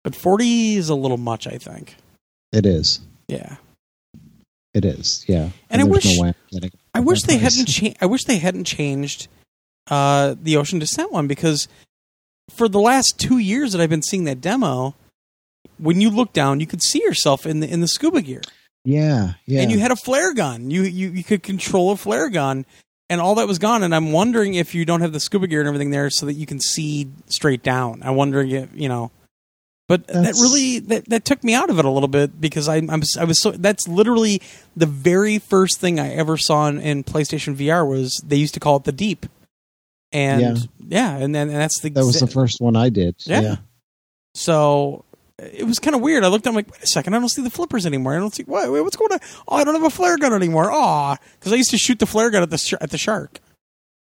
[0.03, 1.95] But forty is a little much, I think.
[2.51, 2.99] It is.
[3.27, 3.57] Yeah.
[4.73, 5.23] It is.
[5.27, 5.49] Yeah.
[5.69, 7.55] And I wish- no way I'm getting I wish they price.
[7.55, 9.27] hadn't cha- I wish they hadn't changed
[9.89, 11.67] uh, the Ocean Descent one because
[12.49, 14.95] for the last two years that I've been seeing that demo,
[15.77, 18.41] when you look down, you could see yourself in the in the scuba gear,
[18.83, 19.33] Yeah.
[19.45, 19.61] Yeah.
[19.61, 20.71] and you had a flare gun.
[20.71, 22.65] You you you could control a flare gun,
[23.09, 23.83] and all that was gone.
[23.83, 26.33] And I'm wondering if you don't have the scuba gear and everything there, so that
[26.33, 28.01] you can see straight down.
[28.03, 29.11] I'm wondering if you know.
[29.87, 32.75] But that really that, that took me out of it a little bit because I
[32.77, 34.39] I'm I was so that's literally
[34.77, 38.59] the very first thing I ever saw in, in PlayStation VR was they used to
[38.59, 39.25] call it the Deep,
[40.11, 40.55] and yeah,
[40.87, 41.17] Yeah.
[41.17, 43.15] and then and that's the that was the first one I did.
[43.25, 43.41] Yeah.
[43.41, 43.55] Yeah.
[44.33, 45.05] so
[45.37, 46.25] it was kind of weird.
[46.25, 48.13] I looked, I'm like, wait a second, I don't see the flippers anymore.
[48.13, 49.19] I don't see what, what's going on?
[49.47, 50.69] Oh, I don't have a flare gun anymore.
[50.69, 53.39] Oh, because I used to shoot the flare gun at the sh- at the shark,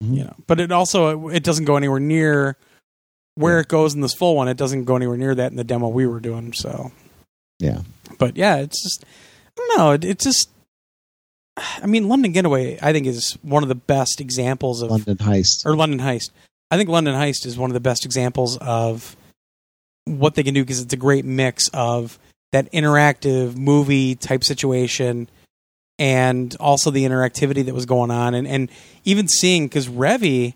[0.04, 0.18] Mhm.
[0.18, 0.36] you know.
[0.46, 2.58] But it also it doesn't go anywhere near
[3.36, 4.48] where it goes in this full one.
[4.48, 6.54] It doesn't go anywhere near that in the demo we were doing.
[6.54, 6.92] So
[7.60, 7.82] Yeah.
[8.20, 9.92] but yeah, it's just I don't know.
[9.94, 10.50] It, it just
[11.58, 15.66] I mean, London Getaway I think is one of the best examples of London Heist.
[15.66, 16.32] or London Heist.
[16.72, 19.16] I think London Heist is one of the best examples of
[20.06, 22.20] what they can do because it's a great mix of
[22.52, 25.30] that interactive movie type situation
[25.98, 28.70] and also the interactivity that was going on and, and
[29.04, 30.54] even seeing because Revy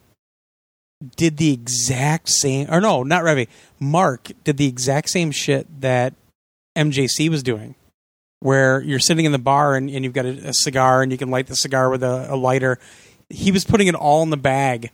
[1.16, 3.48] did the exact same or no not Revy
[3.80, 6.14] Mark did the exact same shit that
[6.78, 7.76] MJC was doing
[8.42, 11.18] where you're sitting in the bar and, and you've got a, a cigar and you
[11.18, 12.80] can light the cigar with a, a lighter
[13.30, 14.92] he was putting it all in the bag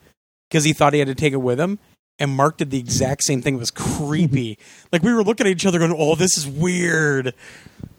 [0.49, 1.79] because he thought he had to take it with him.
[2.17, 3.55] And Mark did the exact same thing.
[3.55, 4.57] It was creepy.
[4.91, 7.33] like we were looking at each other, going, "Oh, this is weird."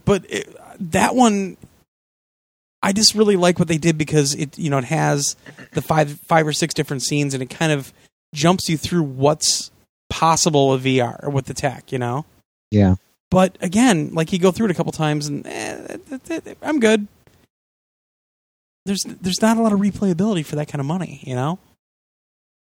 [0.07, 0.57] But it,
[0.93, 1.59] that one,
[2.83, 5.37] I just really like what they did because it, you know, it has
[5.73, 7.93] the five, five or six different scenes, and it kind of
[8.35, 9.71] jumps you through what's
[10.09, 12.25] possible with VR or with the tech, you know.
[12.71, 12.95] Yeah.
[13.31, 15.99] But again, like you go through it a couple times, and eh,
[16.63, 17.07] I'm good.
[18.85, 21.59] There's there's not a lot of replayability for that kind of money, you know.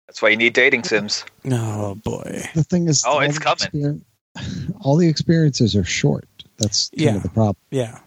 [0.08, 1.26] That's why you need dating sims.
[1.52, 2.44] Oh boy.
[2.54, 4.02] The thing is, Oh, all it's the coming.
[4.38, 6.28] exper- all the experiences are short.
[6.58, 7.16] That's kind Yeah.
[7.18, 7.58] of the problem.
[7.72, 8.00] Yeah.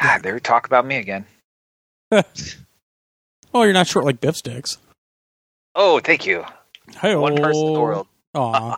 [0.00, 1.24] God, they talk about me again.
[3.52, 4.78] Oh, you're not short like beef sticks.
[5.74, 6.44] Oh, thank you.
[7.00, 8.06] Hey, One person in the world.
[8.34, 8.76] Aw.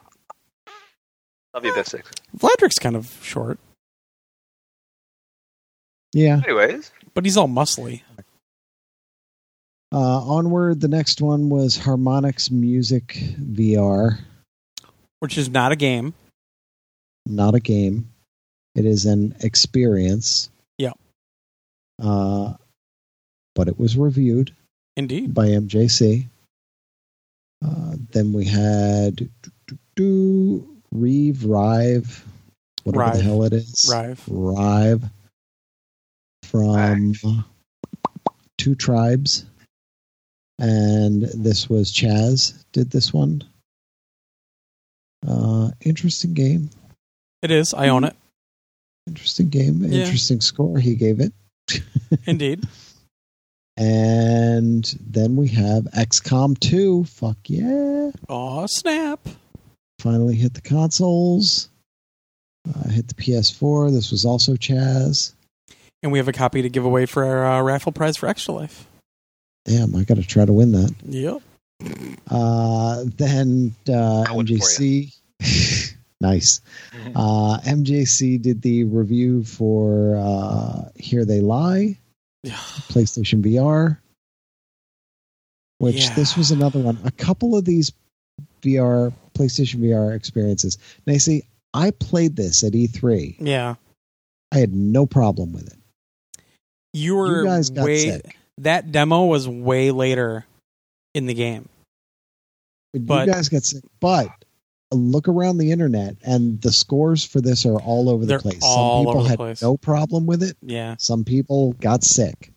[1.55, 2.05] Love you, Bisix.
[2.36, 3.58] Vladrik's kind of short,
[6.14, 6.40] Yeah.
[6.44, 8.02] Anyways, but he's all muscly.
[9.92, 13.08] Uh, onward, the next one was Harmonix Music
[13.39, 14.18] VR.
[15.20, 16.14] Which is not a game.
[17.26, 18.08] Not a game.
[18.74, 20.48] It is an experience.
[20.78, 20.92] Yeah.
[22.02, 22.55] Uh,
[23.55, 24.55] but it was reviewed
[24.97, 25.34] Indeed.
[25.34, 26.26] by MJC.
[27.62, 29.28] Uh, then we had do,
[29.66, 32.24] do, do, Reeve Rive,
[32.84, 33.16] whatever Rive.
[33.16, 33.88] the hell it is.
[33.90, 34.22] Rive.
[34.28, 35.04] Rive
[36.44, 37.14] from
[38.58, 39.46] Two Tribes.
[40.58, 43.42] And this was Chaz did this one.
[45.26, 46.70] Uh, interesting game.
[47.40, 47.74] It is.
[47.74, 48.14] I own it.
[49.08, 49.82] Interesting game.
[49.82, 50.02] Yeah.
[50.02, 51.32] Interesting score he gave it.
[52.26, 52.64] Indeed.
[53.76, 57.04] And then we have XCOM 2.
[57.04, 58.10] Fuck yeah.
[58.28, 59.20] Oh, snap.
[60.02, 61.68] Finally hit the consoles.
[62.68, 63.92] Uh, hit the PS4.
[63.92, 65.32] This was also Chaz.
[66.02, 68.52] And we have a copy to give away for our uh, raffle prize for Extra
[68.55, 68.86] Life.
[69.64, 70.92] Damn, I got to try to win that.
[71.05, 71.40] Yep.
[72.28, 75.14] Uh, then uh, I win for MJC.
[76.20, 76.60] Nice.
[76.92, 77.12] Mhm.
[77.16, 81.98] Uh, MJC did the review for uh, Here They Lie,
[82.47, 83.98] PlayStation VR,
[85.78, 86.14] which Yeah.
[86.14, 86.97] this was another one.
[87.02, 87.90] A couple of these
[88.62, 90.78] VR, PlayStation VR experiences.
[91.06, 91.42] Now, you see,
[91.74, 93.36] I played this at E3.
[93.40, 93.74] Yeah.
[94.52, 95.78] I had no problem with it.
[96.92, 98.36] You were You guys got way sick.
[98.58, 100.44] that demo was way later
[101.14, 101.68] in the game.
[102.92, 103.82] But- you guys got sick.
[104.00, 104.28] But
[104.92, 108.60] look around the internet, and the scores for this are all over the place.
[108.62, 109.62] all Some people over the had place.
[109.62, 110.56] no problem with it.
[110.60, 110.96] Yeah.
[110.98, 112.52] Some people got sick.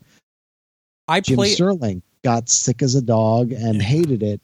[1.07, 3.81] I Jim played Sterling got sick as a dog and Yeah.
[3.83, 4.41] hated it.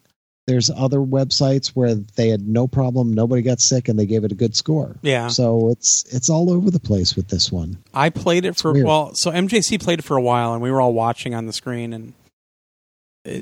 [0.52, 4.34] There's other websites where they had no problem, nobody got sick, and they gave it
[4.34, 4.98] a good score.
[5.02, 5.30] Yeah.
[5.30, 7.78] So it's it's all over the place with this one.
[7.94, 8.86] I played it for weird.
[8.86, 11.54] well, so MJC played it for a while, and we were all watching on the
[11.54, 12.14] screen, and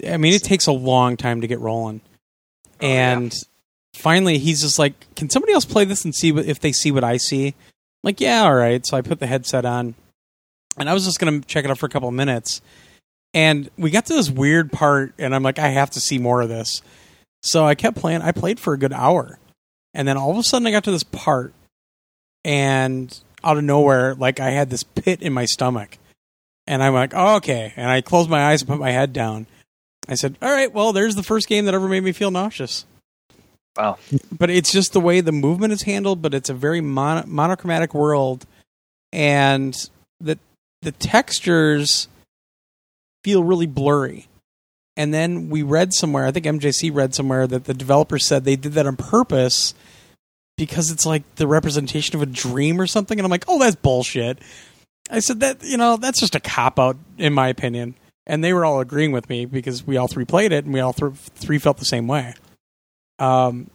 [0.08, 2.02] I mean, it takes a long time to get rolling.
[2.80, 3.18] Oh, yeah.
[3.18, 3.34] and
[3.96, 6.92] finally, he's just like, "Can somebody else play this and see what, if they see
[6.92, 7.54] what I see?" I'm
[8.04, 8.86] like, yeah, all right.
[8.86, 9.96] So I put the headset on,
[10.78, 12.62] and I was just gonna check it out for a couple of minutes,
[13.34, 16.42] and we got to this weird part, and I'm like, I have to see more
[16.42, 16.82] of this.
[17.42, 18.22] So I kept playing.
[18.22, 19.40] I played for a good hour,
[19.94, 21.54] and then all of a sudden, I got to this part,
[22.44, 25.98] and out of nowhere, like I had this pit in my stomach.
[26.68, 27.74] And I'm like, oh, okay.
[27.76, 29.48] And I closed my eyes and put my head down.
[30.08, 32.86] I said, all right, well, there's the first game that ever made me feel nauseous.
[33.76, 33.98] Wow.
[34.32, 37.96] But it's just the way the movement is handled, but it's a very mono- monochromatic
[37.96, 38.46] world.
[39.12, 39.76] And
[40.22, 40.38] the,
[40.84, 42.08] the textures
[43.24, 44.28] feel really blurry.
[45.00, 48.58] And then we read somewhere, I think MJC read somewhere, that the developer said they
[48.58, 49.74] did that on purpose
[50.58, 53.18] because it's like the representation of a dream or something.
[53.18, 54.40] And I'm like, oh, that's bullshit.
[55.10, 57.96] I said that, you know, that's just a cop out, in my opinion.
[58.28, 60.82] And they were all agreeing with me because we all three played it and we
[60.82, 62.34] all th- three felt the same way.
[63.20, 63.70] Um,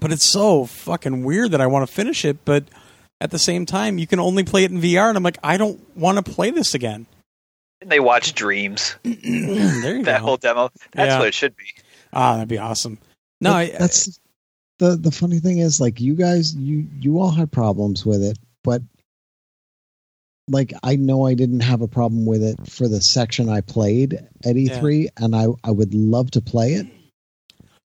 [0.00, 2.64] but it's so fucking weird that I want to finish it, but
[3.20, 5.58] at the same time, you can only play it in VR, and I'm like, I
[5.58, 7.06] don't want to play this again.
[7.80, 8.96] And they watch Dreams.
[9.02, 9.12] there
[9.96, 10.24] you That go.
[10.26, 10.70] whole demo.
[10.92, 11.18] That's Yeah.
[11.18, 11.64] what it should be.
[12.12, 12.98] Ah, that'd be awesome.
[13.40, 14.20] No, I, that's
[14.78, 18.38] the the funny thing is like you guys you you all had problems with it,
[18.64, 18.82] but
[20.48, 24.14] like I know I didn't have a problem with it for the section I played
[24.14, 26.86] at E3 and I I would love to play it.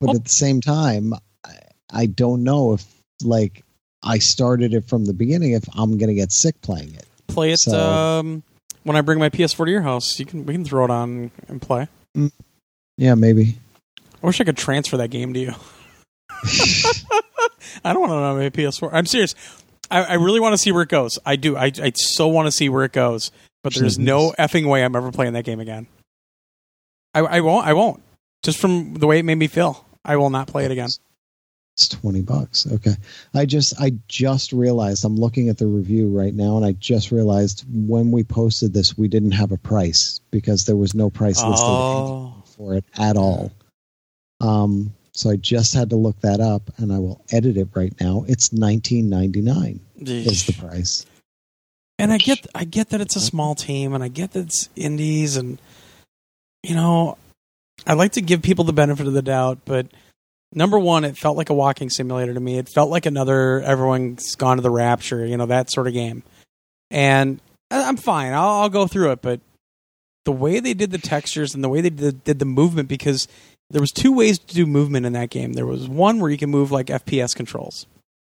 [0.00, 1.54] But Well- at the same time I,
[1.90, 2.84] I don't know if
[3.24, 3.64] like
[4.02, 7.06] I started it from the beginning if I'm going to get sick playing it.
[7.26, 8.42] play it so- um,
[8.82, 10.18] when I bring my PS4 to your house.
[10.18, 11.88] You can we can throw it on and play.
[12.16, 12.32] Mm.
[12.96, 13.58] Yeah, maybe.
[14.22, 15.54] I wish I could transfer that game to you.
[17.84, 18.90] I don't want to know my PS4.
[18.92, 19.34] I'm serious.
[19.90, 21.18] I, I really want to see where it goes.
[21.24, 21.56] I do.
[21.56, 23.30] I, I so want to see where it goes.
[23.62, 25.86] But there's no effing way I'm ever playing that game again.
[27.14, 27.66] I, I won't.
[27.66, 28.02] I won't.
[28.42, 30.88] Just from the way it made me feel, I will not play it again.
[31.80, 32.66] It's twenty bucks.
[32.70, 32.94] Okay.
[33.32, 37.10] I just I just realized I'm looking at the review right now, and I just
[37.10, 41.42] realized when we posted this, we didn't have a price because there was no price
[41.42, 43.50] listed Oh, for it at all.
[44.42, 47.94] Um, so I just had to look that up, and I will edit it right
[47.98, 48.26] now.
[48.28, 51.06] It's nineteen ninety nine is the price.
[51.98, 54.68] and I get I get that it's a small team, and I get that it's
[54.76, 55.58] indies, and
[56.62, 57.16] you know,
[57.86, 59.86] I like to give people the benefit of the doubt, but
[60.52, 62.58] number one, it felt like a walking simulator to me.
[62.58, 66.22] It felt like another everyone's gone to the rapture, you know, that sort of game.
[66.90, 68.32] And I'm fine.
[68.32, 69.40] I'll, I'll go through it, but
[70.24, 73.28] the way they did the textures and the way they did, did the movement, because
[73.70, 75.52] there was two ways to do movement in that game.
[75.52, 77.86] There was one where you can move like FPS controls.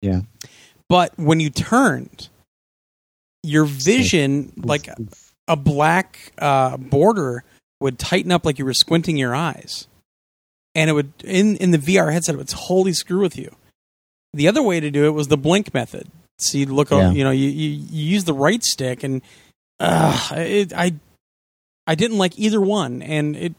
[0.01, 0.21] Yeah.
[0.87, 2.29] But when you turned,
[3.43, 4.89] your vision, like
[5.47, 7.43] a black uh, border
[7.79, 9.87] would tighten up like you were squinting your eyes,
[10.75, 13.55] and it would in in the VR headset it would totally screw with you.
[14.33, 16.09] The other way to do it was the blink method.
[16.37, 17.11] So you look, Yeah.
[17.11, 19.21] you know, you, you you use the right stick, and
[19.79, 20.93] uh, it, I
[21.87, 23.53] I didn't like either one, and it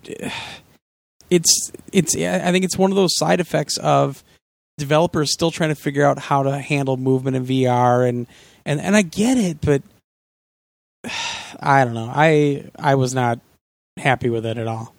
[1.31, 4.23] it's it's I think it's one of those side effects of
[4.77, 8.27] developers still trying to figure out how to handle movement in VR, and
[8.67, 9.83] and and I get it, but
[11.61, 12.11] I don't know.
[12.15, 13.41] I I was not
[13.97, 14.95] happy with it at all.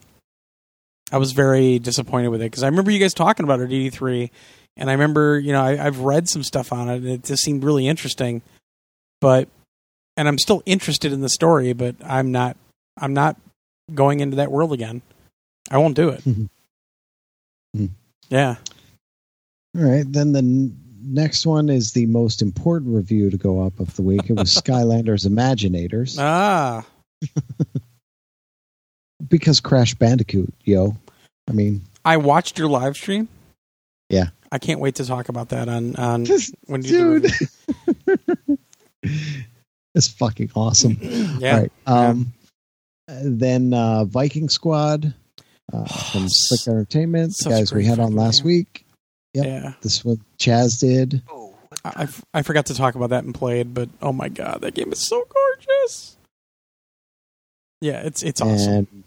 [1.11, 3.69] I was very disappointed with it because I remember you guys talking about it at
[3.69, 4.29] E3,
[4.75, 7.43] and I remember you know I, I've read some stuff on it, and it just
[7.43, 8.41] seemed really interesting.
[9.21, 9.47] But
[10.17, 12.57] and I'm still interested in the story, but I'm not
[12.97, 13.37] I'm not
[13.93, 15.01] going into that world again.
[15.69, 16.21] I won't do it.
[17.75, 17.85] Hmm.
[18.29, 18.55] yeah.
[19.77, 20.05] All right.
[20.11, 24.01] Then the n- next one is the most important review to go up of the
[24.01, 24.29] week.
[24.29, 26.85] It was Skylanders Imaginators Ah.
[29.29, 30.95] because Crash Bandicoot, yo.
[31.49, 33.27] I mean, I watched your live stream
[34.09, 34.25] Yeah.
[34.51, 37.47] I can't wait to talk about that on on Just- when you do the
[38.07, 38.19] dude.
[38.27, 38.57] review.
[39.95, 40.97] it's fucking awesome.
[41.39, 41.55] Yeah.
[41.55, 41.71] All right.
[41.85, 42.33] Um,
[43.07, 45.13] Then uh, Viking Squad
[45.73, 48.47] uh, from Slick Entertainment, the Such guys we had on last game.
[48.47, 48.85] week.
[49.33, 49.45] Yep.
[49.45, 49.73] Yeah.
[49.81, 51.21] This one Chaz did.
[51.29, 51.53] Oh,
[51.85, 54.61] I, I f- I forgot to talk about that and played, but oh my god,
[54.61, 56.17] that game is so gorgeous.
[57.81, 58.73] Yeah, it's it's awesome.
[58.73, 59.03] And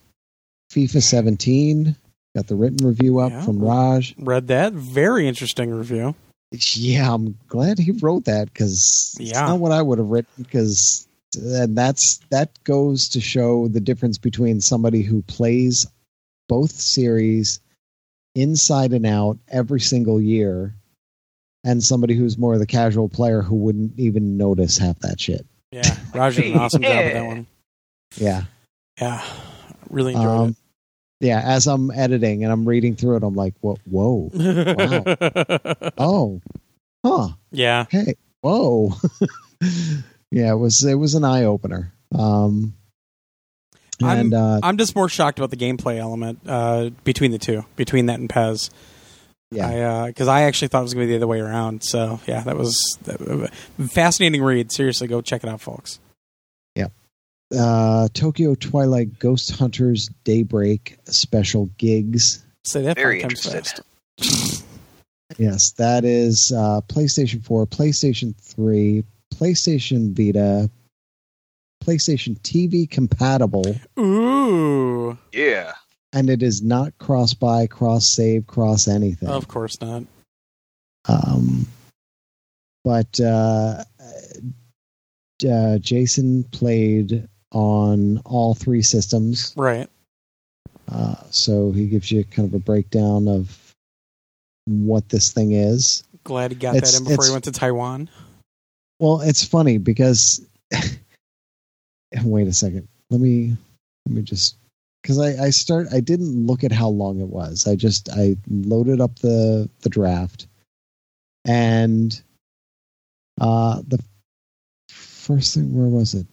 [0.72, 1.96] FIFA 17
[2.36, 3.42] got the written review up Yeah.
[3.42, 4.14] from Raj.
[4.18, 4.72] Read that.
[4.72, 6.14] Very interesting review.
[6.52, 9.46] Yeah, I'm glad he wrote that because it's Yeah.
[9.46, 10.30] not what I would have written.
[10.42, 15.86] Because and uh, that's that goes to show the difference between somebody who plays
[16.48, 17.60] both series
[18.34, 20.74] inside and out every single year,
[21.62, 25.46] and somebody who's more of the casual player who wouldn't even notice half that shit.
[25.70, 27.46] Yeah, Raj did an awesome job with that one.
[28.16, 28.44] Yeah,
[29.00, 29.24] Yeah,
[29.90, 30.56] really enjoyed um,
[31.20, 31.40] yeah.
[31.44, 33.78] As I'm editing and I'm reading through it, I'm like, "What?
[33.84, 35.92] whoa, it.
[35.98, 36.40] oh,
[37.04, 38.94] huh." Yeah, hey, whoa.
[40.30, 41.92] yeah, it was it was an eye opener.
[42.12, 42.74] Um,
[44.02, 48.06] and uh, I'm just more shocked about the gameplay element uh, between the two, between
[48.06, 48.70] that and PES.
[49.50, 51.82] yeah, because I, actually thought it was going to be the other way around.
[51.82, 53.50] So yeah, that was that,
[53.90, 54.72] fascinating read.
[54.72, 55.98] Seriously, go check it out, folks.
[57.58, 62.44] Uh, Tokyo Twilight Ghost Hunters Daybreak special gigs.
[62.64, 63.84] Say that Very five times interested.
[64.18, 64.64] fast.
[65.38, 70.68] Yes, that is uh, PlayStation 4, PlayStation 3, PlayStation Vita,
[71.84, 75.72] PlayStation TV compatible, Ooh, yeah.
[76.12, 79.28] and it is not cross buy, cross save, cross anything.
[79.28, 80.02] of course not.
[81.08, 81.66] Um,
[82.84, 83.84] but uh,
[85.48, 89.88] uh, Jason played on all three systems, Right.
[90.88, 93.74] uh, so he gives you kind of a breakdown of
[94.66, 96.04] what this thing is.
[96.24, 98.08] Glad he got It's- that in before he went to Taiwan.
[99.00, 100.44] Well, it's funny because
[102.24, 102.86] wait a second.
[103.10, 103.56] Let me
[104.06, 104.56] let me just
[105.02, 107.66] because I, I start I didn't look at how long it was.
[107.66, 110.46] I just I loaded up the the draft
[111.46, 112.20] and
[113.40, 113.98] uh the
[114.90, 116.26] first thing where was it?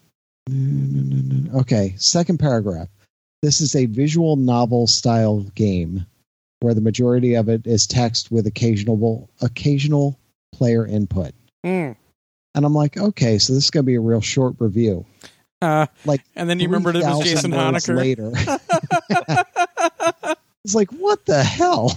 [0.49, 2.87] Okay, second paragraph.
[3.41, 6.05] This is a visual novel style game
[6.59, 10.17] where the majority of it is text with occasional occasional
[10.53, 11.33] player input.
[11.65, 11.95] Mm.
[12.55, 15.05] And I'm like, okay, so this is going to be a real short review.
[15.61, 17.95] Uh, Like, and then you remembered it was Jason words Honecker.
[17.95, 18.31] Later,
[20.65, 21.93] it's like, what the hell?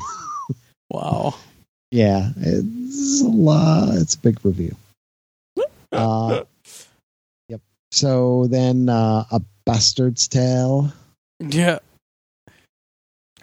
[0.91, 1.35] wow.
[1.91, 3.97] yeah, it's a lot.
[3.97, 4.77] It's a big review.
[5.93, 6.49] Uh, yep.
[7.93, 10.93] So then, uh, a bastard's tale.
[11.41, 11.79] Yeah.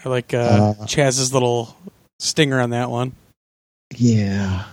[0.03, 1.76] I like uh, Uh, Chaz's little
[2.19, 3.14] stinger on that one.
[3.95, 4.66] Yeah,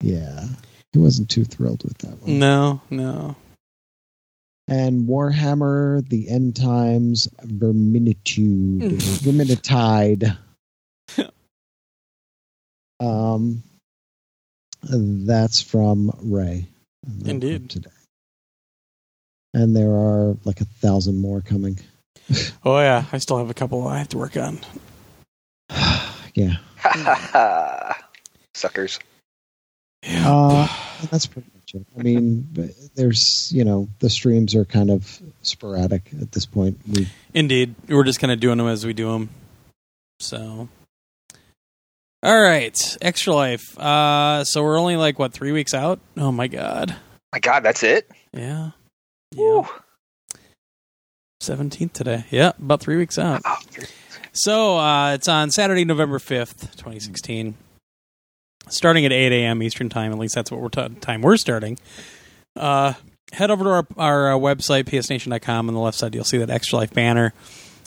[0.00, 0.46] yeah.
[0.92, 2.38] He wasn't too thrilled with that one.
[2.38, 3.36] No, no.
[4.68, 8.80] And Warhammer: The End Times Verminitude,
[9.22, 10.36] Verminitide.
[13.00, 13.62] um,
[14.82, 16.66] that's from Ray.
[17.24, 17.70] Indeed.
[17.70, 17.90] Today.
[19.56, 21.78] And there are like a thousand more coming.
[22.62, 24.60] Oh yeah, I still have a couple I have to work on.
[26.34, 26.56] yeah,
[28.54, 28.98] Suckers.
[30.06, 30.68] Uh,
[31.10, 31.86] that's pretty much it.
[31.98, 36.78] I mean, there's you know the streams are kind of sporadic at this point.
[36.86, 39.30] We Indeed, we're just kind of doing them as we do them.
[40.20, 40.68] So,
[42.22, 43.78] all right, extra life.
[43.78, 45.98] Uh, so we're only like what three weeks out?
[46.18, 46.94] Oh my god.
[47.32, 48.10] My God, that's it.
[48.34, 48.72] Yeah.
[49.32, 49.66] Yeah.
[51.40, 52.24] Seventeenth today.
[52.30, 53.42] Yeah, about three weeks out.
[54.32, 57.54] So uh, it's on Saturday, November fifth, twenty sixteen,
[58.68, 59.62] starting at eight a.m.
[59.62, 60.12] Eastern time.
[60.12, 61.78] At least that's what we're t- time we're starting.
[62.54, 62.94] Uh,
[63.32, 65.68] head over to our, our uh, website psnation.com.
[65.68, 67.32] On the left side, you'll see that extra life banner.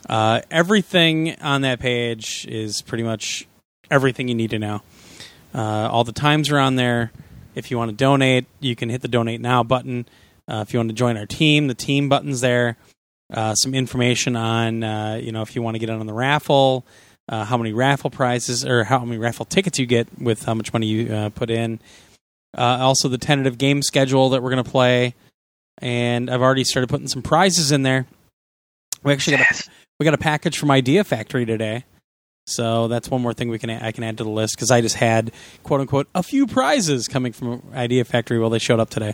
[0.07, 3.47] Uh, everything on that page is pretty much
[3.91, 4.81] everything you need to know.
[5.53, 7.11] Uh, all the times are on there.
[7.55, 10.07] If you want to donate, you can hit the donate now button.
[10.49, 12.75] Uh, if you want to join our team, the team button's there.
[13.31, 16.13] Uh, some information on, uh, you know, if you want to get in on the
[16.13, 16.83] raffle,
[17.29, 20.73] uh, how many raffle prizes or how many raffle tickets you get with how much
[20.73, 21.79] money you uh, put in.
[22.57, 25.13] Uh, also, the tentative game schedule that we're going to play,
[25.77, 28.07] and I've already started putting some prizes in there.
[29.03, 29.69] We actually got a,
[29.99, 31.85] we got a package from Idea Factory today,
[32.45, 34.81] so that's one more thing we can I can add to the list because I
[34.81, 35.31] just had
[35.63, 39.13] quote unquote a few prizes coming from Idea Factory while they showed up today.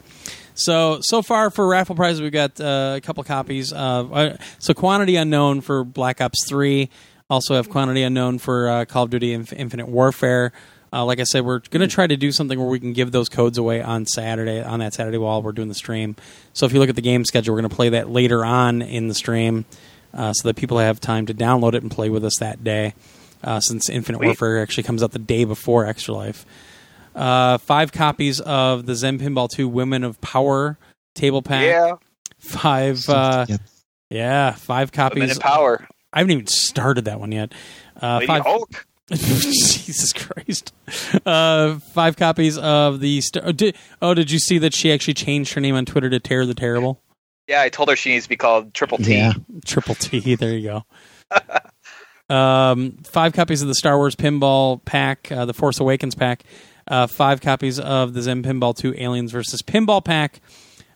[0.54, 4.74] So so far for raffle prizes, we've got uh, a couple copies of uh, so
[4.74, 6.90] quantity unknown for Black Ops Three.
[7.28, 10.52] Also have Quantity Unknown for uh, Call of Duty Inf- Infinite Warfare.
[10.94, 13.12] Uh, like I said, we're going to try to do something where we can give
[13.12, 16.16] those codes away on Saturday, on that Saturday while we're doing the stream.
[16.54, 18.84] So if you look at the game schedule, we're going to play that later on
[18.84, 19.66] in the stream
[20.14, 22.94] uh, so that people have time to download it and play with us that day.
[23.46, 24.26] Uh, since Infinite Sweet.
[24.28, 26.46] Warfare actually comes out the day before Extra Life.
[27.16, 30.78] Uh, five copies of the Zen Pinball 2 Women of Power
[31.14, 31.64] table pack.
[31.64, 31.94] Yeah,
[32.40, 33.58] Five, uh, Yeah.
[34.10, 35.22] yeah, five copies.
[35.22, 35.88] Women in Power.
[36.12, 37.54] I haven't even started that one yet.
[38.02, 38.86] Uh, Lady five, Hulk.
[39.12, 40.74] Jesus Christ.
[41.26, 43.22] Uh, five copies of the.
[43.22, 46.10] St- oh, did, oh, did you see that she actually changed her name on Twitter
[46.10, 47.00] to Terror the Terrible?
[47.48, 49.16] Yeah, I told her she needs to be called Triple T.
[49.16, 49.34] Yeah.
[49.66, 50.34] Triple T.
[50.36, 50.86] There you go.
[52.30, 56.44] um, five copies of the Star Wars Pinball pack, uh, the Force Awakens pack.
[56.88, 60.40] Uh, five copies of the Zen Pinball 2 Aliens versus Pinball pack.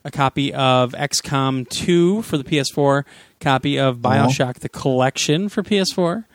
[0.06, 3.04] A copy of XCOM 2 for the PS4.
[3.40, 6.26] Copy of Bioshock the Collection for PS4.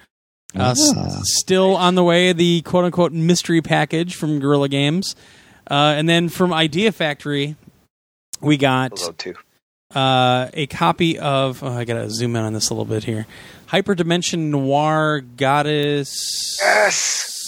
[0.57, 1.21] Uh, s- Ah.
[1.25, 5.17] still on the way, the quote unquote mystery package from Guerrilla Games.
[5.71, 7.57] Uh, and then from Idea Factory,
[8.41, 9.35] we got Hello,
[9.95, 11.63] uh, a copy of.
[11.63, 13.27] Oh, I gotta zoom in on this a little bit here.
[13.75, 16.59] Hyperdimension Noir Goddess.
[16.63, 16.95] Yes,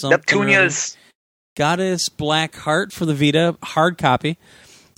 [0.01, 0.19] something.
[0.19, 0.97] Neptunia's.
[1.57, 4.37] Goddess Black Heart for the Vita, hard copy.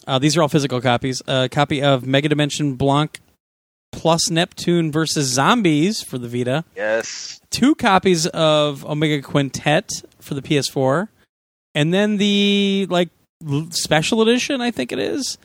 [0.07, 1.20] Uh, these are all physical copies.
[1.28, 3.20] A copy of MegaTagmension Blanc
[3.92, 6.65] plus Neptune versus Zombies for the Vita.
[6.74, 11.08] Yes, Two copies of Omega Quintet for the PS4,
[11.74, 13.10] and then the like
[13.68, 15.36] special edition, I think it is,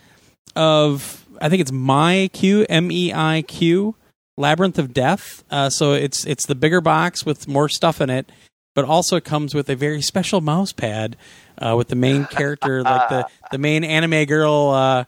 [0.56, 3.96] of I think it's MeiQ M E I Q
[4.38, 5.44] Labyrinth of Death.
[5.50, 8.32] Uh, so it's it's the bigger box with more stuff in it,
[8.76, 11.16] but also it comes with a very special mouse pad
[11.58, 15.04] uh, with the main character, like the the main anime girl uh,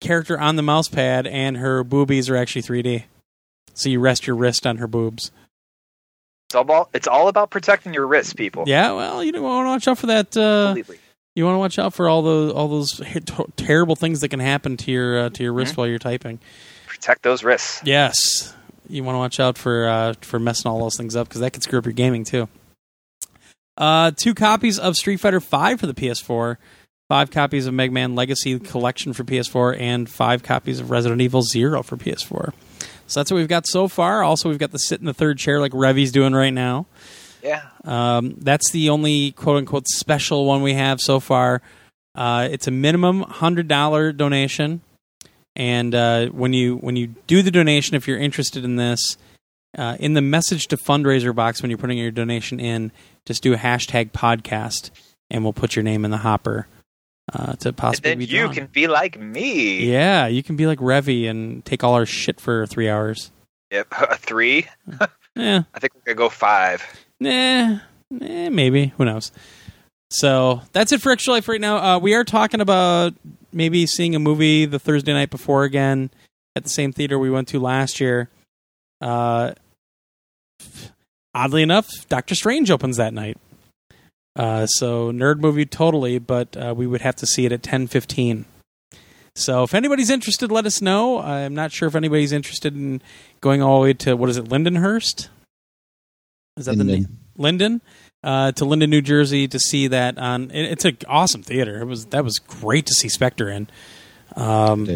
[0.00, 3.04] character on the mouse pad, and her boobies are actually 3D.
[3.74, 5.32] So you rest your wrist on her boobs.
[6.48, 8.64] it's all about it's all about protecting your wrist, people.
[8.66, 10.36] Yeah, well, you want to watch out for that.
[10.36, 10.74] Uh,
[11.34, 13.00] you want to watch out for all those all those
[13.56, 16.38] terrible things that can happen to your uh, to your wrist while you're typing.
[17.04, 17.82] Protect those wrists.
[17.84, 18.54] Yes,
[18.88, 21.50] you want to watch out for uh, for messing all those things up because that
[21.52, 22.48] could screw up your gaming too.
[23.76, 26.56] Uh, two copies of Street Fighter Five for the PS4,
[27.10, 31.42] five copies of Mega Man Legacy Collection for PS4, and five copies of Resident Evil
[31.42, 32.54] Zero for PS4.
[33.06, 34.22] So that's what we've got so far.
[34.22, 36.86] Also, we've got the sit in the third chair like Revy's doing right now.
[37.42, 41.60] Yeah, Um, that's the only quote unquote special one we have so far.
[42.14, 44.80] Uh, it's a minimum hundred dollar donation,
[45.56, 49.16] and uh, when you when you do the donation, if you're interested in this,
[49.76, 52.92] uh, in the message to fundraiser box when you're putting your donation in,
[53.26, 54.90] just do a hashtag podcast,
[55.30, 56.66] and we'll put your name in the hopper
[57.32, 58.54] uh, to and possibly then be you drawn.
[58.54, 59.90] can be like me.
[59.90, 63.30] Yeah, you can be like Revy and take all our shit for three hours.
[63.70, 64.66] Yep, a three.
[65.36, 66.80] Yeah, I think we're gonna go five.
[67.18, 67.80] Nah,
[68.20, 68.92] eh, maybe.
[68.96, 69.32] Who knows?
[70.10, 71.78] So that's it for Extra Life right now.
[71.78, 73.14] Uh, we are talking about
[73.54, 76.10] maybe seeing a movie the Thursday night before again
[76.56, 78.28] at the same theater we went to last year.
[79.00, 79.52] Uh,
[81.34, 83.38] oddly enough, Doctor Strange opens that night.
[84.36, 87.86] Uh, so nerd movie totally, but uh, we would have to see it at ten
[87.86, 88.44] fifteen.
[89.36, 91.20] So if anybody's interested, let us know.
[91.20, 93.02] I'm not sure if anybody's interested in
[93.40, 95.28] going all the way to what is it, Lindenhurst?
[96.56, 97.18] Is that the name?
[97.36, 97.80] Linden
[98.24, 100.50] uh, to Linden, New Jersey, to see that on.
[100.50, 101.80] it- It's an awesome theater.
[101.80, 103.68] It was that was great to see Spectre in.
[104.34, 104.86] Um,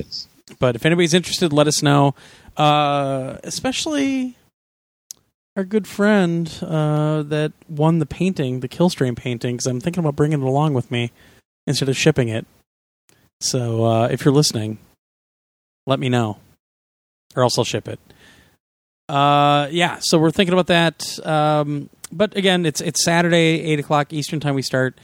[0.59, 2.15] but if anybody's interested, let us know.
[2.57, 4.37] Uh, especially
[5.57, 10.17] our good friend uh, that won the painting, the Killstream painting, because I'm thinking about
[10.17, 11.13] bringing it along with me
[11.67, 12.47] instead of shipping it.
[13.41, 14.79] So uh, if you're listening,
[15.87, 16.39] let me know,
[17.37, 18.01] or else I'll ship it.
[19.09, 21.19] Uh, yeah, so we're thinking about that.
[21.27, 24.55] Um, but again, it's it's Saturday, eight o'clock Eastern time.
[24.55, 24.99] We start.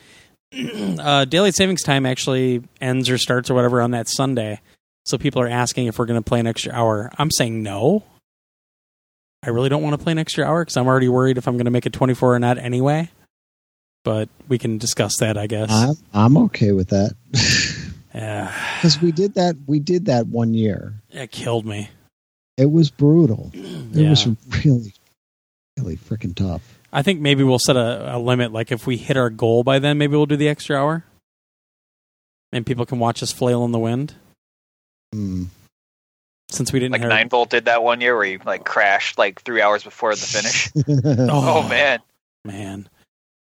[1.01, 4.61] uh, daylight savings time actually ends or starts or whatever on that Sunday.
[5.05, 7.11] So people are asking if we're going to play an extra hour.
[7.19, 8.05] I'm saying no.
[9.43, 11.57] I really don't want to play an extra hour because I'm already worried if I'm
[11.57, 13.11] going to make it 24 or not anyway.
[14.05, 15.71] But we can discuss that, I guess.
[15.73, 17.15] I'm, I'm okay with that
[18.15, 19.57] yeah, because we did that.
[19.67, 20.95] We did that one year.
[21.11, 21.91] it killed me.
[22.57, 23.51] It was brutal.
[23.55, 24.11] It Yeah.
[24.11, 24.27] was
[24.65, 24.95] really,
[25.79, 26.79] really freaking tough.
[26.95, 28.53] I think maybe we'll set a, a limit.
[28.53, 31.05] Like if we hit our goal by then, maybe we'll do the extra hour,
[32.53, 34.15] and people can watch us flail in the wind.
[35.13, 35.49] Mm.
[36.51, 39.19] Since we didn't Like hit Nine Volt did that one year where he like crashed
[39.19, 40.71] like three hours before the finish.
[41.31, 41.99] oh, man,
[42.45, 42.89] man.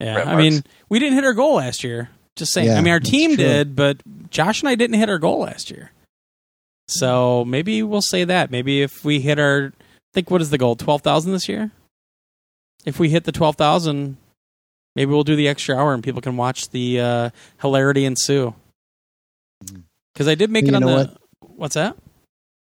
[0.00, 2.08] Yeah, Red I mean, we didn't hit our goal last year.
[2.36, 2.70] Just saying.
[2.70, 3.44] I mean, our team true.
[3.44, 4.00] did, but
[4.30, 5.92] Josh and I didn't hit our goal last year.
[6.88, 8.50] So maybe we'll say that.
[8.50, 10.74] Maybe if we hit our, I think what is the goal?
[10.74, 11.70] Twelve thousand this year.
[12.84, 14.16] If we hit the twelve thousand,
[14.96, 17.30] maybe we'll do the extra hour and people can watch the uh,
[17.60, 18.54] hilarity ensue.
[20.12, 21.16] Because I did make You it on the.
[21.40, 21.96] What's that?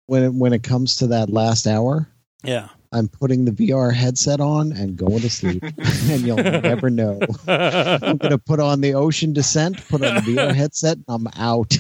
[0.05, 2.07] When it, when it comes to that last hour,
[2.43, 2.69] Yeah.
[2.93, 7.21] I'm putting the VR headset on and going to sleep, and you'll never know.
[7.47, 11.27] I'm going to put on the Ocean Descent, put on the VR headset, and I'm
[11.37, 11.73] out.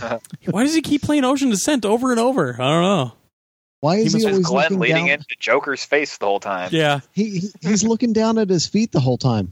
[0.49, 2.53] Why does he keep playing Ocean Descent over and over?
[2.53, 3.11] I don't know.
[3.81, 5.13] Why is He he, must- always Glenn looking leading down?
[5.15, 6.69] into Joker's face the whole time.
[6.71, 6.99] Yeah.
[7.13, 9.51] He, he he's looking down at his feet the whole time.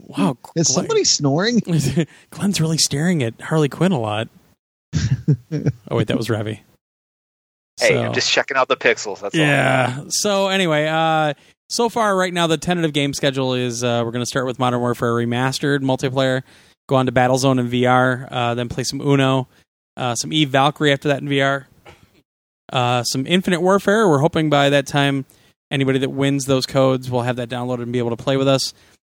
[0.00, 0.38] Wow.
[0.54, 1.58] Is Glenn- somebody snoring?
[2.30, 4.28] Glenn's really staring at Harley Quinn a lot.
[4.94, 6.60] oh wait, that was Revy.
[7.78, 9.20] Hey, So- I'm just checking out the pixels.
[9.20, 9.40] That's all.
[9.40, 10.04] yeah.
[10.08, 11.34] So anyway, uh,
[11.68, 14.58] so far right now the tentative game schedule is uh, we're going to start with
[14.58, 16.42] Modern Warfare Remastered multiplayer,
[16.88, 19.48] go on to Battlezone in VR, uh, then play some Uno,
[19.96, 21.66] uh, some Eve Valkyrie after that in VR,
[22.72, 24.08] uh, some Infinite Warfare.
[24.08, 25.24] We're hoping by that time
[25.70, 28.48] anybody that wins those codes will have that downloaded and be able to play with
[28.48, 28.74] us.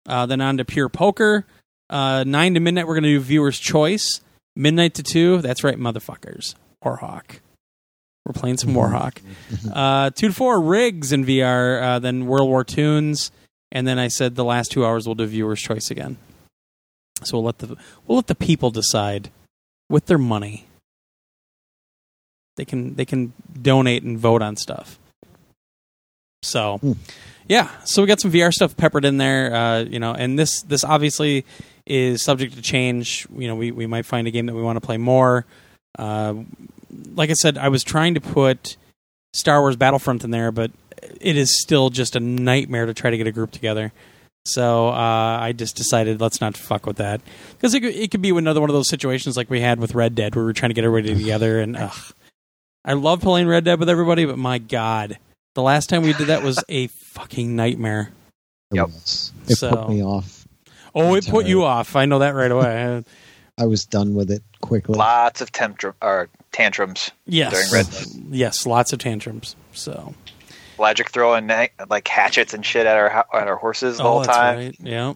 [0.08, 1.45] Uh, then on to Pure Poker.
[1.90, 4.22] Uh, nine to midnight, we're going to do Viewer's Choice.
[4.56, 5.41] Midnight to two.
[5.41, 6.56] That's right, motherfuckers.
[6.83, 7.40] Warhawk.
[8.25, 9.19] We're playing some Warhawk.
[9.74, 13.32] Uh, two to four RIGS in VR, uh, then World War Toons,
[13.72, 16.17] and then I said the last two hours we'll do viewers' choice again.
[17.24, 17.75] So we'll let the
[18.06, 19.32] we'll let the people decide
[19.90, 20.66] with their money.
[22.58, 25.00] They can they can donate and vote on stuff.
[26.42, 26.94] So, Hmm.
[27.48, 30.61] yeah, so we got some VR stuff peppered in there, uh, you know, and this
[30.64, 31.45] this obviously
[31.86, 33.28] is subject to change.
[33.36, 35.45] You know, we we might find a game that we want to play more.
[35.98, 36.36] Uh,
[37.14, 38.78] like I said, I was trying to put
[39.34, 40.72] Star Wars Battlefront in there, but
[41.19, 43.92] it is still just a nightmare to try to get a group together.
[44.45, 44.94] So uh,
[45.42, 47.22] I just decided let's not fuck with that
[47.52, 49.94] because it, could- it could be another one of those situations like we had with
[49.94, 51.60] Red Dead, where we were trying to get everybody together.
[51.60, 52.14] And ugh,
[52.90, 55.19] I love playing Red Dead with everybody, but my god,
[55.53, 58.11] the last time we did that was a fucking nightmare.
[58.72, 58.88] Yep.
[58.90, 60.48] It So- put me off.
[60.95, 61.95] Oh, I'm it put you off.
[61.95, 63.03] I know that right away.
[63.59, 64.95] I was done with it quickly.
[64.98, 67.11] Lots of tantrum, or tantrums.
[67.27, 68.08] yes, During Red Dead.
[68.35, 69.56] yes, lots of tantrums.
[69.72, 70.16] So
[70.80, 74.19] Logic throwing na- like hatchets and shit at our at our horses the oh, whole
[74.22, 74.58] that's time.
[74.58, 74.76] right.
[74.80, 75.14] Yeah,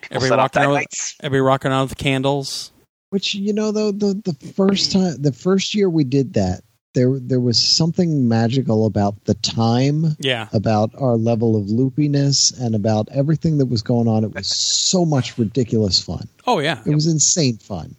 [0.00, 1.16] People Every set off walking around with- dynamites.
[1.20, 2.72] everybody rocking around with candles.
[3.10, 6.62] Which you know, though the the first time, the first year we did that,
[6.94, 12.74] there there was something magical about the time, Yeah, about our level of loopiness, and
[12.74, 14.24] about everything that was going on.
[14.24, 16.28] It was so much ridiculous fun.
[16.46, 17.96] oh yeah, It was insane fun.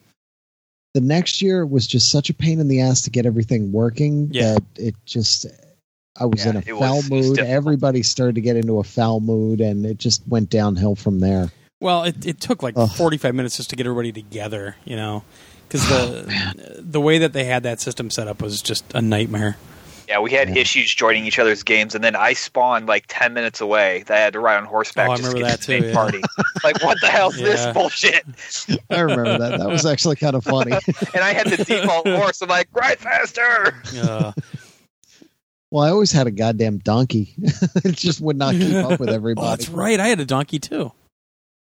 [0.94, 4.30] The next year was just such a pain in the ass to get everything working
[4.32, 4.54] Yeah.
[4.54, 5.46] that it just
[6.18, 7.40] I was Yeah, in a foul was mood.
[7.40, 11.52] Everybody started to get into a foul mood and it just went downhill from there.
[11.82, 12.90] Well, it, it took like Ugh.
[12.90, 15.26] 45 minutes just to get everybody together, you know,
[15.68, 19.02] because Oh, the the way that they had that system set up was just a
[19.02, 19.58] nightmare.
[20.08, 20.62] Yeah, we had Yeah.
[20.62, 24.04] issues joining each other's games, and then I spawned like ten minutes away.
[24.06, 25.88] That I had to ride on horseback Oh, I just to get to the too,
[25.88, 25.94] yeah.
[25.94, 26.22] party.
[26.64, 27.46] like, what the hell's Yeah.
[27.46, 28.24] this bullshit?
[28.92, 29.58] I remember that.
[29.58, 30.74] That was actually kind of funny.
[30.74, 32.42] And I had the default horse.
[32.44, 33.74] I'm like, ride faster.
[34.00, 34.32] Uh,
[35.72, 37.34] Well, I always had a goddamn donkey.
[37.84, 39.48] it just would not keep up with oh, everybody.
[39.50, 40.00] that's right.
[40.00, 40.92] I had a donkey too.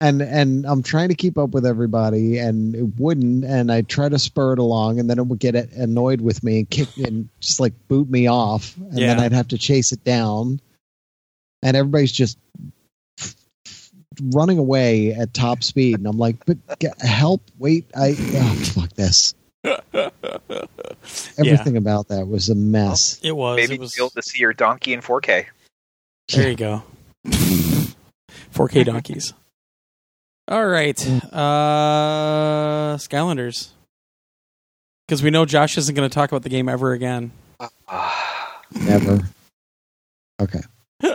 [0.01, 3.45] And and I'm trying to keep up with everybody, and it wouldn't.
[3.45, 6.59] And I try to spur it along, and then it would get annoyed with me
[6.59, 10.03] and kick and just like boot me off, and then I'd have to chase it
[10.03, 10.59] down.
[11.63, 12.37] And everybody's just
[14.33, 17.41] running away at top speed, and I'm like, "But get, help!
[17.57, 17.85] Wait!
[17.95, 19.33] I oh, fuck this."
[21.37, 23.19] Everything about that was a mess.
[23.23, 23.57] It was.
[23.57, 23.97] Maybe it was.
[23.97, 25.45] you'll be able to see your donkey in 4K.
[26.29, 26.83] There you go.
[27.25, 29.33] 4K donkeys.
[30.47, 30.99] All right.
[31.33, 33.69] Uh, Skylanders.
[35.07, 37.31] Because we know Josh isn't going to talk about the game ever again.
[38.71, 39.21] Never.
[40.41, 40.61] Okay.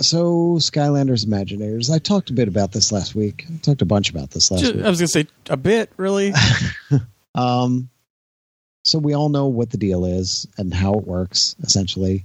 [0.00, 1.88] So, Skylanders Imaginators.
[1.94, 3.44] I talked a bit about this last week.
[3.48, 4.84] I talked a bunch about this last Ju- week.
[4.84, 6.32] I was going to say a bit, really.
[7.34, 7.88] Um,
[8.84, 12.24] so we all know what the deal is and how it works, essentially.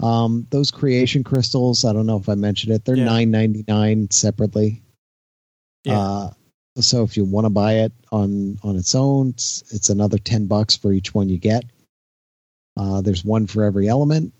[0.00, 3.04] Um, those creation crystals, I don't know if I mentioned it, they're Yeah.
[3.04, 4.82] nine ninety nine separately.
[5.84, 5.98] Yeah.
[5.98, 6.30] Uh,
[6.80, 10.46] so if you want to buy it on on its own, it's, it's another ten
[10.46, 11.64] bucks for each one you get.
[12.76, 14.34] Uh, there's one for every element.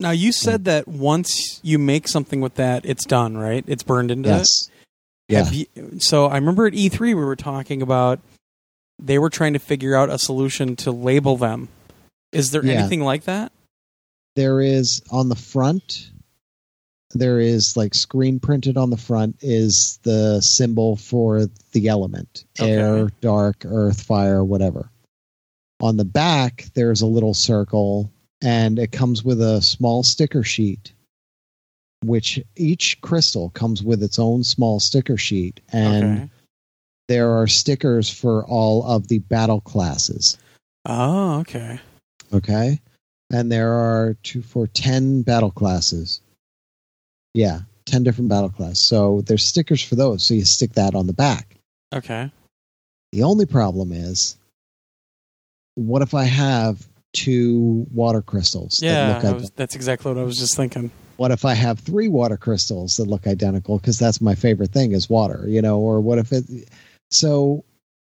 [0.00, 3.62] Now, you said that once you make something with that, it's done, right?
[3.68, 4.48] It's burned into Yes.
[4.48, 4.72] it.
[5.28, 5.50] Yeah.
[5.50, 8.18] You- so I remember at E3 we were talking about
[8.98, 11.68] they were trying to figure out a solution to label them.
[12.32, 12.80] Is there Yeah.
[12.80, 13.52] anything like that?
[14.36, 16.10] There is on the front
[17.12, 22.72] there is like screen printed on the front is the symbol for the element Okay.
[22.72, 24.90] air dark earth fire whatever
[25.80, 30.92] on the back there's a little circle and it comes with a small sticker sheet
[32.04, 36.30] which each crystal comes with its own small sticker sheet and okay.
[37.08, 40.38] there are stickers for all of the battle classes
[40.86, 41.78] Oh, okay.
[42.32, 42.80] okay
[43.30, 46.20] and there are two for 10 battle classes
[47.34, 51.06] yeah 10 different battle classes so there's stickers for those so you stick that on
[51.06, 51.56] the back
[51.92, 52.30] Okay.
[53.12, 54.36] the only problem is
[55.74, 60.20] what if i have two water crystals that Yeah, look I was, that's exactly what
[60.20, 60.90] I was just thinking.
[61.16, 63.78] what if I have three water crystals that look identical?
[63.78, 65.80] Because that's my favorite thing is water, you know.
[65.80, 66.44] Or what if it?
[67.10, 67.64] So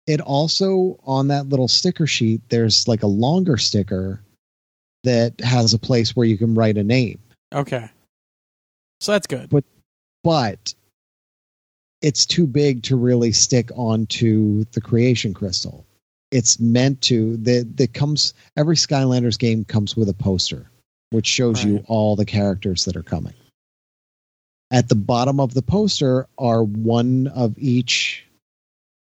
[0.06, 4.22] it also on that little sticker sheet, there's like a longer sticker
[5.03, 7.19] that has a place where you can write a name,
[7.53, 7.89] Okay.
[8.99, 9.49] So that's good.
[9.49, 9.63] but
[10.23, 10.73] but
[12.01, 15.85] it's too big to really stick onto the creation crystal.
[16.31, 20.69] It's meant to that that comes every Skylanders game comes with a poster
[21.11, 23.33] which shows you all the characters that are coming.
[24.71, 28.25] At the bottom of the poster are one of each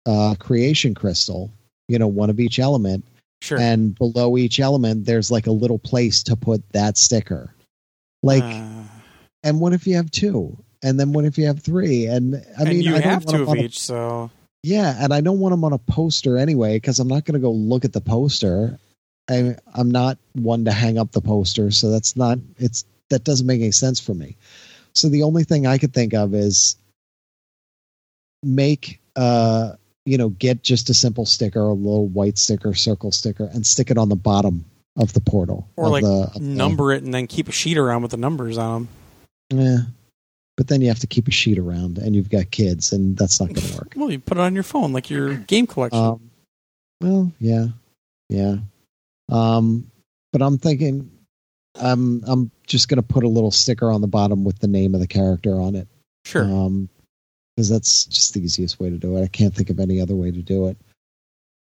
[0.07, 1.51] uh, creation crystal,
[1.87, 3.05] you know, one of each element,
[3.41, 3.57] Sure.
[3.59, 7.53] and below each element there's like a little place to put that sticker.
[8.23, 8.83] Like, Uh,
[9.43, 10.63] and what if you have two?
[10.83, 12.05] And then what if you have three?
[12.05, 14.29] And I and mean, you I don't have two of a- each, so
[14.63, 17.39] yeah, and I don't want them on a poster anyway because I'm not going to
[17.39, 18.77] go look at the poster.
[19.29, 23.47] I, I'm not one to hang up the poster, so that's not it's that doesn't
[23.47, 24.37] make any sense for me.
[24.93, 26.75] So the only thing I could think of is
[28.43, 29.73] make uh
[30.05, 33.91] you know get just a simple sticker, a little white sticker, circle sticker, and stick
[33.91, 34.65] it on the bottom
[34.97, 37.77] of the portal Or like the, of the- number it and then keep a sheet
[37.77, 38.88] around with the numbers on
[39.49, 39.59] them.
[39.59, 39.77] Yeah,
[40.57, 43.39] but then you have to keep a sheet around, and you've got kids, and that's
[43.39, 43.93] not going to work.
[43.95, 45.99] Well, you put it on your phone like your game collection.
[45.99, 46.31] Um,
[47.01, 47.67] well, yeah,
[48.30, 48.57] yeah.
[49.30, 49.89] Um,
[50.31, 51.11] but I'm thinking,
[51.80, 55.01] I'm I'm just gonna put a little sticker on the bottom with the name of
[55.01, 55.88] the character on it.
[56.25, 56.43] sure.
[56.43, 56.89] Um,
[57.61, 59.23] because that's just the easiest way to do it.
[59.23, 60.77] I can't think of any other way to do it.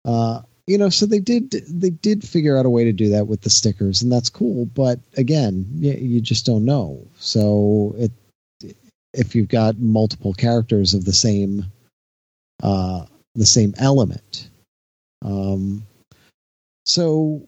[0.06, 3.26] Uh, you know, so they did they did figure out a way to do that
[3.26, 4.64] with the stickers, and that's cool.
[4.64, 7.06] But again, you, you just don't know.
[7.18, 8.10] So it
[9.12, 11.66] if you've got multiple characters of the same
[12.62, 13.04] uh,
[13.34, 14.48] the same element.
[15.20, 15.82] Um,
[16.86, 17.46] so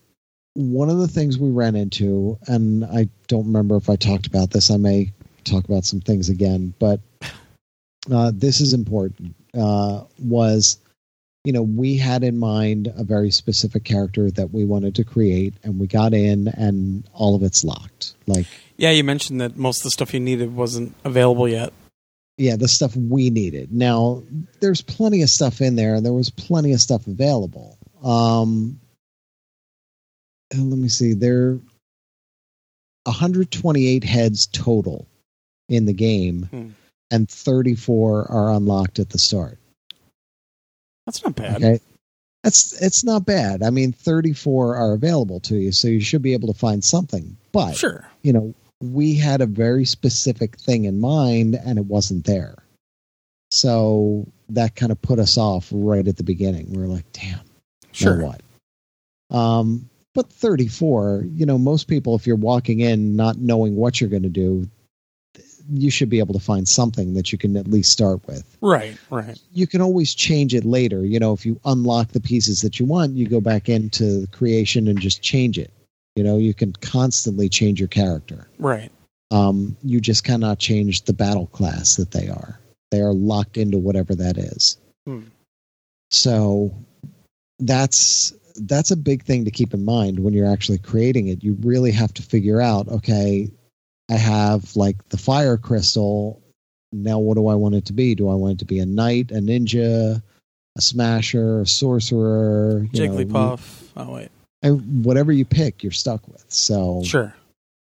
[0.52, 4.50] one of the things we ran into, and I don't remember if I talked about
[4.50, 4.70] this.
[4.70, 5.12] I may
[5.44, 7.00] talk about some things again, but
[8.12, 9.34] uh, this is important.
[9.56, 10.78] Uh, was
[11.44, 15.54] you know we had in mind a very specific character that we wanted to create,
[15.62, 18.14] and we got in, and all of it's locked.
[18.26, 21.72] Like yeah, you mentioned that most of the stuff you needed wasn't available yet.
[22.36, 23.72] yeah, the stuff we needed.
[23.72, 24.22] Now,
[24.60, 27.78] there's plenty of stuff in there, and there was plenty of stuff available.
[28.02, 28.80] Um,
[30.50, 31.58] and let me see, there're
[33.04, 35.06] 128 heads total
[35.68, 36.68] in the game, Hmm.
[37.10, 39.58] And 34 are unlocked at the start.
[41.06, 41.56] That's not bad.
[41.56, 41.80] Okay.
[42.42, 43.62] That's it's not bad.
[43.62, 47.36] I mean, 34 are available to you, so you should be able to find something.
[47.52, 48.06] But Sure.
[48.22, 52.56] you know, we had a very specific thing in mind and it wasn't there.
[53.50, 56.72] So that kind of put us off right at the beginning.
[56.72, 57.40] We are like, damn,
[57.92, 58.20] Sure.
[58.22, 58.40] what?
[59.30, 64.10] Um, but 34, you know, most people, if you're walking in not knowing what you're
[64.10, 64.68] going to do,
[65.70, 68.44] you should be able to find something that you can at least start with.
[68.60, 68.96] Right.
[69.10, 69.38] Right.
[69.52, 71.04] You can always change it later.
[71.04, 74.88] You know, if you unlock the pieces that you want, you go back into creation
[74.88, 75.72] and just change it.
[76.16, 78.48] You know, you can constantly change your character.
[78.58, 78.90] Right.
[79.30, 82.60] Um, you just cannot change the battle class that they are.
[82.90, 84.78] They are locked into whatever that is.
[85.06, 85.22] Hmm.
[86.10, 86.72] So
[87.58, 91.42] that's that's a big thing to keep in mind when you're actually creating it.
[91.42, 93.50] You really have to figure out, okay,
[94.10, 96.40] I have like the fire crystal.
[96.92, 98.14] Now what do I want it to be?
[98.14, 100.22] Do I want it to be a knight, a ninja,
[100.76, 103.88] a smasher, a sorcerer, know, Jigglypuff.
[103.96, 104.30] oh wait.
[104.62, 106.44] and whatever you pick, you're stuck with.
[106.48, 107.34] So Sure.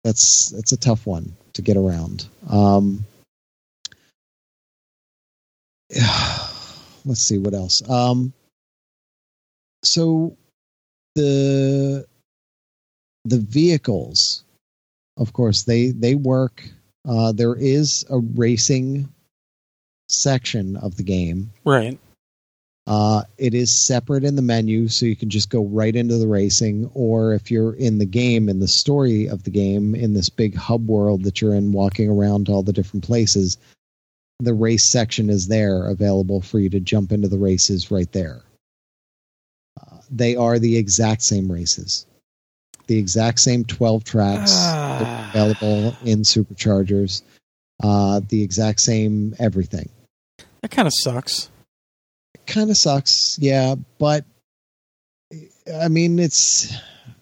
[0.05, 2.27] that's that's a tough one to get around.
[2.49, 3.05] Um,
[7.05, 7.89] let's see what else.
[7.89, 8.33] Um,
[9.83, 10.37] so
[11.15, 12.07] the
[13.25, 14.44] the vehicles,
[15.17, 16.63] of course, they they work.
[17.07, 19.09] Uh, there is a racing
[20.09, 21.51] section of the game.
[21.65, 21.99] Right.
[22.87, 26.27] Uh, it is separate in the menu, so you can just go right into the
[26.27, 26.91] racing.
[26.95, 30.55] Or if you're in the game, in the story of the game, in this big
[30.55, 33.57] hub world that you're in, walking around to all the different places,
[34.41, 38.43] the race section is there available for you to jump into the races right there.
[39.81, 42.07] Uh, they are the exact same races.
[42.87, 45.31] The exact same 12 tracks Ah.
[45.35, 47.23] available in superchargers
[47.83, 49.89] uh, the exact same everything
[50.63, 51.51] That kind of sucks.
[52.47, 54.25] kind of sucks yeah but
[55.81, 56.73] i mean it's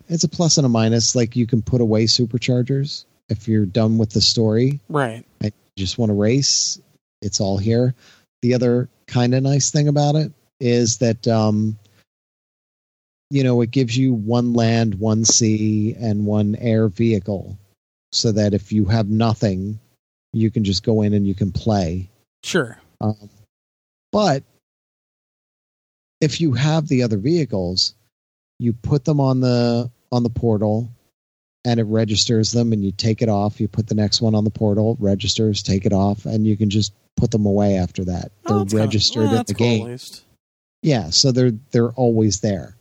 [0.08, 3.98] it's a plus and a minus like you can put away superchargers if you're done
[3.98, 5.24] with the story Right.
[5.42, 6.78] I just want to race.
[7.22, 7.94] It's all here.
[8.42, 11.78] The other kind of nice thing about it is that, um,
[13.32, 17.58] you know, it gives you one land, one sea, and one air vehicle
[18.12, 19.80] so that if you have nothing,
[20.34, 22.10] you can just go in and you can play.
[22.44, 22.78] Sure.
[23.00, 23.30] Um,
[24.12, 24.42] but
[26.20, 27.94] if you have the other vehicles,
[28.58, 30.90] you put them on the on the portal
[31.64, 34.44] and it registers them and you take it off, you put the next one on
[34.44, 38.30] the portal, registers, take it off, and you can just put them away after that.
[38.44, 39.90] Oh, They're that's kinda- registered well, in the cool, game.
[39.90, 40.20] At.
[40.82, 42.76] Yeah, so they're they're always there.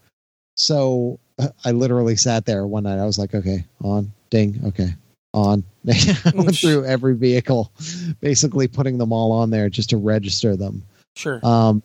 [0.56, 1.20] So
[1.66, 3.00] I literally sat there one night.
[3.00, 4.90] I was like, okay, on, ding, okay,
[5.34, 5.64] on.
[5.88, 7.72] I went through every vehicle,
[8.20, 10.84] basically putting them all on there just to register them.
[11.16, 11.40] Sure.
[11.44, 11.82] Um,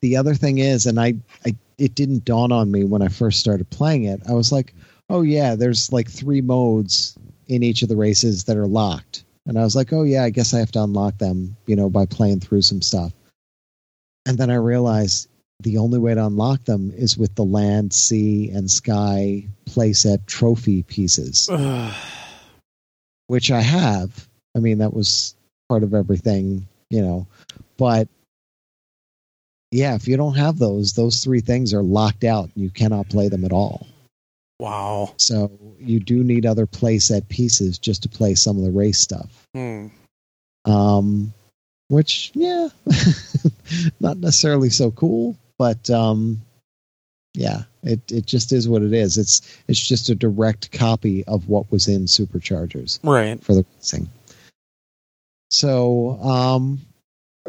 [0.00, 1.14] the other thing is, and I,
[1.46, 4.20] I, it didn't dawn on me when I first started playing it.
[4.28, 4.74] I was like,
[5.08, 7.16] oh yeah, there's like three modes
[7.48, 10.30] in each of the races that are locked, and I was like, oh yeah, I
[10.30, 13.12] guess I have to unlock them, you know, by playing through some stuff.
[14.26, 15.28] And then I realized
[15.62, 20.82] the only way to unlock them is with the land, sea, and sky playset trophy
[20.82, 21.48] pieces
[23.32, 24.28] which I have.
[24.54, 25.34] I mean, that was
[25.68, 27.26] part of everything, you know.
[27.78, 28.08] But
[29.70, 32.50] yeah, if you don't have those, those three things are locked out.
[32.54, 33.86] You cannot play them at all.
[34.58, 35.14] wow.
[35.16, 39.30] So you do need other playset pieces just to play some of the race stuff.
[39.54, 39.86] Hmm.
[40.66, 41.32] Um,
[41.88, 42.68] which, yeah,
[44.00, 46.40] not necessarily so cool, but um,
[47.34, 49.16] yeah, it it just is what it is.
[49.16, 52.98] It's it's just a direct copy of what was in Superchargers.
[53.04, 53.40] Right.
[53.44, 54.08] for the racing.
[55.52, 56.80] So, um,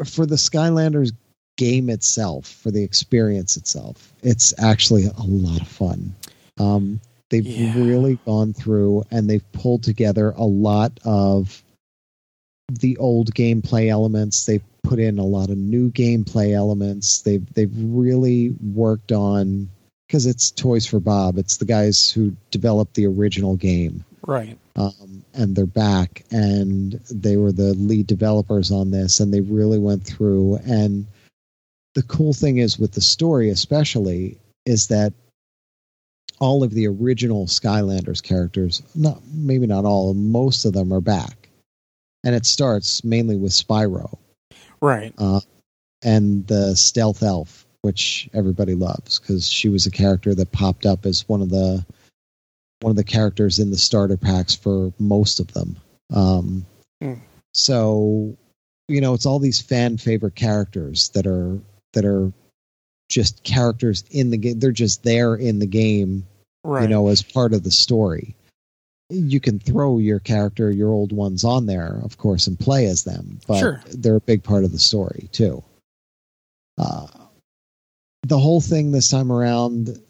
[0.04, 1.10] for the Skylanders
[1.56, 6.14] game itself, for the experience itself, it's actually a lot of fun.
[6.58, 7.72] Um, they've Yeah.
[7.76, 11.64] really gone through and they've pulled together a lot of
[12.70, 14.44] the old gameplay elements.
[14.46, 17.22] They've put in a lot of new gameplay elements.
[17.22, 19.68] They've they've really worked on
[20.06, 21.38] because it's Toys for Bob.
[21.38, 24.56] It's the guys who developed the original game Right.
[24.76, 29.78] um, and they're back and they were the lead developers on this and they really
[29.78, 31.06] went through and
[31.94, 35.12] the cool thing is with the story especially is that
[36.40, 41.48] all of the original skylanders characters not maybe not all most of them are back
[42.24, 44.16] and it starts mainly with spyro
[44.84, 45.14] Right.
[45.18, 45.40] uh,
[46.02, 51.06] and the stealth elf, which everybody loves because she was a character that popped up
[51.06, 51.84] as one of the
[52.80, 55.76] one of the characters in the starter packs for most of them.
[56.12, 56.66] Um,
[57.00, 57.14] Hmm.
[57.54, 58.36] So,
[58.88, 61.58] you know, it's all these fan favorite characters that are
[61.94, 62.30] that are
[63.08, 64.58] just characters in the game.
[64.58, 66.26] They're just there in the game
[66.62, 66.82] Right.
[66.82, 68.34] you know, as part of the story.
[69.10, 73.04] You can throw your character, your old ones on there, of course, and play as
[73.04, 73.82] them, but Sure.
[73.90, 75.62] they're a big part of the story too.
[76.78, 77.06] Uh,
[78.22, 80.00] the whole thing this time around,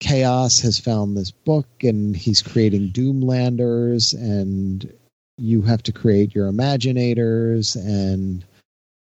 [0.00, 4.92] Chaos has found this book and he's creating Doomlanders, and
[5.38, 8.44] you have to create your Imaginators and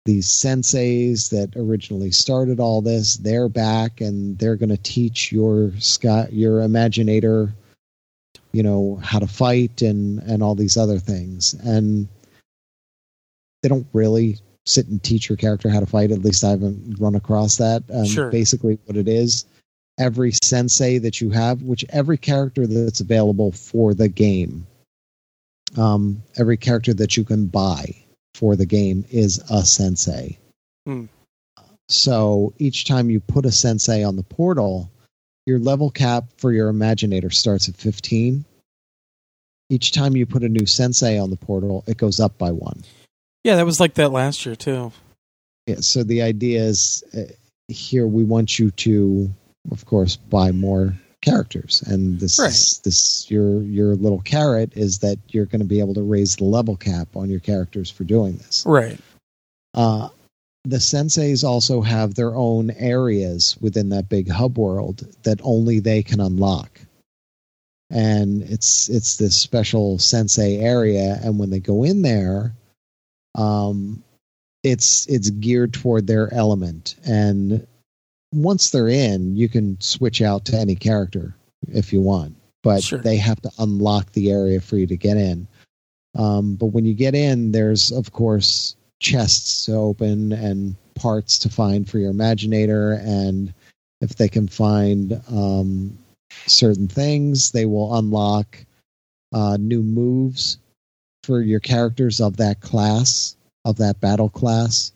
[0.06, 5.72] these senseis that originally started all this they're back and they're going to teach your
[5.80, 7.54] Scott, your imaginator
[8.52, 12.08] you know how to fight and and all these other things and
[13.64, 17.00] they don't really sit and teach your character how to fight at least i haven't
[17.00, 18.30] run across that um, Sure.
[18.30, 19.46] basically what it is
[20.00, 24.66] every sensei that you have which every character that's available for the game
[25.78, 27.96] um, every character that you can buy
[28.36, 30.38] for the game is a sensei.
[30.86, 31.06] Hmm.
[31.90, 34.90] So each time you put a sensei on the portal,
[35.52, 38.46] your level cap for your Imaginator starts at 15.
[39.70, 42.84] Each time you put a new sensei on the portal, it goes up by one.
[43.44, 44.92] Yeah, that was like that last year too.
[45.68, 47.32] Yeah, so the idea is uh,
[47.68, 49.30] here we want you to,
[49.72, 52.50] of course, buy more characters, and this Right.
[52.50, 56.36] is, this your your little carrot is that you're going to be able to raise
[56.36, 58.64] the level cap on your characters for doing this.
[58.66, 59.00] Right.
[59.74, 60.10] Uh,
[60.64, 66.04] the senseis also have their own areas within that big hub world that only they
[66.04, 66.80] can unlock.
[67.90, 72.56] And it's it's this special sensei area, and when they go in there,
[73.36, 74.02] um,
[74.64, 76.96] it's it's geared toward their element.
[77.06, 77.68] And
[78.34, 81.36] once they're in, you can switch out to any character
[81.68, 83.00] if you want, but Sure.
[83.00, 85.48] they have to unlock the area for you to get in.
[86.16, 91.50] Um, but when you get in, there's of course chests to open and parts to
[91.50, 93.54] find for your Imaginator, and
[94.00, 95.98] if they can find um,
[96.46, 98.58] certain things, they will unlock
[99.34, 100.60] uh, new moves
[101.24, 104.92] for your characters of that class, of that battle class,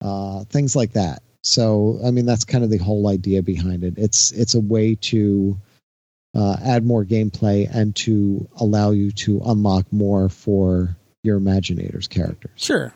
[0.00, 1.22] uh, things like that.
[1.42, 3.94] So, I mean, that's kind of the whole idea behind it.
[3.98, 5.58] It's it's a way to
[6.34, 12.52] uh, add more gameplay and to allow you to unlock more for your Imaginators characters.
[12.56, 12.94] Sure.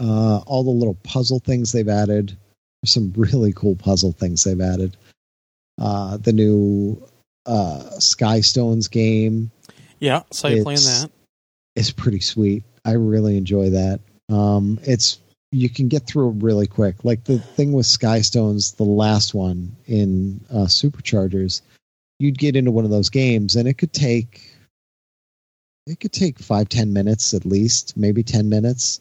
[0.00, 2.36] Uh, all the little puzzle things they've added.
[2.84, 4.96] Some really cool puzzle things they've added.
[5.78, 7.06] Uh, the new
[7.46, 9.50] uh, Sky Stones game
[9.98, 10.22] Yeah.
[10.30, 11.10] so you playing that.
[11.76, 12.64] It's- pretty sweet.
[12.84, 14.00] I really enjoy that.
[14.30, 15.18] Um, it's
[15.52, 17.04] you can get through it really quick.
[17.04, 21.60] Like the thing with Sky Stones, the last one in uh, Superchargers,
[22.18, 24.56] you'd get into one of those games and it could take
[25.86, 29.00] it could take five ten minutes at least, maybe ten minutes.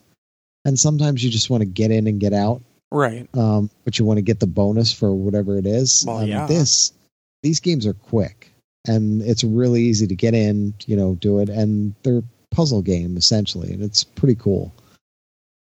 [0.70, 3.28] And sometimes you just want to get in and get out, Right.
[3.36, 6.04] um, but you want to get the bonus for whatever it is.
[6.06, 6.46] Well, Um, yeah.
[6.46, 6.94] This
[7.42, 8.54] these games are quick
[8.86, 13.18] and it's really easy to get in, you know, do it, and they're puzzle game
[13.18, 14.72] essentially, and it's pretty cool.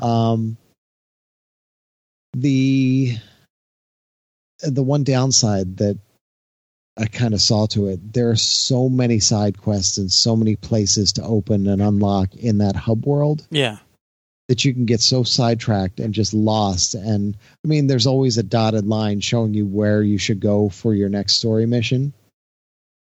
[0.00, 0.56] Um,
[2.32, 3.16] the
[4.62, 5.98] the one downside that
[6.96, 10.56] I kind of saw to it, there are so many side quests and so many
[10.56, 13.78] places to open and unlock in that hub world Yeah.
[14.50, 16.96] That you can get so sidetracked and just lost.
[16.96, 20.92] And I mean, there's always a dotted line showing you where you should go for
[20.92, 22.12] your next story mission.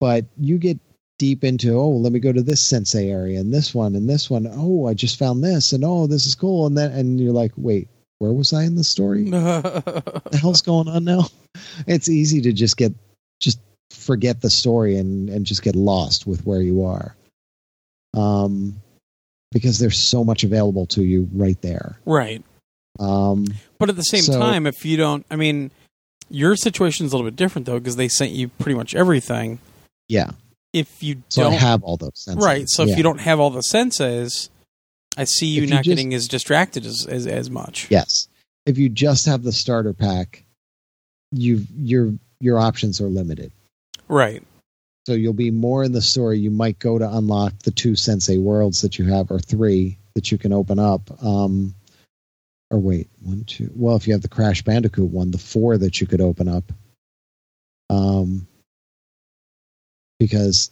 [0.01, 0.77] But you get
[1.19, 4.29] deep into, oh, let me go to this sensei area and this one and this
[4.29, 4.45] one.
[4.45, 6.67] Oh, I just found this and oh, this is cool.
[6.67, 7.87] And then, and you're like, wait,
[8.17, 9.31] where was I in the story?
[9.31, 11.29] What the hell's going on now?
[11.87, 12.93] It's easy to just get,
[13.39, 17.15] just forget the story and, and just get lost with where you are.
[18.13, 18.81] Um,
[19.51, 21.97] because there's so much available to you right there.
[22.05, 22.43] right.
[22.99, 23.45] Um,
[23.79, 25.71] But at the same So- time, if you don't, I mean,
[26.29, 29.59] your situation is a little bit different though because they sent you pretty much everything.
[30.07, 30.31] yeah.
[30.73, 32.39] If you So don't, have all those senseis.
[32.41, 32.65] right.
[32.69, 32.91] So Yeah.
[32.93, 34.47] if you don't have all the senseis,
[35.17, 37.87] I see you If you not just- getting as distracted as as, as much.
[37.89, 38.27] yes,
[38.65, 40.45] if you just have the starter pack,
[41.33, 43.51] you your your options are limited.
[44.07, 44.43] Right.
[45.07, 46.39] So you'll be more in the story.
[46.39, 50.31] You might go to unlock the two sensei worlds that you have, or three that
[50.31, 51.09] you can open up.
[51.23, 51.73] Um,
[52.69, 53.71] or wait, one, two.
[53.75, 56.71] Well, if you have the Crash Bandicoot one, the four that you could open up.
[57.89, 58.47] Um,
[60.19, 60.71] because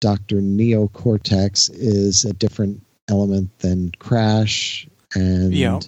[0.00, 5.80] Doctor Neo Cortex is a different element than Crash and Yeah.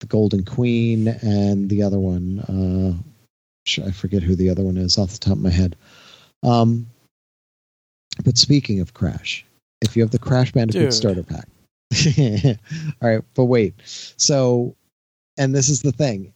[0.00, 2.38] the Golden Queen and the other one.
[2.38, 5.76] Uh, I forget who the other one is off the top of my head.
[6.44, 6.86] Um,
[8.24, 9.44] but speaking of Crash,
[9.80, 10.94] if you have the Crash Bandicoot Dude.
[10.94, 11.48] starter pack,
[13.02, 13.24] all right.
[13.34, 14.76] But wait, so,
[15.36, 16.32] and this is the thing.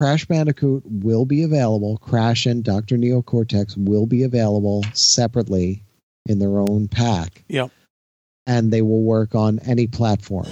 [0.00, 1.98] Crash Bandicoot will be available.
[1.98, 2.96] Crash and Dr.
[2.96, 5.82] Neo Cortex will be available separately
[6.26, 7.42] in their own pack.
[7.48, 7.72] Yep.
[8.46, 10.46] And they will work on any platform.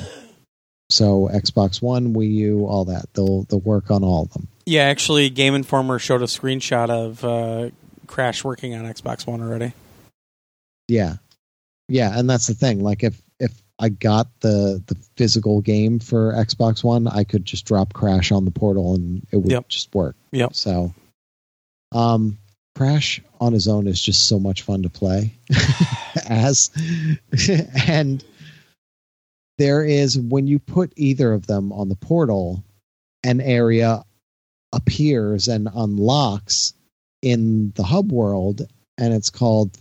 [0.91, 3.13] So Xbox One, Wii U, all that.
[3.15, 4.49] They'll they'll work on all of them.
[4.67, 4.83] Yeah.
[4.83, 7.71] Actually, Game Informer showed a screenshot of uh,
[8.07, 9.73] Crash working on Xbox One already.
[10.89, 11.17] Yeah.
[11.89, 12.83] Yeah, and that's the thing.
[12.83, 17.65] Like if if I got the the physical game for Xbox One, I could just
[17.65, 19.69] drop Crash on the portal and it would Yep.
[19.69, 20.17] just work.
[20.33, 20.55] Yep.
[20.55, 20.95] So
[21.93, 22.39] um
[22.75, 25.33] Crash on his own is just so much fun to play
[26.29, 26.71] as
[27.87, 28.23] and
[29.59, 32.63] there is when you put either of them on the portal
[33.25, 34.05] an area
[34.73, 36.75] appears and unlocks
[37.27, 38.63] in the hub world
[38.99, 39.77] and it's called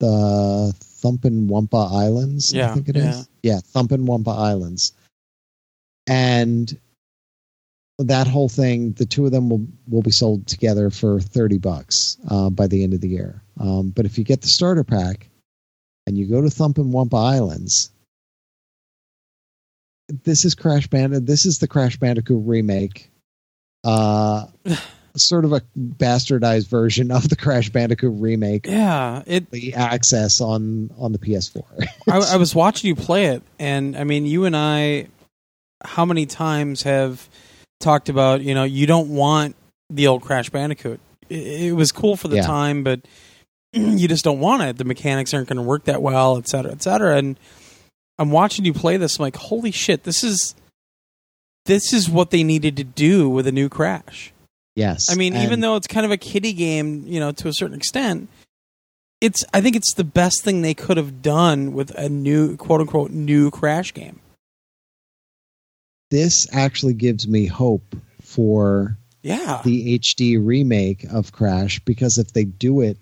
[0.00, 2.52] the Thumpin' Wumpa Islands.
[2.52, 3.28] Yeah, I think it is.
[3.42, 3.54] yeah.
[3.54, 4.92] Yeah, Thumpin' Wumpa Islands.
[6.08, 6.76] And
[8.00, 12.16] that whole thing, the two of them will, will be sold together for 30 bucks
[12.28, 13.40] uh, by the end of the year.
[13.60, 15.30] Um, but if you get the starter pack
[16.08, 17.90] and you go to Thumpin' Wumpa Islands,
[20.24, 21.26] this is Crash Bandicoot.
[21.26, 23.10] This is the Crash Bandicoot remake.
[23.84, 24.46] Uh,
[25.26, 29.22] sort of a bastardized version of the Crash Bandicoot remake Yeah.
[29.26, 29.50] It.
[29.50, 31.62] the access on on the PS4.
[32.10, 35.08] I, I was watching you play it, and I mean, you and I,
[35.84, 37.28] how many times have
[37.80, 39.56] talked about you know you don't want
[39.88, 41.00] the old Crash Bandicoot.
[41.28, 42.42] It, it was cool for the Yeah.
[42.46, 43.00] time, but
[43.72, 44.76] you just don't want it.
[44.78, 47.16] The mechanics aren't going to work that well, et cetera, et cetera.
[47.16, 47.38] And
[48.18, 49.18] I'm watching you play this.
[49.18, 50.54] I'm like, holy shit, this is
[51.66, 54.32] this is what they needed to do with a new Crash.
[54.76, 55.10] Yes.
[55.10, 57.76] I mean, even though it's kind of a kiddie game, you know, to a certain
[57.76, 58.28] extent,
[59.20, 62.80] it's I think it's the best thing they could have done with a new quote
[62.80, 64.20] unquote new Crash game.
[66.10, 69.60] this actually gives me hope for Yeah.
[69.64, 72.96] the HD remake of Crash because if they do it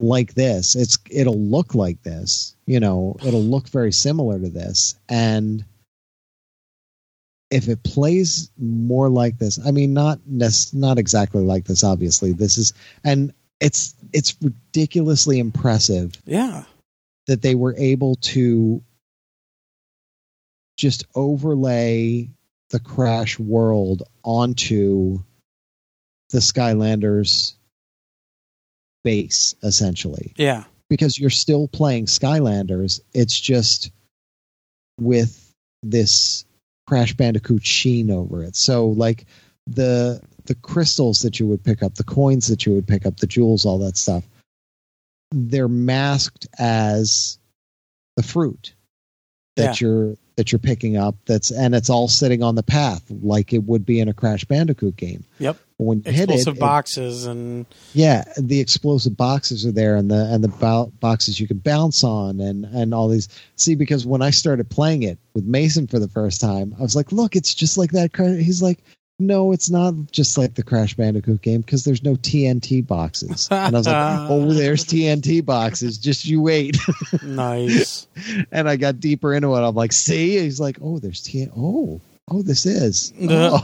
[0.00, 2.54] like this, it's it'll look like this.
[2.66, 5.64] You know, it'll look very similar to this, and
[7.50, 11.84] if it plays more like this, I mean, not not exactly like this.
[11.84, 12.72] Obviously, this is
[13.04, 16.64] and it's it's ridiculously impressive yeah.
[17.26, 18.82] that they were able to
[20.76, 22.28] just overlay
[22.70, 25.20] the crash world onto
[26.30, 27.54] the skylanders
[29.04, 30.64] base essentially Yeah.
[30.88, 33.92] because you're still playing skylanders it's just
[34.98, 36.44] with this
[36.86, 38.56] crash bandicoot sheen over it.
[38.56, 39.26] So like
[39.66, 43.16] the the crystals that you would pick up the coins that you would pick up
[43.18, 44.24] the jewels all that stuff
[45.32, 47.38] they're masked as
[48.16, 48.74] the fruit
[49.56, 53.52] that you're that you're picking up that's and it's all sitting on the path like
[53.52, 55.24] it would be in a crash bandicoot game.
[55.38, 55.56] Yep.
[55.78, 60.10] When you hit it, Explosive it boxes and yeah the explosive boxes are there and
[60.10, 63.28] the and the bo- boxes you can bounce on and and all these.
[63.56, 66.94] See because when i started playing it with mason for the first time i was
[66.94, 68.78] like look it's just like that he's like
[69.18, 73.48] no it's not just like the crash bandicoot game because there's no tnt boxes.
[73.50, 73.96] And i was like
[74.30, 76.76] oh there's tnt boxes just you wait.
[77.22, 78.06] Nice.
[78.52, 79.60] and i got deeper into it.
[79.60, 80.38] I'm like see?
[80.38, 83.58] He's like oh there's tnt oh oh this is Yeah.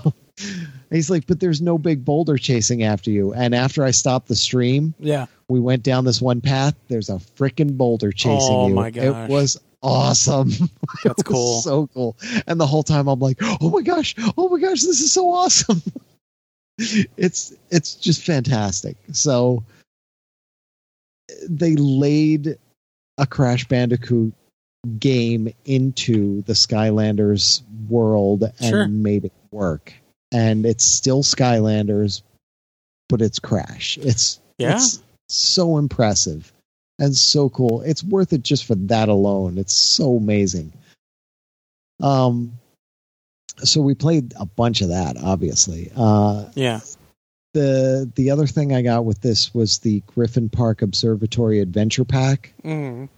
[0.90, 0.94] Oh.
[0.94, 4.34] he's like but there's no big boulder chasing after you and after i stopped the
[4.36, 5.26] stream Yeah.
[5.48, 6.74] we went down this one path.
[6.88, 8.74] There's a freaking boulder chasing Oh, you.
[8.74, 9.04] my gosh.
[9.04, 10.50] It was awesome.
[11.04, 11.60] That's It was cool.
[11.62, 12.16] So cool.
[12.46, 15.30] And the whole time I'm like, oh my gosh, oh my gosh, this is so
[15.32, 15.82] awesome.
[17.16, 18.96] it's it's just fantastic.
[19.12, 19.64] So
[21.48, 22.56] they laid
[23.18, 24.32] a Crash Bandicoot
[24.98, 28.88] game into the Skylanders world and Sure.
[28.88, 29.92] made it work.
[30.32, 32.22] And it's still Skylanders,
[33.08, 33.98] but it's Crash.
[33.98, 34.76] It's Yeah.
[34.76, 36.52] it's so impressive
[36.98, 37.82] and so cool.
[37.82, 39.58] It's worth it just for that alone.
[39.58, 40.72] It's so amazing.
[42.00, 42.52] Um
[43.62, 45.90] so we played a bunch of that obviously.
[45.96, 46.80] Uh Yeah.
[47.54, 52.52] the the other thing I got with this was the Griffin Park Observatory Adventure Pack.
[52.64, 53.08] Mm.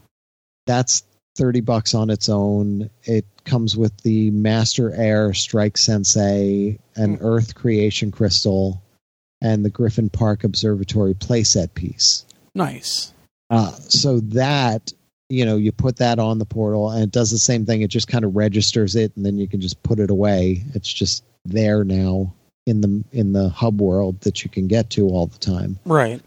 [0.66, 1.02] That's
[1.36, 2.90] 30 bucks on its own.
[3.04, 7.24] It comes with the Master Air Strike Sensei, an Hmm.
[7.24, 8.82] Earth Creation Crystal,
[9.40, 12.24] and the Griffin Park Observatory playset piece.
[12.54, 13.12] Nice.
[13.50, 14.92] Uh, so that
[15.28, 17.88] you know you put that on the portal and it does the same thing it
[17.88, 21.24] just kind of registers it and then you can just put it away it's just
[21.46, 22.30] there now
[22.66, 26.20] in the in the hub world that you can get to all the time Right.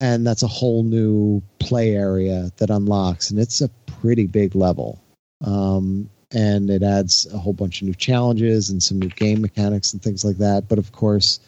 [0.00, 5.00] And that's a whole new play area that unlocks and it's a pretty big level.
[5.44, 9.92] Um, and it adds a whole bunch of new challenges and some new game mechanics
[9.92, 10.68] and things like that.
[10.68, 11.40] But of course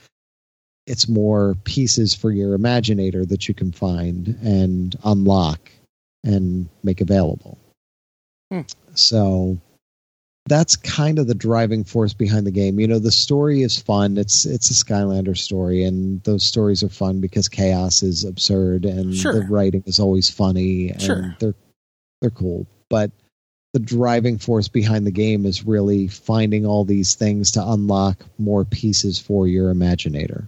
[0.86, 5.70] it's more pieces for your imaginator that you can find and unlock
[6.24, 7.58] and make available.
[8.50, 8.62] Hmm.
[8.94, 9.58] so
[10.46, 12.80] that's kind of the driving force behind the game.
[12.80, 14.18] You know, the story is fun.
[14.18, 19.14] It's it's a Skylander story, and those stories are fun because chaos is absurd and
[19.14, 19.34] Sure.
[19.34, 21.36] the writing is always funny and Sure.
[21.38, 21.54] they're
[22.20, 22.66] they're cool.
[22.90, 23.10] But
[23.72, 28.64] the driving force behind the game is really finding all these things to unlock more
[28.64, 30.46] pieces for your imaginator,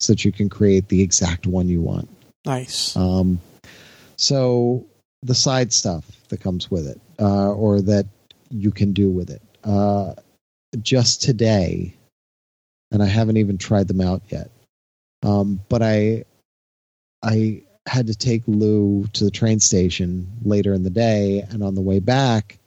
[0.00, 2.08] so that you can create the exact one you want.
[2.44, 2.94] Nice.
[2.96, 3.40] Um,
[4.16, 4.84] so
[5.22, 8.06] the side stuff that comes with it, uh, or that
[8.50, 9.42] you can do with it.
[9.62, 10.14] Uh,
[10.82, 11.94] just today,
[12.90, 14.50] and I haven't even tried them out yet.
[15.22, 16.24] Um, but I,
[17.22, 21.74] I had to take Lou to the train station later in the day, and on
[21.74, 22.58] the way back,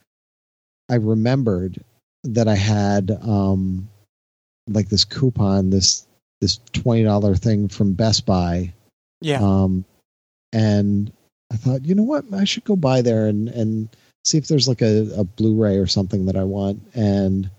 [0.88, 1.82] I remembered
[2.24, 3.88] that I had um,
[4.68, 6.06] like this coupon, this
[6.40, 8.72] this twenty dollar thing from Best Buy
[9.20, 9.40] yeah.
[9.40, 9.84] um,
[10.52, 11.12] and
[11.52, 13.88] I thought, you know what, I should go by there and and
[14.28, 16.82] see if there's like a, a Blu-ray or something that I want.
[16.94, 17.50] And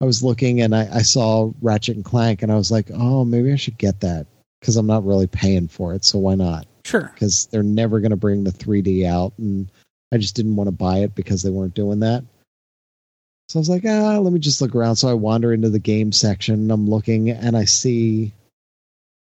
[0.00, 3.24] I was looking and I, I saw Ratchet and Clank, and I was like, oh,
[3.24, 4.26] maybe I should get that
[4.60, 6.66] because I'm not really paying for it, so why not?
[6.84, 7.10] sure.
[7.14, 9.70] Because they're never going to bring the 3D out, and
[10.12, 12.24] I just didn't want to buy it because they weren't doing that.
[13.48, 14.96] So I was like, ah, let me just look around.
[14.96, 18.32] So I wander into the game section, and I'm looking, and I see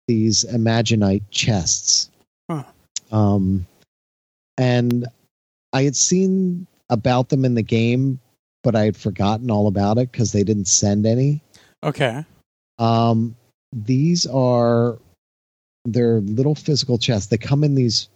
[0.09, 2.11] these Imaginite chests.
[2.51, 2.65] Huh.
[3.11, 3.67] Um,
[4.59, 5.07] and
[5.73, 8.21] I had seen about them in the game,
[8.62, 11.41] but I had forgotten all about it because they didn't send any.
[11.83, 12.25] Okay.
[12.79, 13.35] Um,
[13.73, 14.99] these are
[15.87, 17.29] they're little physical chests.
[17.29, 18.09] They come in these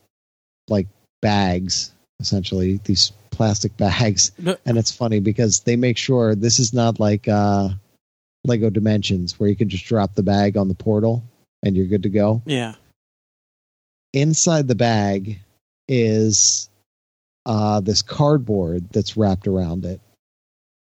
[0.69, 0.87] like
[1.23, 6.73] bags, essentially these plastic bags, But- and it's funny because they make sure this is
[6.75, 7.71] not like uh,
[8.45, 11.25] Lego Dimensions where you can just drop the bag on the portal
[11.63, 12.43] and you're good to go.
[12.45, 12.75] Yeah.
[14.13, 15.41] Inside the bag
[15.89, 16.69] is
[17.47, 20.01] uh, this cardboard that's wrapped around it,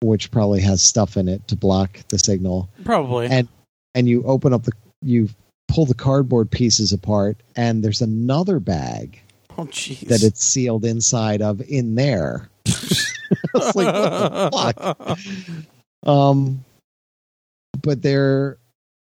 [0.02, 2.68] which probably has stuff in it to block the signal.
[2.84, 3.28] Probably.
[3.28, 3.48] And
[3.96, 5.30] and you open up the you
[5.68, 9.22] pull the cardboard pieces apart, and there's another bag
[9.58, 10.08] oh, jeez.
[10.08, 12.50] that it's sealed inside of in there.
[13.54, 15.16] It's like, what the
[16.02, 16.10] fuck?
[16.10, 16.66] Um,
[17.80, 18.58] but they're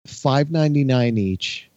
[0.09, 1.71] five ninety nine each.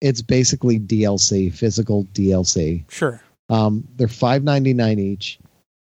[0.00, 2.90] It's basically DLC, physical DLC.
[2.90, 3.22] Sure.
[3.52, 5.38] Um, they're five ninety nine each.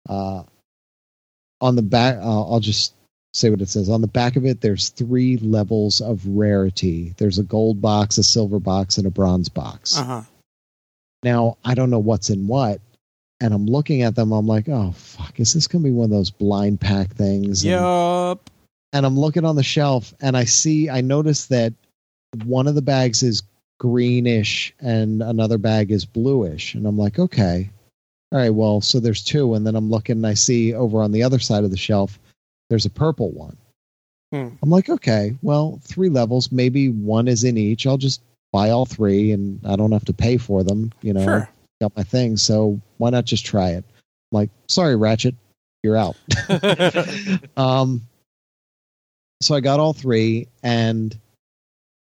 [0.08, 0.42] Uh,
[1.60, 2.94] on the back, uh, I'll just
[3.34, 3.90] say what it says.
[3.90, 7.14] On the back of it, there's three levels of rarity.
[7.18, 9.98] There's a gold box, a silver box, and a bronze box.
[9.98, 10.22] Uh huh.
[11.22, 12.80] Now I don't know what's in what,
[13.40, 14.32] and I'm looking at them.
[14.32, 17.62] I'm like, oh fuck, is this gonna be one of those blind pack things?
[17.64, 18.48] And- Yup.
[18.92, 21.74] and I'm looking on the shelf and I see I notice that
[22.44, 23.42] one of the bags is
[23.78, 26.74] greenish and another bag is bluish.
[26.74, 27.70] And I'm like okay.
[28.32, 29.55] All right well so there's two.
[29.55, 32.18] And then I'm looking and I see over on the other side of the shelf
[32.68, 33.57] there's a purple one.
[34.32, 34.48] Hmm.
[34.62, 37.86] I'm like okay well three levels maybe one is in each.
[37.86, 41.24] I'll just buy all three and I don't have to pay for them you know.
[41.24, 41.48] Sure.
[41.81, 43.84] got my thing so why not just try it?
[44.32, 45.34] I'm like sorry Ratchet
[45.82, 46.16] you're out.
[47.57, 48.08] Um,
[49.40, 51.16] so I got all three, and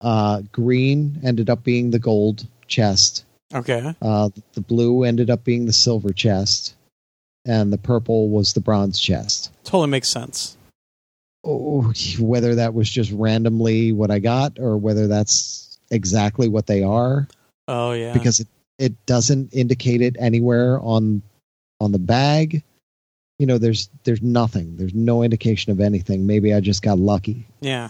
[0.00, 3.24] uh, green ended up being the gold chest.
[3.54, 3.94] okay.
[4.00, 6.74] Uh, the blue ended up being the silver chest,
[7.44, 9.50] and the purple was the bronze chest.
[9.64, 10.56] Totally makes sense.
[11.44, 16.82] Oh, whether that was just randomly what I got, or whether that's exactly what they
[16.82, 17.26] are,
[17.66, 18.12] Oh yeah.
[18.12, 18.48] because it,
[18.78, 21.22] it doesn't indicate it anywhere on
[21.80, 22.62] on the bag.
[23.38, 24.76] You know, there's there's nothing.
[24.76, 26.26] There's no indication of anything.
[26.26, 27.46] Maybe I just got lucky.
[27.60, 27.88] yeah.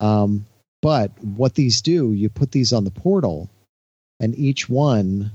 [0.00, 0.46] Um,
[0.82, 3.48] but what these do, you put these on the portal,
[4.20, 5.32] and each one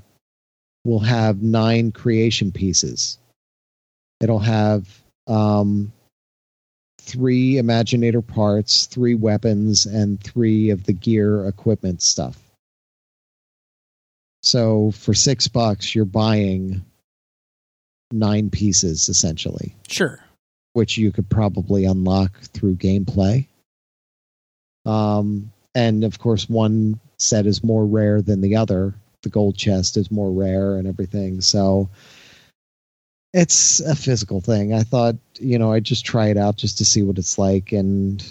[0.85, 3.17] will have nine creation pieces.
[4.19, 4.87] It'll have
[5.27, 5.91] um,
[6.99, 12.37] three Imaginator parts, three weapons, and three of the gear equipment stuff.
[14.41, 16.83] So for six bucks, you're buying
[18.11, 20.19] nine pieces essentially Sure.
[20.73, 23.47] which you could probably unlock through gameplay.
[24.85, 28.93] Um, and of course, one set is more rare than the other.
[29.21, 31.41] The gold chest is more rare and everything.
[31.41, 31.89] So
[33.33, 34.73] it's a physical thing.
[34.73, 37.71] I thought, you know, I'd just try it out just to see what it's like.
[37.71, 38.23] And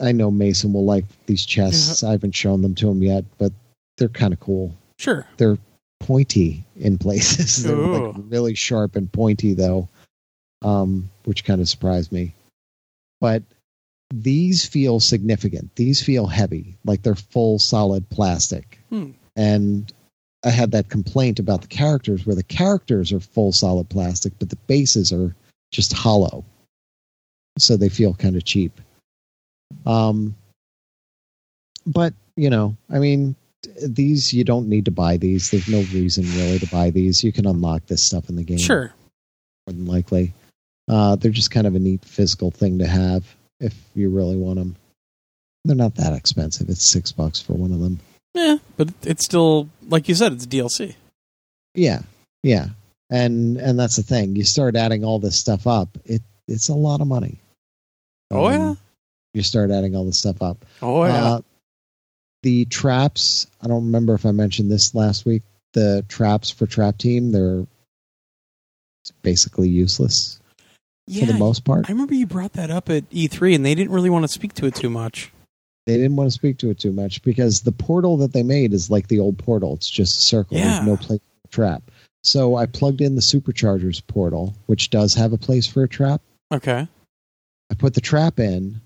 [0.00, 2.02] I know Mason will like these chests.
[2.04, 3.52] I haven't shown them to him yet, but
[3.96, 5.26] they're kind of cool Sure.
[5.36, 5.58] They're
[6.00, 7.62] pointy in places.
[7.64, 9.88] They're like really sharp and pointy though,
[10.62, 12.34] um, which kind of surprised me.
[13.20, 13.42] But
[14.12, 15.74] these feel significant.
[15.76, 18.78] These feel heavy, like they're full solid plastic.
[18.88, 19.10] Hmm.
[19.36, 19.92] And
[20.44, 24.50] I had that complaint about the characters where the characters are full solid plastic, but
[24.50, 25.34] the bases are
[25.70, 26.44] just hollow.
[27.58, 28.80] So they feel kind of cheap.
[29.84, 30.34] Um,
[31.86, 33.34] but, you know, I mean,
[33.84, 35.50] these you don't need to buy these.
[35.50, 37.24] There's no reason really to buy these.
[37.24, 38.92] You can unlock this stuff in the game Sure.
[39.66, 40.32] more than likely.
[40.86, 44.58] Uh, they're just kind of a neat physical thing to have if you really want
[44.58, 44.76] them.
[45.64, 46.68] They're not that expensive.
[46.68, 48.00] It's six bucks for one of them.
[48.34, 50.94] Yeah, but it's still like you said, it's DLC.
[51.74, 52.00] Yeah,
[52.42, 52.68] yeah,
[53.10, 54.36] and and that's the thing.
[54.36, 55.88] You start adding all this stuff up.
[56.04, 57.38] It it's a lot of money.
[58.30, 58.74] Oh Um, yeah.
[59.34, 60.64] You start adding all this stuff up.
[60.80, 61.24] Oh yeah.
[61.24, 61.40] Uh,
[62.42, 63.46] the traps.
[63.60, 65.42] I don't remember if I mentioned this last week.
[65.74, 67.32] The traps for Trap Team.
[67.32, 67.66] They're
[69.22, 70.38] basically useless
[71.08, 71.26] yeah.
[71.26, 71.86] for the most part.
[71.88, 74.54] I remember you brought that up at E3, and they didn't really want to speak
[74.54, 75.32] to it too much.
[75.86, 78.72] they didn't want to speak to it too much because the portal that they made
[78.74, 79.74] is like the old portal.
[79.74, 80.56] It's just a circle.
[80.58, 80.74] Yeah.
[80.74, 81.82] There's no place for a trap.
[82.22, 86.20] So I plugged in the superchargers portal, which does have a place for a trap.
[86.52, 86.86] Okay.
[87.70, 88.80] I put the trap in,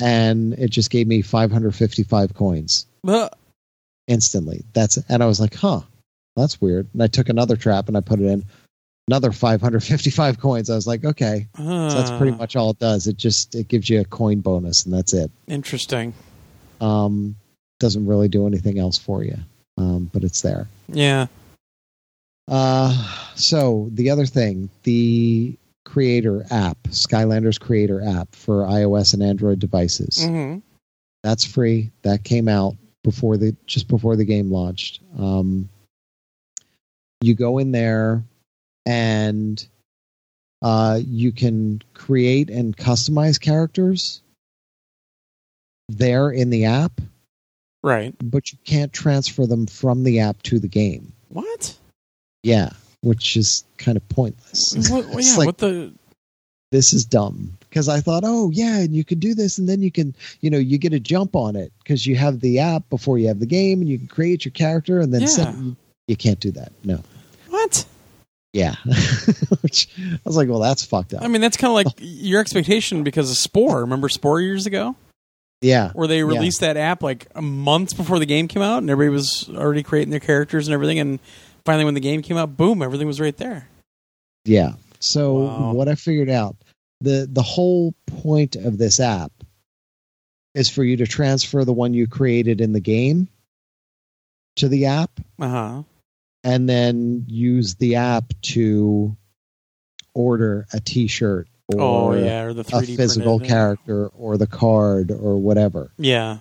[0.00, 3.38] and it just gave me 555 coins But
[4.08, 4.64] instantly.
[4.74, 5.82] That's and I was like, huh,
[6.36, 6.88] that's weird.
[6.92, 8.44] And I took another trap and I put it in.
[9.08, 10.70] Another 555 coins.
[10.70, 13.06] I was like, okay, so that's pretty uh, much all it does.
[13.08, 15.30] It just it gives you a coin bonus, and that's it.
[15.48, 16.14] interesting.
[16.80, 17.36] Um,
[17.80, 19.36] doesn't really do anything else for you,
[19.76, 20.68] um, but it's there.
[20.88, 21.26] Yeah.
[22.48, 22.92] Uh,
[23.34, 30.24] so the other thing, the creator app, Skylanders creator app for iOS and Android devices.
[30.24, 30.58] hmm
[31.22, 31.90] That's free.
[32.02, 35.00] That came out before the just before the game launched.
[35.18, 35.68] Um,
[37.20, 38.22] you go in there
[38.86, 39.66] and
[40.62, 44.20] uh, you can create and customize characters
[45.88, 47.00] there in the app,
[47.82, 48.14] Right.
[48.22, 51.12] but you can't transfer them from the app to the game.
[51.28, 51.76] What?
[52.42, 52.70] Yeah,
[53.02, 54.72] which is kind of pointless.
[54.90, 55.36] What, well, yeah.
[55.36, 55.92] like- what the?
[56.70, 59.82] this is dumb because I thought, oh yeah, and you can do this, and then
[59.82, 62.88] you can, you know, you get a jump on it because you have the app
[62.88, 65.26] before you have the game, and you can create your character, and then Yeah.
[65.26, 65.76] send, you,
[66.08, 66.72] you can't do that.
[66.84, 67.02] No,
[67.50, 67.84] What?
[68.52, 68.74] Yeah,
[69.62, 71.22] which I was like, well, that's fucked up.
[71.22, 73.80] I mean, that's kind of like your expectation because of Spore.
[73.80, 74.94] Remember Spore years ago,
[75.60, 78.90] yeah, where they released that app like a months before the game came out, and
[78.90, 80.98] everybody was already creating their characters and everything.
[80.98, 81.18] And
[81.64, 83.68] finally, when the game came out, boom, everything was right there.
[84.44, 84.74] yeah.
[85.00, 85.72] So Wow.
[85.72, 86.54] what I figured out
[87.00, 89.32] the the whole point of this app
[90.54, 93.26] is for you to transfer the one you created in the game
[94.56, 95.82] to the app Uh huh.
[96.44, 99.16] And then use the app to
[100.14, 103.48] order a t-shirt or Oh yeah, or the a 3D physical printed.
[103.56, 106.38] character or the card or whatever Yeah.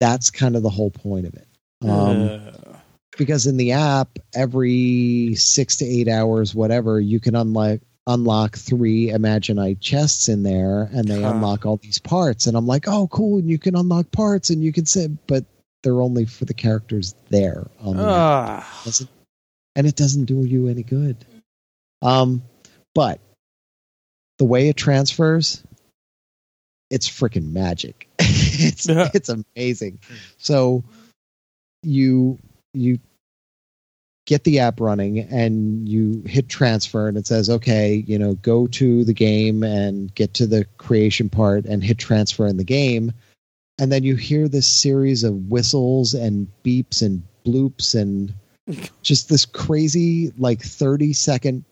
[0.00, 1.48] that's kind of the whole point of it
[1.82, 2.76] um, Uh,
[3.18, 9.10] because in the app every six to eight hours whatever you can unlock unlock three
[9.10, 11.30] imaginite chests in there and they Huh.
[11.30, 14.62] unlock all these parts and i'm like oh cool and you can unlock parts and
[14.62, 15.44] you can say but
[15.82, 18.80] they're only for the characters there on the ah.
[18.84, 19.10] doesn't
[19.74, 21.24] and it doesn't do you any good.
[22.00, 22.42] Um
[22.94, 23.20] but
[24.38, 25.62] the way it transfers
[26.90, 28.08] it's freaking magic.
[28.54, 30.00] It's it's amazing.
[30.36, 30.84] So
[31.82, 32.38] you
[32.74, 32.98] you
[34.26, 38.66] get the app running and you hit transfer and it says okay you know go
[38.68, 43.12] to the game and get to the creation part and hit transfer in the game.
[43.78, 48.34] And then you hear this series of whistles and beeps and bloops and
[49.02, 51.64] just this crazy like 30 second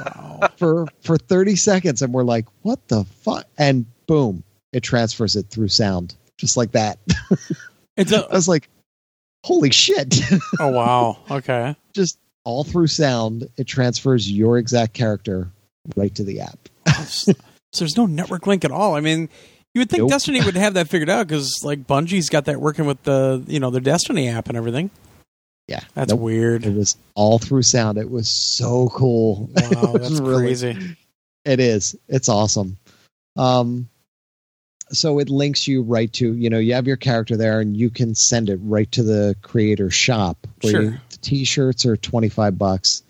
[0.00, 0.40] Wow.
[0.56, 5.46] for for 30 seconds and we're like what the fuck and boom it transfers it
[5.48, 6.98] through sound just like that
[7.96, 8.68] It's i a, was like
[9.44, 10.20] holy shit
[10.60, 11.18] oh wow.
[11.30, 11.76] Okay.
[11.94, 15.48] just all through sound it transfers your exact character
[15.96, 16.68] right to the app
[17.04, 17.32] so
[17.78, 18.94] there's no network link at all.
[18.96, 19.28] I mean,
[19.74, 20.10] you would think Nope.
[20.10, 23.60] Destiny would have that figured out because like Bungie's got that working with the you
[23.60, 24.90] know their Destiny app and everything.
[25.68, 26.20] yeah That's Nope.
[26.20, 26.66] weird.
[26.66, 30.96] it was all through sound it was so cool Wow, that's really- crazy.
[31.44, 31.96] It is.
[32.08, 32.76] It's awesome.
[33.36, 33.88] Um,
[34.90, 37.88] so it links you right to you know you have your character there and you
[37.90, 40.46] can send it right to the creator shop.
[40.60, 40.82] where Sure.
[40.82, 43.02] you- the t-shirts are twenty five bucks.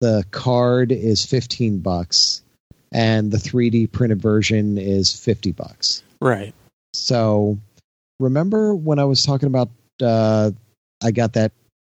[0.00, 2.40] The card is fifteen bucks,
[2.92, 6.02] and the three D printed version is fifty bucks.
[6.20, 6.54] Right.
[6.94, 7.58] So
[8.18, 9.70] remember when I was talking about
[10.02, 10.50] uh,
[11.02, 11.52] I got that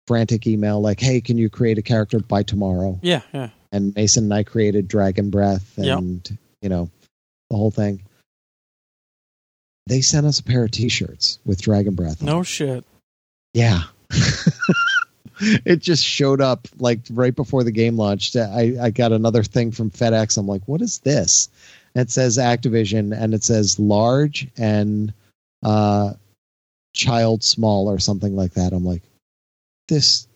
[0.07, 3.23] frantic email like, "Hey, can you create a character by tomorrow?" Yeah.
[3.33, 3.51] Yeah.
[3.73, 5.99] and Mason and I created Dragon Breath Yep.
[5.99, 6.91] and you know
[7.51, 8.03] the whole thing.
[9.87, 12.23] They sent us a pair of T-shirts with Dragon Breath.
[12.23, 12.47] No it.
[12.47, 12.85] shit.
[13.55, 13.83] yeah.
[15.65, 18.37] it just showed up like right before the game launched.
[18.37, 20.37] I, I got another thing from FedEx.
[20.37, 21.49] I'm like, what is this?
[21.95, 25.13] And it says Activision and it says large and
[25.63, 26.13] uh,
[26.95, 28.73] child small or something like that.
[28.73, 29.03] I'm like,
[29.89, 30.29] this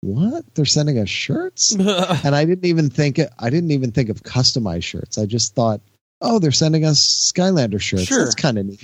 [0.00, 0.44] what?
[0.54, 1.72] They're sending us shirts?
[1.74, 5.18] and I didn't even think I didn't even think of customized shirts.
[5.18, 5.80] I just thought,
[6.20, 8.04] oh, they're sending us Skylander shirts.
[8.04, 8.24] Sure.
[8.24, 8.82] That's kind of neat.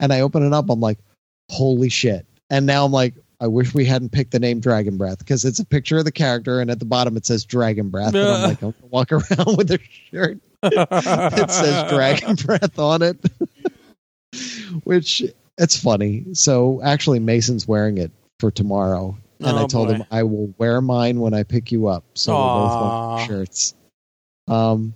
[0.00, 0.70] And I open it up.
[0.70, 0.98] I'm like,
[1.50, 2.26] holy shit!
[2.50, 5.60] And now I'm like, I wish we hadn't picked the name Dragon Breath because it's
[5.60, 8.14] a picture of the character, and at the bottom it says Dragon Breath.
[8.14, 9.78] And I'm like, I'm gonna walk around with a
[10.10, 13.16] shirt that says Dragon Breath on it,
[14.84, 15.22] which
[15.56, 16.26] it's funny.
[16.34, 18.10] So actually, Mason's wearing it
[18.40, 19.94] for tomorrow, and I Oh, told boy.
[19.94, 22.04] him I will wear mine when I pick you up.
[22.14, 23.14] So we're both Aw.
[23.16, 23.74] wearing shirts.
[24.48, 24.94] Um,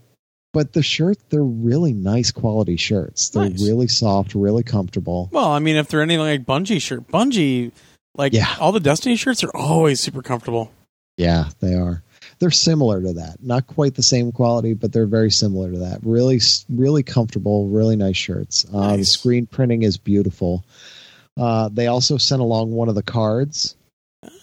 [0.52, 3.30] but the shirt, they're really nice quality shirts.
[3.30, 3.62] They're Nice.
[3.64, 5.28] really soft, really comfortable.
[5.32, 7.72] Well, I mean, if they're anything like Bungie shirt, Bungie,
[8.16, 8.54] like Yeah.
[8.60, 10.70] all the Destiny shirts are always super comfortable.
[11.16, 12.02] Yeah, they are.
[12.38, 13.36] They're similar to that.
[13.42, 16.00] Not quite the same quality, but they're very similar to that.
[16.02, 18.64] Really, really comfortable, really nice shirts.
[18.72, 20.64] Uh, The screen printing is beautiful.
[21.38, 23.76] Uh, they also sent along one of the cards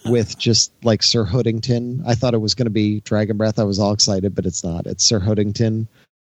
[0.06, 2.02] with just like Sir Hoodington.
[2.06, 3.58] I thought it was going to be Dragon Breath.
[3.58, 4.86] I was all excited, but it's not.
[4.86, 5.86] It's Sir Hoodington,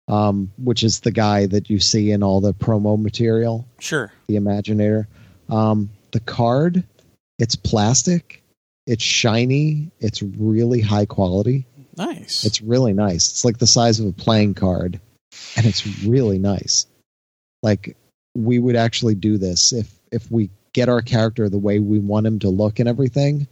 [0.09, 4.13] um, which is the guy that you see in all the promo material Sure.
[4.29, 5.07] the Imaginator.
[5.49, 6.85] Um, the card,
[7.45, 8.43] it's plastic,
[8.87, 11.67] it's shiny, it's really high quality.
[11.97, 12.45] Nice.
[12.45, 13.31] It's really nice.
[13.31, 14.99] It's like the size of a playing card.
[15.57, 16.87] and it's really nice.
[17.63, 17.97] Like
[18.35, 22.27] we would actually do this if if we get our character the way we want
[22.27, 23.47] him to look and everything.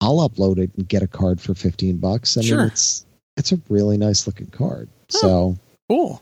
[0.00, 2.36] I'll upload it and get a card for fifteen bucks.
[2.36, 2.58] I Sure.
[2.58, 3.04] mean, it's
[3.36, 4.88] it's a really nice looking card.
[5.08, 5.56] So
[5.88, 6.20] Cool.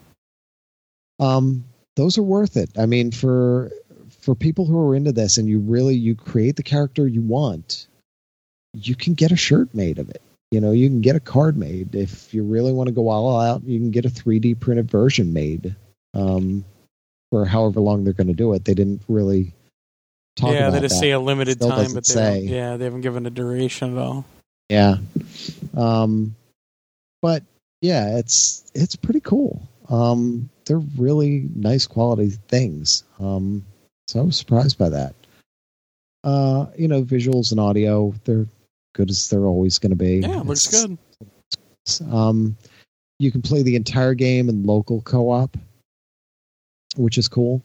[1.20, 1.64] um,
[1.96, 2.70] those are worth it.
[2.78, 3.70] I mean, for
[4.24, 7.86] for people who are into this and you really you create the character you want,
[8.72, 10.22] you can get a shirt made of it.
[10.50, 11.94] You know, you can get a card made.
[11.94, 15.34] If you really want to go all out, you can get a 3D printed version
[15.34, 15.76] made
[16.14, 16.64] um,
[17.30, 18.64] for however long they're going to do it.
[18.64, 19.52] They didn't really
[20.36, 20.60] talk about it.
[20.60, 21.00] yeah, they just that.
[21.00, 22.40] say a limited Still time, but they say.
[22.42, 24.24] yeah, they haven't given a duration at all.
[24.70, 24.96] Yeah.
[25.76, 26.34] Um,
[27.20, 27.42] but
[27.82, 29.68] yeah, it's it's pretty cool.
[29.90, 33.04] Um, they're really nice quality things.
[33.20, 33.66] Um,
[34.14, 35.12] so I was surprised by that.
[36.22, 38.46] Uh, you know, visuals and audio, they're
[38.94, 40.18] good as they're always going to be.
[40.18, 40.86] Yeah, looks It's-
[41.98, 42.08] good.
[42.14, 42.56] Um,
[43.18, 45.56] you can play the entire game in local co-op,
[46.94, 47.60] which is cool.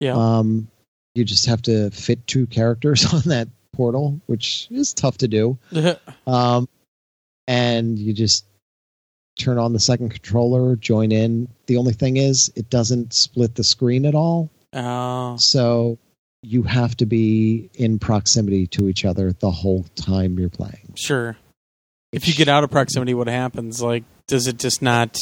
[0.00, 0.14] Yeah.
[0.16, 0.66] Um,
[1.14, 5.58] you just have to fit two characters on that portal, which is tough to do.
[6.26, 6.68] Um,
[7.46, 8.46] and you just
[9.38, 11.48] turn on the second controller, join in.
[11.66, 14.48] The only thing is, it doesn't split the screen at all.
[14.72, 15.98] Oh, So
[16.42, 20.94] you have to be in proximity to each other the whole time you're playing.
[20.96, 21.36] sure.
[22.12, 23.80] If you get out of proximity, what happens?
[23.80, 25.16] Like, does it just not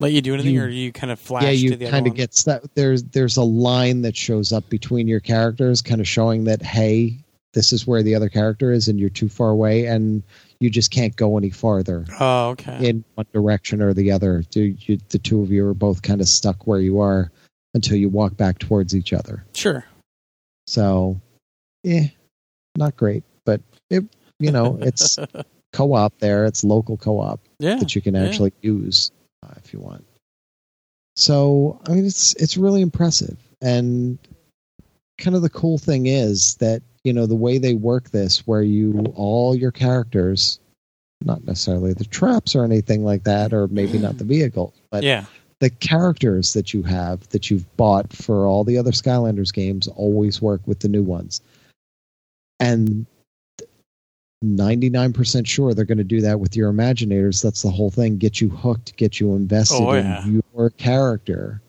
[0.00, 1.84] let you do anything, You- or do you kind of flash yeah, you to the
[1.86, 2.16] other kind of one?
[2.16, 2.74] get that.
[2.74, 7.18] There's there's a line that shows up between your characters, kind of showing that hey,
[7.54, 10.24] this is where the other character is, and you're too far away, and
[10.60, 12.88] you just can't go any farther Oh, okay.
[12.88, 14.42] in one direction or the other.
[14.50, 17.30] Do you, the two of you are both kind of stuck where you are
[17.74, 19.44] until you walk back towards each other.
[19.54, 19.84] Sure.
[20.66, 21.20] So,
[21.84, 22.08] eh,
[22.76, 24.04] not great, but it
[24.38, 25.18] you know it's
[25.72, 26.44] co-op there.
[26.44, 27.76] It's local co-op Yeah.
[27.76, 28.24] that you can yeah.
[28.24, 29.10] actually use
[29.42, 30.04] uh, if you want.
[31.16, 34.18] So I mean, it's it's really impressive, and
[35.18, 38.62] kind of the cool thing is that you know the way they work this, where
[38.62, 40.60] you all your characters,
[41.24, 45.24] not necessarily the traps or anything like that, or maybe not the vehicle, but yeah.
[45.60, 50.40] The characters that you have that you've bought for all the other Skylanders games always
[50.40, 51.40] work with the new ones.
[52.60, 53.06] And
[54.44, 57.42] 99% sure they're going to do that with your Imaginators.
[57.42, 58.18] That's the whole thing.
[58.18, 60.24] Get you hooked, get you invested Oh, yeah.
[60.24, 61.60] in your character.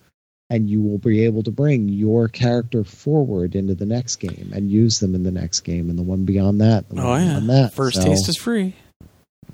[0.50, 4.68] And you will be able to bring your character forward into the next game and
[4.70, 6.84] use them in the next game and the one beyond that.
[6.96, 7.38] Oh yeah.
[7.40, 7.72] that.
[7.72, 8.74] First So- taste is free.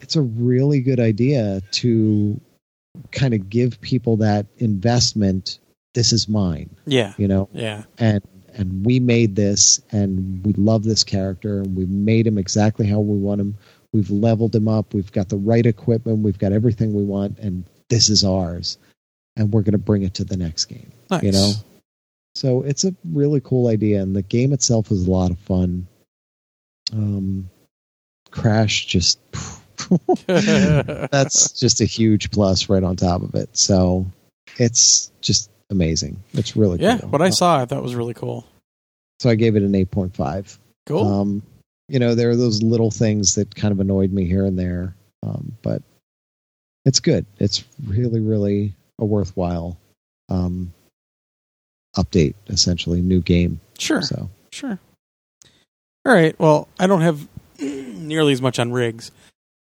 [0.01, 2.41] it's a really good idea to
[3.13, 5.59] kind of give people that investment
[5.97, 6.77] this is mine.
[6.87, 7.15] Yeah.
[7.17, 7.49] you know?
[7.53, 7.85] Yeah.
[7.99, 8.23] and
[8.55, 13.01] and we made this and we love this character and we made him exactly how
[13.01, 13.57] we want him.
[13.93, 14.95] We've leveled him up.
[14.95, 16.21] We've got the right equipment.
[16.21, 18.79] We've got everything we want and this is ours.
[19.37, 20.91] And we're going to bring it to the next game.
[21.11, 21.23] Nice.
[21.23, 21.53] you know?
[22.35, 25.87] So it's a really cool idea and the game itself is a lot of fun.
[26.93, 27.51] Um
[28.31, 29.19] crash just
[30.27, 33.57] that's just a huge plus right on top of it.
[33.57, 34.07] So
[34.59, 36.23] it's just amazing.
[36.33, 36.99] It's really yeah.
[36.99, 37.11] cool.
[37.11, 38.47] What I saw, I thought was really cool.
[39.21, 40.59] So I gave it an eight point five.
[40.87, 41.07] Cool.
[41.07, 41.43] Um,
[41.89, 44.95] you know, there are those little things that kind of annoyed me here and there,
[45.23, 45.83] um, but
[46.85, 47.27] it's good.
[47.39, 49.79] It's really, really a worthwhile
[50.29, 50.73] um,
[51.97, 52.35] update.
[52.49, 53.61] Essentially, new game.
[53.79, 54.03] sure.
[54.03, 54.79] So Sure.
[56.07, 56.39] All right.
[56.41, 57.29] Well, I don't have
[57.61, 59.11] nearly as much on RIGS.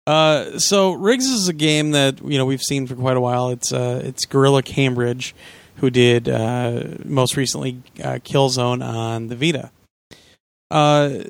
[0.08, 3.50] Uh, so RIGS is a game that you know we've seen for quite a while.
[3.50, 5.34] It's uh, it's Guerrilla Cambridge,
[5.76, 9.70] who did uh, most recently uh, Killzone on the Vita.
[10.70, 11.24] Uh,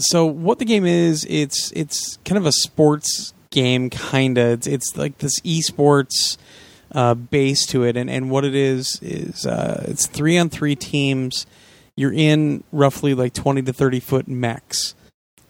[0.00, 4.48] so what the game is, it's it's kind of a sports game, kinda.
[4.48, 6.36] It's it's like this esports
[7.30, 11.46] base to it, and and what it is is it's three on three teams
[11.94, 14.94] you're in roughly like 20 to 30 foot mechs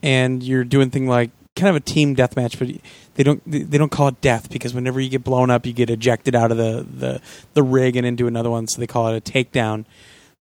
[0.00, 2.68] and you're doing thing like kind of a team deathmatch but
[3.14, 5.90] they don't they don't call it death because whenever you get blown up you get
[5.90, 7.20] ejected out of the the,
[7.54, 8.68] the rig and into another one.
[8.68, 9.86] So they call it a takedown.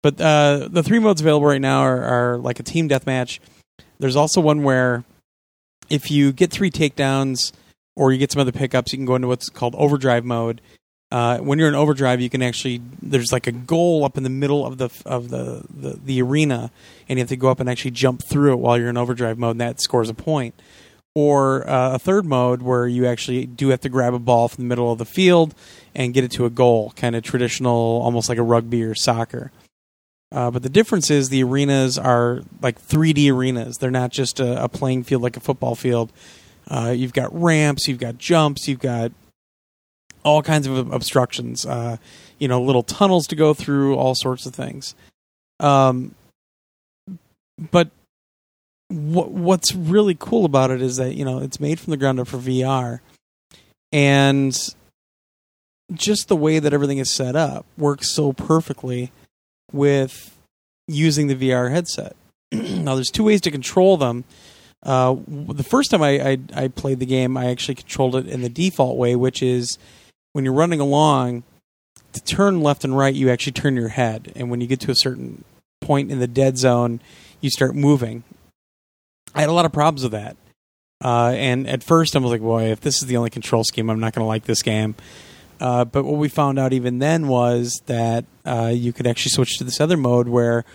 [0.04, 3.40] But uh, the three modes available right now are, are like a team deathmatch.
[3.98, 5.04] There's also one where
[5.90, 7.54] if you get three takedowns
[7.96, 10.62] or you get some other pickups you can go into what's called overdrive mode.
[11.12, 14.30] Uh, when you're in overdrive, you can actually there's like a goal up in the
[14.30, 16.72] middle of the of the, the the arena,
[17.08, 19.38] and you have to go up and actually jump through it while you're in overdrive
[19.38, 20.56] mode, and that scores a point.
[21.16, 24.66] Or uh, a third mode where you actually do have to grab a ball from
[24.66, 25.56] the middle of the field
[25.96, 29.52] and get it to a goal, kind of traditional, almost like a rugby or soccer.
[30.32, 33.78] Uh, but the difference is the arenas are like 3D arenas.
[33.78, 36.12] They're not just a, a playing field like a football field.
[36.68, 39.14] Uh, you've got ramps, you've got jumps, you've got
[40.24, 41.98] all kinds of obstructions, uh,
[42.40, 44.96] you know, little tunnels to go through, all sorts of things.
[45.60, 46.16] Um,
[47.72, 47.90] but
[48.90, 52.20] what what's really cool about it is that you know it's made from the ground
[52.20, 53.00] up for VR,
[53.92, 54.56] and
[55.94, 59.12] just the way that everything is set up works so perfectly
[59.72, 60.38] with
[60.88, 62.16] using the VR headset.
[62.52, 64.24] now, there's two ways to control them.
[64.84, 68.42] Uh, the first time I, I, I played the game, I actually controlled it in
[68.42, 69.80] the default way, which is
[70.34, 71.44] when you're running along,
[72.14, 74.92] to turn left and right, you actually turn your head, and when you get to
[74.92, 75.44] a certain
[75.82, 77.02] point in the dead zone,
[77.42, 78.24] you start moving.
[79.36, 80.38] I had a lot of problems with that.
[81.04, 83.90] Uh, and at first, I was like, boy, if this is the only control scheme,
[83.90, 84.96] I'm not going to like this game.
[85.60, 89.58] Uh, but what we found out even then was that uh, you could actually switch
[89.58, 90.66] to this other mode where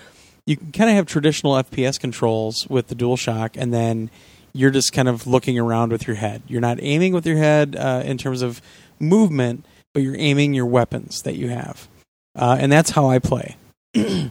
[0.47, 4.11] you can kind of have traditional FPS controls with the DualShock, and then
[4.53, 6.43] you're just kind of looking around with your head.
[6.47, 8.61] You're not aiming with your head uh, in terms of
[8.99, 11.89] movement, but you're aiming your weapons that you have.
[12.35, 13.57] Uh, and that's how I play.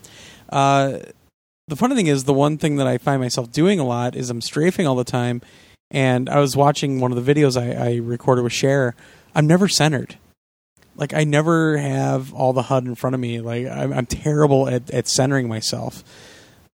[1.70, 4.30] The funny thing is, the one thing that I find myself doing a lot is
[4.30, 5.42] I'm strafing all the time.
[5.92, 8.96] And I was watching one of the videos I, I recorded with Cher.
[9.34, 10.18] I'm never centered
[11.00, 13.40] like I never have all the HUD in front of me.
[13.40, 16.04] Like I'm, I'm terrible at, at centering myself,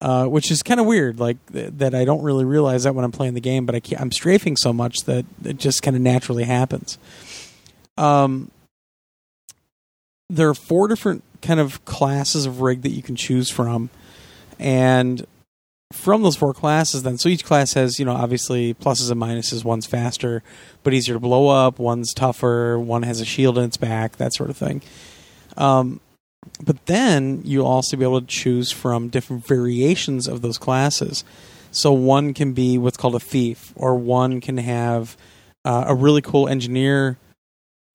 [0.02, 1.20] uh, which is kind of weird.
[1.20, 3.82] Like th- that I don't really realize that when I'm playing the game, but I
[4.02, 6.98] am strafing so much that it just kind of naturally happens.
[7.98, 8.52] Um,
[10.28, 13.92] there are four different kind of classes of rig that you can choose from,
[14.60, 15.26] and
[15.92, 19.64] from those four classes then so each class has you know obviously pluses and minuses.
[19.64, 20.44] One's faster
[20.84, 21.80] but easier to blow up.
[21.80, 22.78] One's tougher.
[22.80, 24.82] One has a shield in its back that sort of thing.
[25.58, 26.00] Um,
[26.64, 31.24] but then you'll also be able to choose from different variations of those classes.
[31.72, 35.18] So one can be what's called a thief or one can have
[35.66, 37.18] uh, a really cool engineer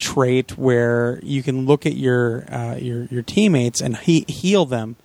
[0.01, 4.97] trait where you can look at your uh, your your teammates and he- heal them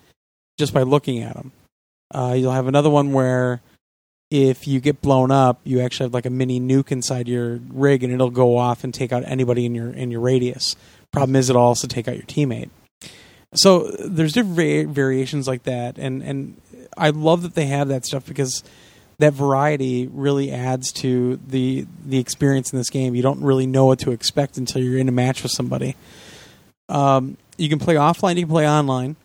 [0.57, 1.51] just by looking at them
[2.13, 3.61] uh, you'll have another one where
[4.31, 8.03] if you get blown up, you actually have like a mini nuke inside your rig,
[8.03, 10.75] and it'll go off and take out anybody in your in your radius.
[11.11, 12.69] Problem is, it'll also take out your teammate.
[13.53, 16.59] So there's different va- variations like that, and and
[16.97, 18.63] I love that they have that stuff because
[19.17, 23.15] that variety really adds to the the experience in this game.
[23.15, 25.95] You don't really know what to expect until you're in a match with somebody.
[26.89, 28.35] Um, you can play offline.
[28.35, 29.15] You can play online.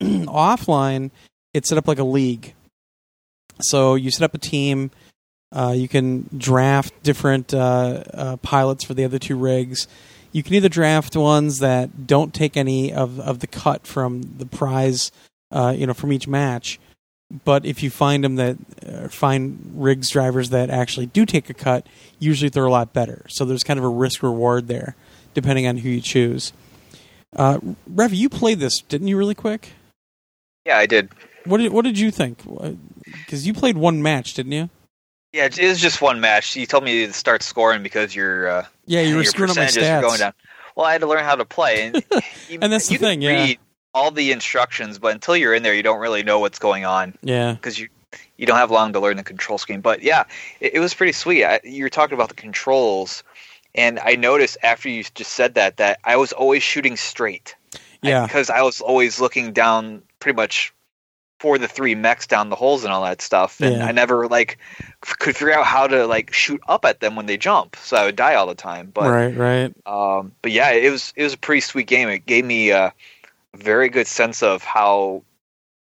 [0.02, 1.10] offline,
[1.54, 2.54] it's set up like a league.
[3.60, 4.90] So you set up a team.
[5.50, 9.88] Uh, you can draft different uh, uh, pilots for the other two rigs.
[10.30, 14.44] You can either draft ones that don't take any of, of the cut from the
[14.44, 15.10] prize,
[15.50, 16.78] uh, you know, from each match.
[17.44, 21.54] But if you find them that uh, find rigs drivers that actually do take a
[21.54, 21.86] cut,
[22.18, 23.24] usually they're a lot better.
[23.28, 24.96] So there's kind of a risk reward there,
[25.34, 26.52] depending on who you choose.
[27.36, 29.16] Uh, Rev, you played this, didn't you?
[29.16, 29.72] Really quick.
[30.68, 31.08] Yeah, I did.
[31.46, 32.40] What did What did you think?
[33.04, 34.68] Because you played one match, didn't you?
[35.32, 36.56] Yeah, it was just one match.
[36.56, 39.56] You told me to start scoring because your uh, yeah you were your screwing up
[39.56, 40.02] my stats.
[40.02, 40.34] going down.
[40.76, 41.96] Well, I had to learn how to play, and,
[42.50, 43.54] you, And that's the thing, yeah.
[43.94, 47.16] all the instructions, but until you're in there, you don't really know what's going on
[47.22, 47.88] Yeah, because you
[48.36, 49.80] you don't have long to learn the control scheme.
[49.80, 50.24] But yeah,
[50.60, 51.44] it, it was pretty sweet.
[51.44, 53.24] I, you were talking about the controls,
[53.74, 57.56] and I noticed after you just said that that I was always shooting straight.
[58.02, 60.72] yeah, because I was always looking down pretty much
[61.40, 63.86] for the three mechs down the holes and all that stuff, and Yeah.
[63.86, 64.58] I never like
[65.00, 68.04] could figure out how to like shoot up at them when they jump, so I
[68.06, 68.90] would die all the time.
[68.92, 69.74] But right, right.
[69.86, 72.08] um, but yeah, it was it was a pretty sweet game.
[72.08, 72.92] It gave me a
[73.54, 75.22] very good sense of how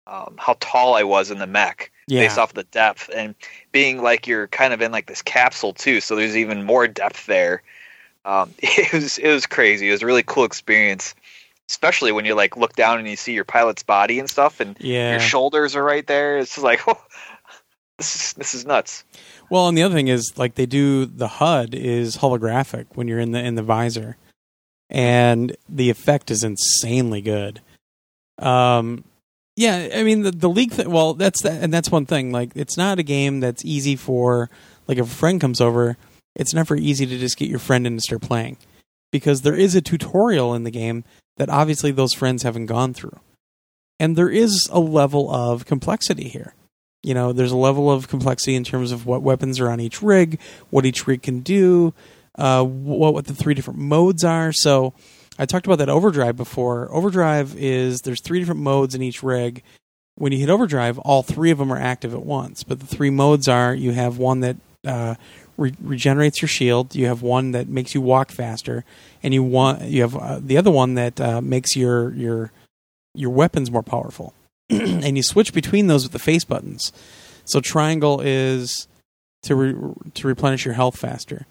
[0.07, 3.35] um, how tall I was in the mech Yeah, based off the depth and
[3.73, 7.27] being like you're kind of in like this capsule too, so there's even more depth
[7.27, 7.63] there.
[8.25, 9.89] Um, it was it was crazy.
[9.89, 11.15] It was a really cool experience,
[11.71, 14.77] especially when you like look down and you see your pilot's body and stuff, and
[14.81, 15.13] yeah.
[15.13, 16.39] your shoulders are right there.
[16.39, 17.01] It's just like, oh,
[17.97, 19.05] this is this is nuts.
[19.49, 23.21] Well, and the other thing is like they do the HUD is holographic when you're
[23.21, 24.17] in the in the visor,
[24.91, 27.61] and the effect is insanely good.
[28.39, 29.05] Um,
[29.57, 30.73] yeah, I mean the the league.
[30.73, 32.33] Th- well, that's that, and that's one thing.
[32.33, 34.51] Like, it's not a game that's easy for
[34.89, 35.97] like if a friend comes over.
[36.37, 38.57] It's never easy to just get your friend in to start playing
[39.11, 41.05] because there is a tutorial in the game
[41.41, 43.19] that obviously those friends haven't gone through,
[43.99, 46.55] and there is a level of complexity here.
[47.03, 50.03] You know there's a level of complexity in terms of what weapons are on each
[50.03, 50.39] rig
[50.69, 51.95] what each rig can do
[52.37, 54.53] uh, what, what the three different modes are.
[54.53, 54.93] So
[55.39, 56.93] i talked about that overdrive before.
[56.93, 59.63] Overdrive is there's three different modes in each rig.
[60.17, 62.65] When you hit overdrive all three of them are active at once.
[62.65, 65.15] But the three modes are you have one that uh,
[65.57, 66.95] re- regenerates your shield.
[66.95, 68.85] You have one that makes you walk faster,
[69.23, 72.53] and you want you have uh, the other one that uh, makes your your
[73.15, 74.35] your weapons more powerful.
[74.71, 76.93] and you switch between those with the face buttons.
[77.45, 78.87] So triangle is
[79.43, 81.47] to re- to replenish your health faster.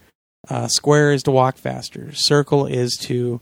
[0.49, 2.13] Uh, square is to walk faster.
[2.13, 3.41] Circle is to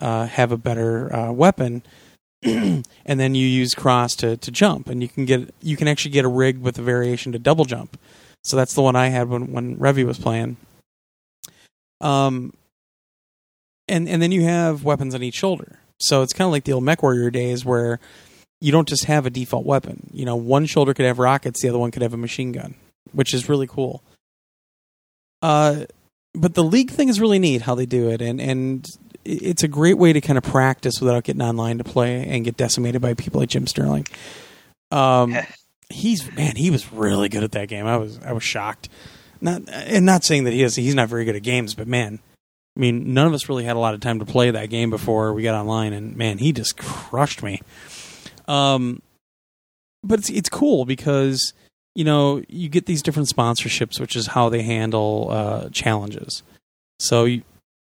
[0.00, 1.82] uh, have a better uh, weapon,
[2.42, 6.10] and then you use cross to, to jump, and you can get you can actually
[6.10, 7.98] get a rig with a variation to double jump.
[8.42, 10.58] So that's the one I had when when Revy was playing.
[12.02, 12.52] Um,
[13.88, 15.78] and and then you have weapons on each shoulder.
[16.00, 18.00] So it's kind of like the old Mech Warrior days where
[18.60, 20.10] you don't just have a default weapon.
[20.12, 22.74] You know, one shoulder could have rockets, the other one could have a machine gun,
[23.12, 24.02] which is really cool.
[25.42, 25.84] Uh,
[26.34, 28.86] but the league thing is really neat how they do it, and and
[29.24, 32.56] it's a great way to kind of practice without getting online to play and get
[32.56, 34.06] decimated by people like Jim Sterling.
[34.90, 35.36] Um,
[35.90, 37.86] he's man, he was really good at that game.
[37.86, 38.88] I was I was shocked.
[39.40, 42.20] Not and not saying that he is he's not very good at games, but man,
[42.76, 44.90] I mean, none of us really had a lot of time to play that game
[44.90, 47.60] before we got online, and man, he just crushed me.
[48.48, 49.00] Um,
[50.02, 51.52] but it's it's cool because
[51.94, 56.42] you know you get these different sponsorships, which is how they handle uh, challenges.
[56.98, 57.42] So you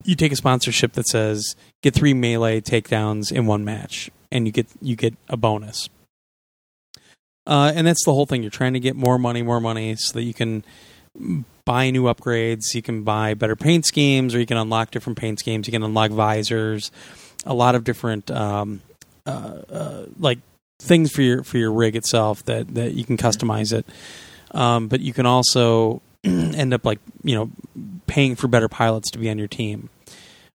[0.03, 4.51] you take a sponsorship that says get three melee takedowns in one match, and you
[4.51, 5.89] get you get a bonus.
[7.47, 8.41] Uh, and that's the whole thing.
[8.41, 10.63] You're trying to get more money, more money, so that you can
[11.65, 12.73] buy new upgrades.
[12.73, 15.67] You can buy better paint schemes, or you can unlock different paint schemes.
[15.67, 16.91] You can unlock visors,
[17.45, 18.81] a lot of different um,
[19.25, 20.39] uh, uh, like
[20.79, 23.85] things for your for your rig itself that that you can customize it.
[24.51, 27.51] Um, but you can also end up like you know
[28.07, 29.89] paying for better pilots to be on your team.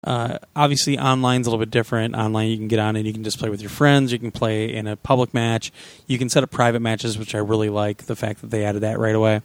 [0.04, 2.14] Uh, obviously, online's a little bit different.
[2.14, 4.12] Online, you can get on and you can just play with your friends.
[4.12, 5.72] You can play in a public match.
[6.06, 8.82] You can set up private matches, which I really like the fact that they added
[8.82, 9.42] that right away.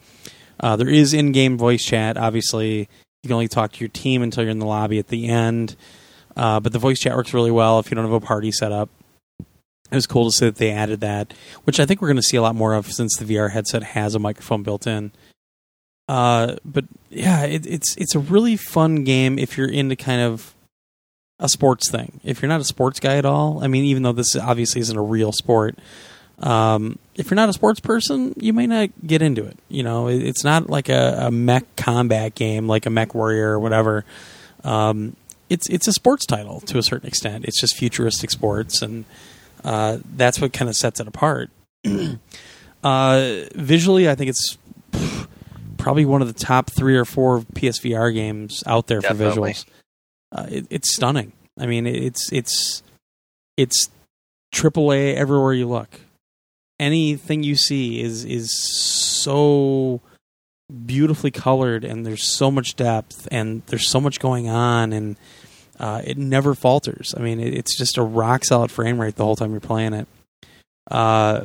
[0.59, 2.17] Uh, there is in-game voice chat.
[2.17, 5.27] Obviously, you can only talk to your team until you're in the lobby at the
[5.27, 5.75] end.
[6.35, 8.71] Uh, but the voice chat works really well if you don't have a party set
[8.71, 8.89] up.
[9.39, 11.33] It was cool to see that they added that,
[11.65, 13.83] which I think we're going to see a lot more of since the VR headset
[13.83, 15.11] has a microphone built in.
[16.07, 20.53] Uh, but yeah, it, it's it's a really fun game if you're into kind of
[21.39, 22.19] a sports thing.
[22.23, 24.97] If you're not a sports guy at all, I mean, even though this obviously isn't
[24.97, 25.77] a real sport,
[26.39, 29.57] um, if you're not a sports person, you may not get into it.
[29.69, 33.51] You know, it, it's not like a, a, mech combat game like a Mech Warrior
[33.51, 34.05] or whatever.
[34.63, 35.15] Um,
[35.49, 37.45] it's it's a sports title to a certain extent.
[37.45, 39.05] It's just futuristic sports, and
[39.63, 41.49] uh, that's what kind of sets it apart.
[42.83, 44.57] uh, visually, I think it's
[45.77, 49.53] probably one of the top three or four PSVR games out there Definitely.
[49.53, 49.65] for visuals.
[50.31, 51.33] Uh, it, it's stunning.
[51.59, 52.81] I mean, it's it's
[53.57, 53.89] it's
[54.53, 55.99] AAA everywhere you look.
[56.79, 60.01] Anything you see is is so
[60.85, 65.15] beautifully colored, and there's so much depth, and there's so much going on, and
[65.79, 67.13] uh, it never falters.
[67.17, 69.93] I mean, it, it's just a rock solid frame rate the whole time you're playing
[69.93, 70.07] it.
[70.89, 71.41] Uh,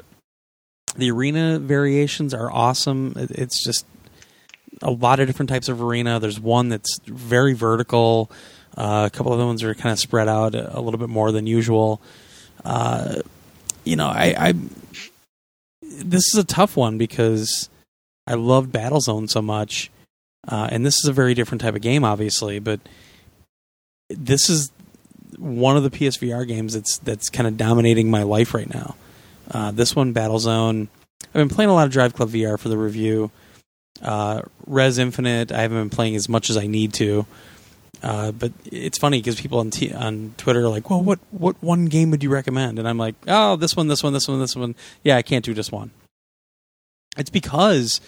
[0.96, 3.12] the arena variations are awesome.
[3.16, 3.86] It, it's just
[4.82, 6.20] a lot of different types of arena.
[6.20, 8.30] There's one that's very vertical.
[8.76, 11.32] Uh, a couple of the ones are kind of spread out a, little bit more
[11.32, 12.00] than usual.
[12.64, 13.16] Uh,
[13.84, 14.54] you know, I, I
[15.98, 17.68] this is a tough one because
[18.26, 19.90] I love Battlezone so much,
[20.46, 22.58] uh, and this is a very different type of game, obviously.
[22.58, 22.80] But
[24.08, 24.72] this is
[25.38, 28.96] one of the PSVR games that's that's kind of dominating my life right now.
[29.50, 30.88] Uh, this one, Battlezone.
[31.26, 33.30] I've been playing a lot of Drive Club VR for the review.
[34.00, 37.26] Uh, Rez Infinite, I haven't been playing as much as I need to.
[38.02, 41.56] Uh, but it's funny because people on t- on Twitter are like, "Well, what what
[41.62, 44.40] one game would you recommend?" And I'm like, "Oh, this one, this one, this one,
[44.40, 45.90] this one." Yeah, I can't do just one.
[47.16, 48.00] It's because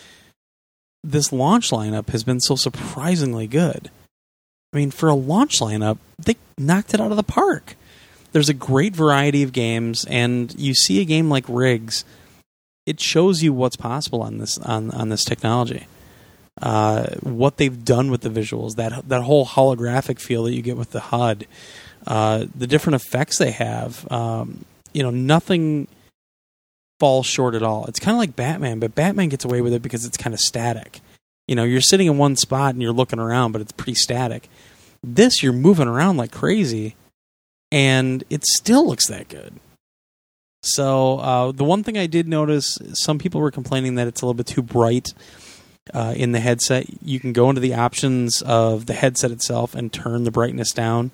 [1.02, 3.90] this launch lineup has been so surprisingly good.
[4.72, 7.74] I mean, for a launch lineup, they knocked it out of the park.
[8.32, 12.04] There's a great variety of games, and you see a game like Rigs
[12.86, 15.86] it shows you what's possible on this on on this technology.
[16.60, 20.76] Uh, what they've done with the visuals, that that whole holographic feel that you get
[20.76, 21.47] with the HUD,
[22.06, 24.10] uh, the different effects they have.
[24.12, 25.89] Um, you know, nothing
[26.98, 27.86] falls short at all.
[27.86, 30.40] It's kind of like Batman, but Batman gets away with it because it's kind of
[30.40, 31.00] static.
[31.48, 34.48] You know, you're sitting in one spot and you're looking around, but it's pretty static.
[35.02, 36.94] This, you're moving around like crazy,
[37.72, 39.55] and it still looks that good.
[40.62, 44.26] So uh, the one thing I did notice, some people were complaining that it's a
[44.26, 45.08] little bit too bright
[45.92, 46.86] uh, in the headset.
[47.02, 51.10] You can go into the options of the headset itself and turn the brightness down.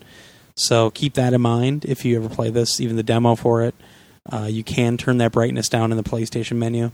[0.56, 3.74] So keep that in mind if you ever play this, even the demo for it.
[4.30, 6.90] Uh, you can turn that brightness down in the PlayStation menu.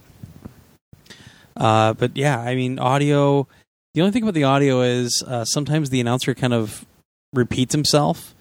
[1.57, 3.47] Uh, but yeah, I mean, audio.
[3.95, 6.85] The only thing about the audio is uh, sometimes the announcer kind of
[7.33, 8.35] repeats himself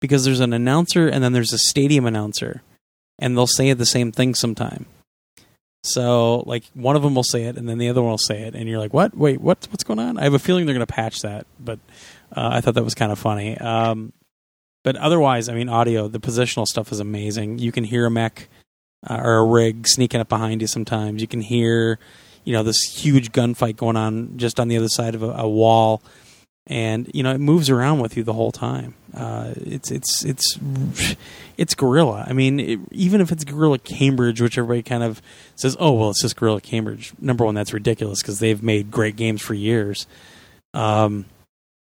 [0.00, 2.62] because there's an announcer and then there's a stadium announcer,
[3.18, 4.86] and they'll say the same thing sometime.
[5.92, 8.42] So, like, one of them will say it, and then the other one will say
[8.42, 9.16] it, and you're like, "What?
[9.16, 9.66] Wait, what?
[9.70, 11.78] What's going on?" I have a feeling they're going to patch that, but
[12.32, 13.56] uh, I thought that was kind of funny.
[13.58, 14.12] Um,
[14.84, 17.58] but otherwise, I mean, audio, the positional stuff is amazing.
[17.58, 18.48] You can hear a mech
[19.08, 20.66] uh, or a rig sneaking up behind you.
[20.66, 21.98] Sometimes you can hear,
[22.44, 25.48] you know, this huge gunfight going on just on the other side of a, a
[25.48, 26.02] wall,
[26.68, 28.94] and you know, it moves around with you the whole time.
[29.14, 30.58] Uh, it's it's it's
[31.56, 32.24] it's Guerrilla.
[32.28, 35.22] I mean, it, even if it's Guerrilla Cambridge, which everybody kind of
[35.56, 39.16] says, "Oh, well, it's just Guerrilla Cambridge." Number one, that's ridiculous because they've made great
[39.16, 40.06] games for years.
[40.74, 41.24] Um,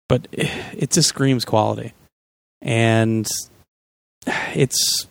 [0.09, 1.93] but it just screams quality,
[2.63, 3.29] and
[4.55, 5.07] it's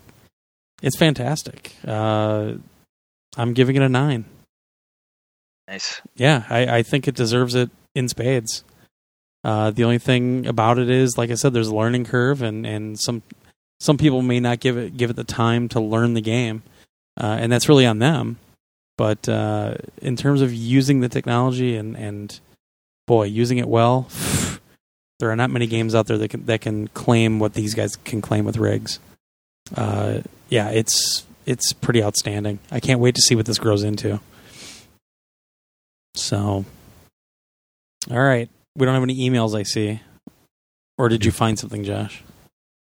[0.82, 1.76] it's fantastic.
[1.86, 2.54] Uh,
[3.36, 4.26] I'm giving it a nine.
[5.68, 6.02] Nice.
[6.16, 8.64] Yeah, I, I think it deserves it in spades.
[9.44, 12.66] Uh, the only thing about it is, like I said, there's a learning curve, and,
[12.66, 13.22] and some
[13.80, 16.64] some people may not give it give it the time to learn the game,
[17.20, 18.38] uh, and that's really on them.
[18.98, 22.40] But uh, in terms of using the technology and and
[23.06, 24.08] boy, using it well,
[25.20, 27.96] there are not many games out there that can that can claim what these guys
[27.96, 29.00] can claim with rigs.
[29.76, 32.60] Uh, yeah, it's it's pretty outstanding.
[32.72, 34.20] I can't wait to see what this grows into.
[36.16, 36.66] So,
[38.10, 39.58] all right, we don't have any emails.
[39.58, 40.00] I see.
[40.98, 42.24] Or did you find something, Josh?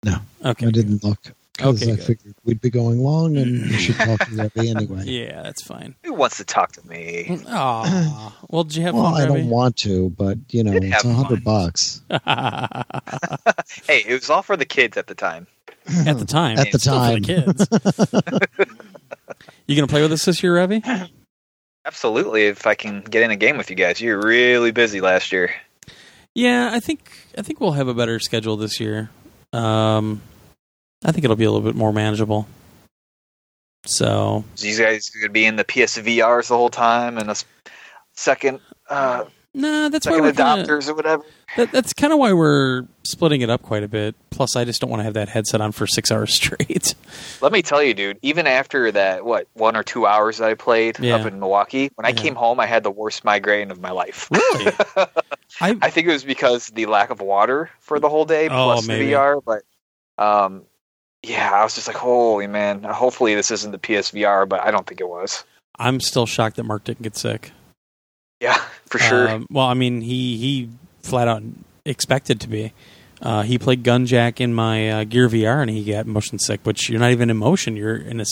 [0.04, 0.18] No.
[0.44, 0.68] Okay.
[0.68, 1.20] I didn't look.
[1.56, 2.04] Because Okay, I good.
[2.06, 5.04] figured we'd be going long and you should talk to Revy anyway.
[5.06, 5.94] Yeah, that's fine.
[6.04, 7.40] Who wants to talk to me?
[7.48, 8.36] Aw.
[8.50, 11.14] well, did you have Well, fun, I don't want to, but you know, it's a
[11.14, 11.70] hundred fun.
[11.70, 12.02] bucks.
[13.88, 15.46] hey, it was all for the kids at the time.
[16.08, 16.58] At the time.
[16.58, 18.26] At the Still for the time.
[18.34, 18.64] kids.
[19.68, 21.10] you gonna play with us this year, Revy?
[21.86, 22.46] Absolutely.
[22.48, 25.54] If I can get in a game with you guys, you're really busy last year.
[26.36, 29.10] Yeah, I think I think we'll have a better schedule this year.
[29.52, 30.22] Um,
[31.06, 32.48] I think it'll be a little bit more manageable.
[33.86, 37.36] So So you guys could be in the PSVRs the whole time and a
[38.16, 41.24] second uh, nah, that's why we're kinda, adopters or whatever.
[41.58, 44.16] that, that's kind of why we're splitting it up quite a bit.
[44.30, 46.96] Plus, I just don't want to have that headset on for six hours straight.
[47.42, 48.18] Let me tell you, dude.
[48.22, 51.16] Even after that, what one or two hours that I played Yeah.
[51.16, 52.16] up in Milwaukee, when I Yeah.
[52.16, 54.28] came home, I had the worst migraine of my life.
[54.32, 54.72] Really?
[55.62, 58.64] I I think it was because the lack of water for the whole day Oh,
[58.66, 59.06] plus maybe.
[59.08, 59.40] the VR.
[59.46, 59.62] But
[60.24, 60.64] um,
[61.22, 62.84] yeah, I was just like, holy man.
[62.84, 65.44] Hopefully this isn't the PSVR, but I don't think it was.
[65.80, 67.52] I'm still shocked that Mark didn't get sick.
[68.44, 68.56] Yeah,
[68.88, 69.30] for sure.
[69.30, 70.70] Um, well, I mean, he he
[71.02, 71.42] flat out
[71.86, 72.74] expected to be.
[73.22, 76.60] Uh, he played Gunjack in my uh, Gear VR, and he got motion sick.
[76.64, 78.26] Which you're not even in motion; you're in a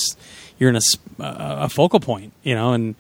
[0.60, 0.82] you're in a,
[1.24, 2.74] uh, a focal point, you know.
[2.74, 2.96] And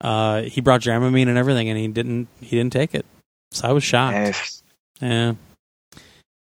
[0.00, 3.06] uh, he brought Dramamine and everything, and he didn't he didn't take it.
[3.52, 4.16] So I was shocked.
[4.16, 4.62] Nice.
[5.00, 5.34] Yeah.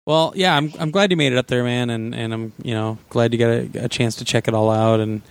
[0.07, 2.73] Well, yeah, I'm I'm glad you made it up there, man, and, and I'm you
[2.73, 5.21] know glad you got a, a chance to check it all out, and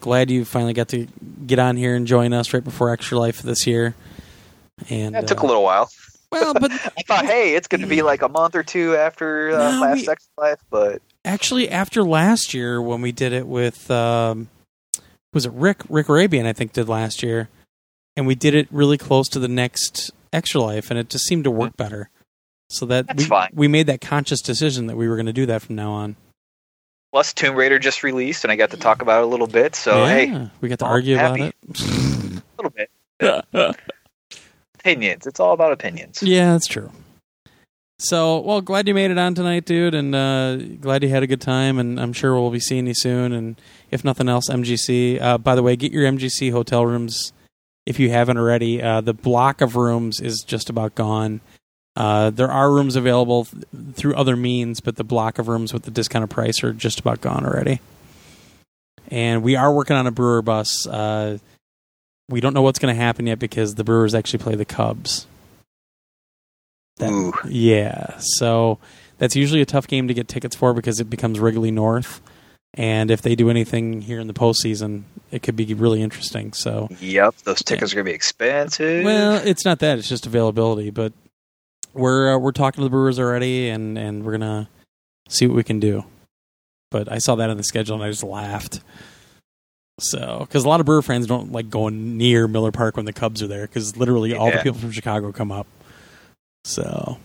[0.00, 1.06] glad you finally got to
[1.46, 3.94] get on here and join us right before Extra Life this year.
[4.88, 5.88] And Yeah, it took uh, a little while.
[6.30, 9.50] well, but I thought, hey, it's going to be like a month or two after
[9.52, 13.48] uh, No, last we- Sex Life, but actually after last year when we did it
[13.48, 14.48] with um
[15.34, 17.48] was it Rick Rick Arabian I think did last year
[18.16, 21.42] and we did it really close to the next extra life and it just seemed
[21.42, 22.10] to work better
[22.70, 23.50] so that That's we, fine.
[23.54, 26.14] we made that conscious decision that we were going to do that from now on
[27.12, 29.74] plus Tomb Raider just released, and I got to talk about it a little bit.
[29.74, 32.90] So yeah, hey, we got to argue about it a little bit
[34.86, 35.26] opinions.
[35.26, 36.22] It's all about opinions.
[36.22, 36.90] yeah that's true
[37.98, 41.26] so well glad you made it on tonight dude and uh glad you had a
[41.26, 43.58] good time and i'm sure we'll be seeing you soon and
[43.90, 47.32] if nothing else mgc uh by the way get your mgc hotel rooms
[47.86, 48.82] if you haven't already.
[48.82, 51.40] Uh, the block of rooms is just about gone.
[51.94, 53.62] Uh, there are rooms available th-
[53.94, 57.20] through other means, but the block of rooms with the discounted price are just about
[57.20, 57.80] gone already.
[59.08, 60.84] And we are working on a brewer bus.
[62.28, 65.26] We don't know what's going to happen yet because the Brewers actually play the Cubs.
[66.96, 67.32] That- Ooh.
[67.48, 68.78] yeah, so
[69.18, 72.20] that's usually a tough game to get tickets for because it becomes Wrigley North.
[72.74, 76.52] And if they do anything here in the postseason, it could be really interesting.
[76.52, 79.04] So, Yep, those tickets are going to be expensive.
[79.04, 80.90] well, it's not that; it's just availability.
[80.90, 81.14] But
[81.94, 84.68] we're uh, we're talking to the Brewers already, and and we're gonna
[85.28, 86.04] see what we can do.
[86.90, 88.80] But I saw that on the schedule, and I just laughed.
[89.98, 93.12] So, because a lot of Brewer fans don't like going near Miller Park when the
[93.14, 95.66] Cubs are there, because literally all the people from Chicago come up.
[96.64, 97.18] So,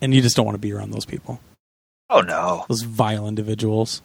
[0.00, 1.40] and you just don't want to be around those people,
[2.08, 4.02] oh no, those vile individuals.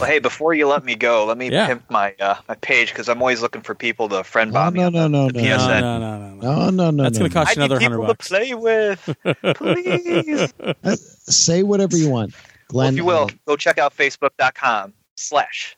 [0.00, 1.66] Well, hey, before you let me go, let me Yeah.
[1.66, 4.72] pimp my uh, my page because I'm always looking for people to friend No, bomb
[4.74, 4.80] me.
[4.80, 5.80] no, on no, the- no, the no, No, PSN.
[5.80, 6.40] no, no, no, no.
[6.40, 7.02] No, no, no.
[7.02, 8.28] That's no, going to cost you another hundred people to bucks.
[8.28, 9.16] play with.
[9.56, 10.54] Please.
[11.28, 12.32] Say whatever you want,
[12.68, 12.84] Glenn.
[12.84, 15.76] well, if you will, uh, go check out facebook.com slash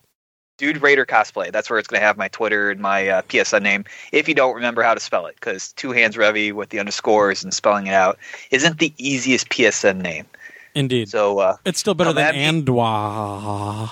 [0.59, 1.51] dude raider cosplay.
[1.51, 3.85] That's where it's going to have my Twitter and my uh, PSN name.
[4.13, 7.43] If you don't remember how to spell it, because two hands Revy with the underscores
[7.43, 8.19] and spelling it out
[8.51, 10.27] isn't the easiest PSN name.
[10.75, 12.63] Indeed, So, uh, it's still better than at me.
[12.63, 13.91] Andwa.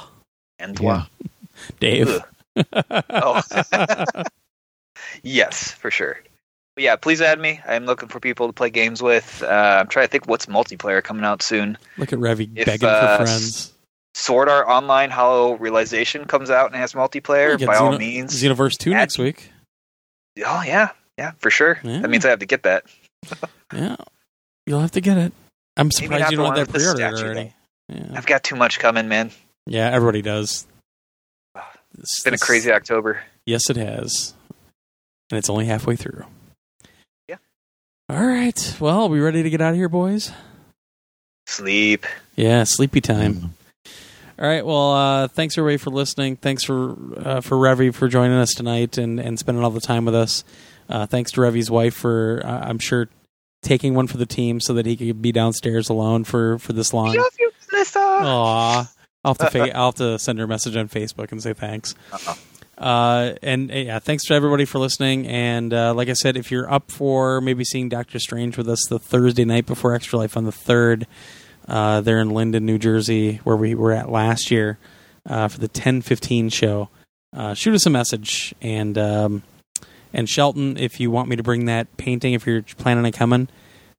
[0.58, 1.04] and Yeah.
[1.80, 2.20] Dave.
[3.10, 3.40] Oh.
[5.22, 6.20] yes, for sure.
[6.74, 7.60] But yeah, please add me.
[7.66, 9.42] I'm looking for people to play games with.
[9.42, 11.78] Uh, I'm trying to think what's multiplayer coming out soon.
[11.96, 13.72] Look at Revy begging uh, for friends.
[14.16, 17.52] Sword Art Online Hollow Realization comes out and has multiplayer.
[17.52, 18.42] You get By all Xeno- means.
[18.42, 19.50] Xenoverse 2 add next week.
[20.44, 20.88] Oh yeah,
[21.18, 21.78] yeah, for sure.
[21.82, 22.00] Yeah.
[22.00, 22.84] That means I have to get that.
[23.74, 23.96] Yeah.
[24.64, 25.32] You'll have to get it.
[25.76, 27.52] I'm surprised not you the don't have one that with the pre-ordered statue, already.
[27.88, 28.16] Yeah.
[28.16, 29.32] I've got too much coming, man.
[29.66, 30.66] yeah, everybody does.
[31.98, 33.20] It's been a crazy October.
[33.44, 34.34] Yes, it has.
[35.30, 36.24] And it's only halfway through.
[37.28, 37.36] Yeah.
[38.08, 38.76] All right.
[38.78, 40.30] Well, are we ready to get out of here, boys?
[41.48, 42.06] Sleep.
[42.36, 43.34] Yeah, sleepy time.
[43.34, 43.46] Mm-hmm.
[44.38, 44.64] All right.
[44.64, 46.36] Well, uh, thanks everybody for listening.
[46.36, 50.04] Thanks for uh, for Revy for joining us tonight and, and spending all the time
[50.04, 50.44] with us.
[50.88, 53.08] Uh, thanks to Revy's wife for uh, I'm sure
[53.62, 56.92] taking one for the team so that he could be downstairs alone for for this
[56.92, 57.14] long.
[57.16, 57.98] love you, Melissa.
[57.98, 58.92] Aw.
[59.24, 61.54] I'll have to fa- I'll have to send her a message on Facebook and say
[61.54, 61.94] thanks.
[62.12, 62.34] Uh-uh.
[62.78, 65.26] Uh, and uh, yeah, thanks to everybody for listening.
[65.26, 68.80] And uh, like I said, if you're up for maybe seeing Doctor Strange with us
[68.90, 71.06] the Thursday night before Extra Life on the third,
[71.68, 74.78] uh, they're in Linden, New Jersey, where we were at last year
[75.28, 76.88] uh, for the ten fifteen show.
[77.34, 79.42] Uh, shoot us a message and um,
[80.12, 83.48] and Shelton, if you want me to bring that painting, if you're planning on coming,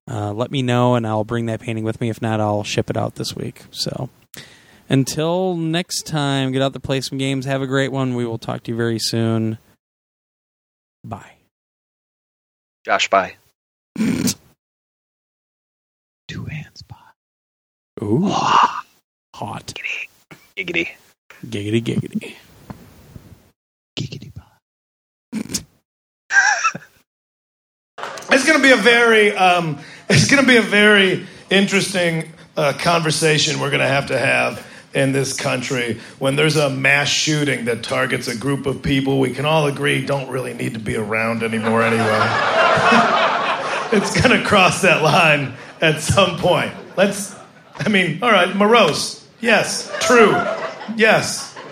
[0.10, 2.10] uh, let me know and I'll bring that painting with me.
[2.10, 3.66] If not, I'll ship it out this week.
[3.70, 4.10] So
[4.90, 7.46] until next time, get out there, play some games.
[7.46, 8.16] Have a great one.
[8.16, 9.60] We will talk to you very soon.
[11.04, 11.34] Bye.
[12.84, 13.36] Josh, bye.
[16.28, 16.67] Two hands.
[18.00, 18.10] Bob.
[18.10, 18.30] Ooh,
[19.34, 19.74] hot.
[20.56, 20.90] Giggity.
[21.46, 22.36] Giggity, giggity.
[23.98, 24.44] Giggity Bob.
[28.30, 32.74] It's going to be a very, um, it's going to be a very interesting uh,
[32.74, 37.66] conversation we're going to have to have in this country when there's a mass shooting
[37.66, 40.96] that targets a group of people we can all agree don't really need to be
[40.96, 42.04] around anymore anyway.
[43.98, 46.74] it's going to cross that line at some point.
[46.98, 47.37] Let's,
[47.80, 49.26] I mean, all right, morose.
[49.40, 50.32] Yes, true.
[50.96, 51.56] Yes.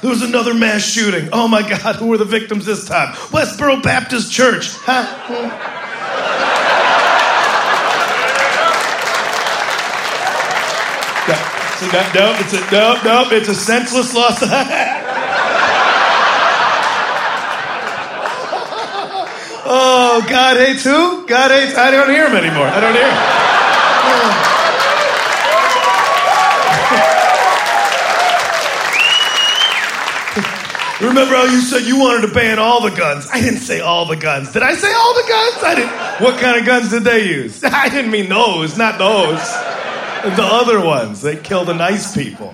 [0.00, 1.30] There was another mass shooting.
[1.32, 3.14] Oh my God, who were the victims this time?
[3.32, 4.68] Westboro Baptist Church.
[4.82, 5.74] Huh?
[11.78, 12.10] See that?
[12.12, 14.42] No, it's a no, no, it's a senseless loss.
[19.64, 21.24] oh, God hates who?
[21.28, 21.78] God hates.
[21.78, 22.66] I don't hear him anymore.
[22.66, 23.37] I don't hear him.
[31.00, 33.28] Remember how you said you wanted to ban all the guns?
[33.32, 34.52] I didn't say all the guns.
[34.52, 35.62] Did I say all the guns?
[35.62, 36.24] I didn't.
[36.24, 37.62] What kind of guns did they use?
[37.64, 39.40] I didn't mean those, not those.
[40.36, 41.22] The other ones.
[41.22, 42.52] They kill the nice people.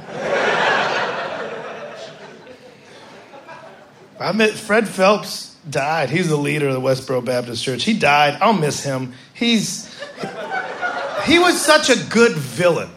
[4.20, 6.10] I met Fred Phelps died.
[6.10, 7.84] He's the leader of the Westboro Baptist Church.
[7.84, 8.38] He died.
[8.40, 9.14] I'll miss him.
[9.32, 9.90] He's
[11.24, 12.90] he was such a good villain.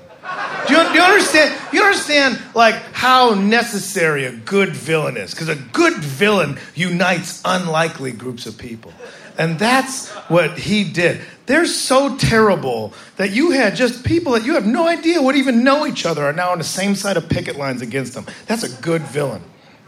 [0.67, 1.55] Do you, do you understand?
[1.73, 5.31] You understand like how necessary a good villain is?
[5.31, 8.91] Because a good villain unites unlikely groups of people,
[9.37, 11.21] and that's what he did.
[11.45, 15.63] They're so terrible that you had just people that you have no idea would even
[15.63, 18.25] know each other are now on the same side of picket lines against them.
[18.47, 19.41] That's a good villain,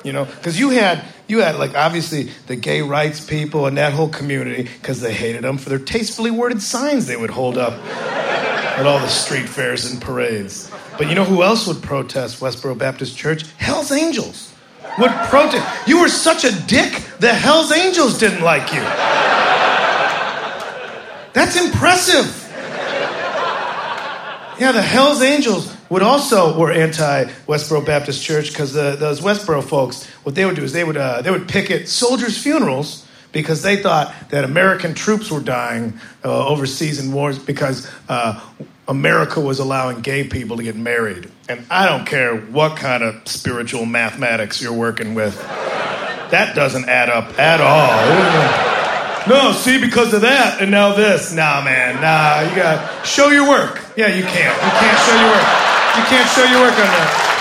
[0.04, 0.26] you know?
[0.26, 4.64] Because you had you had like obviously the gay rights people and that whole community
[4.64, 9.00] because they hated them for their tastefully worded signs they would hold up at all
[9.00, 10.72] the street fairs and parades.
[10.98, 13.46] But you know who else would protest Westboro Baptist Church?
[13.58, 14.54] Hell's Angels
[14.98, 15.88] would protest.
[15.88, 18.82] You were such a dick, the Hell's Angels didn't like you.
[21.34, 22.36] That's impressive.
[24.60, 30.06] Yeah, the Hell's Angels would also were anti Westboro Baptist Church because those Westboro folks,
[30.24, 33.76] what they would do is they would uh, they would picket soldiers' funerals because they
[33.76, 38.40] thought that American troops were dying uh, overseas in wars because uh,
[38.88, 41.30] America was allowing gay people to get married.
[41.48, 45.40] And I don't care what kind of spiritual mathematics you're working with,
[46.32, 48.78] that doesn't add up at all.
[49.28, 51.34] No, see, because of that, and now this.
[51.34, 53.80] Nah, man, nah, you gotta show your work.
[53.96, 54.56] Yeah, you can't.
[54.64, 55.79] You can't show your work.
[55.98, 57.39] You can't show your work on that.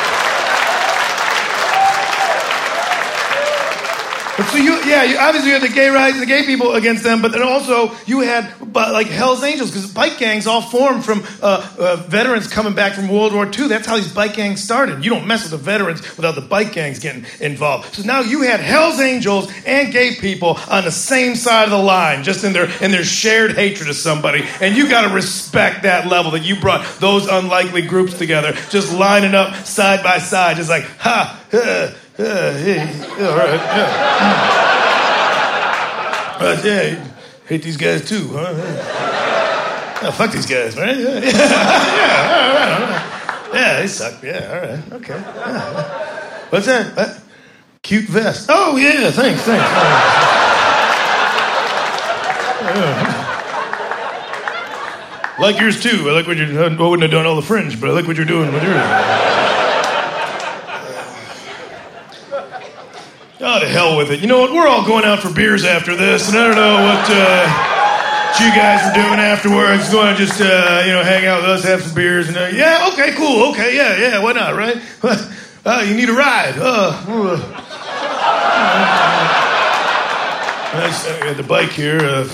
[4.44, 7.20] So you, yeah, you, obviously you had the gay rights, the gay people against them,
[7.20, 11.68] but then also you had like Hell's Angels because bike gangs all formed from uh,
[11.78, 13.66] uh, veterans coming back from World War II.
[13.66, 15.04] That's how these bike gangs started.
[15.04, 17.94] You don't mess with the veterans without the bike gangs getting involved.
[17.94, 21.78] So now you had Hell's Angels and gay people on the same side of the
[21.78, 25.82] line, just in their in their shared hatred of somebody, and you got to respect
[25.82, 30.56] that level that you brought those unlikely groups together, just lining up side by side,
[30.56, 31.44] just like ha.
[31.52, 32.80] Uh, yeah, hey,
[33.24, 33.88] all right, yeah.
[36.38, 37.04] But yeah,
[37.46, 38.52] hate these guys too, huh?
[38.56, 40.00] Yeah.
[40.02, 40.98] Oh, fuck these guys, man.
[40.98, 43.54] Yeah, yeah, yeah, all right, all right.
[43.54, 44.22] Yeah, they suck.
[44.22, 45.16] Yeah, all right, okay.
[45.16, 46.50] Yeah.
[46.50, 46.96] What's that?
[46.96, 47.20] What?
[47.82, 48.48] Cute vest.
[48.50, 49.64] Oh, yeah, thanks, thanks.
[52.60, 53.24] Yeah.
[55.38, 56.08] Like yours too.
[56.08, 56.48] I like what you're.
[56.48, 58.74] I wouldn't have done all the fringe, but I like what you're doing with yours.
[63.40, 64.18] Oh, to hell with it.
[64.18, 64.50] You know what?
[64.52, 67.46] We're all going out for beers after this, and I don't know what, uh,
[68.26, 69.88] what you guys are doing afterwards.
[69.92, 72.48] Going to just, uh, you know, hang out with us, have some beers, and uh,
[72.52, 74.76] yeah, okay, cool, okay, yeah, yeah, why not, right?
[75.66, 76.54] Uh, you need a ride.
[76.56, 77.36] Uh, uh.
[80.72, 81.98] I got the bike here.
[82.00, 82.26] Uh,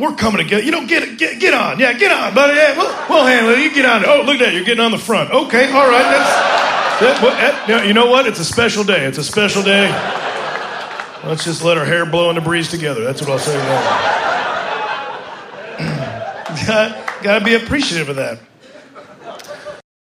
[0.00, 0.62] we're coming together.
[0.62, 1.78] You know, get get get on.
[1.78, 2.54] Yeah, get on, buddy.
[2.54, 3.58] Yeah, we'll, we'll handle it.
[3.58, 4.06] You get on.
[4.06, 4.54] Oh, look at that.
[4.54, 5.32] You're getting on the front.
[5.32, 6.02] Okay, all right.
[6.02, 6.69] That's
[7.86, 8.26] you know what?
[8.26, 9.06] It's a special day.
[9.06, 9.88] It's a special day.
[11.24, 13.04] Let's just let our hair blow in the breeze together.
[13.04, 13.56] That's what I'll say.
[16.66, 18.38] Got, got to be appreciative of that.